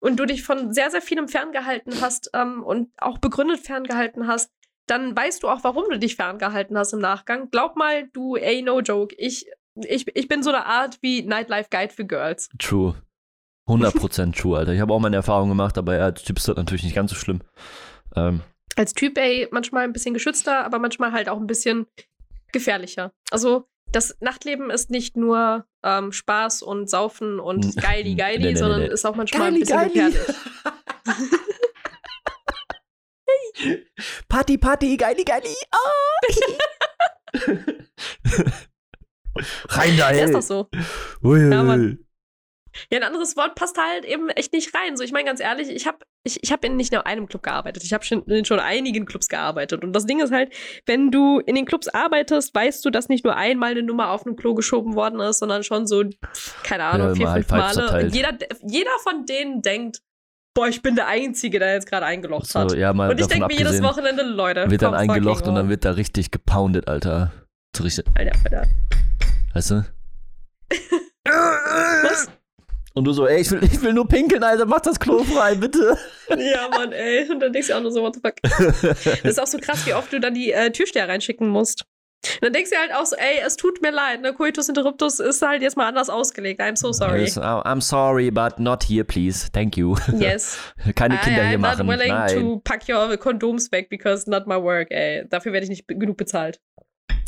und 0.00 0.16
du 0.18 0.24
dich 0.26 0.42
von 0.42 0.72
sehr, 0.72 0.90
sehr 0.90 1.02
vielem 1.02 1.28
ferngehalten 1.28 2.00
hast 2.00 2.30
ähm, 2.34 2.62
und 2.62 2.90
auch 2.98 3.18
begründet 3.18 3.60
ferngehalten 3.60 4.26
hast, 4.26 4.50
dann 4.86 5.14
weißt 5.14 5.42
du 5.42 5.48
auch, 5.48 5.64
warum 5.64 5.84
du 5.90 5.98
dich 5.98 6.16
ferngehalten 6.16 6.78
hast 6.78 6.94
im 6.94 7.00
Nachgang. 7.00 7.50
Glaub 7.50 7.76
mal, 7.76 8.08
du, 8.14 8.36
ey, 8.36 8.62
no 8.62 8.80
joke. 8.80 9.14
Ich, 9.18 9.44
ich, 9.74 10.06
ich 10.16 10.28
bin 10.28 10.42
so 10.42 10.48
eine 10.50 10.64
Art 10.64 10.96
wie 11.02 11.22
Nightlife 11.22 11.68
Guide 11.70 11.92
für 11.92 12.06
Girls. 12.06 12.48
True. 12.58 12.94
100% 13.68 14.32
true, 14.36 14.58
Alter. 14.58 14.72
Ich 14.72 14.80
habe 14.80 14.92
auch 14.92 15.00
meine 15.00 15.16
Erfahrungen 15.16 15.50
gemacht, 15.50 15.78
aber 15.78 15.96
ja, 15.96 16.04
als 16.04 16.22
Typ 16.22 16.38
ist 16.38 16.48
das 16.48 16.56
natürlich 16.56 16.84
nicht 16.84 16.94
ganz 16.96 17.10
so 17.10 17.16
schlimm. 17.16 17.40
Ähm, 18.16 18.40
Als 18.76 18.92
Typ, 18.94 19.18
ey, 19.18 19.48
manchmal 19.50 19.84
ein 19.84 19.92
bisschen 19.92 20.14
geschützter, 20.14 20.64
aber 20.64 20.78
manchmal 20.78 21.12
halt 21.12 21.28
auch 21.28 21.38
ein 21.38 21.46
bisschen 21.46 21.86
gefährlicher. 22.52 23.12
Also, 23.30 23.66
das 23.92 24.16
Nachtleben 24.20 24.70
ist 24.70 24.90
nicht 24.90 25.16
nur 25.16 25.64
ähm, 25.82 26.12
Spaß 26.12 26.62
und 26.62 26.88
Saufen 26.90 27.40
und 27.40 27.76
geili 27.76 28.14
geili, 28.16 28.38
nee, 28.42 28.52
nee, 28.52 28.58
sondern 28.58 28.80
nee. 28.80 28.88
ist 28.88 29.04
auch 29.06 29.14
manchmal 29.16 29.50
Geili, 29.52 29.56
ein 29.56 29.60
bisschen 29.60 29.78
geili. 29.78 29.92
gefährlich. 30.12 30.36
Party, 34.28 34.58
Party, 34.58 34.96
geili, 34.96 35.24
geili. 35.24 35.48
Rein 39.68 39.96
da, 39.96 40.10
Ja, 40.10 40.18
ey. 40.18 40.24
ist 40.24 40.34
doch 40.34 40.42
so. 40.42 40.68
Ui, 41.22 41.48
Ja, 41.50 41.62
ui. 41.62 41.98
Ja, 42.90 42.98
ein 42.98 43.04
anderes 43.04 43.36
Wort 43.36 43.54
passt 43.54 43.76
halt 43.78 44.04
eben 44.04 44.28
echt 44.30 44.52
nicht 44.52 44.74
rein. 44.74 44.96
So, 44.96 45.04
ich 45.04 45.12
meine 45.12 45.24
ganz 45.26 45.40
ehrlich, 45.40 45.68
ich 45.70 45.86
habe 45.86 45.98
ich, 46.24 46.42
ich 46.42 46.52
hab 46.52 46.64
in 46.64 46.76
nicht 46.76 46.92
nur 46.92 47.06
einem 47.06 47.26
Club 47.26 47.42
gearbeitet. 47.42 47.82
Ich 47.84 47.92
habe 47.92 48.04
schon 48.04 48.22
in 48.24 48.44
schon 48.44 48.60
einigen 48.60 49.06
Clubs 49.06 49.28
gearbeitet. 49.28 49.82
Und 49.84 49.92
das 49.94 50.04
Ding 50.06 50.20
ist 50.20 50.32
halt, 50.32 50.52
wenn 50.86 51.10
du 51.10 51.38
in 51.40 51.54
den 51.54 51.64
Clubs 51.64 51.88
arbeitest, 51.88 52.54
weißt 52.54 52.84
du, 52.84 52.90
dass 52.90 53.08
nicht 53.08 53.24
nur 53.24 53.36
einmal 53.36 53.70
eine 53.72 53.82
Nummer 53.82 54.10
auf 54.10 54.26
einem 54.26 54.36
Klo 54.36 54.54
geschoben 54.54 54.94
worden 54.94 55.20
ist, 55.20 55.38
sondern 55.38 55.62
schon 55.64 55.86
so, 55.86 56.04
keine 56.64 56.84
Ahnung, 56.84 57.08
Ja, 57.08 57.14
vier, 57.14 57.28
fünf 57.28 57.50
Male. 57.50 57.74
verteilt. 57.74 58.14
Jeder, 58.14 58.32
jeder 58.66 58.90
von 59.02 59.24
denen 59.26 59.62
denkt, 59.62 60.00
boah, 60.54 60.66
ich 60.68 60.82
bin 60.82 60.96
der 60.96 61.06
Einzige, 61.06 61.58
der 61.60 61.74
jetzt 61.74 61.88
gerade 61.88 62.04
eingelocht 62.06 62.46
So, 62.48 62.60
hat. 62.60 62.74
ja, 62.76 62.92
mal 62.92 63.10
Und 63.10 63.20
ich 63.20 63.26
denke 63.28 63.46
mir 63.46 63.54
jedes 63.56 63.80
Wochenende, 63.82 64.22
Leute. 64.24 64.68
wird 64.70 64.82
dann 64.82 64.94
eingelocht 64.94 65.46
und 65.46 65.54
dann 65.54 65.68
wird 65.68 65.84
da 65.84 65.92
richtig 65.92 66.30
gepoundet, 66.30 66.88
Alter. 66.88 67.32
So 67.76 67.84
richtig, 67.84 68.04
Alter, 68.16 68.32
Alter. 68.44 68.66
weißt 69.54 69.70
du? 69.70 69.84
Was? 71.24 72.28
Und 72.98 73.04
du 73.04 73.12
so, 73.12 73.28
ey, 73.28 73.40
ich 73.40 73.50
will, 73.52 73.62
ich 73.62 73.80
will 73.80 73.92
nur 73.92 74.08
pinkeln, 74.08 74.42
Alter, 74.42 74.66
mach 74.66 74.80
das 74.80 74.98
Klo 74.98 75.22
frei, 75.22 75.54
bitte. 75.54 75.96
Ja, 76.36 76.68
Mann, 76.68 76.90
ey. 76.90 77.30
Und 77.30 77.38
dann 77.38 77.52
denkst 77.52 77.68
du 77.68 77.76
auch 77.76 77.80
nur 77.80 77.92
so, 77.92 78.02
what 78.02 78.16
the 78.16 78.20
fuck. 78.20 78.34
Das 78.82 79.24
ist 79.24 79.40
auch 79.40 79.46
so 79.46 79.58
krass, 79.58 79.86
wie 79.86 79.94
oft 79.94 80.12
du 80.12 80.18
dann 80.18 80.34
die 80.34 80.50
äh, 80.50 80.72
Türsteher 80.72 81.08
reinschicken 81.08 81.48
musst. 81.48 81.84
Und 82.24 82.42
dann 82.42 82.52
denkst 82.52 82.70
du 82.72 82.76
halt 82.76 82.92
auch 82.92 83.06
so, 83.06 83.14
ey, 83.14 83.38
es 83.46 83.54
tut 83.54 83.80
mir 83.82 83.92
leid, 83.92 84.20
ne? 84.20 84.32
Coitus 84.34 84.68
interruptus 84.68 85.20
ist 85.20 85.40
halt 85.42 85.62
jetzt 85.62 85.76
mal 85.76 85.86
anders 85.86 86.10
ausgelegt. 86.10 86.60
I'm 86.60 86.74
so 86.74 86.90
sorry. 86.92 87.20
Yes, 87.20 87.38
oh, 87.38 87.62
I'm 87.64 87.80
sorry, 87.80 88.32
but 88.32 88.58
not 88.58 88.82
here, 88.82 89.04
please. 89.04 89.48
Thank 89.52 89.76
you. 89.76 89.96
Yes. 90.18 90.58
Keine 90.96 91.18
Kinder 91.18 91.44
I, 91.44 91.48
hier 91.50 91.58
I'm 91.58 91.60
machen. 91.60 91.86
not 91.86 91.96
willing 91.96 92.12
Nein. 92.12 92.34
to 92.34 92.60
pack 92.64 92.88
your 92.88 93.16
Kondoms 93.16 93.70
weg 93.70 93.88
because 93.90 94.28
not 94.28 94.48
my 94.48 94.60
work, 94.60 94.90
ey. 94.90 95.24
Dafür 95.28 95.52
werde 95.52 95.62
ich 95.62 95.70
nicht 95.70 95.86
genug 95.86 96.16
bezahlt. 96.16 96.58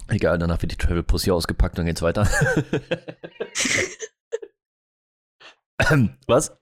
Egal, 0.08 0.38
danach 0.38 0.60
wird 0.60 0.72
die 0.72 0.76
Travel 0.76 1.04
Pussy 1.04 1.30
ausgepackt, 1.30 1.78
dann 1.78 1.86
geht's 1.86 2.02
weiter. 2.02 2.28
Was? 6.26 6.56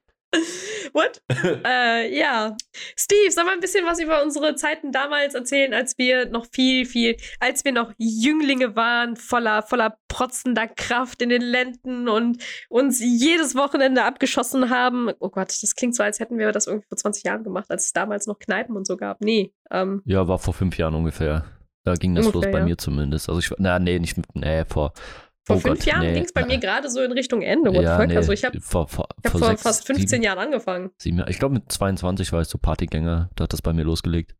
What? 0.92 1.22
äh, 1.64 2.18
ja. 2.18 2.56
Steve, 2.96 3.30
soll 3.30 3.44
mal 3.44 3.54
ein 3.54 3.60
bisschen 3.60 3.84
was 3.86 4.00
über 4.00 4.22
unsere 4.22 4.54
Zeiten 4.54 4.92
damals 4.92 5.34
erzählen, 5.34 5.72
als 5.72 5.96
wir 5.96 6.28
noch 6.28 6.46
viel, 6.52 6.86
viel, 6.86 7.16
als 7.40 7.64
wir 7.64 7.72
noch 7.72 7.92
Jünglinge 7.98 8.76
waren, 8.76 9.16
voller, 9.16 9.62
voller 9.62 9.96
protzender 10.08 10.66
Kraft 10.68 11.22
in 11.22 11.30
den 11.30 11.42
Lenden 11.42 12.08
und 12.08 12.42
uns 12.68 13.00
jedes 13.00 13.54
Wochenende 13.54 14.04
abgeschossen 14.04 14.70
haben. 14.70 15.10
Oh 15.20 15.30
Gott, 15.30 15.48
das 15.62 15.74
klingt 15.74 15.94
so, 15.94 16.02
als 16.02 16.20
hätten 16.20 16.38
wir 16.38 16.52
das 16.52 16.66
irgendwie 16.66 16.88
vor 16.88 16.98
20 16.98 17.24
Jahren 17.24 17.44
gemacht, 17.44 17.66
als 17.70 17.86
es 17.86 17.92
damals 17.92 18.26
noch 18.26 18.38
Kneipen 18.38 18.76
und 18.76 18.86
so 18.86 18.96
gab. 18.96 19.20
Nee. 19.20 19.52
Ähm, 19.70 20.02
Ja, 20.04 20.28
war 20.28 20.38
vor 20.38 20.54
fünf 20.54 20.76
Jahren 20.78 20.94
ungefähr. 20.94 21.44
Da 21.84 21.94
ging 21.94 22.14
das 22.14 22.26
Ungefähr, 22.26 22.50
los 22.50 22.52
bei 22.52 22.58
ja. 22.58 22.64
mir 22.64 22.76
zumindest. 22.76 23.28
Also 23.28 23.40
ich, 23.40 23.50
na, 23.58 23.78
nee, 23.78 23.98
nicht, 23.98 24.16
nee, 24.34 24.64
vor. 24.66 24.92
Vor 25.48 25.56
oh 25.56 25.60
fünf 25.60 25.78
Gott, 25.78 25.86
Jahren 25.86 26.06
nee, 26.06 26.12
ging 26.12 26.24
es 26.24 26.32
bei 26.32 26.44
mir 26.44 26.58
gerade 26.58 26.90
so 26.90 27.02
in 27.02 27.10
Richtung 27.10 27.40
Ende. 27.40 27.72
What 27.72 27.82
ja, 27.82 28.04
nee, 28.06 28.14
Also 28.14 28.32
ich 28.32 28.44
habe 28.44 28.60
vor, 28.60 28.86
vor, 28.86 29.08
hab 29.24 29.32
vor, 29.32 29.40
vor 29.40 29.48
sechs, 29.48 29.62
fast 29.62 29.86
15 29.86 30.08
sieben, 30.08 30.22
Jahren 30.22 30.38
angefangen. 30.38 30.90
sieben. 30.98 31.24
Ich 31.26 31.38
glaube, 31.38 31.54
mit 31.54 31.72
22 31.72 32.30
war 32.32 32.42
ich 32.42 32.48
so 32.48 32.58
Partygänger. 32.58 33.30
Da 33.34 33.44
hat 33.44 33.52
das 33.54 33.62
bei 33.62 33.72
mir 33.72 33.84
losgelegt. 33.84 34.36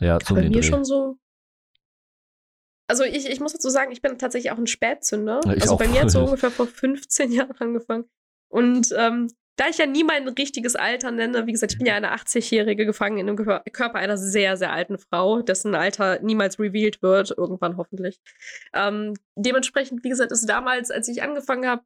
Ja, 0.00 0.18
so 0.24 0.36
Bei 0.36 0.42
den 0.42 0.52
mir 0.52 0.60
Dreh. 0.60 0.68
schon 0.68 0.84
so. 0.84 1.16
Also 2.88 3.02
ich, 3.02 3.28
ich 3.28 3.40
muss 3.40 3.52
dazu 3.52 3.68
sagen, 3.68 3.90
ich 3.90 4.00
bin 4.00 4.16
tatsächlich 4.16 4.52
auch 4.52 4.58
ein 4.58 4.68
Spätzünder. 4.68 5.40
Ja, 5.44 5.54
ich 5.54 5.62
also 5.62 5.74
auch. 5.74 5.78
bei 5.78 5.88
mir 5.88 6.02
hat 6.02 6.10
so 6.10 6.20
ungefähr 6.24 6.52
vor 6.52 6.68
15 6.68 7.32
Jahren 7.32 7.56
angefangen. 7.58 8.04
Und 8.48 8.94
ähm, 8.96 9.28
da 9.56 9.68
ich 9.68 9.78
ja 9.78 9.86
nie 9.86 10.04
mein 10.04 10.26
richtiges 10.28 10.74
Alter 10.76 11.10
nenne, 11.10 11.46
wie 11.46 11.52
gesagt, 11.52 11.72
ich 11.72 11.78
bin 11.78 11.86
ja 11.86 11.94
eine 11.94 12.14
80-Jährige 12.14 12.86
gefangen 12.86 13.18
in 13.18 13.26
dem 13.26 13.36
Körper 13.36 13.94
einer 13.94 14.16
sehr, 14.16 14.56
sehr 14.56 14.72
alten 14.72 14.98
Frau, 14.98 15.42
dessen 15.42 15.74
Alter 15.74 16.20
niemals 16.22 16.58
revealed 16.58 17.02
wird, 17.02 17.30
irgendwann 17.36 17.76
hoffentlich. 17.76 18.18
Ähm, 18.72 19.14
dementsprechend, 19.36 20.02
wie 20.04 20.08
gesagt, 20.08 20.32
ist 20.32 20.46
damals, 20.48 20.90
als 20.90 21.08
ich 21.08 21.22
angefangen 21.22 21.68
habe, 21.68 21.82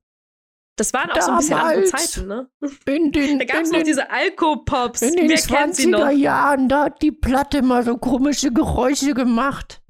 das 0.77 0.93
waren 0.95 1.11
auch 1.11 1.21
so 1.21 1.33
ein 1.33 1.39
bisschen 1.39 1.59
andere 1.59 1.83
Damals. 1.83 2.13
Zeiten, 2.13 2.29
ne? 2.29 2.49
In 2.87 3.11
den, 3.13 3.39
Da 3.41 3.45
gab 3.47 3.63
es 3.63 3.73
noch 3.73 3.83
diese 3.83 4.09
Alkopops. 4.11 5.03
in 5.03 5.17
den 5.17 5.29
Wer 5.29 5.37
kennt 5.39 5.75
sie 5.75 5.89
20er 5.89 5.91
noch? 5.91 6.11
Jahren, 6.11 6.69
da 6.69 6.85
hat 6.85 7.03
die 7.03 7.11
Platte 7.11 7.63
mal 7.63 7.83
so 7.83 7.97
komische 7.97 8.53
Geräusche 8.53 9.13
gemacht. 9.13 9.83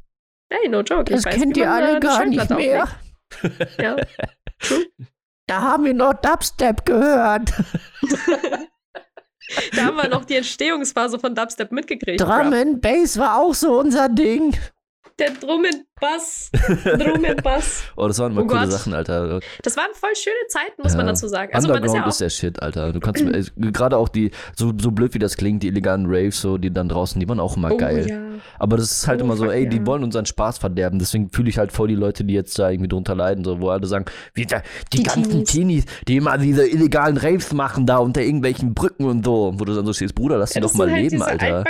Hey, 0.51 0.67
no 0.71 0.81
joke. 0.81 1.05
Das 1.05 1.21
ich 1.21 1.27
weiß, 1.27 1.35
kennt 1.35 1.57
ihr 1.59 1.71
alle 1.71 2.01
gar 2.01 2.25
nicht 2.25 2.49
mehr. 2.49 2.85
auflegt. 2.85 3.79
Ja. 3.79 3.97
Da 5.49 5.63
haben 5.63 5.85
wir 5.85 5.95
noch 5.95 6.15
Dubstep 6.15 6.85
gehört. 6.85 7.53
Da 9.75 9.87
haben 9.87 9.97
wir 9.97 10.11
noch 10.11 10.27
die 10.27 10.35
Entstehungsphase 10.37 11.19
von 11.19 11.35
Dubstep 11.35 11.73
mitgekriegt. 11.73 12.21
Drum 12.21 12.53
and 12.53 12.83
Bass 12.83 13.19
war 13.19 13.39
auch 13.39 13.55
so 13.55 13.79
unser 13.79 14.11
Ding. 14.11 14.55
Der 15.19 15.31
Drum 15.33 15.65
and 15.65 15.85
Bass. 16.01 16.51
Drum 16.85 17.25
and 17.25 17.43
Bass. 17.43 17.83
Oh, 17.97 18.07
das 18.07 18.19
waren 18.21 18.31
immer 18.31 18.43
Oh 18.43 18.47
coole 18.47 18.61
Gott. 18.61 18.71
Sachen, 18.73 18.95
Alter. 18.95 19.41
Das 19.65 19.77
waren 19.77 19.91
voll 19.95 20.15
schöne 20.15 20.37
Zeiten, 20.49 20.81
muss 20.83 20.95
man 20.95 21.07
Ja. 21.07 21.13
dazu 21.13 21.27
sagen. 21.27 21.53
Also 21.53 21.67
man 21.69 21.79
ist 21.79 21.91
Underground 21.91 22.05
ja 22.05 22.09
ist, 22.09 22.15
auch. 22.15 22.19
der 22.19 22.31
Shit, 22.31 22.63
Alter. 22.63 22.93
Du 22.93 23.01
kannst 23.01 23.23
äh, 23.23 23.43
gerade 23.73 23.97
auch 23.97 24.09
die, 24.09 24.31
so, 24.57 24.73
so 24.81 24.93
blöd 24.93 25.15
wie 25.15 25.19
das 25.19 25.37
klingt, 25.37 25.65
die 25.65 25.67
illegalen 25.69 26.07
Raves, 26.07 26.41
so, 26.41 26.57
die 26.57 26.73
dann 26.73 26.89
draußen, 26.89 27.19
die 27.19 27.29
waren 27.29 27.41
auch 27.41 27.57
immer 27.57 27.73
oh, 27.73 27.77
geil. 27.77 28.07
ja. 28.09 28.21
Aber 28.61 28.77
das 28.77 28.93
ist 28.93 29.09
halt 29.09 29.21
Oh, 29.21 29.25
immer 29.25 29.37
so, 29.37 29.51
ey, 29.51 29.65
ja. 29.65 29.69
die 29.71 29.85
wollen 29.85 30.05
unseren 30.05 30.25
Spaß 30.25 30.59
verderben. 30.59 31.01
Deswegen 31.01 31.31
fühle 31.31 31.49
ich 31.49 31.59
halt 31.59 31.73
voll 31.73 31.89
die 31.89 31.97
Leute, 31.97 32.23
die 32.23 32.35
jetzt 32.35 32.57
da 32.57 32.71
irgendwie 32.71 32.89
drunter 32.89 33.17
leiden, 33.17 33.43
so, 33.45 33.61
wo 33.61 33.71
alle 33.71 33.87
sagen, 33.89 34.05
wie 34.35 34.47
da, 34.47 34.63
die, 34.93 34.99
Die 34.99 35.03
ganzen 35.03 35.45
Teenies. 35.45 35.51
Teenies, 35.51 35.85
die 36.07 36.17
immer 36.19 36.39
diese 36.39 36.65
illegalen 36.69 37.17
Raves 37.17 37.53
machen 37.53 37.87
da 37.87 37.99
unter 37.99 38.23
irgendwelchen 38.23 38.73
Brücken 38.75 39.05
und 39.07 39.25
so. 39.25 39.53
Wo 39.57 39.65
du 39.65 39.75
dann 39.75 39.85
so 39.85 39.93
stehst, 39.93 40.15
Bruder, 40.15 40.39
lass 40.39 40.51
die 40.51 40.61
doch 40.61 40.75
mal 40.75 40.89
halt 40.89 41.11
leben, 41.11 41.23
Alter. 41.23 41.65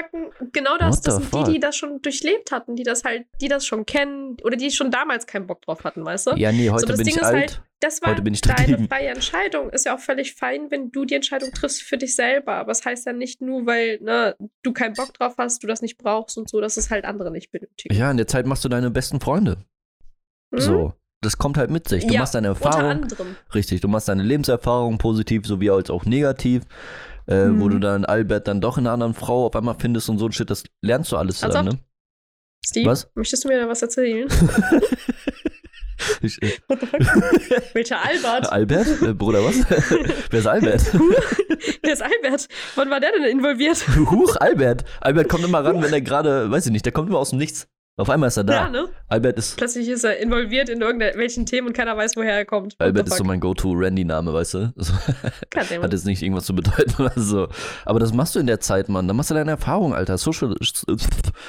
genau 0.52 0.76
das, 0.78 0.98
What 0.98 1.06
das 1.06 1.14
sind 1.16 1.24
fuck? 1.24 1.46
die, 1.46 1.52
die 1.54 1.60
das 1.60 1.76
schon 1.76 2.02
durchlebt 2.02 2.52
hatten, 2.52 2.76
die 2.76 2.82
das 2.82 3.04
halt, 3.04 3.24
die 3.40 3.48
das 3.48 3.64
schon 3.66 3.86
kennen 3.86 4.36
oder 4.42 4.56
die 4.56 4.70
schon 4.70 4.90
damals 4.90 5.26
keinen 5.26 5.46
Bock 5.46 5.62
drauf 5.62 5.84
hatten, 5.84 6.04
weißt 6.04 6.28
du? 6.28 6.30
Ja, 6.36 6.50
nee, 6.52 6.70
heute 6.70 6.80
so, 6.80 6.86
das 6.86 6.96
bin 6.98 7.06
Ding 7.06 7.14
ich 7.16 7.20
ist 7.20 7.26
alt. 7.26 7.36
halt, 7.36 7.62
das 7.80 8.02
war 8.02 8.10
Heute 8.10 8.22
bin 8.22 8.34
ich 8.34 8.40
deine 8.40 8.86
freie 8.88 9.08
Entscheidung. 9.08 9.70
Ist 9.70 9.86
ja 9.86 9.94
auch 9.94 10.00
völlig 10.00 10.34
fein, 10.34 10.70
wenn 10.70 10.90
du 10.90 11.04
die 11.04 11.14
Entscheidung 11.14 11.52
triffst 11.52 11.82
für 11.82 11.96
dich 11.98 12.14
selber. 12.16 12.54
Aber 12.54 12.72
es 12.72 12.84
heißt 12.84 13.06
ja 13.06 13.12
nicht 13.12 13.40
nur, 13.40 13.66
weil 13.66 13.98
ne, 14.00 14.34
du 14.62 14.72
keinen 14.72 14.94
Bock 14.94 15.14
drauf 15.14 15.34
hast, 15.38 15.62
du 15.62 15.66
das 15.68 15.82
nicht 15.82 15.96
brauchst 15.98 16.36
und 16.38 16.48
so, 16.48 16.60
dass 16.60 16.76
es 16.76 16.90
halt 16.90 17.04
andere 17.04 17.30
nicht 17.30 17.50
benötigen. 17.52 17.94
ja, 17.94 18.10
in 18.10 18.16
der 18.16 18.26
Zeit 18.26 18.46
machst 18.46 18.64
du 18.64 18.68
deine 18.68 18.90
besten 18.90 19.20
Freunde. 19.20 19.58
Mhm. 20.50 20.58
So. 20.60 20.92
Das 21.20 21.36
kommt 21.36 21.56
halt 21.58 21.70
mit 21.70 21.88
sich. 21.88 22.06
Du 22.06 22.14
Ja, 22.14 22.20
machst 22.20 22.34
deine 22.36 22.50
Unter 22.52 22.64
Erfahrung. 22.64 22.90
anderem. 23.02 23.36
Richtig, 23.52 23.80
du 23.80 23.88
machst 23.88 24.08
deine 24.08 24.22
Lebenserfahrung 24.22 24.98
positiv 24.98 25.46
sowie 25.46 25.70
als 25.70 25.90
auch 25.90 26.04
negativ. 26.04 26.62
Äh, 27.26 27.46
Mhm. 27.46 27.60
Wo 27.60 27.68
du 27.68 27.78
dann 27.78 28.04
Albert 28.04 28.48
dann 28.48 28.60
doch 28.60 28.78
in 28.78 28.86
einer 28.86 28.94
anderen 28.94 29.14
Frau 29.14 29.46
auf 29.46 29.54
einmal 29.56 29.74
findest 29.78 30.08
und 30.08 30.18
so 30.18 30.26
ein 30.26 30.32
Shit, 30.32 30.48
das 30.48 30.62
lernst 30.80 31.12
du 31.12 31.16
alles 31.16 31.42
Als 31.42 31.52
dann, 31.54 31.66
ne? 31.66 31.78
Steve, 32.64 32.90
Was? 32.90 33.08
möchtest 33.14 33.44
du 33.44 33.48
mir 33.48 33.60
da 33.60 33.68
was 33.68 33.82
erzählen? 33.82 34.28
Ich, 36.22 36.40
äh, 36.42 36.52
What 36.68 36.80
the 36.80 36.86
fuck? 36.86 37.00
Welcher 37.74 38.00
Albert? 38.02 38.50
Albert? 38.52 39.02
Äh, 39.02 39.14
Bruder, 39.14 39.44
was? 39.44 39.56
Wer 40.30 40.38
ist 40.40 40.46
Albert? 40.46 40.82
Wer 41.82 41.92
ist 41.92 42.02
Albert? 42.02 42.48
Wann 42.76 42.88
war 42.88 43.00
der 43.00 43.10
denn 43.12 43.24
involviert? 43.24 43.84
Huch, 44.08 44.36
Albert. 44.36 44.84
Albert 45.00 45.28
kommt 45.28 45.44
immer 45.44 45.64
ran, 45.64 45.82
wenn 45.82 45.92
er 45.92 46.00
gerade, 46.00 46.50
weiß 46.50 46.66
ich 46.66 46.72
nicht, 46.72 46.84
der 46.84 46.92
kommt 46.92 47.08
immer 47.08 47.18
aus 47.18 47.30
dem 47.30 47.38
Nichts. 47.38 47.66
Auf 47.98 48.08
einmal 48.10 48.28
ist 48.28 48.36
er 48.36 48.44
da. 48.44 48.52
Ja, 48.52 48.68
ne? 48.70 48.88
Albert 49.08 49.38
ist, 49.38 49.56
Plötzlich 49.56 49.88
ist 49.88 50.04
er 50.04 50.18
involviert 50.18 50.68
in 50.68 50.80
irgendwelchen 50.80 51.44
Themen 51.46 51.66
und 51.68 51.72
keiner 51.74 51.96
weiß, 51.96 52.16
woher 52.16 52.32
er 52.34 52.44
kommt. 52.44 52.76
Albert 52.78 53.08
ist 53.08 53.16
so 53.16 53.24
mein 53.24 53.40
Go-To-Randy-Name, 53.40 54.32
weißt 54.32 54.54
du? 54.54 54.72
So, 54.76 54.94
hat 55.56 55.92
jetzt 55.92 56.06
nicht 56.06 56.22
irgendwas 56.22 56.46
zu 56.46 56.54
bedeuten 56.54 56.94
oder 57.02 57.12
so. 57.20 57.48
Aber 57.84 57.98
das 57.98 58.12
machst 58.12 58.36
du 58.36 58.38
in 58.38 58.46
der 58.46 58.60
Zeit, 58.60 58.88
Mann. 58.88 59.08
Da 59.08 59.14
machst 59.14 59.30
du 59.30 59.34
deine 59.34 59.50
Erfahrung, 59.50 59.94
Alter. 59.94 60.16
Social, 60.16 60.54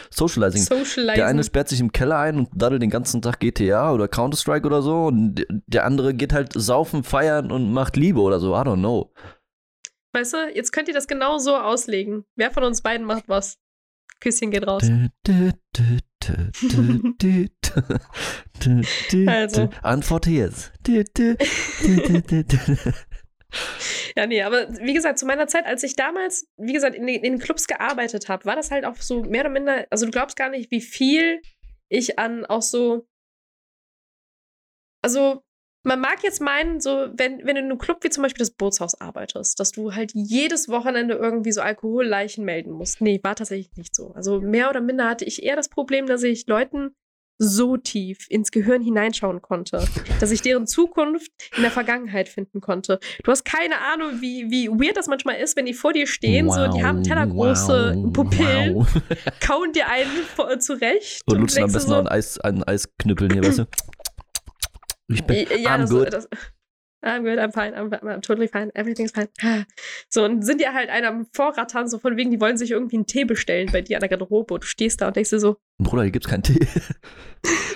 Socializing. 0.09 0.63
Socializing. 0.63 1.15
Der 1.15 1.27
eine 1.27 1.43
sperrt 1.43 1.69
sich 1.69 1.79
im 1.79 1.91
Keller 1.91 2.17
ein 2.17 2.37
und 2.37 2.49
daddelt 2.55 2.81
den 2.81 2.89
ganzen 2.89 3.21
Tag 3.21 3.39
GTA 3.39 3.93
oder 3.93 4.07
Counter-Strike 4.07 4.65
oder 4.65 4.81
so 4.81 5.05
und 5.05 5.35
der- 5.35 5.45
der 5.67 5.85
andere 5.85 6.13
geht 6.15 6.33
halt 6.33 6.53
saufen, 6.53 7.03
feiern 7.03 7.51
und 7.51 7.71
macht 7.71 7.95
Liebe 7.95 8.19
oder 8.21 8.39
so. 8.39 8.53
I 8.55 8.59
don't 8.61 8.77
know. 8.79 9.13
Weißt 10.13 10.33
du, 10.33 10.37
jetzt 10.55 10.71
könnt 10.71 10.87
ihr 10.87 10.95
das 10.95 11.05
genau 11.05 11.37
so 11.37 11.55
auslegen. 11.55 12.25
Wer 12.35 12.49
von 12.49 12.63
uns 12.63 12.81
beiden 12.81 13.05
macht 13.05 13.25
was? 13.27 13.59
Küsschen 14.19 14.49
geht 14.49 14.67
raus. 14.67 14.89
Also. 19.27 19.69
Antworte 19.81 20.29
jetzt. 20.29 20.71
Ja, 24.15 24.27
nee, 24.27 24.43
aber 24.43 24.69
wie 24.79 24.93
gesagt, 24.93 25.17
zu 25.17 25.25
meiner 25.25 25.47
Zeit, 25.47 25.65
als 25.65 25.83
ich 25.83 25.95
damals, 25.95 26.47
wie 26.57 26.73
gesagt, 26.73 26.95
in 26.95 27.07
den, 27.07 27.23
in 27.23 27.33
den 27.33 27.39
Clubs 27.39 27.67
gearbeitet 27.67 28.29
habe, 28.29 28.45
war 28.45 28.55
das 28.55 28.69
halt 28.71 28.85
auch 28.85 28.97
so 28.97 29.23
mehr 29.23 29.41
oder 29.41 29.49
minder, 29.49 29.87
also 29.89 30.05
du 30.05 30.11
glaubst 30.11 30.35
gar 30.35 30.49
nicht, 30.49 30.71
wie 30.71 30.81
viel 30.81 31.41
ich 31.89 32.19
an 32.19 32.45
auch 32.45 32.61
so, 32.61 33.07
also 35.01 35.43
man 35.83 35.99
mag 35.99 36.23
jetzt 36.23 36.41
meinen, 36.41 36.79
so, 36.81 37.07
wenn, 37.13 37.39
wenn 37.45 37.55
du 37.55 37.61
in 37.61 37.65
einem 37.65 37.77
Club 37.77 38.03
wie 38.03 38.09
zum 38.09 38.23
Beispiel 38.23 38.39
das 38.39 38.51
Bootshaus 38.51 38.99
arbeitest, 38.99 39.59
dass 39.59 39.71
du 39.71 39.95
halt 39.95 40.11
jedes 40.13 40.67
Wochenende 40.69 41.15
irgendwie 41.15 41.51
so 41.51 41.61
Alkoholleichen 41.61 42.43
melden 42.43 42.71
musst. 42.71 43.01
Nee, 43.01 43.19
war 43.23 43.35
tatsächlich 43.35 43.75
nicht 43.77 43.95
so. 43.95 44.11
Also 44.13 44.41
mehr 44.41 44.69
oder 44.69 44.81
minder 44.81 45.07
hatte 45.07 45.25
ich 45.25 45.43
eher 45.43 45.55
das 45.55 45.69
Problem, 45.69 46.05
dass 46.05 46.23
ich 46.23 46.47
Leuten 46.47 46.91
so 47.41 47.77
tief 47.77 48.27
ins 48.29 48.51
Gehirn 48.51 48.81
hineinschauen 48.81 49.41
konnte, 49.41 49.85
dass 50.19 50.31
ich 50.31 50.41
deren 50.41 50.67
Zukunft 50.67 51.31
in 51.55 51.61
der 51.61 51.71
Vergangenheit 51.71 52.27
finden 52.27 52.59
konnte. 52.59 52.99
Du 53.23 53.31
hast 53.31 53.45
keine 53.45 53.79
Ahnung, 53.79 54.19
wie, 54.19 54.51
wie 54.51 54.67
weird 54.67 54.97
das 54.97 55.07
manchmal 55.07 55.37
ist, 55.37 55.55
wenn 55.55 55.65
die 55.65 55.73
vor 55.73 55.93
dir 55.93 56.05
stehen, 56.05 56.51
so, 56.51 56.67
die 56.67 56.83
haben 56.83 57.01
tellergroße 57.01 57.93
wow, 57.95 58.13
Pupillen, 58.13 58.75
wow. 58.75 58.87
kauen 59.39 59.71
dir 59.71 59.87
einen 59.87 60.11
vor- 60.35 60.59
zurecht. 60.59 61.21
Und 61.27 61.35
du 61.35 61.41
lutschen 61.41 61.63
am 61.63 61.71
besten 61.71 61.91
dir 61.91 61.97
noch 61.97 61.99
ein 61.99 62.07
Eis, 62.09 62.37
hier, 63.33 63.43
weißt 63.45 63.59
du? 63.59 63.65
Ich 65.09 65.23
bin, 65.23 65.47
ja, 65.57 65.75
I'm 65.75 65.79
das, 65.79 65.89
good. 65.89 66.13
Das, 66.13 66.29
I'm 67.01 67.23
good, 67.23 67.39
I'm 67.39 67.51
fine, 67.51 67.73
I'm, 67.75 67.89
I'm 67.89 68.21
totally 68.21 68.47
fine, 68.47 68.71
everything's 68.75 69.11
fine. 69.11 69.29
So, 70.09 70.23
und 70.25 70.43
sind 70.43 70.59
dir 70.59 70.73
halt 70.73 70.89
einer 70.89 71.09
am 71.09 71.27
Vorrattern, 71.33 71.87
so 71.87 71.99
von 71.99 72.17
wegen, 72.17 72.31
die 72.31 72.41
wollen 72.41 72.57
sich 72.57 72.71
irgendwie 72.71 72.97
einen 72.97 73.05
Tee 73.05 73.25
bestellen 73.25 73.69
bei 73.71 73.81
dir 73.81 73.97
an 73.97 74.01
der 74.01 74.09
Garderobe 74.09 74.55
und 74.55 74.63
du 74.63 74.67
stehst 74.67 75.01
da 75.01 75.07
und 75.07 75.15
denkst 75.15 75.29
dir 75.29 75.39
so, 75.39 75.57
Bruder, 75.77 76.03
hier 76.03 76.11
gibt's 76.11 76.27
keinen 76.27 76.43
Tee. 76.43 76.59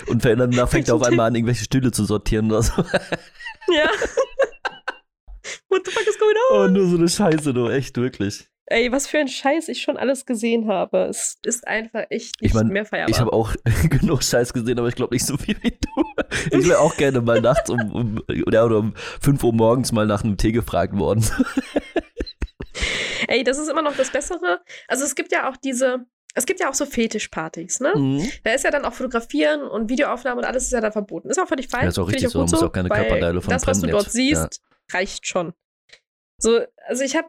Und 0.06 0.20
verändern, 0.20 0.50
da 0.50 0.66
fängt 0.68 0.88
er 0.88 0.94
auf 0.96 1.02
einmal 1.02 1.28
an, 1.28 1.34
irgendwelche 1.34 1.64
Stühle 1.64 1.90
zu 1.90 2.04
sortieren 2.04 2.50
oder 2.50 2.62
so. 2.62 2.82
ja. 2.82 3.88
What 5.68 5.86
the 5.86 5.90
fuck 5.90 6.06
is 6.06 6.18
going 6.18 6.36
on? 6.50 6.56
Oh, 6.58 6.68
nur 6.68 6.86
so 6.86 6.96
eine 6.96 7.08
Scheiße, 7.08 7.54
du, 7.54 7.68
echt, 7.68 7.96
wirklich. 7.96 8.48
Ey, 8.66 8.90
was 8.90 9.06
für 9.06 9.18
ein 9.18 9.28
Scheiß 9.28 9.68
ich 9.68 9.82
schon 9.82 9.98
alles 9.98 10.24
gesehen 10.24 10.68
habe. 10.68 11.04
Es 11.04 11.36
ist 11.44 11.68
einfach 11.68 12.04
echt 12.08 12.40
nicht 12.40 12.50
Ich 12.50 12.54
mein, 12.54 12.68
mehr 12.68 12.86
feierbar. 12.86 13.10
Ich 13.10 13.20
habe 13.20 13.32
auch 13.32 13.54
genug 13.90 14.22
Scheiß 14.22 14.54
gesehen, 14.54 14.78
aber 14.78 14.88
ich 14.88 14.94
glaube 14.94 15.14
nicht 15.14 15.26
so 15.26 15.36
viel 15.36 15.56
wie 15.62 15.72
du. 15.72 16.58
Ich 16.58 16.66
wäre 16.66 16.78
auch 16.78 16.96
gerne 16.96 17.20
mal 17.20 17.42
nachts 17.42 17.68
um, 17.68 17.92
um, 17.92 18.22
oder, 18.46 18.64
oder 18.64 18.78
um 18.78 18.94
5 19.20 19.44
Uhr 19.44 19.52
morgens 19.52 19.92
mal 19.92 20.06
nach 20.06 20.24
einem 20.24 20.38
Tee 20.38 20.52
gefragt 20.52 20.96
worden. 20.96 21.24
Ey, 23.28 23.44
das 23.44 23.58
ist 23.58 23.68
immer 23.68 23.82
noch 23.82 23.96
das 23.96 24.10
Bessere. 24.10 24.60
Also 24.88 25.04
es 25.04 25.14
gibt 25.14 25.32
ja 25.32 25.50
auch 25.50 25.56
diese, 25.56 26.06
es 26.34 26.46
gibt 26.46 26.60
ja 26.60 26.70
auch 26.70 26.74
so 26.74 26.86
Fetischpartys, 26.86 27.80
ne? 27.80 27.92
Mhm. 27.94 28.30
Da 28.44 28.52
ist 28.52 28.64
ja 28.64 28.70
dann 28.70 28.84
auch 28.84 28.94
Fotografieren 28.94 29.62
und 29.62 29.90
Videoaufnahmen 29.90 30.38
und 30.38 30.44
alles 30.44 30.64
ist 30.64 30.72
ja 30.72 30.80
dann 30.80 30.92
verboten. 30.92 31.28
Ist 31.28 31.38
auch 31.38 31.48
völlig 31.48 31.68
fein. 31.68 31.82
Ja, 31.82 31.88
ist 31.88 31.98
auch 31.98 32.08
richtig 32.08 32.30
so. 32.30 32.38
Man 32.38 32.50
muss 32.50 32.62
auch 32.62 32.72
keine 32.72 32.88
Körperteile 32.88 33.40
von 33.40 33.50
Das, 33.50 33.66
was 33.66 33.80
du 33.80 33.88
dort 33.88 34.10
siehst, 34.10 34.62
reicht 34.92 35.26
schon. 35.26 35.52
So, 36.38 36.60
also 36.86 37.04
ich 37.04 37.16
habe 37.16 37.28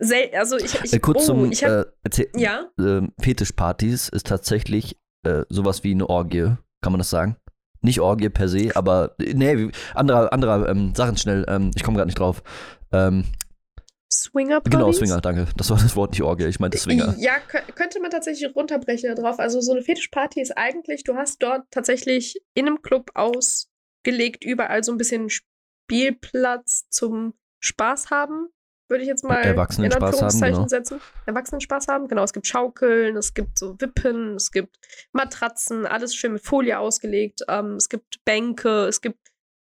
sel 0.00 0.30
also 0.34 0.56
ich, 0.56 0.74
ich 0.82 0.92
Äh, 0.92 0.98
kurz 0.98 1.22
oh, 1.22 1.26
zum 1.26 1.52
ich 1.52 1.62
hab, 1.62 1.70
äh, 1.70 2.26
ja, 2.36 2.66
ähm, 2.78 3.12
Fetischpartys 3.20 4.08
ist 4.08 4.26
tatsächlich 4.26 4.98
äh, 5.22 5.44
sowas 5.48 5.84
wie 5.84 5.92
eine 5.92 6.08
Orgie, 6.08 6.56
kann 6.80 6.92
man 6.92 6.98
das 6.98 7.10
sagen? 7.10 7.36
Nicht 7.82 8.00
Orgie 8.00 8.28
per 8.28 8.48
se, 8.48 8.74
aber 8.74 9.14
äh, 9.20 9.34
nee, 9.34 9.70
anderer, 9.94 10.32
anderer 10.32 10.68
ähm, 10.68 10.94
Sachen 10.94 11.16
schnell, 11.16 11.44
ähm, 11.48 11.70
ich 11.74 11.82
komme 11.82 11.96
gerade 11.96 12.08
nicht 12.08 12.18
drauf. 12.18 12.42
Ähm, 12.92 13.24
Swinger 14.12 14.60
genau, 14.62 14.86
Parties? 14.86 14.98
Swinger, 14.98 15.20
danke. 15.20 15.46
Das 15.56 15.70
war 15.70 15.78
das 15.78 15.94
Wort 15.94 16.10
nicht 16.10 16.22
Orgie, 16.22 16.46
ich 16.46 16.58
meinte 16.58 16.78
Swinger. 16.78 17.14
Ja, 17.18 17.34
kö- 17.48 17.72
könnte 17.74 18.00
man 18.00 18.10
tatsächlich 18.10 18.54
runterbrechen 18.56 19.14
darauf. 19.14 19.38
Also 19.38 19.60
so 19.60 19.70
eine 19.70 19.82
Fetischparty 19.82 20.40
ist 20.40 20.58
eigentlich, 20.58 21.04
du 21.04 21.14
hast 21.14 21.40
dort 21.42 21.70
tatsächlich 21.70 22.42
in 22.54 22.66
einem 22.66 22.82
Club 22.82 23.12
ausgelegt, 23.14 24.44
überall 24.44 24.82
so 24.82 24.90
ein 24.90 24.98
bisschen 24.98 25.28
Spielplatz 25.30 26.88
zum 26.90 27.34
Spaß 27.60 28.10
haben, 28.10 28.48
würde 28.90 29.02
ich 29.02 29.08
jetzt 29.08 29.24
mal 29.24 29.36
Erwachsenen 29.36 29.86
in 29.86 29.92
Spaß 29.92 30.02
haben, 30.02 30.12
Anführungszeichen 30.12 30.54
genau. 30.56 30.68
setzen. 30.68 31.00
Erwachsenen 31.26 31.60
Spaß 31.60 31.88
haben, 31.88 32.08
genau. 32.08 32.24
Es 32.24 32.32
gibt 32.32 32.46
Schaukeln, 32.46 33.16
es 33.16 33.32
gibt 33.34 33.58
so 33.58 33.80
Wippen, 33.80 34.34
es 34.34 34.50
gibt 34.50 34.76
Matratzen, 35.12 35.86
alles 35.86 36.14
schön 36.14 36.32
mit 36.32 36.44
Folie 36.44 36.78
ausgelegt. 36.78 37.42
Ähm, 37.48 37.76
es 37.76 37.88
gibt 37.88 38.24
Bänke, 38.24 38.86
es 38.86 39.00
gibt 39.00 39.18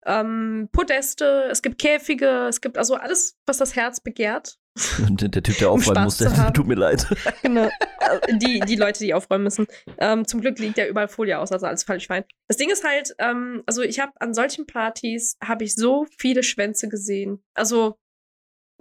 ähm, 0.04 0.68
Podeste, 0.72 1.48
es 1.50 1.62
gibt 1.62 1.78
Käfige, 1.78 2.46
es 2.48 2.60
gibt 2.60 2.76
also 2.76 2.96
alles, 2.96 3.36
was 3.46 3.58
das 3.58 3.76
Herz 3.76 4.00
begehrt. 4.00 4.58
Und 5.06 5.20
der, 5.20 5.28
der 5.28 5.42
Typ, 5.42 5.58
der 5.58 5.70
aufräumen 5.70 6.04
musste, 6.04 6.24
zu 6.24 6.36
haben. 6.36 6.54
tut 6.54 6.66
mir 6.66 6.74
leid. 6.74 7.06
Genau. 7.42 7.66
Äh, 7.66 8.36
Die, 8.38 8.60
die 8.60 8.76
Leute, 8.76 9.00
die 9.00 9.14
aufräumen 9.14 9.44
müssen. 9.44 9.66
Ähm, 9.98 10.26
zum 10.26 10.40
Glück 10.40 10.58
liegt 10.58 10.78
ja 10.78 10.86
überall 10.86 11.08
Folie 11.08 11.38
aus, 11.38 11.52
also 11.52 11.66
alles 11.66 11.84
völlig 11.84 12.06
fein. 12.06 12.24
Das 12.48 12.56
Ding 12.56 12.70
ist 12.70 12.84
halt, 12.84 13.14
ähm, 13.18 13.62
also 13.66 13.82
ich 13.82 14.00
habe 14.00 14.12
an 14.20 14.34
solchen 14.34 14.66
Partys 14.66 15.36
habe 15.44 15.64
ich 15.64 15.74
so 15.74 16.06
viele 16.18 16.42
Schwänze 16.42 16.88
gesehen. 16.88 17.42
Also 17.54 17.98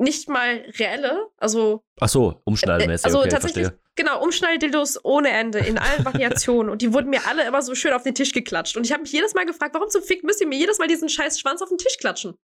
nicht 0.02 0.28
mal 0.30 0.64
reelle, 0.80 1.28
also 1.38 1.84
Ach 2.00 2.10
so, 2.10 2.42
umschnallmäßig. 2.46 3.06
also 3.06 3.20
okay, 3.20 3.30
tatsächlich, 3.30 3.68
verstehe. 3.68 3.82
genau, 3.96 4.22
Umschnalldildos 4.24 5.04
ohne 5.06 5.30
Ende, 5.30 5.60
in 5.60 5.78
allen 5.78 6.04
Variationen. 6.04 6.72
Und 6.72 6.82
die 6.82 6.94
wurden 6.94 7.10
mir 7.10 7.22
alle 7.28 7.46
immer 7.48 7.62
so 7.62 7.76
schön 7.76 7.94
auf 7.94 8.04
den 8.04 8.16
Tisch 8.16 8.34
geklatscht. 8.34 8.76
Und 8.78 8.86
ich 8.86 8.92
habe 8.92 9.04
mich 9.04 9.12
jedes 9.12 9.34
Mal 9.34 9.46
gefragt, 9.46 9.74
warum 9.76 9.90
zum 9.90 10.02
Fick 10.04 10.24
müsst 10.24 10.42
ihr 10.42 10.48
mir 10.48 10.58
jedes 10.58 10.80
Mal 10.80 10.88
diesen 10.88 11.10
scheiß 11.10 11.40
Schwanz 11.40 11.62
auf 11.62 11.70
den 11.70 11.78
Tisch 11.78 11.98
klatschen? 12.00 12.36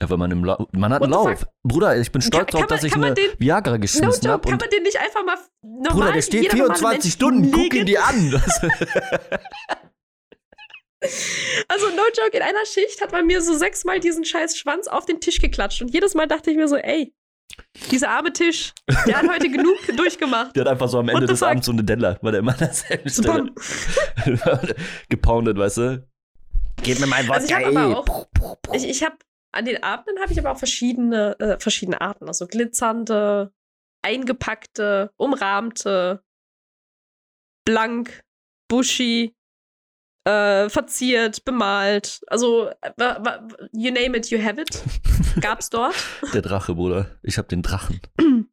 Ja, 0.00 0.08
weil 0.10 0.16
man 0.16 0.30
im 0.30 0.44
Lau 0.44 0.68
man 0.72 0.92
hat 0.92 1.02
einen 1.02 1.12
What 1.12 1.26
Lauf. 1.26 1.46
Bruder, 1.64 1.96
ich 1.96 2.12
bin 2.12 2.22
stolz 2.22 2.52
kann 2.52 2.68
dass 2.68 2.84
ich 2.84 2.94
eine 2.94 3.14
den- 3.14 3.32
Viagra 3.38 3.72
No 3.72 3.78
geschmissen 3.80 4.22
joke, 4.24 4.28
habe. 4.30 4.48
kann 4.50 4.58
man 4.58 4.70
den 4.70 4.82
nicht 4.84 4.96
einfach 4.96 5.24
mal 5.24 5.36
normal 5.62 5.92
Bruder, 5.92 6.12
der 6.12 6.22
steht 6.22 6.42
jeder 6.44 6.56
normale 6.56 6.78
24 7.00 7.02
Mensch 7.02 7.14
Stunden, 7.14 7.50
guck 7.50 7.74
ihn 7.74 7.86
dir 7.86 8.04
an. 8.04 8.40
Also, 11.68 11.88
no 11.90 12.02
joke, 12.16 12.36
in 12.36 12.42
einer 12.42 12.66
Schicht 12.66 13.00
hat 13.00 13.12
man 13.12 13.26
mir 13.26 13.40
so 13.40 13.54
sechsmal 13.54 14.00
diesen 14.00 14.24
scheiß 14.24 14.56
Schwanz 14.56 14.88
auf 14.88 15.04
den 15.06 15.20
Tisch 15.20 15.38
geklatscht. 15.40 15.80
Und 15.80 15.88
jedes 15.88 16.14
Mal 16.14 16.26
dachte 16.26 16.50
ich 16.50 16.56
mir 16.56 16.66
so, 16.66 16.76
ey, 16.76 17.14
dieser 17.90 18.10
arme 18.10 18.32
Tisch, 18.32 18.72
der 19.06 19.18
hat 19.18 19.28
heute 19.28 19.50
genug 19.50 19.76
durchgemacht. 19.96 20.54
Der 20.56 20.62
hat 20.62 20.68
einfach 20.72 20.88
so 20.88 20.98
am 20.98 21.08
Ende 21.08 21.26
des 21.26 21.38
fuck? 21.38 21.48
Abends 21.48 21.66
so 21.66 21.72
eine 21.72 21.84
Della, 21.84 22.18
weil 22.22 22.32
der 22.32 22.40
immer 22.40 22.52
an 22.52 22.58
derselben. 22.58 23.08
Stelle 23.08 23.52
gepoundet, 25.08 25.56
weißt 25.56 25.76
du? 25.78 26.08
Gib 26.82 27.00
mir 27.00 27.06
mein 27.06 27.30
Also 27.30 27.46
ich 27.46 27.54
hab 27.54 27.64
aber 27.64 27.98
auch-. 27.98 28.28
Ich, 28.72 28.88
ich 28.88 29.02
habe 29.02 29.16
an 29.52 29.64
den 29.64 29.82
Abenden 29.82 30.20
habe 30.22 30.32
ich 30.32 30.38
aber 30.38 30.52
auch 30.52 30.58
verschiedene, 30.58 31.38
äh, 31.40 31.58
verschiedene 31.58 32.00
Arten. 32.00 32.28
Also 32.28 32.46
glitzernde, 32.46 33.52
eingepackte, 34.02 35.12
umrahmte, 35.16 36.22
blank, 37.64 38.24
bushy, 38.68 39.34
äh, 40.28 40.68
verziert, 40.68 41.44
bemalt. 41.44 42.20
Also, 42.26 42.68
äh, 42.82 42.92
you 43.72 43.90
name 43.92 44.16
it, 44.16 44.30
you 44.30 44.42
have 44.42 44.60
it. 44.60 44.82
Gab's 45.40 45.70
dort. 45.70 45.94
Der 46.34 46.42
Drache, 46.42 46.74
Bruder. 46.74 47.06
Ich 47.22 47.38
hab 47.38 47.48
den 47.48 47.62
Drachen. 47.62 48.00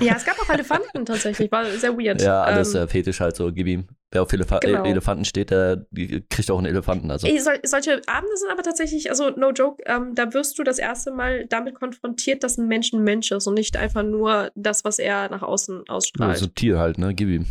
Ja, 0.00 0.14
es 0.16 0.24
gab 0.24 0.38
auch 0.38 0.48
Elefanten 0.50 1.06
tatsächlich. 1.06 1.50
War 1.50 1.64
sehr 1.64 1.96
weird. 1.96 2.20
Ja, 2.20 2.42
alles 2.42 2.74
Ähm, 2.74 2.82
äh, 2.82 2.88
Fetisch 2.88 3.20
halt 3.20 3.34
so, 3.34 3.50
gib 3.50 3.66
ihm. 3.66 3.88
Wer 4.12 4.22
auf 4.22 4.28
Genau. 4.28 4.84
äh, 4.84 4.90
Elefanten 4.90 5.24
steht, 5.24 5.50
der 5.50 5.86
kriegt 6.28 6.50
auch 6.50 6.58
einen 6.58 6.66
Elefanten. 6.66 7.10
Also. 7.10 7.26
Sol 7.38 7.58
solche 7.64 8.02
Abende 8.06 8.36
sind 8.36 8.50
aber 8.52 8.62
tatsächlich, 8.62 9.08
also 9.10 9.30
no 9.30 9.50
joke, 9.50 9.82
ähm, 9.86 10.14
da 10.14 10.32
wirst 10.34 10.58
du 10.58 10.62
das 10.62 10.78
erste 10.78 11.10
Mal 11.10 11.46
damit 11.46 11.74
konfrontiert, 11.74 12.44
dass 12.44 12.58
ein 12.58 12.68
Mensch 12.68 12.92
ein 12.92 13.02
Mensch 13.02 13.32
ist 13.32 13.46
und 13.46 13.54
nicht 13.54 13.76
einfach 13.78 14.02
nur 14.02 14.52
das, 14.54 14.84
was 14.84 14.98
er 14.98 15.30
nach 15.30 15.42
außen 15.42 15.84
Ja, 15.88 15.94
ausstrahlt. 15.94 16.36
so 16.36 16.46
Tier 16.46 16.78
halt, 16.78 16.98
ne? 16.98 17.14
Gib 17.14 17.28
ihm. 17.30 17.46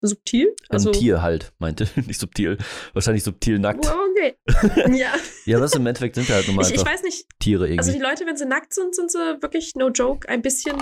Subtil? 0.00 0.54
Also, 0.68 0.90
Ein 0.90 0.92
Tier 0.92 1.22
halt, 1.22 1.52
meinte. 1.58 1.88
Nicht 2.06 2.20
subtil. 2.20 2.58
Wahrscheinlich 2.92 3.24
subtil 3.24 3.58
nackt. 3.58 3.86
Okay. 3.86 4.36
ja, 4.96 5.12
Ja, 5.44 5.60
was 5.60 5.74
im 5.74 5.86
Endeffekt 5.86 6.14
sind 6.14 6.28
halt 6.28 6.46
nun 6.46 6.56
mal 6.56 6.62
ich, 6.66 6.74
ich 6.74 6.84
weiß 6.84 7.02
nicht, 7.02 7.26
Tiere 7.40 7.66
irgendwie. 7.66 7.78
also 7.78 7.92
die 7.92 7.98
Leute, 7.98 8.26
wenn 8.26 8.36
sie 8.36 8.46
nackt 8.46 8.72
sind, 8.72 8.94
sind 8.94 9.10
sie 9.10 9.18
wirklich, 9.42 9.74
no 9.74 9.88
joke, 9.88 10.28
ein 10.28 10.42
bisschen 10.42 10.76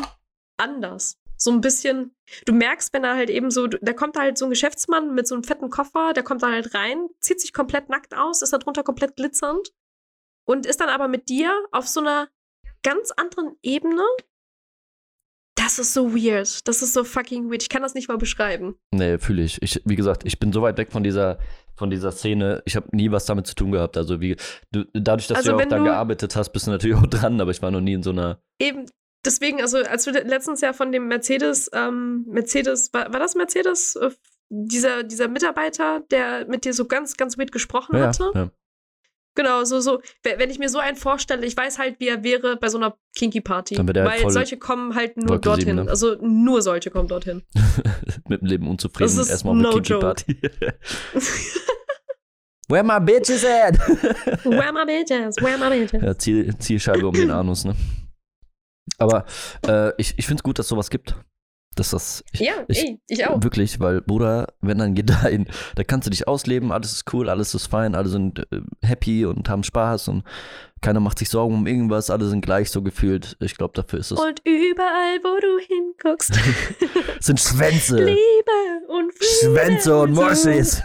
anders. 0.59 1.19
So 1.39 1.51
ein 1.51 1.61
bisschen, 1.61 2.15
du 2.47 2.53
merkst, 2.55 2.93
wenn 2.95 3.05
er 3.05 3.15
halt 3.15 3.29
eben 3.29 3.51
so, 3.51 3.67
da 3.67 3.93
kommt 3.93 4.17
halt 4.17 4.39
so 4.39 4.47
ein 4.47 4.51
Geschäftsmann 4.51 5.15
mit 5.15 5.29
so 5.29 5.35
einem 5.35 5.45
fetten 5.45 5.69
Koffer, 5.69 6.13
der 6.15 6.23
kommt 6.23 6.43
da 6.43 6.51
halt 6.51 6.75
rein, 6.75 7.09
zieht 7.21 7.41
sich 7.41 7.53
komplett 7.53 7.89
nackt 7.91 8.15
aus, 8.15 8.41
ist 8.43 8.53
da 8.53 8.59
drunter 8.59 8.83
komplett 8.83 9.17
glitzernd 9.17 9.71
und 10.47 10.65
ist 10.65 10.81
dann 10.81 10.89
aber 10.89 11.09
mit 11.09 11.29
dir 11.29 11.53
auf 11.73 11.87
so 11.89 12.01
einer 12.01 12.29
ganz 12.83 13.11
anderen 13.11 13.57
Ebene. 13.63 14.03
Das 15.57 15.79
ist 15.79 15.93
so 15.95 16.15
weird. 16.15 16.67
Das 16.69 16.83
ist 16.83 16.93
so 16.93 17.03
fucking 17.03 17.51
weird. 17.51 17.63
Ich 17.63 17.69
kann 17.69 17.83
das 17.83 17.95
nicht 17.95 18.09
mal 18.09 18.19
beschreiben. 18.19 18.77
Nee, 18.93 19.19
fühle 19.19 19.43
ich. 19.43 19.61
ich. 19.63 19.83
Wie 19.85 19.97
gesagt, 19.97 20.25
ich 20.25 20.39
bin 20.39 20.53
so 20.53 20.63
weit 20.63 20.77
weg 20.79 20.93
von 20.93 21.03
dieser, 21.03 21.39
von 21.75 21.91
dieser 21.91 22.13
Szene. 22.13 22.63
Ich 22.67 22.77
habe 22.77 22.89
nie 22.93 23.11
was 23.11 23.25
damit 23.25 23.47
zu 23.47 23.55
tun 23.55 23.73
gehabt. 23.73 23.97
Also 23.97 24.21
wie, 24.21 24.37
du, 24.73 24.85
dadurch, 24.93 25.27
dass 25.27 25.39
Also 25.39 25.53
du 25.53 25.59
ja 25.59 25.65
auch 25.67 25.69
du- 25.79 25.85
gearbeitet 25.85 26.37
hast, 26.37 26.51
bist 26.51 26.67
du 26.67 26.71
natürlich 26.71 26.97
auch 26.97 27.07
dran, 27.09 27.41
aber 27.41 27.51
ich 27.51 27.61
war 27.63 27.71
noch 27.71 27.81
nie 27.81 27.95
in 27.95 28.03
so 28.03 28.11
einer. 28.11 28.39
Eben, 28.61 28.87
deswegen, 29.25 29.61
also 29.61 29.79
als 29.79 30.07
wir 30.07 30.13
letztens 30.25 30.61
ja 30.61 30.73
von 30.73 30.93
dem 30.93 31.09
Mercedes, 31.09 31.71
ähm, 31.73 32.25
Mercedes, 32.29 32.93
war, 32.93 33.13
war 33.13 33.19
das 33.21 33.35
Mercedes? 33.35 33.97
Äh, 33.97 34.11
Dieser, 34.49 35.03
dieser 35.03 35.27
Mitarbeiter, 35.27 36.03
der 36.13 36.47
mit 36.47 36.65
dir 36.65 36.73
so 36.73 36.85
ganz, 36.87 37.17
ganz 37.17 37.37
weird 37.37 37.51
gesprochen 37.51 37.97
Ja, 37.97 38.07
hatte. 38.09 38.31
ja. 38.35 38.51
Genau, 39.37 39.65
so, 39.65 39.81
so, 39.81 40.01
wenn 40.23 40.51
ich 40.51 40.59
mir 40.59 40.69
so 40.71 40.79
einen 40.79 40.97
vorstelle, 40.97 41.47
ich 41.47 41.57
weiß 41.57 41.79
halt, 41.79 42.01
wie 42.01 42.09
er 42.09 42.25
wäre 42.25 42.57
bei 42.57 42.69
so 42.69 42.79
einer 42.79 42.97
Kinky-Party. 43.17 43.77
Halt 43.77 43.95
Weil 43.95 44.21
voll 44.21 44.33
solche 44.33 44.57
kommen 44.57 44.95
halt 44.95 45.17
nur 45.19 45.29
Wolke 45.29 45.43
dorthin. 45.43 45.67
sieben, 45.67 45.85
ne? 45.85 45.91
Also 45.91 46.17
nur 46.21 46.63
solche 46.63 46.91
kommen 46.91 47.07
dorthin. 47.07 47.43
mit 48.29 48.41
dem 48.41 48.47
Leben 48.49 48.67
unzufrieden. 48.69 49.05
Das 49.05 49.17
ist 49.17 49.31
Erstmal 49.31 49.55
no 49.55 49.71
Kinky 49.71 49.93
joke. 49.93 50.07
Party. 50.07 50.41
Where 52.69 52.83
my 52.83 52.99
bitches 52.99 53.45
at? 53.45 53.79
Where 54.45 54.73
my 54.73 54.85
bitches? 54.85 55.37
Where 55.37 55.59
my 55.59 55.69
bitches? 55.69 56.03
ja, 56.03 56.19
Ziel, 56.19 56.57
Zielscheibe 56.59 57.07
um 57.07 57.15
den 57.15 57.31
Anus, 57.31 57.65
ne? 57.65 57.77
Aber 58.99 59.27
äh, 59.69 59.93
ich, 59.99 60.19
ich 60.19 60.27
finde 60.27 60.41
es 60.41 60.43
gut, 60.43 60.59
dass 60.59 60.67
sowas 60.67 60.91
gibt. 60.91 61.15
Dass 61.77 61.91
das. 61.91 62.25
Ich, 62.33 62.41
Ja, 62.41 62.55
ich- 62.69 62.83
ey, 62.85 62.99
ich 63.09 63.27
auch. 63.27 63.43
Wirklich, 63.43 63.79
weil, 63.81 64.01
Bruder, 64.01 64.49
wenn 64.63 64.79
dann 64.79 64.95
geht 64.95 65.11
da 65.11 65.29
in, 65.29 65.47
da 65.77 65.85
kannst 65.85 66.07
du 66.07 66.11
dich 66.11 66.27
ausleben, 66.27 66.73
alles 66.73 66.93
ist 66.93 67.13
cool, 67.13 67.29
alles 67.29 67.55
ist 67.55 67.67
fein, 67.67 67.95
alle 67.95 68.09
sind 68.09 68.41
äh, 68.51 68.61
happy 68.83 69.25
und 69.27 69.49
haben 69.49 69.63
Spaß 69.63 70.09
und 70.09 70.25
keiner 70.83 71.01
macht 71.01 71.19
sich 71.19 71.29
Sorgen 71.31 71.55
um 71.55 71.67
irgendwas, 71.67 72.11
alle 72.11 72.27
sind 72.29 72.43
gleich 72.43 72.71
so 72.71 72.83
gefühlt. 72.83 73.37
Ich 73.41 73.57
glaube, 73.57 73.73
dafür 73.75 73.99
ist 74.01 74.11
es. 74.11 74.19
Und 74.21 74.41
überall, 74.45 75.19
wo 75.23 75.41
du 75.41 75.59
hinguckst, 75.67 76.33
sind 77.21 77.41
Schwänze. 77.41 77.97
Liebe 78.05 78.87
und 78.89 79.13
Friede. 79.15 79.55
Schwänze 79.55 79.99
und 79.99 80.13
Moschis. 80.13 80.83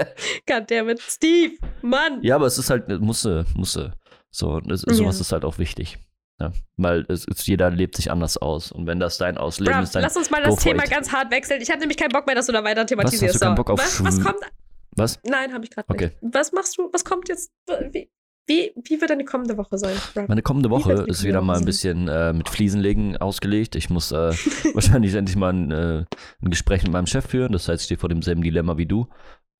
Goddammit, 0.46 1.00
Steve, 1.00 1.54
Mann. 1.82 2.22
ja, 2.22 2.36
aber 2.36 2.46
es 2.46 2.58
ist 2.58 2.70
halt, 2.70 2.88
musste, 3.00 3.44
musste. 3.56 3.92
So, 4.30 4.60
das, 4.60 4.84
Ja. 4.88 4.94
sowas 4.94 5.20
ist 5.20 5.32
halt 5.32 5.44
auch 5.44 5.58
wichtig. 5.58 5.98
Ja, 6.40 6.52
weil 6.76 7.04
es 7.08 7.24
ist, 7.24 7.46
jeder 7.48 7.70
lebt 7.70 7.96
sich 7.96 8.10
anders 8.12 8.36
aus. 8.36 8.70
Und 8.70 8.86
wenn 8.86 9.00
das 9.00 9.18
dein 9.18 9.38
Ausleben 9.38 9.74
Bruh, 9.74 9.82
ist, 9.82 9.94
dann. 9.94 10.02
lass 10.02 10.16
uns 10.16 10.30
mal 10.30 10.40
das 10.42 10.56
Thema 10.56 10.84
it. 10.84 10.90
ganz 10.90 11.12
hart 11.12 11.32
wechseln. 11.32 11.60
Ich 11.60 11.68
habe 11.70 11.80
nämlich 11.80 11.96
keinen 11.96 12.12
Bock 12.12 12.26
mehr, 12.26 12.36
dass 12.36 12.46
du 12.46 12.52
da 12.52 12.62
weiter 12.62 12.86
thematisierst. 12.86 13.34
hast 13.34 13.40
du 13.42 13.46
keinen 13.46 13.54
Bock 13.56 13.70
auf 13.70 13.78
was, 13.80 14.04
was 14.04 14.20
kommt? 14.20 14.38
Was? 14.92 15.18
Nein, 15.24 15.52
habe 15.52 15.64
ich 15.64 15.70
gerade 15.70 15.88
Okay. 15.90 16.12
nicht. 16.20 16.34
Was 16.34 16.52
machst 16.52 16.78
du? 16.78 16.88
Was 16.92 17.04
kommt 17.04 17.28
jetzt? 17.28 17.50
Wie, 17.92 18.08
wie, 18.46 18.72
wie 18.84 19.00
wird 19.00 19.10
deine 19.10 19.24
kommende 19.24 19.56
Woche 19.56 19.78
sein? 19.78 19.96
Bruh? 20.14 20.24
Meine 20.28 20.42
kommende 20.42 20.70
Woche 20.70 20.92
ist 21.08 21.22
wieder 21.24 21.42
mal 21.42 21.58
ein 21.58 21.64
bisschen 21.64 22.08
äh, 22.08 22.32
mit 22.32 22.48
Fliesenlegen 22.48 23.16
ausgelegt. 23.16 23.74
Ich 23.74 23.90
muss 23.90 24.12
äh, 24.12 24.16
wahrscheinlich 24.74 25.14
endlich 25.14 25.36
mal 25.36 25.52
ein, 25.52 25.70
äh, 25.70 26.04
ein 26.40 26.50
Gespräch 26.50 26.82
mit 26.84 26.92
meinem 26.92 27.06
Chef 27.06 27.26
führen. 27.26 27.52
Das 27.52 27.68
heißt, 27.68 27.80
ich 27.82 27.84
stehe 27.86 27.98
vor 27.98 28.08
demselben 28.08 28.42
Dilemma 28.42 28.76
wie 28.78 28.86
du. 28.86 29.08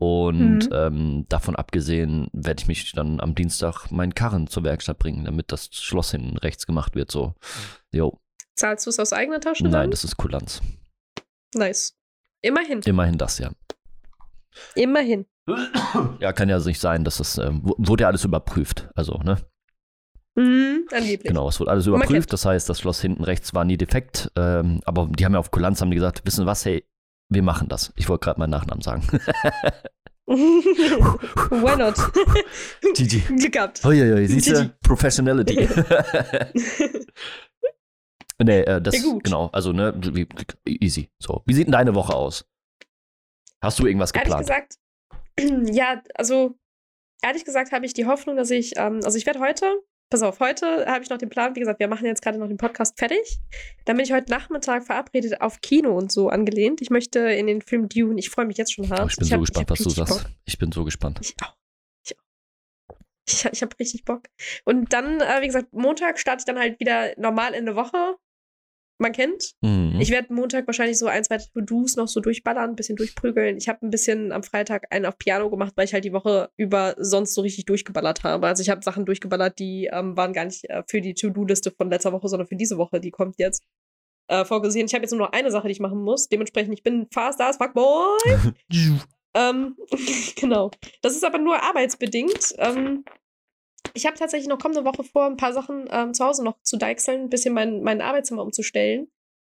Und 0.01 0.71
Mhm. 0.71 0.73
ähm, 0.73 1.27
davon 1.29 1.57
abgesehen 1.57 2.29
werde 2.33 2.63
ich 2.63 2.69
mich 2.69 2.93
dann 2.93 3.21
am 3.21 3.35
Dienstag 3.35 3.91
meinen 3.91 4.15
Karren 4.15 4.47
zur 4.47 4.63
Werkstatt 4.65 4.99
bringen, 4.99 5.25
damit 5.25 5.51
das 5.51 5.71
Schloss 5.73 6.13
hinten 6.13 6.37
rechts 6.39 6.67
gemacht 6.67 6.95
wird. 6.95 7.11
So, 7.11 7.35
jo, 7.93 8.19
Zahlst 8.55 8.87
du 8.87 8.91
es 8.91 8.99
aus 8.99 9.13
eigener 9.13 9.41
Tasche 9.41 9.65
nein, 9.65 9.73
dann? 9.73 9.91
das 9.91 10.05
ist 10.05 10.17
Kulanz. 10.17 10.61
Nice. 11.55 11.97
Immerhin. 12.43 12.81
Immerhin 12.83 13.19
das, 13.19 13.39
ja. 13.39 13.51
Immerhin. 14.75 15.27
Ja, 16.21 16.33
kann 16.33 16.49
ja 16.49 16.59
nicht 16.59 16.81
sein, 16.81 17.05
dass 17.05 17.19
das, 17.19 17.39
ähm, 17.39 17.61
wu- 17.65 17.75
wurde 17.79 18.03
ja 18.03 18.09
alles 18.09 18.25
überprüft. 18.25 18.89
Also, 18.95 19.15
ne? 19.25 19.39
Mhm, 20.37 20.87
angeblich. 20.93 21.25
Genau, 21.29 21.49
es 21.49 21.59
wurde 21.59 21.71
alles 21.71 21.87
überprüft. 21.87 22.33
Das 22.33 22.45
heißt, 22.45 22.69
das 22.69 22.81
Schloss 22.81 23.01
hinten 23.01 23.25
rechts 23.25 23.55
war 23.55 23.65
nie 23.65 23.77
defekt. 23.77 24.31
Ähm, 24.37 24.81
aber 24.85 25.09
die 25.09 25.25
haben 25.25 25.33
ja 25.33 25.39
auf 25.41 25.51
Kulanz 25.51 25.81
haben 25.81 25.91
die 25.91 25.97
gesagt, 25.97 26.23
wissen 26.25 26.47
was, 26.47 26.65
hey, 26.65 26.85
wir 27.29 27.43
machen 27.43 27.69
das. 27.69 27.93
Ich 27.97 28.09
wollte 28.09 28.25
gerade 28.25 28.41
meinen 28.41 28.51
Nachnamen 28.51 28.83
sagen. 28.83 29.03
Why 30.27 31.77
not? 31.77 31.95
GG. 32.95 33.21
Glück 33.37 33.53
gehabt. 33.53 33.85
Uiuiui, 33.85 34.27
siehst 34.27 34.49
du? 34.51 34.69
Professionality. 34.83 35.57
nee, 38.43 38.61
äh, 38.61 38.81
das, 38.81 38.97
Ja, 38.97 39.03
gut. 39.03 39.25
genau, 39.25 39.49
also, 39.53 39.73
ne, 39.73 39.99
easy. 40.67 41.11
So, 41.19 41.43
wie 41.47 41.55
sieht 41.55 41.67
denn 41.67 41.73
deine 41.73 41.95
Woche 41.95 42.15
aus? 42.15 42.45
Hast 43.63 43.79
du 43.79 43.87
irgendwas 43.87 44.13
Ehrlich 44.13 44.35
geplant? 44.35 44.47
gesagt, 44.47 44.79
ja, 45.75 46.03
also 46.15 46.59
ehrlich 47.23 47.45
gesagt 47.45 47.73
habe 47.73 47.87
ich 47.87 47.95
die 47.95 48.07
Hoffnung, 48.07 48.37
dass 48.37 48.51
ich, 48.51 48.75
ähm, 48.77 49.01
also 49.05 49.17
ich 49.19 49.27
werde 49.27 49.41
heute, 49.41 49.67
pass 50.11 50.23
auf, 50.23 50.41
heute 50.41 50.87
habe 50.87 51.03
ich 51.03 51.11
noch 51.11 51.19
den 51.19 51.29
Plan, 51.29 51.55
wie 51.55 51.61
gesagt, 51.61 51.81
wir 51.81 51.89
machen 51.89 52.07
jetzt 52.07 52.23
gerade 52.23 52.39
noch 52.39 52.49
den 52.49 52.57
Podcast 52.57 52.99
fertig. 52.99 53.39
Dann 53.85 53.97
bin 53.97 54.05
ich 54.05 54.13
heute 54.13 54.31
Nachmittag 54.31 54.85
verabredet 54.85 55.41
auf 55.41 55.61
Kino 55.61 55.97
und 55.97 56.11
so 56.11 56.29
angelehnt. 56.29 56.81
Ich 56.81 56.91
möchte 56.91 57.19
in 57.21 57.47
den 57.47 57.61
Film 57.63 57.89
Dune, 57.89 58.19
ich 58.19 58.31
freue 58.31 58.47
mich 58.47 58.57
jetzt 58.57 58.73
schon 58.73 58.89
hart. 58.91 59.01
Oh, 59.01 59.07
ich 59.07 59.17
bin 59.17 59.25
ich 59.25 59.31
so 59.31 59.35
hab- 59.35 59.41
gespannt, 59.41 59.71
was 59.71 59.79
du 59.79 59.91
sagst. 59.91 60.23
Bock. 60.25 60.31
Ich 60.45 60.59
bin 60.59 60.73
so 60.73 60.85
gespannt. 60.85 61.19
Ich 61.23 61.35
auch. 61.43 61.55
Ich 62.07 62.19
auch. 62.19 62.97
Ich, 63.27 63.45
ich 63.53 63.63
habe 63.63 63.79
richtig 63.79 64.05
Bock. 64.05 64.23
Und 64.65 64.93
dann, 64.93 65.21
äh, 65.21 65.43
wie 65.43 65.47
gesagt, 65.47 65.73
Montag 65.73 66.19
starte 66.19 66.41
ich 66.41 66.45
dann 66.47 66.59
halt 66.59 66.81
wieder 66.81 67.13
normal 67.19 67.53
in 67.53 67.69
eine 67.69 67.77
Woche. 67.77 68.17
Man 68.99 69.13
kennt. 69.13 69.53
Mhm. 69.61 69.99
Ich 70.01 70.11
werde 70.11 70.33
Montag 70.33 70.67
wahrscheinlich 70.67 70.99
so 70.99 71.07
ein, 71.07 71.25
zwei 71.25 71.39
To-Dos 71.39 71.97
noch 71.97 72.09
so 72.09 72.21
durchballern, 72.21 72.71
ein 72.71 72.77
bisschen 72.77 72.97
durchprügeln. 72.97 73.57
Ich 73.57 73.69
habe 73.69 73.87
ein 73.87 73.91
bisschen 73.91 74.33
am 74.33 74.43
Freitag 74.43 74.87
einen 74.91 75.07
auf 75.07 75.19
Piano 75.19 75.51
gemacht, 75.51 75.73
weil 75.77 75.85
ich 75.85 75.95
halt 75.95 76.05
die 76.05 76.13
Woche 76.13 76.51
über 76.57 76.95
sonst 76.99 77.35
so 77.35 77.43
richtig 77.43 77.67
durchgeballert 77.67 78.25
habe. 78.25 78.47
Also 78.47 78.63
ich 78.63 78.71
habe 78.71 78.83
Sachen 78.83 79.07
durchgeballert, 79.07 79.59
die 79.59 79.89
ähm, 79.93 80.17
waren 80.17 80.33
gar 80.33 80.45
nicht 80.45 80.65
äh, 80.69 80.83
für 80.89 81.01
die 81.01 81.15
To-Do-Liste 81.15 81.71
von 81.71 81.91
letzter 81.91 82.13
Woche, 82.13 82.29
sondern 82.29 82.49
für 82.49 82.57
diese 82.57 82.79
Woche, 82.79 83.01
die 83.01 83.11
kommt 83.11 83.39
jetzt. 83.39 83.63
Äh, 84.31 84.45
vorgesehen. 84.45 84.87
Ich 84.87 84.93
habe 84.93 85.05
jetzt 85.05 85.13
nur 85.13 85.21
noch 85.21 85.33
eine 85.33 85.51
Sache, 85.51 85.69
die 85.69 85.73
ich 85.73 85.81
machen 85.81 86.03
muss. 86.03 86.29
Dementsprechend, 86.29 86.75
ich 86.75 86.83
bin 86.83 87.07
fast 87.11 87.41
as 87.41 87.57
fuck 87.57 87.73
boy. 87.73 88.19
Ähm, 89.35 89.77
genau. 90.37 90.71
Das 91.03 91.15
ist 91.15 91.25
aber 91.25 91.39
nur 91.39 91.63
arbeitsbedingt. 91.63 92.55
Ähm, 92.59 93.05
ich 93.95 94.07
habe 94.07 94.17
tatsächlich 94.17 94.49
noch 94.49 94.59
kommende 94.59 94.85
Woche 94.85 95.05
vor, 95.05 95.27
ein 95.27 95.37
paar 95.37 95.53
Sachen 95.53 95.89
ähm, 95.91 96.15
zu 96.15 96.25
Hause 96.25 96.45
noch 96.45 96.61
zu 96.63 96.77
deichseln, 96.77 97.23
ein 97.23 97.31
bisschen 97.31 97.55
mein, 97.55 97.83
mein 97.83 98.01
Arbeitszimmer 98.01 98.43
umzustellen. 98.43 99.09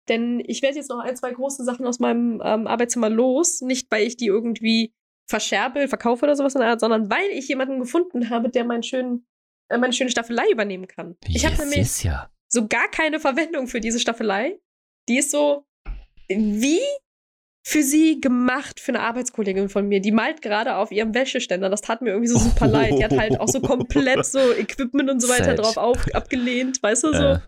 Denn 0.09 0.43
ich 0.45 0.61
werde 0.61 0.77
jetzt 0.77 0.89
noch 0.89 0.99
ein, 0.99 1.15
zwei 1.15 1.31
große 1.31 1.63
Sachen 1.63 1.87
aus 1.87 1.99
meinem 1.99 2.41
ähm, 2.43 2.67
Arbeitszimmer 2.67 3.09
los. 3.09 3.61
Nicht, 3.61 3.89
weil 3.89 4.05
ich 4.05 4.17
die 4.17 4.27
irgendwie 4.27 4.93
verscherbe, 5.25 5.87
verkaufe 5.87 6.25
oder 6.25 6.35
sowas 6.35 6.55
in 6.55 6.61
der 6.61 6.71
Art, 6.71 6.81
sondern 6.81 7.09
weil 7.09 7.29
ich 7.31 7.47
jemanden 7.47 7.79
gefunden 7.79 8.29
habe, 8.29 8.49
der 8.49 8.65
meinen 8.65 8.83
schönen, 8.83 9.25
äh, 9.69 9.77
meine 9.77 9.93
schöne 9.93 10.09
Staffelei 10.09 10.43
übernehmen 10.51 10.87
kann. 10.87 11.15
Ich 11.27 11.45
habe 11.45 11.55
yes, 11.55 11.61
nämlich 11.61 11.77
yes, 11.77 12.03
ja. 12.03 12.29
so 12.49 12.67
gar 12.67 12.89
keine 12.89 13.19
Verwendung 13.19 13.67
für 13.67 13.79
diese 13.79 13.99
Staffelei. 13.99 14.59
Die 15.07 15.17
ist 15.17 15.31
so 15.31 15.65
wie 16.27 16.81
für 17.65 17.81
sie 17.81 18.19
gemacht 18.19 18.79
für 18.81 18.91
eine 18.91 18.99
Arbeitskollegin 18.99 19.69
von 19.69 19.87
mir. 19.87 20.01
Die 20.01 20.11
malt 20.11 20.41
gerade 20.41 20.75
auf 20.75 20.91
ihrem 20.91 21.13
Wäscheständer. 21.15 21.69
Das 21.69 21.81
tat 21.81 22.01
mir 22.01 22.09
irgendwie 22.09 22.27
so 22.27 22.37
super 22.37 22.67
leid. 22.67 22.93
Die 22.99 23.03
hat 23.03 23.17
halt 23.17 23.39
auch 23.39 23.47
so 23.47 23.61
komplett 23.61 24.25
so 24.25 24.39
Equipment 24.57 25.09
und 25.09 25.21
so 25.21 25.29
weiter 25.29 25.55
Sad. 25.55 25.59
drauf 25.59 25.77
auf, 25.77 26.05
abgelehnt, 26.13 26.83
weißt 26.83 27.03
du, 27.05 27.13
so. 27.13 27.23
Äh, 27.23 27.39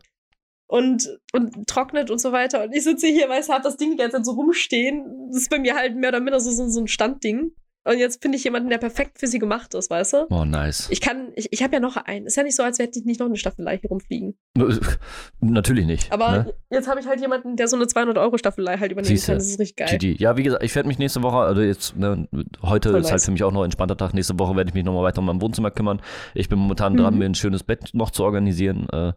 Und, 0.68 1.20
und 1.34 1.68
trocknet 1.68 2.10
und 2.10 2.20
so 2.20 2.32
weiter. 2.32 2.64
Und 2.64 2.74
ich 2.74 2.84
sitze 2.84 3.08
hier, 3.08 3.30
weißt 3.30 3.50
du, 3.50 3.54
hab 3.54 3.64
das 3.64 3.78
Ding 3.78 3.92
die 3.92 3.98
ganze 3.98 4.18
Zeit 4.18 4.26
so 4.26 4.32
rumstehen. 4.32 5.28
Das 5.32 5.42
ist 5.44 5.50
bei 5.50 5.60
mir 5.60 5.76
halt 5.76 5.96
mehr 5.96 6.10
oder 6.10 6.22
minder 6.22 6.40
so, 6.40 6.50
so, 6.50 6.68
so 6.70 6.80
ein 6.80 6.88
Standding. 6.88 7.52
Und 7.88 8.00
jetzt 8.00 8.22
finde 8.22 8.38
ich 8.38 8.44
jemanden, 8.44 8.70
der 8.70 8.80
perfekt 8.80 9.20
für 9.20 9.28
sie 9.28 9.38
gemacht 9.40 9.74
ist, 9.76 9.90
weißt 9.92 10.14
du? 10.14 10.26
oh, 10.30 10.44
nice. 10.44 10.88
Ich 10.90 11.02
kann, 11.02 11.30
ich, 11.36 11.48
ich 11.52 11.62
habe 11.64 11.74
ja 11.76 11.80
noch 11.80 11.98
einen. 11.98 12.26
Ist 12.26 12.36
ja 12.36 12.44
nicht 12.44 12.56
so, 12.56 12.64
als 12.64 12.80
hätte 12.80 12.98
ich 12.98 13.06
nicht 13.06 13.20
noch 13.20 13.28
eine 13.28 13.36
Staffelei 13.38 13.78
hier 13.78 13.90
rumfliegen. 13.90 14.36
Natürlich 15.40 15.86
nicht. 15.86 16.12
Aber 16.12 16.32
ne? 16.32 16.54
jetzt 16.72 16.88
habe 16.88 17.00
ich 17.00 17.08
halt 17.08 17.22
jemanden, 17.22 17.56
der 17.56 17.68
so 17.68 17.76
eine 17.76 17.86
200-Euro-Staffelei 17.86 18.78
halt 18.78 18.92
übernehmen 18.92 19.16
Siehste. 19.16 19.34
kann. 19.34 19.38
Das 19.38 19.48
ist 19.48 19.60
richtig 19.60 19.76
geil. 19.76 19.98
GG. 19.98 20.16
Ja, 20.20 20.36
wie 20.38 20.44
gesagt, 20.44 20.64
ich 20.64 20.74
werde 20.76 20.88
mich 20.88 20.98
nächste 20.98 21.22
Woche, 21.24 21.38
also 21.38 21.62
jetzt, 21.62 21.96
ne, 21.96 22.28
heute 22.64 22.90
Voll 22.92 23.00
ist 23.02 23.06
halt 23.08 23.14
nice. 23.16 23.26
für 23.26 23.32
mich 23.32 23.44
auch 23.44 23.52
noch 23.52 23.62
ein 23.62 23.66
entspannter 23.66 23.98
Tag. 23.98 24.14
Nächste 24.14 24.38
Woche 24.40 24.56
werde 24.56 24.70
ich 24.70 24.74
mich 24.74 24.84
nochmal 24.84 25.04
weiter 25.04 25.20
um 25.20 25.26
mein 25.26 25.42
Wohnzimmer 25.42 25.72
kümmern. 25.72 26.02
Ich 26.34 26.50
bin 26.50 26.60
momentan 26.60 26.98
dran, 26.98 27.14
Mhm. 27.14 27.20
mir 27.20 27.26
ein 27.26 27.36
schönes 27.36 27.64
Bett 27.64 27.90
noch 27.94 28.10
zu 28.12 28.24
organisieren. 28.24 28.88
Äh, 28.92 29.14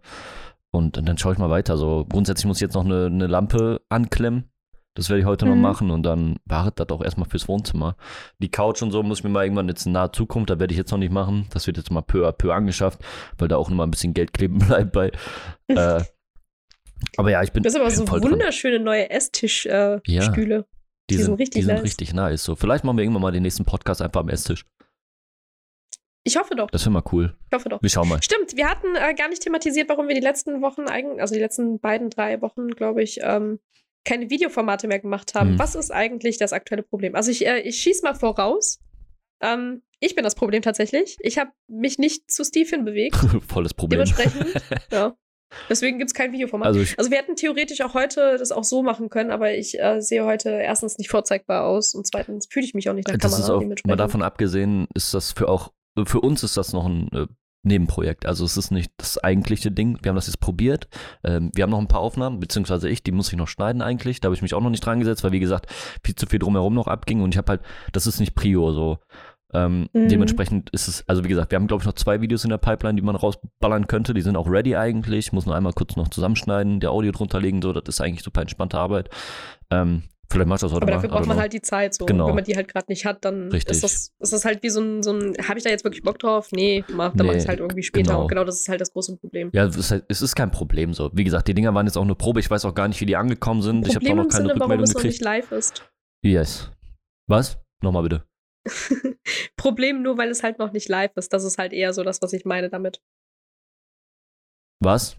und 0.70 0.96
dann 1.08 1.16
schaue 1.16 1.32
ich 1.32 1.38
mal 1.38 1.50
weiter. 1.50 1.76
So, 1.78 2.04
grundsätzlich 2.08 2.44
muss 2.46 2.58
ich 2.58 2.62
jetzt 2.62 2.74
noch 2.74 2.84
eine, 2.84 3.06
eine 3.06 3.26
Lampe 3.26 3.80
anklemmen. 3.88 4.50
Das 4.98 5.08
werde 5.10 5.20
ich 5.20 5.26
heute 5.26 5.46
noch 5.46 5.54
Mhm. 5.54 5.60
machen 5.60 5.90
und 5.92 6.02
dann 6.02 6.40
war 6.44 6.70
das 6.72 6.88
auch 6.90 7.02
erstmal 7.04 7.28
fürs 7.28 7.46
Wohnzimmer. 7.46 7.96
Die 8.40 8.50
Couch 8.50 8.82
und 8.82 8.90
so 8.90 9.02
muss 9.04 9.18
ich 9.18 9.24
mir 9.24 9.30
mal 9.30 9.44
irgendwann 9.44 9.68
jetzt 9.68 9.86
in 9.86 9.92
naher 9.92 10.12
Zukunft, 10.12 10.50
da 10.50 10.58
werde 10.58 10.72
ich 10.72 10.78
jetzt 10.78 10.90
noch 10.90 10.98
nicht 10.98 11.12
machen. 11.12 11.46
Das 11.52 11.68
wird 11.68 11.76
jetzt 11.76 11.92
mal 11.92 12.00
peu 12.02 12.26
à 12.26 12.32
peu 12.32 12.52
angeschafft, 12.52 12.98
weil 13.38 13.46
da 13.46 13.56
auch 13.56 13.70
noch 13.70 13.76
mal 13.76 13.84
ein 13.84 13.92
bisschen 13.92 14.12
Geld 14.12 14.32
kleben 14.32 14.58
bleibt 14.58 14.90
bei. 14.92 15.12
äh, 15.68 16.02
aber 17.16 17.30
ja, 17.30 17.42
ich 17.44 17.52
bin 17.52 17.62
Das 17.62 17.74
ist 17.74 17.80
aber 17.80 17.90
so 17.92 18.04
voll 18.06 18.20
dran. 18.20 18.32
wunderschöne 18.32 18.80
neue 18.80 19.08
Esstischstühle. 19.08 20.00
Äh, 20.04 20.10
Ja. 20.12 20.64
Die, 21.10 21.14
Die 21.14 21.22
sind 21.22 21.24
sind 21.26 21.34
richtig 21.36 21.60
die 21.60 21.64
sind 21.64 21.74
nice. 21.76 21.84
richtig 21.84 22.12
nice. 22.12 22.44
So, 22.44 22.56
vielleicht 22.56 22.82
machen 22.84 22.96
wir 22.98 23.02
irgendwann 23.04 23.22
mal 23.22 23.30
den 23.32 23.42
nächsten 23.44 23.64
Podcast 23.64 24.02
einfach 24.02 24.20
am 24.20 24.28
Esstisch. 24.28 24.66
Ich 26.24 26.36
hoffe 26.36 26.54
doch. 26.54 26.70
Das 26.70 26.82
wäre 26.84 26.90
mal 26.90 27.04
cool. 27.12 27.34
Ich 27.50 27.54
hoffe 27.56 27.68
doch. 27.70 27.80
Wir 27.80 27.88
schauen 27.88 28.08
mal. 28.08 28.22
Stimmt, 28.22 28.56
wir 28.56 28.68
hatten 28.68 28.94
äh, 28.96 29.14
gar 29.14 29.28
nicht 29.28 29.42
thematisiert, 29.42 29.88
warum 29.88 30.08
wir 30.08 30.14
die 30.14 30.20
letzten 30.20 30.60
Wochen, 30.60 30.82
eigen- 30.88 31.20
also 31.20 31.34
die 31.34 31.40
letzten 31.40 31.78
beiden, 31.78 32.10
drei 32.10 32.42
Wochen, 32.42 32.68
glaube 32.72 33.02
ich, 33.02 33.20
ähm, 33.22 33.60
keine 34.08 34.30
Videoformate 34.30 34.88
mehr 34.88 35.00
gemacht 35.00 35.34
haben. 35.34 35.50
Hm. 35.50 35.58
Was 35.58 35.74
ist 35.74 35.90
eigentlich 35.90 36.38
das 36.38 36.54
aktuelle 36.54 36.82
Problem? 36.82 37.14
Also 37.14 37.30
ich, 37.30 37.46
äh, 37.46 37.60
ich 37.60 37.76
schieß 37.76 38.02
mal 38.02 38.14
voraus. 38.14 38.80
Ähm, 39.42 39.82
ich 40.00 40.14
bin 40.14 40.24
das 40.24 40.34
Problem 40.34 40.62
tatsächlich. 40.62 41.18
Ich 41.20 41.36
habe 41.38 41.50
mich 41.68 41.98
nicht 41.98 42.30
zu 42.30 42.42
Steve 42.42 42.70
hinbewegt. 42.70 43.16
Volles 43.48 43.74
Problem. 43.74 44.00
Dementsprechend, 44.00 44.62
ja. 44.90 45.14
Deswegen 45.68 45.98
gibt 45.98 46.10
es 46.10 46.14
kein 46.14 46.32
Videoformat. 46.32 46.68
Also 46.68 46.80
Also 46.96 47.10
wir 47.10 47.18
hätten 47.18 47.36
theoretisch 47.36 47.82
auch 47.82 47.92
heute 47.92 48.36
das 48.38 48.50
auch 48.50 48.64
so 48.64 48.82
machen 48.82 49.10
können, 49.10 49.30
aber 49.30 49.54
ich 49.54 49.78
äh, 49.78 50.00
sehe 50.00 50.24
heute 50.24 50.50
erstens 50.50 50.96
nicht 50.96 51.10
vorzeigbar 51.10 51.66
aus 51.66 51.94
und 51.94 52.06
zweitens 52.06 52.46
fühle 52.50 52.64
ich 52.64 52.74
mich 52.74 52.88
auch 52.88 52.94
nicht 52.94 53.08
nach 53.08 53.16
das 53.18 53.32
Kamera. 53.32 53.62
ist 53.62 53.80
auch, 53.80 53.86
mal 53.86 53.96
davon 53.96 54.22
abgesehen, 54.22 54.88
ist 54.94 55.12
das 55.12 55.32
für 55.32 55.48
auch, 55.48 55.72
für 56.04 56.20
uns 56.20 56.42
ist 56.42 56.56
das 56.56 56.72
noch 56.72 56.86
ein 56.86 57.08
äh, 57.12 57.26
Nebenprojekt. 57.62 58.26
Also 58.26 58.44
es 58.44 58.56
ist 58.56 58.70
nicht 58.70 58.92
das 58.96 59.18
eigentliche 59.18 59.70
Ding. 59.70 59.98
Wir 60.02 60.10
haben 60.10 60.16
das 60.16 60.26
jetzt 60.26 60.40
probiert. 60.40 60.88
Ähm, 61.24 61.50
wir 61.54 61.62
haben 61.64 61.70
noch 61.70 61.80
ein 61.80 61.88
paar 61.88 62.00
Aufnahmen, 62.00 62.40
beziehungsweise 62.40 62.88
ich, 62.88 63.02
die 63.02 63.12
muss 63.12 63.30
ich 63.32 63.38
noch 63.38 63.48
schneiden 63.48 63.82
eigentlich. 63.82 64.20
Da 64.20 64.26
habe 64.26 64.34
ich 64.34 64.42
mich 64.42 64.54
auch 64.54 64.60
noch 64.60 64.70
nicht 64.70 64.84
dran 64.84 65.00
gesetzt, 65.00 65.24
weil 65.24 65.32
wie 65.32 65.40
gesagt, 65.40 65.66
viel 66.04 66.14
zu 66.14 66.26
viel 66.26 66.38
drumherum 66.38 66.74
noch 66.74 66.86
abging 66.86 67.20
und 67.20 67.34
ich 67.34 67.38
habe 67.38 67.50
halt, 67.50 67.60
das 67.92 68.06
ist 68.06 68.20
nicht 68.20 68.34
Prio 68.34 68.72
so. 68.72 68.98
Ähm, 69.52 69.88
Mhm. 69.92 70.08
Dementsprechend 70.08 70.70
ist 70.70 70.88
es, 70.88 71.08
also 71.08 71.24
wie 71.24 71.28
gesagt, 71.28 71.50
wir 71.50 71.56
haben 71.56 71.66
glaube 71.66 71.82
ich 71.82 71.86
noch 71.86 71.94
zwei 71.94 72.20
Videos 72.20 72.44
in 72.44 72.50
der 72.50 72.58
Pipeline, 72.58 72.96
die 72.96 73.02
man 73.02 73.16
rausballern 73.16 73.86
könnte. 73.86 74.14
Die 74.14 74.20
sind 74.20 74.36
auch 74.36 74.48
ready 74.48 74.76
eigentlich. 74.76 75.32
Muss 75.32 75.46
nur 75.46 75.56
einmal 75.56 75.72
kurz 75.72 75.96
noch 75.96 76.08
zusammenschneiden, 76.08 76.80
der 76.80 76.90
Audio 76.90 77.12
drunter 77.12 77.40
legen, 77.40 77.62
so. 77.62 77.72
Das 77.72 77.82
ist 77.88 78.00
eigentlich 78.00 78.22
super 78.22 78.42
entspannte 78.42 78.78
Arbeit. 78.78 79.08
Ähm, 79.70 80.02
vielleicht 80.30 80.48
machst 80.48 80.62
du 80.62 80.66
das 80.66 80.74
heute 80.74 80.82
aber 80.82 80.92
mal. 80.92 80.96
dafür 80.96 81.08
braucht 81.10 81.26
man 81.26 81.38
halt 81.38 81.52
die 81.52 81.62
Zeit 81.62 81.94
so. 81.94 82.06
Genau. 82.06 82.28
Wenn 82.28 82.34
man 82.34 82.44
die 82.44 82.56
halt 82.56 82.68
gerade 82.68 82.86
nicht 82.88 83.04
hat, 83.04 83.24
dann 83.24 83.50
Richtig. 83.50 83.70
ist 83.70 83.82
das, 83.82 84.12
ist 84.18 84.32
das 84.32 84.44
halt 84.44 84.62
wie 84.62 84.68
so 84.70 84.80
ein, 84.80 85.02
so 85.02 85.12
ein 85.12 85.34
habe 85.46 85.58
ich 85.58 85.64
da 85.64 85.70
jetzt 85.70 85.84
wirklich 85.84 86.02
Bock 86.02 86.18
drauf? 86.18 86.48
Nee, 86.52 86.84
mach, 86.88 87.14
dann 87.14 87.26
mach 87.26 87.34
Nee, 87.34 87.40
ich 87.40 87.48
halt 87.48 87.60
irgendwie 87.60 87.82
später. 87.82 88.10
genau. 88.10 88.22
Und 88.22 88.28
genau 88.28 88.44
das 88.44 88.60
ist 88.60 88.68
halt 88.68 88.80
das 88.80 88.92
große 88.92 89.16
Problem. 89.16 89.50
Ja, 89.52 89.64
es 89.66 89.76
ist, 89.76 89.90
halt, 89.90 90.04
es 90.08 90.22
ist 90.22 90.34
kein 90.34 90.50
Problem 90.50 90.92
so. 90.92 91.10
Wie 91.12 91.24
gesagt, 91.24 91.48
die 91.48 91.54
Dinger 91.54 91.74
waren 91.74 91.86
jetzt 91.86 91.96
auch 91.96 92.02
eine 92.02 92.14
Probe. 92.14 92.40
Ich 92.40 92.50
weiß 92.50 92.64
auch 92.64 92.74
gar 92.74 92.88
nicht, 92.88 93.00
wie 93.00 93.06
die 93.06 93.16
angekommen 93.16 93.62
sind. 93.62 93.86
ich 93.86 93.94
habe 93.94 94.04
Problem 94.04 94.20
auch 94.20 94.24
noch 94.24 94.30
keine 94.30 94.48
Sinne, 94.48 94.60
warum 94.60 94.70
Rückmeldung 94.72 94.84
es 94.84 94.94
noch 94.94 95.02
nicht 95.02 95.20
live 95.22 95.52
ist. 95.52 95.90
Yes. 96.22 96.70
Was? 97.26 97.58
Nochmal 97.82 98.02
bitte. 98.02 98.24
Problem 99.56 100.02
nur, 100.02 100.18
weil 100.18 100.30
es 100.30 100.42
halt 100.42 100.58
noch 100.58 100.72
nicht 100.72 100.88
live 100.88 101.16
ist. 101.16 101.32
Das 101.32 101.44
ist 101.44 101.58
halt 101.58 101.72
eher 101.72 101.92
so 101.92 102.02
das, 102.02 102.20
was 102.22 102.32
ich 102.32 102.44
meine 102.44 102.68
damit. 102.68 103.00
Was? 104.80 105.18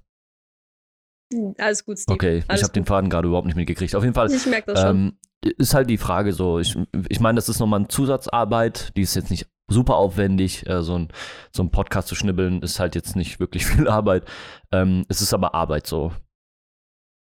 Alles 1.57 1.85
gut, 1.85 1.99
Steve. 1.99 2.13
Okay, 2.15 2.37
ich 2.39 2.49
Alles 2.49 2.63
habe 2.63 2.73
den. 2.73 2.85
Faden 2.85 3.09
gerade 3.09 3.27
überhaupt 3.27 3.45
nicht 3.47 3.55
mitgekriegt. 3.55 3.95
Auf 3.95 4.03
jeden 4.03 4.15
Fall 4.15 4.31
Ich 4.31 4.45
merke 4.47 4.73
das 4.73 4.81
schon. 4.81 5.13
ähm, 5.43 5.53
ist 5.57 5.73
halt 5.73 5.89
die 5.89 5.97
Frage 5.97 6.33
so. 6.33 6.59
Ich, 6.59 6.77
ich 7.07 7.19
meine, 7.19 7.35
das 7.35 7.49
ist 7.49 7.59
nochmal 7.59 7.79
eine 7.79 7.87
Zusatzarbeit. 7.87 8.95
Die 8.97 9.01
ist 9.01 9.15
jetzt 9.15 9.29
nicht 9.29 9.47
super 9.67 9.95
aufwendig. 9.95 10.67
Äh, 10.67 10.81
so, 10.81 10.97
ein, 10.97 11.09
so 11.51 11.63
ein 11.63 11.71
Podcast 11.71 12.07
zu 12.07 12.15
schnibbeln 12.15 12.61
ist 12.61 12.79
halt 12.79 12.95
jetzt 12.95 13.15
nicht 13.15 13.39
wirklich 13.39 13.65
viel 13.67 13.87
Arbeit. 13.87 14.25
Ähm, 14.71 15.05
es 15.07 15.21
ist 15.21 15.33
aber 15.33 15.53
Arbeit 15.53 15.87
so. 15.87 16.11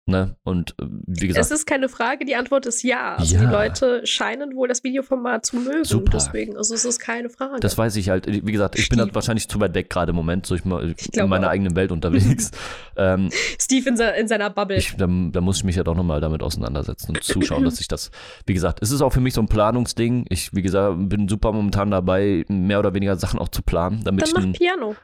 Ne? 0.08 0.36
Und 0.44 0.76
äh, 0.80 0.86
wie 1.08 1.28
gesagt, 1.28 1.46
Es 1.48 1.52
ist 1.52 1.66
keine 1.66 1.90
Frage, 1.90 2.26
die 2.26 2.36
Antwort 2.36 2.68
ist 2.68 2.84
ja. 2.84 3.16
Also 3.16 3.36
Ja. 3.36 3.42
die 3.42 3.48
Leute 3.52 4.06
scheinen 4.06 4.56
wohl 4.56 4.68
das 4.68 4.84
Videoformat 4.84 5.48
zu 5.48 5.56
mögen. 5.56 5.84
Super. 5.84 6.12
Deswegen, 6.12 6.58
also 6.58 6.76
es 6.76 6.86
ist 6.86 7.00
keine 7.00 7.30
Frage. 7.30 7.60
Das 7.60 7.76
weiß 7.76 7.96
ich 7.96 8.10
halt. 8.10 8.28
Wie 8.28 8.52
gesagt, 8.52 8.78
ich 8.78 8.88
bin 8.88 9.00
halt 9.00 9.16
wahrscheinlich 9.16 9.48
zu 9.48 9.60
weit 9.60 9.74
weg 9.74 9.90
gerade 9.90 10.12
im 10.12 10.16
Moment. 10.16 10.46
So 10.46 10.54
ich, 10.54 10.64
mal, 10.64 10.94
in 11.12 11.28
meiner 11.30 11.48
auch. 11.48 11.52
eigenen 11.52 11.76
Welt 11.76 11.92
unterwegs. 11.92 12.52
ähm, 12.98 13.32
Steve 13.60 13.90
in, 13.90 13.98
se 13.98 14.04
in 14.20 14.28
seiner 14.28 14.52
Bubble. 14.52 14.78
ich, 14.78 14.96
da, 14.96 15.08
da 15.08 15.42
muss 15.42 15.58
ich 15.58 15.64
mich 15.64 15.76
ja 15.76 15.84
doch 15.84 15.96
nochmal 15.96 16.22
damit 16.22 16.44
auseinandersetzen 16.44 17.10
und 17.16 17.24
zuschauen, 17.24 17.64
dass 17.64 17.80
ich 17.80 17.88
das, 17.88 18.12
wie 18.46 18.54
gesagt, 18.54 18.84
es 18.84 18.92
ist 18.92 19.02
auch 19.02 19.12
für 19.12 19.22
mich 19.22 19.34
so 19.34 19.42
ein 19.42 19.48
Planungsding. 19.48 20.28
Ich, 20.30 20.54
wie 20.54 20.62
gesagt, 20.62 20.98
bin 21.10 21.28
super 21.28 21.52
momentan 21.52 21.90
dabei, 21.90 22.46
mehr 22.48 22.78
oder 22.78 22.94
weniger 22.94 23.16
Sachen 23.16 23.40
auch 23.40 23.50
zu 23.50 23.64
planen, 23.64 24.02
damit 24.04 24.22
Dann 24.22 24.30
ich 24.30 24.48
mach 24.50 24.54
Piano. 24.54 24.96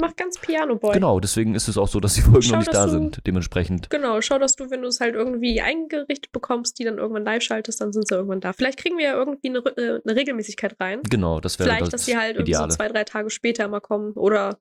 Mach 0.00 0.14
ganz 0.16 0.38
Piano, 0.38 0.76
Boy. 0.76 0.92
Genau, 0.94 1.20
deswegen 1.20 1.54
ist 1.54 1.68
es 1.68 1.78
auch 1.78 1.88
so, 1.88 2.00
dass 2.00 2.14
die 2.14 2.20
Folgen 2.22 2.42
Schau, 2.42 2.52
noch 2.52 2.58
nicht 2.60 2.74
da 2.74 2.84
du- 2.86 2.90
sind. 2.92 3.26
Dementsprechend. 3.26 3.90
Genau, 3.90 4.20
schau, 4.20 4.38
dass 4.38 4.56
du, 4.56 4.70
wenn 4.70 4.82
du 4.82 4.88
es 4.88 5.00
halt 5.00 5.14
irgendwie 5.14 5.60
eingerichtet 5.60 6.32
bekommst, 6.32 6.78
die 6.78 6.84
dann 6.84 6.98
irgendwann 6.98 7.24
live 7.24 7.42
schaltest, 7.42 7.80
dann 7.80 7.92
sind 7.92 8.06
sie 8.08 8.14
irgendwann 8.14 8.40
da. 8.40 8.52
Vielleicht 8.52 8.78
kriegen 8.78 8.98
wir 8.98 9.04
ja 9.06 9.14
irgendwie 9.14 9.48
eine, 9.48 9.58
äh, 9.58 10.00
eine 10.04 10.16
Regelmäßigkeit 10.16 10.76
rein. 10.80 11.00
Genau, 11.08 11.40
das 11.40 11.58
wäre 11.58 11.68
Vielleicht, 11.68 11.82
das 11.84 11.90
dass 11.90 12.04
die 12.04 12.16
halt 12.16 12.36
irgendwie 12.36 12.50
Ideale. 12.52 12.70
so 12.70 12.76
zwei, 12.76 12.88
drei 12.88 13.04
Tage 13.04 13.30
später 13.30 13.66
mal 13.68 13.80
kommen. 13.80 14.12
Oder, 14.12 14.58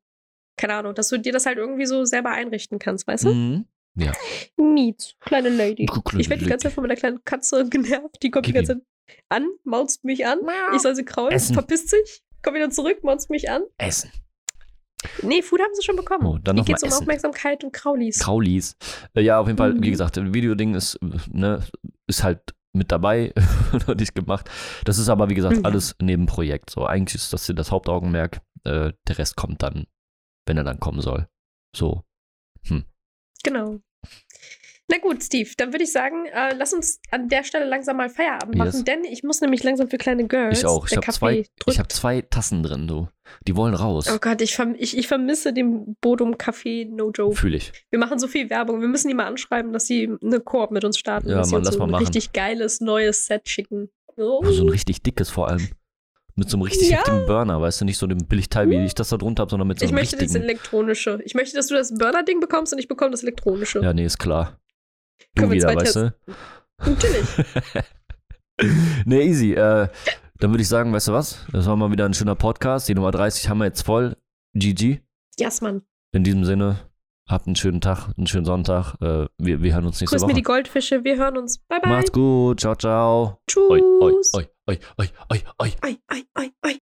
keine 0.58 0.76
Ahnung, 0.76 0.96
dass 0.96 1.10
du 1.10 1.18
dir 1.18 1.32
das 1.34 1.46
halt 1.46 1.58
irgendwie 1.58 1.86
so 1.86 2.06
selber 2.06 2.30
einrichten 2.32 2.80
kannst, 2.80 3.08
weißt 3.08 3.26
du? 3.26 3.34
Mhm. 3.34 3.66
Ja. 4.00 4.12
Neat, 4.58 5.16
kleine 5.22 5.50
Lady. 5.50 5.86
Kleine 5.88 6.22
Ich 6.22 6.30
werde 6.30 6.44
die 6.44 6.50
ganze 6.50 6.66
Zeit 6.68 6.74
von 6.74 6.84
meiner 6.84 6.96
kleinen 6.96 7.24
Katze 7.26 7.68
genervt. 7.70 8.22
Die 8.22 8.30
kommt 8.30 8.46
die 8.46 8.52
Gib 8.54 8.68
ganze 8.68 8.74
Zeit 8.76 8.86
an, 9.30 9.48
maunzt 9.64 10.04
mich 10.04 10.26
an. 10.28 10.40
Ich 10.76 10.82
soll 10.82 10.96
sie 10.96 11.04
kraulen, 11.06 11.32
Essen. 11.34 11.54
verpisst 11.54 11.90
sich, 11.90 12.22
kommt 12.44 12.56
wieder 12.58 12.70
zurück, 12.70 13.04
maunzt 13.04 13.30
mich 13.32 13.50
an. 13.50 13.64
Essen. 13.80 14.12
Nee, 15.22 15.42
Food 15.42 15.60
haben 15.62 15.74
sie 15.76 15.84
schon 15.84 15.96
bekommen. 15.96 16.26
Oh, 16.26 16.38
dann 16.40 16.56
Hier 16.56 16.62
noch 16.62 16.66
geht 16.66 16.76
es 16.78 16.82
mal 16.82 16.88
um 16.88 16.92
essen. 16.92 17.02
Aufmerksamkeit 17.04 17.64
und 17.64 17.72
Kraulis. 17.74 18.20
Kraulis. 18.20 18.76
Äh, 19.14 19.22
Ja, 19.22 19.40
auf 19.40 19.48
jeden 19.48 19.58
Fall, 19.58 19.74
wie 19.76 19.88
Mhm. 19.88 19.92
gesagt, 19.92 20.18
ein 20.18 20.34
Videoding 20.34 20.74
ist, 20.74 20.98
ne, 21.32 21.64
ist 22.08 22.24
halt 22.24 22.56
mit 22.74 22.92
dabei, 22.92 23.34
noch 23.88 23.96
nicht 23.96 24.16
gemacht. 24.16 24.50
Das 24.86 24.98
ist 24.98 25.10
aber, 25.10 25.30
wie 25.30 25.36
gesagt, 25.36 25.58
Mhm. 25.58 25.66
alles 25.66 25.96
Nebenprojekt. 26.02 26.70
So, 26.72 26.86
eigentlich 26.86 27.16
ist 27.16 27.32
das 27.34 27.46
hier 27.46 27.56
das 27.56 27.72
Hauptaugenmerk. 27.72 28.42
Äh, 28.64 28.94
der 29.08 29.18
Rest 29.18 29.36
kommt 29.36 29.62
dann, 29.64 29.86
wenn 30.48 30.58
er 30.58 30.64
dann 30.64 30.80
kommen 30.80 31.02
soll. 31.02 31.28
So. 31.76 32.04
Genau. 33.44 33.80
Na 34.90 35.00
gut, 35.00 35.22
Steve, 35.22 35.50
dann 35.58 35.74
würde 35.74 35.84
ich 35.84 35.92
sagen, 35.92 36.28
äh, 36.28 36.54
lass 36.56 36.72
uns 36.72 37.02
an 37.12 37.28
der 37.28 37.44
Stelle 37.44 37.66
langsam 37.66 37.98
mal 37.98 38.10
Feierabend 38.10 38.56
Yes. 38.56 38.66
machen, 38.74 38.86
denn 38.86 39.04
ich 39.04 39.22
muss 39.22 39.42
nämlich 39.42 39.62
langsam 39.64 39.90
für 39.90 39.98
kleine 39.98 40.26
Girls. 40.28 40.60
Ich 40.60 40.66
auch. 40.66 40.86
Ich 40.86 40.92
Der 40.92 40.98
habe 40.98 41.06
Kaffee 41.06 41.18
zwei, 41.20 41.34
drückt. 41.36 41.72
ich 41.74 41.80
hab 41.80 41.92
zwei 41.92 42.22
Tassen 42.22 42.64
drin, 42.64 42.88
du. 42.88 43.10
Die 43.46 43.58
wollen 43.58 43.74
raus. 43.74 44.08
Oh 44.10 44.18
Gott, 44.22 44.42
ich, 44.42 44.56
verm 44.56 44.76
ich, 44.80 44.98
ich 44.98 45.10
vermisse 45.10 45.52
den 45.52 45.98
Bodum 46.00 46.38
Kaffee 46.38 46.86
No 46.86 47.12
Joke. 47.12 47.36
Fühle 47.36 47.58
ich. 47.58 47.74
Wir 47.90 48.00
machen 48.00 48.18
so 48.18 48.28
viel 48.30 48.50
Werbung. 48.50 48.80
Wir 48.80 48.88
müssen 48.88 49.10
die 49.10 49.14
mal 49.14 49.26
anschreiben, 49.28 49.74
dass 49.74 49.88
sie 49.88 50.10
eine 50.24 50.40
Koop 50.40 50.72
mit 50.72 50.86
uns 50.86 50.98
starten. 50.98 51.28
Ja, 51.30 51.36
dass 51.40 51.48
sie 51.50 51.56
Mann, 51.56 51.60
uns 51.62 51.66
lass 51.68 51.74
so 51.76 51.80
mal 51.80 51.86
ein 51.88 51.92
machen. 51.92 52.04
richtig 52.06 52.32
geiles 52.32 52.80
neues 52.80 53.26
Set 53.26 53.50
schicken. 53.50 53.90
Oh. 54.16 54.42
So 54.46 54.64
ein 54.64 54.70
richtig 54.70 55.04
dickes 55.04 55.30
vor 55.30 55.50
allem. 55.50 55.68
Mit 56.36 56.50
so 56.50 56.56
einem 56.56 56.62
richtig 56.64 56.92
Ja. 56.92 56.98
heftigen 57.00 57.26
Burner, 57.26 57.60
weißt 57.60 57.82
du, 57.82 57.86
nicht 57.86 57.98
so 57.98 58.08
dem 58.08 58.20
Billigteil, 58.28 58.70
wie 58.70 58.78
ich 58.86 58.96
das 58.96 59.10
da 59.10 59.18
drunter 59.18 59.42
habe, 59.42 59.50
sondern 59.50 59.68
mit 59.68 59.80
so 59.80 59.86
ich 59.86 59.90
einem 59.90 59.96
möchte 60.00 60.16
das 60.16 60.22
richtigen. 60.28 60.44
elektronische. 60.46 61.20
Ich 61.26 61.34
möchte, 61.36 61.58
dass 61.58 61.68
du 61.68 61.74
das 61.76 61.94
Burner-Ding 61.94 62.40
bekommst 62.40 62.72
und 62.72 62.80
ich 62.80 62.88
bekomme 62.88 63.12
das 63.12 63.24
elektronische. 63.24 63.80
Ja, 63.82 63.92
nee, 63.94 64.06
ist 64.06 64.20
klar. 64.20 64.58
Du 65.36 65.44
wir 65.44 65.52
wieder, 65.52 65.76
weißt 65.76 65.96
du? 65.96 66.16
Natürlich. 66.80 67.28
nee, 69.06 69.22
easy. 69.22 69.54
Äh, 69.54 69.88
dann 70.40 70.52
würde 70.52 70.62
ich 70.62 70.68
sagen, 70.68 70.94
weißt 70.94 71.08
du 71.08 71.14
was? 71.14 71.46
Das 71.52 71.66
war 71.66 71.76
mal 71.76 71.92
wieder 71.92 72.06
ein 72.06 72.14
schöner 72.14 72.36
Podcast. 72.36 72.88
Die 72.90 72.96
Nummer 72.96 73.12
30 73.12 73.50
haben 73.50 73.60
wir 73.60 73.66
jetzt 73.66 73.82
voll. 73.82 74.16
GG. 74.54 75.00
Yes, 75.40 75.62
Mann. 75.62 75.82
In 76.14 76.24
diesem 76.24 76.46
Sinne, 76.46 76.78
habt 77.28 77.48
einen 77.48 77.56
schönen 77.56 77.82
Tag, 77.82 78.10
einen 78.18 78.28
schönen 78.28 78.46
Sonntag. 78.46 78.96
Äh, 79.02 79.28
wir, 79.38 79.62
wir 79.62 79.74
hören 79.74 79.86
uns 79.86 80.00
nächste 80.00 80.16
Grüß 80.16 80.24
mir 80.24 80.30
Woche. 80.30 80.36
die 80.36 80.44
Goldfische. 80.44 81.04
Wir 81.04 81.18
hören 81.18 81.38
uns. 81.38 81.60
Bye, 81.68 81.80
bye. 81.82 81.92
Macht's 81.92 82.12
gut. 82.12 82.60
Ciao, 82.60 82.76
ciao. 82.76 83.40
Tschüss. 83.48 83.70
Oi, 83.70 83.82
oi, 84.02 84.14
oi, 84.34 84.48
oi, 84.68 84.80
oi, 85.00 85.10
oi, 85.30 85.42
oi. 85.60 85.72
Oi, 85.84 85.98
oi, 86.12 86.24
oi, 86.38 86.52
oi. 86.66 86.78